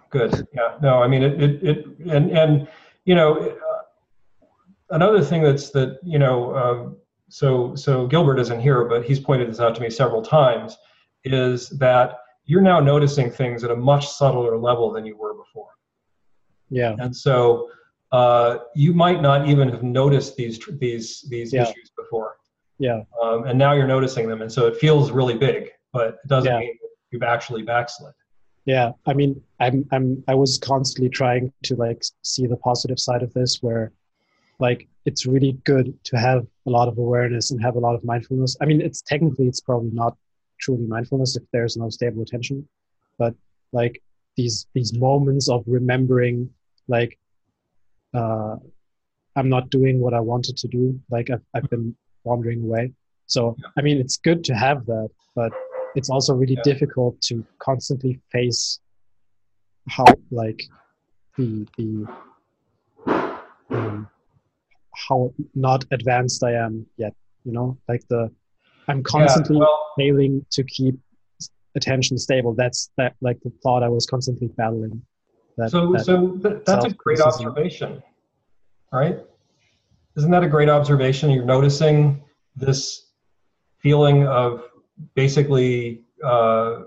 Good. 0.10 0.48
Yeah. 0.54 0.78
No, 0.82 1.02
I 1.02 1.08
mean 1.08 1.24
it. 1.24 1.42
It. 1.42 1.64
it 1.64 1.86
and 2.10 2.32
and 2.32 2.68
you 3.06 3.16
know, 3.16 3.40
uh, 3.40 4.46
another 4.92 5.24
thing 5.24 5.42
that's 5.42 5.72
that 5.72 6.00
you 6.04 6.20
know. 6.20 6.56
Um, 6.56 6.98
so 7.30 7.76
so 7.76 8.08
Gilbert 8.08 8.40
isn't 8.40 8.60
here, 8.60 8.86
but 8.86 9.06
he's 9.06 9.20
pointed 9.20 9.50
this 9.50 9.60
out 9.60 9.74
to 9.76 9.82
me 9.82 9.90
several 9.90 10.22
times. 10.22 10.78
Is 11.24 11.70
that 11.80 12.18
you're 12.46 12.62
now 12.62 12.80
noticing 12.80 13.30
things 13.30 13.64
at 13.64 13.72
a 13.72 13.76
much 13.76 14.08
subtler 14.08 14.58
level 14.58 14.92
than 14.92 15.06
you 15.06 15.18
were 15.18 15.34
before. 15.34 15.70
Yeah. 16.70 16.96
And 17.00 17.16
so 17.16 17.70
uh, 18.12 18.58
you 18.76 18.94
might 18.94 19.22
not 19.22 19.48
even 19.48 19.70
have 19.70 19.84
noticed 19.84 20.36
these 20.36 20.60
these 20.80 21.26
these 21.30 21.54
yeah. 21.54 21.64
issues 21.64 21.92
before. 21.98 22.38
Yeah. 22.80 23.02
Um, 23.22 23.46
and 23.46 23.58
now 23.58 23.74
you're 23.74 23.88
noticing 23.88 24.28
them, 24.28 24.42
and 24.42 24.52
so 24.52 24.66
it 24.66 24.78
feels 24.78 25.12
really 25.12 25.38
big, 25.38 25.70
but 25.94 26.08
it 26.08 26.28
doesn't 26.28 26.52
yeah. 26.52 26.60
mean 26.60 26.78
you've 27.12 27.24
actually 27.24 27.62
backslid 27.62 28.14
yeah 28.66 28.92
i 29.06 29.14
mean 29.14 29.42
i'm 29.60 29.86
i'm 29.92 30.24
i 30.28 30.36
was 30.36 30.58
constantly 30.60 31.10
trying 31.10 31.52
to 31.64 31.76
like 31.76 32.04
see 32.22 32.46
the 32.46 32.58
positive 32.58 33.00
side 33.00 33.24
of 33.24 33.34
this 33.34 33.62
where 33.62 33.92
like 34.60 34.88
it's 35.06 35.26
really 35.26 35.54
good 35.64 35.98
to 36.04 36.18
have 36.18 36.46
a 36.68 36.70
lot 36.70 36.88
of 36.88 36.98
awareness 36.98 37.52
and 37.52 37.62
have 37.62 37.76
a 37.76 37.80
lot 37.80 37.96
of 37.96 38.04
mindfulness 38.04 38.56
i 38.62 38.66
mean 38.66 38.82
it's 38.82 39.02
technically 39.02 39.48
it's 39.48 39.62
probably 39.62 39.90
not 39.92 40.16
truly 40.62 40.86
mindfulness 40.86 41.36
if 41.36 41.44
there's 41.52 41.78
no 41.78 41.90
stable 41.90 42.22
attention 42.22 42.68
but 43.18 43.34
like 43.74 44.02
these 44.38 44.68
these 44.74 44.94
moments 44.94 45.50
of 45.50 45.64
remembering 45.68 46.50
like 46.88 47.18
uh 48.14 48.56
i'm 49.36 49.50
not 49.50 49.70
doing 49.70 50.00
what 50.00 50.14
i 50.14 50.20
wanted 50.20 50.56
to 50.58 50.68
do 50.68 51.00
like 51.10 51.30
i've, 51.30 51.44
I've 51.54 51.70
been 51.70 51.96
wandering 52.24 52.62
away 52.64 52.94
so 53.28 53.56
i 53.78 53.82
mean 53.82 53.98
it's 53.98 54.18
good 54.18 54.44
to 54.46 54.54
have 54.54 54.86
that 54.86 55.10
but 55.36 55.52
it's 55.96 56.10
also 56.10 56.34
really 56.34 56.56
yeah. 56.56 56.74
difficult 56.74 57.20
to 57.22 57.46
constantly 57.60 58.20
face 58.32 58.80
how 59.90 60.06
like 60.32 60.64
the 61.38 61.66
the 61.78 62.08
um, 63.72 64.08
how 65.08 65.34
not 65.56 65.86
advanced 65.92 66.44
I 66.44 66.54
am 66.54 66.86
yet. 66.98 67.14
You 67.44 67.54
know, 67.54 67.78
like 67.88 68.08
the 68.10 68.32
I'm 68.88 69.04
constantly 69.04 69.56
yeah, 69.56 69.60
well, 69.60 69.92
failing 69.98 70.46
to 70.52 70.64
keep 70.64 70.96
attention 71.76 72.18
stable. 72.18 72.54
That's 72.54 72.92
that 72.98 73.16
like 73.22 73.40
the 73.44 73.52
thought 73.64 73.84
I 73.84 73.90
was 73.90 74.06
constantly 74.06 74.48
battling. 74.58 75.02
That, 75.58 75.72
so 75.72 75.92
that 75.94 76.06
so 76.06 76.38
th- 76.38 76.64
that's 76.66 76.86
a 76.86 76.90
great 76.92 77.20
observation. 77.22 78.02
right? 78.92 79.20
Isn't 80.18 80.32
that 80.32 80.44
a 80.44 80.48
great 80.48 80.70
observation? 80.70 81.30
You're 81.30 81.46
noticing 81.46 82.24
this 82.56 83.12
feeling 83.80 84.28
of 84.28 84.64
basically 85.16 86.04
uh, 86.24 86.82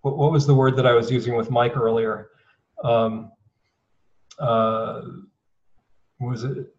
what, 0.00 0.16
what, 0.16 0.32
was 0.32 0.46
the 0.46 0.54
word 0.54 0.76
that 0.76 0.86
I 0.86 0.92
was 0.92 1.10
using 1.10 1.36
with 1.36 1.50
Mike 1.50 1.76
earlier? 1.76 2.28
Um, 2.82 3.30
uh, 4.38 5.02
was 6.20 6.44
it 6.44 6.73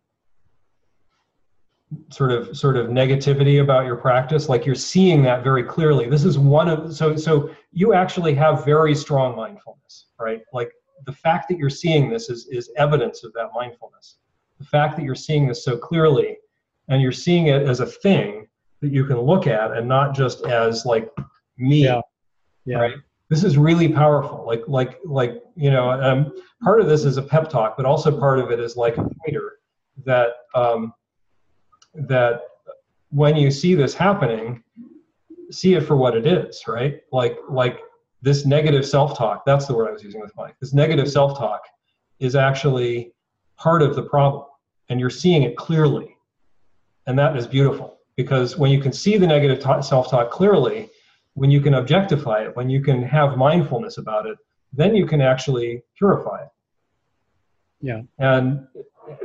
sort 2.09 2.31
of 2.31 2.57
sort 2.57 2.77
of 2.77 2.87
negativity 2.87 3.61
about 3.61 3.85
your 3.85 3.95
practice 3.95 4.49
like 4.49 4.65
you're 4.65 4.75
seeing 4.75 5.21
that 5.23 5.43
very 5.43 5.63
clearly. 5.63 6.09
This 6.09 6.25
is 6.25 6.37
one 6.37 6.67
of 6.67 6.95
so 6.95 7.15
so 7.15 7.51
you 7.71 7.93
actually 7.93 8.33
have 8.35 8.65
very 8.65 8.95
strong 8.95 9.35
mindfulness 9.35 9.75
right? 10.19 10.41
Like 10.53 10.71
the 11.05 11.11
fact 11.11 11.47
that 11.49 11.57
you're 11.57 11.69
seeing 11.69 12.09
this 12.09 12.29
is 12.29 12.47
is 12.47 12.71
evidence 12.77 13.23
of 13.23 13.33
that 13.33 13.49
mindfulness. 13.53 14.17
The 14.59 14.65
fact 14.65 14.95
that 14.97 15.03
you're 15.03 15.15
seeing 15.15 15.47
this 15.47 15.63
so 15.63 15.77
clearly 15.77 16.37
and 16.87 17.01
you're 17.01 17.11
seeing 17.11 17.47
it 17.47 17.63
as 17.63 17.79
a 17.79 17.85
thing 17.85 18.47
that 18.81 18.91
you 18.91 19.05
can 19.05 19.19
look 19.19 19.47
at 19.47 19.75
and 19.75 19.87
not 19.87 20.15
just 20.15 20.45
as 20.45 20.85
like 20.85 21.09
me 21.57 21.83
yeah. 21.83 22.01
Yeah. 22.65 22.77
right? 22.77 22.95
This 23.29 23.43
is 23.43 23.57
really 23.57 23.89
powerful. 23.89 24.45
Like 24.45 24.63
like 24.67 24.99
like 25.05 25.41
you 25.55 25.71
know 25.71 25.91
um, 25.91 26.31
part 26.63 26.79
of 26.79 26.87
this 26.87 27.05
is 27.05 27.17
a 27.17 27.23
pep 27.23 27.49
talk 27.49 27.75
but 27.77 27.85
also 27.85 28.17
part 28.17 28.39
of 28.39 28.51
it 28.51 28.59
is 28.59 28.75
like 28.75 28.97
a 28.97 29.03
pointer 29.03 29.59
that 30.05 30.29
um, 30.53 30.93
that 31.95 32.41
when 33.09 33.35
you 33.35 33.51
see 33.51 33.75
this 33.75 33.93
happening 33.93 34.63
see 35.51 35.75
it 35.75 35.81
for 35.81 35.95
what 35.95 36.15
it 36.15 36.25
is 36.25 36.63
right 36.67 37.01
like 37.11 37.37
like 37.49 37.79
this 38.21 38.45
negative 38.45 38.85
self-talk 38.85 39.45
that's 39.45 39.65
the 39.67 39.73
word 39.73 39.87
i 39.87 39.91
was 39.91 40.03
using 40.03 40.21
with 40.21 40.35
mike 40.35 40.55
this 40.59 40.73
negative 40.73 41.09
self-talk 41.09 41.61
is 42.19 42.35
actually 42.35 43.13
part 43.57 43.81
of 43.81 43.95
the 43.95 44.03
problem 44.03 44.45
and 44.89 44.99
you're 44.99 45.09
seeing 45.09 45.43
it 45.43 45.55
clearly 45.55 46.17
and 47.07 47.17
that 47.17 47.37
is 47.37 47.45
beautiful 47.45 47.99
because 48.15 48.57
when 48.57 48.71
you 48.71 48.81
can 48.81 48.91
see 48.91 49.17
the 49.17 49.27
negative 49.27 49.61
self-talk 49.83 50.31
clearly 50.31 50.89
when 51.35 51.51
you 51.51 51.61
can 51.61 51.75
objectify 51.75 52.43
it, 52.43 52.55
when 52.55 52.69
you 52.69 52.81
can 52.81 53.03
have 53.03 53.37
mindfulness 53.37 53.97
about 53.97 54.25
it, 54.25 54.37
then 54.73 54.95
you 54.95 55.05
can 55.05 55.21
actually 55.21 55.83
purify 55.97 56.41
it. 56.41 56.49
Yeah. 57.81 58.01
And 58.17 58.67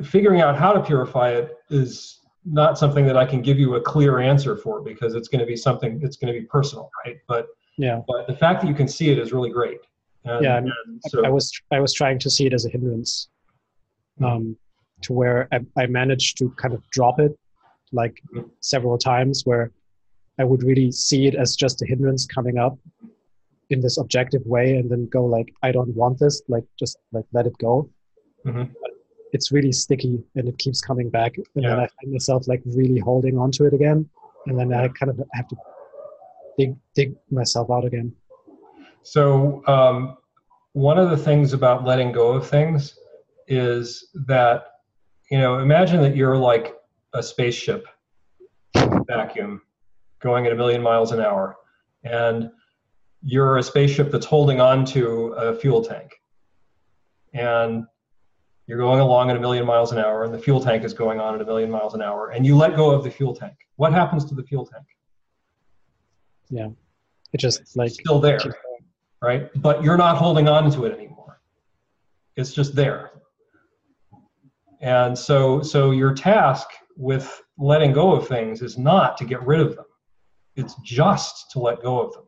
figuring 0.03 0.41
out 0.41 0.57
how 0.57 0.73
to 0.73 0.81
purify 0.81 1.31
it 1.31 1.57
is 1.71 2.20
not 2.45 2.79
something 2.79 3.07
that 3.07 3.17
I 3.17 3.27
can 3.27 3.43
give 3.43 3.59
you 3.59 3.75
a 3.75 3.81
clear 3.81 4.19
answer 4.19 4.57
for 4.57 4.81
because 4.81 5.15
it's 5.15 5.29
going 5.29 5.41
to 5.41 5.47
be 5.47 5.57
something 5.57 6.01
it's 6.03 6.17
going 6.17 6.33
to 6.33 6.41
be 6.41 6.47
personal, 6.47 6.91
right? 7.05 7.17
But 7.29 7.49
yeah. 7.77 8.01
But 8.07 8.27
the 8.27 8.37
fact 8.37 8.63
that 8.63 8.69
you 8.69 8.75
can 8.75 8.89
see 8.89 9.11
it 9.11 9.19
is 9.19 9.33
really 9.33 9.51
great. 9.51 9.81
And, 10.25 10.45
yeah. 10.45 10.59
And 10.59 10.71
so, 11.09 11.25
I 11.25 11.31
was 11.31 11.51
I 11.71 11.81
was 11.81 11.93
trying 11.93 12.19
to 12.21 12.31
see 12.31 12.47
it 12.47 12.53
as 12.53 12.67
a 12.67 12.69
hindrance, 12.69 13.29
mm-hmm. 14.21 14.25
um, 14.25 14.57
to 15.03 15.13
where 15.13 15.49
I, 15.53 15.61
I 15.79 15.87
managed 15.87 16.39
to 16.39 16.51
kind 16.59 16.75
of 16.75 16.83
drop 16.91 17.21
it, 17.21 17.33
like 17.93 18.21
mm-hmm. 18.35 18.49
several 18.61 18.99
times, 18.99 19.43
where 19.45 19.73
I 20.39 20.45
would 20.45 20.63
really 20.63 20.93
see 20.93 21.27
it 21.27 21.35
as 21.35 21.57
just 21.57 21.83
a 21.83 21.87
hindrance 21.87 22.27
coming 22.27 22.59
up 22.59 22.79
in 23.71 23.81
this 23.81 23.99
objective 23.99 24.43
way 24.45 24.77
and 24.77 24.91
then 24.91 25.09
go 25.09 25.25
like, 25.25 25.53
I 25.63 25.73
don't 25.73 25.95
want 25.95 26.19
this, 26.19 26.43
like 26.49 26.65
just 26.79 26.99
like 27.13 27.25
let 27.33 27.47
it 27.47 27.57
go. 27.59 27.89
Mm-hmm. 28.45 28.73
It's 29.33 29.53
really 29.53 29.73
sticky 29.73 30.23
and 30.35 30.49
it 30.49 30.59
keeps 30.59 30.81
coming 30.81 31.11
back. 31.11 31.37
And 31.37 31.47
yeah. 31.55 31.71
then 31.71 31.79
I 31.79 31.87
find 31.87 32.13
myself 32.13 32.49
like 32.49 32.63
really 32.65 32.99
holding 32.99 33.39
onto 33.39 33.65
it 33.65 33.75
again. 33.75 34.09
And 34.47 34.59
then 34.59 34.73
I 34.73 34.89
kind 34.89 35.11
of 35.11 35.21
have 35.33 35.49
to 35.49 35.57
dig, 36.59 36.77
dig 36.95 37.15
myself 37.31 37.71
out 37.71 37.85
again. 37.85 38.13
So, 39.03 39.63
um, 39.67 40.17
one 40.73 40.99
of 40.99 41.11
the 41.11 41.17
things 41.17 41.53
about 41.53 41.85
letting 41.85 42.13
go 42.13 42.33
of 42.33 42.49
things 42.49 42.97
is 43.49 44.11
that, 44.27 44.67
you 45.31 45.39
know, 45.39 45.59
imagine 45.59 46.01
that 46.03 46.15
you're 46.15 46.37
like 46.37 46.77
a 47.13 47.23
spaceship 47.23 47.87
vacuum 49.09 49.63
going 50.21 50.47
at 50.47 50.53
a 50.53 50.55
million 50.55 50.83
miles 50.83 51.13
an 51.13 51.21
hour, 51.21 51.57
and 52.05 52.51
you're 53.23 53.59
a 53.59 53.63
spaceship 53.63 54.11
that's 54.11 54.27
holding 54.27 54.61
on 54.61 54.85
to 54.85 55.33
a 55.33 55.55
fuel 55.55 55.83
tank. 55.83 56.13
And 57.35 57.87
you're 58.71 58.79
going 58.79 59.01
along 59.01 59.29
at 59.31 59.37
a 59.37 59.41
million 59.41 59.67
miles 59.67 59.91
an 59.91 59.99
hour, 59.99 60.23
and 60.23 60.33
the 60.33 60.39
fuel 60.39 60.61
tank 60.61 60.85
is 60.85 60.95
going 60.95 61.19
on 61.19 61.35
at 61.35 61.41
a 61.41 61.45
million 61.45 61.69
miles 61.69 61.95
an 61.95 62.03
hour, 62.03 62.31
and 62.31 62.47
you 62.47 62.57
let 62.57 62.77
go 62.77 62.93
of 62.93 63.03
the 63.03 63.11
fuel 63.11 63.35
tank. 63.35 63.55
What 63.75 63.93
happens 63.93 64.25
to 64.27 64.35
the 64.37 64.45
fuel 64.45 64.65
tank? 64.65 64.87
Yeah, 66.51 66.69
it 67.33 67.41
just 67.41 67.63
it's 67.63 67.75
like 67.75 67.91
still 67.91 68.21
there, 68.21 68.39
right? 69.21 69.51
But 69.61 69.83
you're 69.83 69.97
not 69.97 70.19
holding 70.19 70.47
on 70.47 70.71
to 70.71 70.85
it 70.85 70.97
anymore. 70.97 71.41
It's 72.37 72.53
just 72.53 72.77
there. 72.77 73.11
And 74.81 75.19
so, 75.19 75.63
so 75.63 75.91
your 75.91 76.15
task 76.15 76.69
with 76.97 77.43
letting 77.59 77.93
go 77.93 78.13
of 78.13 78.29
things 78.29 78.63
is 78.63 78.79
not 78.79 79.17
to 79.17 79.25
get 79.25 79.45
rid 79.45 79.59
of 79.59 79.75
them. 79.75 79.87
It's 80.55 80.77
just 80.85 81.51
to 81.51 81.59
let 81.59 81.83
go 81.83 82.01
of 82.01 82.13
them. 82.13 82.23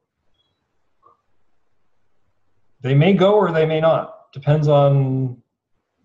They 2.81 2.97
may 2.97 3.13
go 3.13 3.35
or 3.35 3.53
they 3.53 3.65
may 3.65 3.81
not. 3.81 4.33
Depends 4.33 4.67
on 4.67 5.42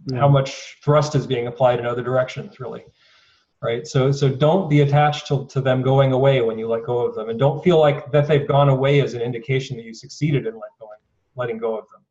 yeah. 0.06 0.20
how 0.20 0.28
much 0.28 0.78
thrust 0.84 1.16
is 1.16 1.28
being 1.28 1.48
applied 1.48 1.80
in 1.80 1.86
other 1.86 2.04
directions, 2.04 2.60
really. 2.60 2.84
Right. 3.60 3.88
So 3.88 4.12
so 4.12 4.30
don't 4.30 4.70
be 4.70 4.82
attached 4.82 5.28
to, 5.30 5.48
to 5.48 5.62
them 5.62 5.82
going 5.82 6.14
away 6.14 6.42
when 6.42 6.60
you 6.60 6.68
let 6.68 6.86
go 6.86 7.00
of 7.00 7.16
them. 7.16 7.30
And 7.30 7.40
don't 7.40 7.64
feel 7.64 7.80
like 7.80 8.12
that 8.12 8.28
they've 8.28 8.48
gone 8.48 8.70
away 8.70 9.02
as 9.02 9.16
an 9.16 9.22
indication 9.22 9.78
that 9.78 9.84
you 9.84 9.96
succeeded 9.96 10.46
in 10.46 10.54
let 10.54 10.70
going, 10.80 11.00
letting 11.36 11.58
go 11.58 11.76
of 11.76 11.86
them. 11.90 12.02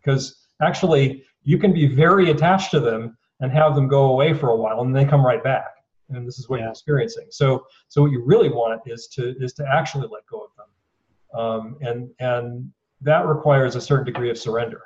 Because 0.00 0.48
actually 0.60 1.24
you 1.44 1.56
can 1.56 1.72
be 1.72 1.86
very 1.86 2.30
attached 2.30 2.70
to 2.72 2.80
them 2.80 3.16
and 3.40 3.50
have 3.50 3.74
them 3.74 3.88
go 3.88 4.12
away 4.12 4.34
for 4.34 4.50
a 4.50 4.56
while 4.56 4.82
and 4.82 4.94
they 4.94 5.06
come 5.06 5.24
right 5.24 5.42
back 5.42 5.72
and 6.14 6.26
this 6.26 6.38
is 6.38 6.48
what 6.48 6.58
yeah. 6.58 6.64
you're 6.64 6.70
experiencing. 6.70 7.26
So, 7.30 7.66
so 7.88 8.02
what 8.02 8.10
you 8.10 8.22
really 8.24 8.48
want 8.48 8.80
is 8.86 9.06
to 9.08 9.34
is 9.38 9.52
to 9.54 9.66
actually 9.72 10.08
let 10.10 10.26
go 10.26 10.44
of 10.44 10.50
them, 10.56 11.40
um, 11.40 11.76
and 11.80 12.10
and 12.18 12.72
that 13.00 13.26
requires 13.26 13.76
a 13.76 13.80
certain 13.80 14.06
degree 14.06 14.30
of 14.30 14.38
surrender. 14.38 14.82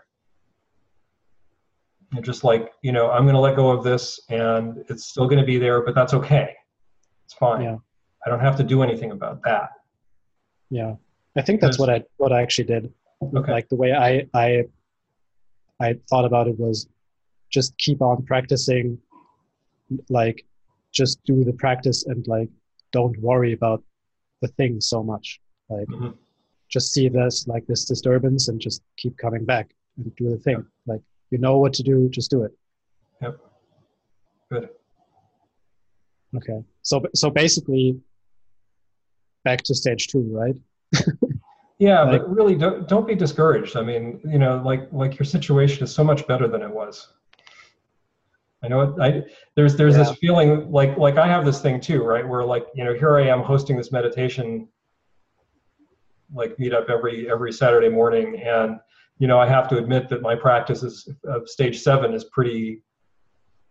And 2.13 2.25
just 2.25 2.45
like 2.45 2.73
you 2.83 2.93
know, 2.93 3.11
I'm 3.11 3.25
going 3.25 3.35
to 3.35 3.41
let 3.41 3.57
go 3.57 3.71
of 3.71 3.83
this, 3.83 4.21
and 4.29 4.85
it's 4.89 5.05
still 5.05 5.27
going 5.27 5.41
to 5.41 5.47
be 5.47 5.59
there, 5.59 5.83
but 5.83 5.95
that's 5.95 6.15
okay. 6.15 6.55
It's 7.25 7.35
fine. 7.35 7.63
Yeah. 7.63 7.77
I 8.25 8.31
don't 8.31 8.41
have 8.41 8.57
to 8.57 8.65
do 8.65 8.83
anything 8.83 9.13
about 9.13 9.43
that. 9.45 9.71
Yeah, 10.71 10.95
I 11.37 11.43
think 11.43 11.61
that's 11.61 11.79
what 11.79 11.91
I 11.91 12.03
what 12.17 12.33
I 12.33 12.43
actually 12.43 12.65
did. 12.65 12.93
Okay. 13.23 13.53
Like 13.53 13.69
the 13.69 13.77
way 13.77 13.93
I 13.93 14.27
I 14.35 14.65
I 15.81 15.95
thought 16.09 16.25
about 16.25 16.49
it 16.49 16.59
was 16.59 16.89
just 17.51 17.77
keep 17.79 18.03
on 18.03 18.25
practicing 18.25 18.99
like 20.09 20.45
just 20.93 21.23
do 21.25 21.45
the 21.45 21.53
practice 21.53 22.07
and 22.07 22.27
like 22.27 22.49
don't 22.93 23.17
worry 23.21 23.53
about 23.53 23.83
the 24.43 24.49
thing 24.49 24.81
so 24.81 25.03
much 25.03 25.41
like 25.69 25.87
mm-hmm. 25.89 26.11
just 26.69 26.93
see 26.93 27.09
this 27.09 27.47
like 27.47 27.67
this 27.67 27.85
disturbance 27.85 28.49
and 28.49 28.61
just 28.61 28.83
keep 28.97 29.17
coming 29.17 29.45
back 29.45 29.71
and 29.97 30.15
do 30.17 30.31
the 30.31 30.39
thing 30.39 30.57
yep. 30.57 30.65
like 30.87 31.01
you 31.31 31.39
know 31.39 31.59
what 31.59 31.73
to 31.75 31.83
do 31.83 32.09
just 32.11 32.31
do 32.31 32.43
it. 32.45 32.53
Yep. 33.23 33.39
Good. 34.51 34.69
Okay. 36.37 36.63
So 36.83 37.03
so 37.15 37.31
basically 37.31 38.01
back 39.45 39.63
to 39.63 39.75
stage 39.75 40.09
two 40.09 40.29
right? 40.31 40.57
Yeah 41.79 42.05
like, 42.05 42.23
but 42.23 42.35
really 42.35 42.55
don't, 42.55 42.89
don't 42.89 43.07
be 43.07 43.15
discouraged. 43.15 43.77
I 43.77 43.83
mean 43.83 44.21
you 44.25 44.39
know 44.39 44.63
like 44.65 44.89
like 44.93 45.19
your 45.19 45.27
situation 45.27 45.85
is 45.85 45.93
so 45.93 46.03
much 46.03 46.27
better 46.27 46.49
than 46.49 46.63
it 46.63 46.71
was. 46.71 47.09
I 48.63 48.69
know 48.69 48.81
it, 48.81 49.01
I 49.01 49.23
there's 49.55 49.77
there's 49.77 49.97
yeah. 49.97 50.05
this 50.05 50.17
feeling 50.17 50.71
like 50.71 50.97
like 50.97 51.19
I 51.19 51.27
have 51.27 51.45
this 51.45 51.61
thing 51.61 51.81
too, 51.81 52.03
right? 52.03 52.27
Where 52.27 52.45
like 52.45 52.67
you 52.75 52.85
know 52.85 52.95
here 52.95 53.17
I 53.19 53.27
am 53.29 53.43
hosting 53.43 53.77
this 53.77 53.93
meditation 53.93 54.69
like 56.35 56.57
meetup 56.57 56.91
every 56.91 57.31
every 57.31 57.53
Saturday 57.53 57.89
morning, 57.89 58.41
and 58.41 58.81
you 59.19 59.27
know 59.27 59.39
I 59.39 59.47
have 59.47 59.69
to 59.69 59.79
admit 59.79 60.09
that 60.09 60.23
my 60.23 60.35
practice 60.35 60.83
is 60.83 61.09
of 61.25 61.49
stage 61.49 61.81
seven 61.81 62.15
is 62.15 62.25
pretty 62.25 62.83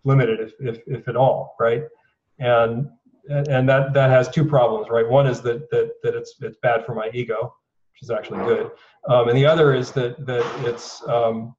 limited, 0.04 0.40
if 0.40 0.54
if 0.60 0.82
if 0.88 1.08
at 1.08 1.16
all, 1.16 1.56
right? 1.60 1.84
And 2.40 2.90
and 3.30 3.68
that 3.68 3.94
that 3.94 4.10
has 4.10 4.30
two 4.30 4.46
problems, 4.46 4.88
right? 4.90 5.08
One 5.08 5.28
is 5.28 5.42
that 5.42 5.70
that 5.72 5.92
that 6.04 6.16
it's 6.16 6.36
it's 6.42 6.58
bad 6.62 6.86
for 6.86 6.94
my 6.94 7.10
ego, 7.14 7.54
which 7.92 8.04
is 8.04 8.12
actually 8.12 8.40
good, 8.40 8.72
um, 9.10 9.30
and 9.30 9.38
the 9.38 9.46
other 9.46 9.74
is 9.74 9.92
that 9.92 10.26
that 10.26 10.46
it's 10.66 11.06
um, 11.08 11.56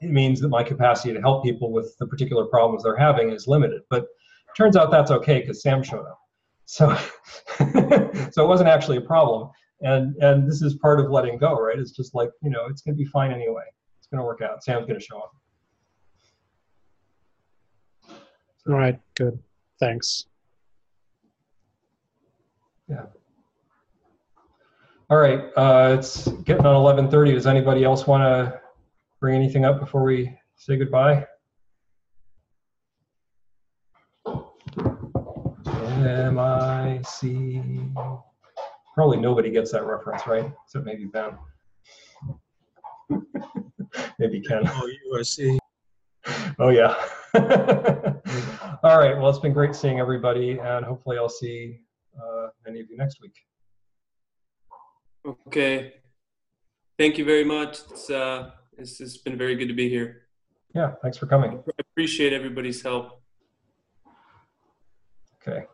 it 0.00 0.10
means 0.10 0.40
that 0.40 0.48
my 0.48 0.62
capacity 0.62 1.14
to 1.14 1.20
help 1.20 1.44
people 1.44 1.72
with 1.72 1.96
the 1.98 2.06
particular 2.06 2.44
problems 2.46 2.82
they're 2.82 2.96
having 2.96 3.30
is 3.30 3.46
limited. 3.46 3.82
But 3.90 4.06
turns 4.56 4.76
out 4.76 4.90
that's 4.90 5.10
okay 5.10 5.40
because 5.40 5.62
Sam 5.62 5.82
showed 5.82 6.06
up. 6.06 6.18
So, 6.66 6.94
so 8.30 8.44
it 8.44 8.48
wasn't 8.48 8.68
actually 8.68 8.98
a 8.98 9.02
problem 9.02 9.50
and 9.84 10.16
and 10.16 10.48
this 10.48 10.62
is 10.62 10.74
part 10.74 10.98
of 10.98 11.10
letting 11.10 11.38
go 11.38 11.60
right? 11.60 11.78
It's 11.78 11.92
just 11.92 12.14
like 12.14 12.30
you 12.42 12.50
know 12.50 12.66
it's 12.68 12.82
going 12.82 12.96
to 12.96 12.98
be 12.98 13.04
fine 13.04 13.30
anyway. 13.30 13.64
It's 13.98 14.08
going 14.08 14.18
to 14.18 14.24
work 14.24 14.42
out. 14.42 14.64
Sam's 14.64 14.86
going 14.86 14.98
to 14.98 15.04
show 15.04 15.18
up. 15.18 15.32
So. 18.64 18.72
all 18.72 18.78
right 18.78 18.98
good. 19.14 19.38
Thanks. 19.78 20.26
Yeah. 22.88 23.06
All 25.10 25.18
right 25.18 25.44
uh, 25.56 25.96
it's 25.98 26.28
getting 26.44 26.66
on 26.66 26.74
11.30 26.74 27.34
does 27.34 27.46
anybody 27.46 27.84
else 27.84 28.06
want 28.06 28.22
to 28.22 28.60
bring 29.20 29.34
anything 29.34 29.64
up 29.64 29.80
before 29.80 30.02
we 30.02 30.36
say 30.56 30.76
goodbye? 30.76 31.26
M-I-C 36.06 37.62
Probably 38.94 39.18
nobody 39.18 39.50
gets 39.50 39.72
that 39.72 39.84
reference, 39.84 40.26
right? 40.26 40.52
Except 40.64 40.84
maybe 40.84 41.06
Ben. 41.06 41.36
maybe 44.18 44.40
Ken. 44.40 44.62
Oh, 44.64 44.88
USC. 45.12 45.58
Oh, 46.58 46.68
yeah. 46.68 46.94
All 48.84 48.98
right. 48.98 49.16
Well, 49.18 49.28
it's 49.28 49.40
been 49.40 49.52
great 49.52 49.74
seeing 49.74 49.98
everybody, 49.98 50.58
and 50.58 50.84
hopefully, 50.84 51.18
I'll 51.18 51.28
see 51.28 51.80
uh, 52.16 52.48
many 52.64 52.80
of 52.80 52.88
you 52.88 52.96
next 52.96 53.20
week. 53.20 53.34
Okay. 55.26 55.94
Thank 56.96 57.18
you 57.18 57.24
very 57.24 57.44
much. 57.44 57.78
It's, 57.90 58.10
uh, 58.10 58.50
it's, 58.78 59.00
it's 59.00 59.16
been 59.16 59.36
very 59.36 59.56
good 59.56 59.68
to 59.68 59.74
be 59.74 59.88
here. 59.88 60.28
Yeah. 60.74 60.92
Thanks 61.02 61.18
for 61.18 61.26
coming. 61.26 61.58
I 61.66 61.82
appreciate 61.92 62.32
everybody's 62.32 62.82
help. 62.82 63.20
Okay. 65.46 65.64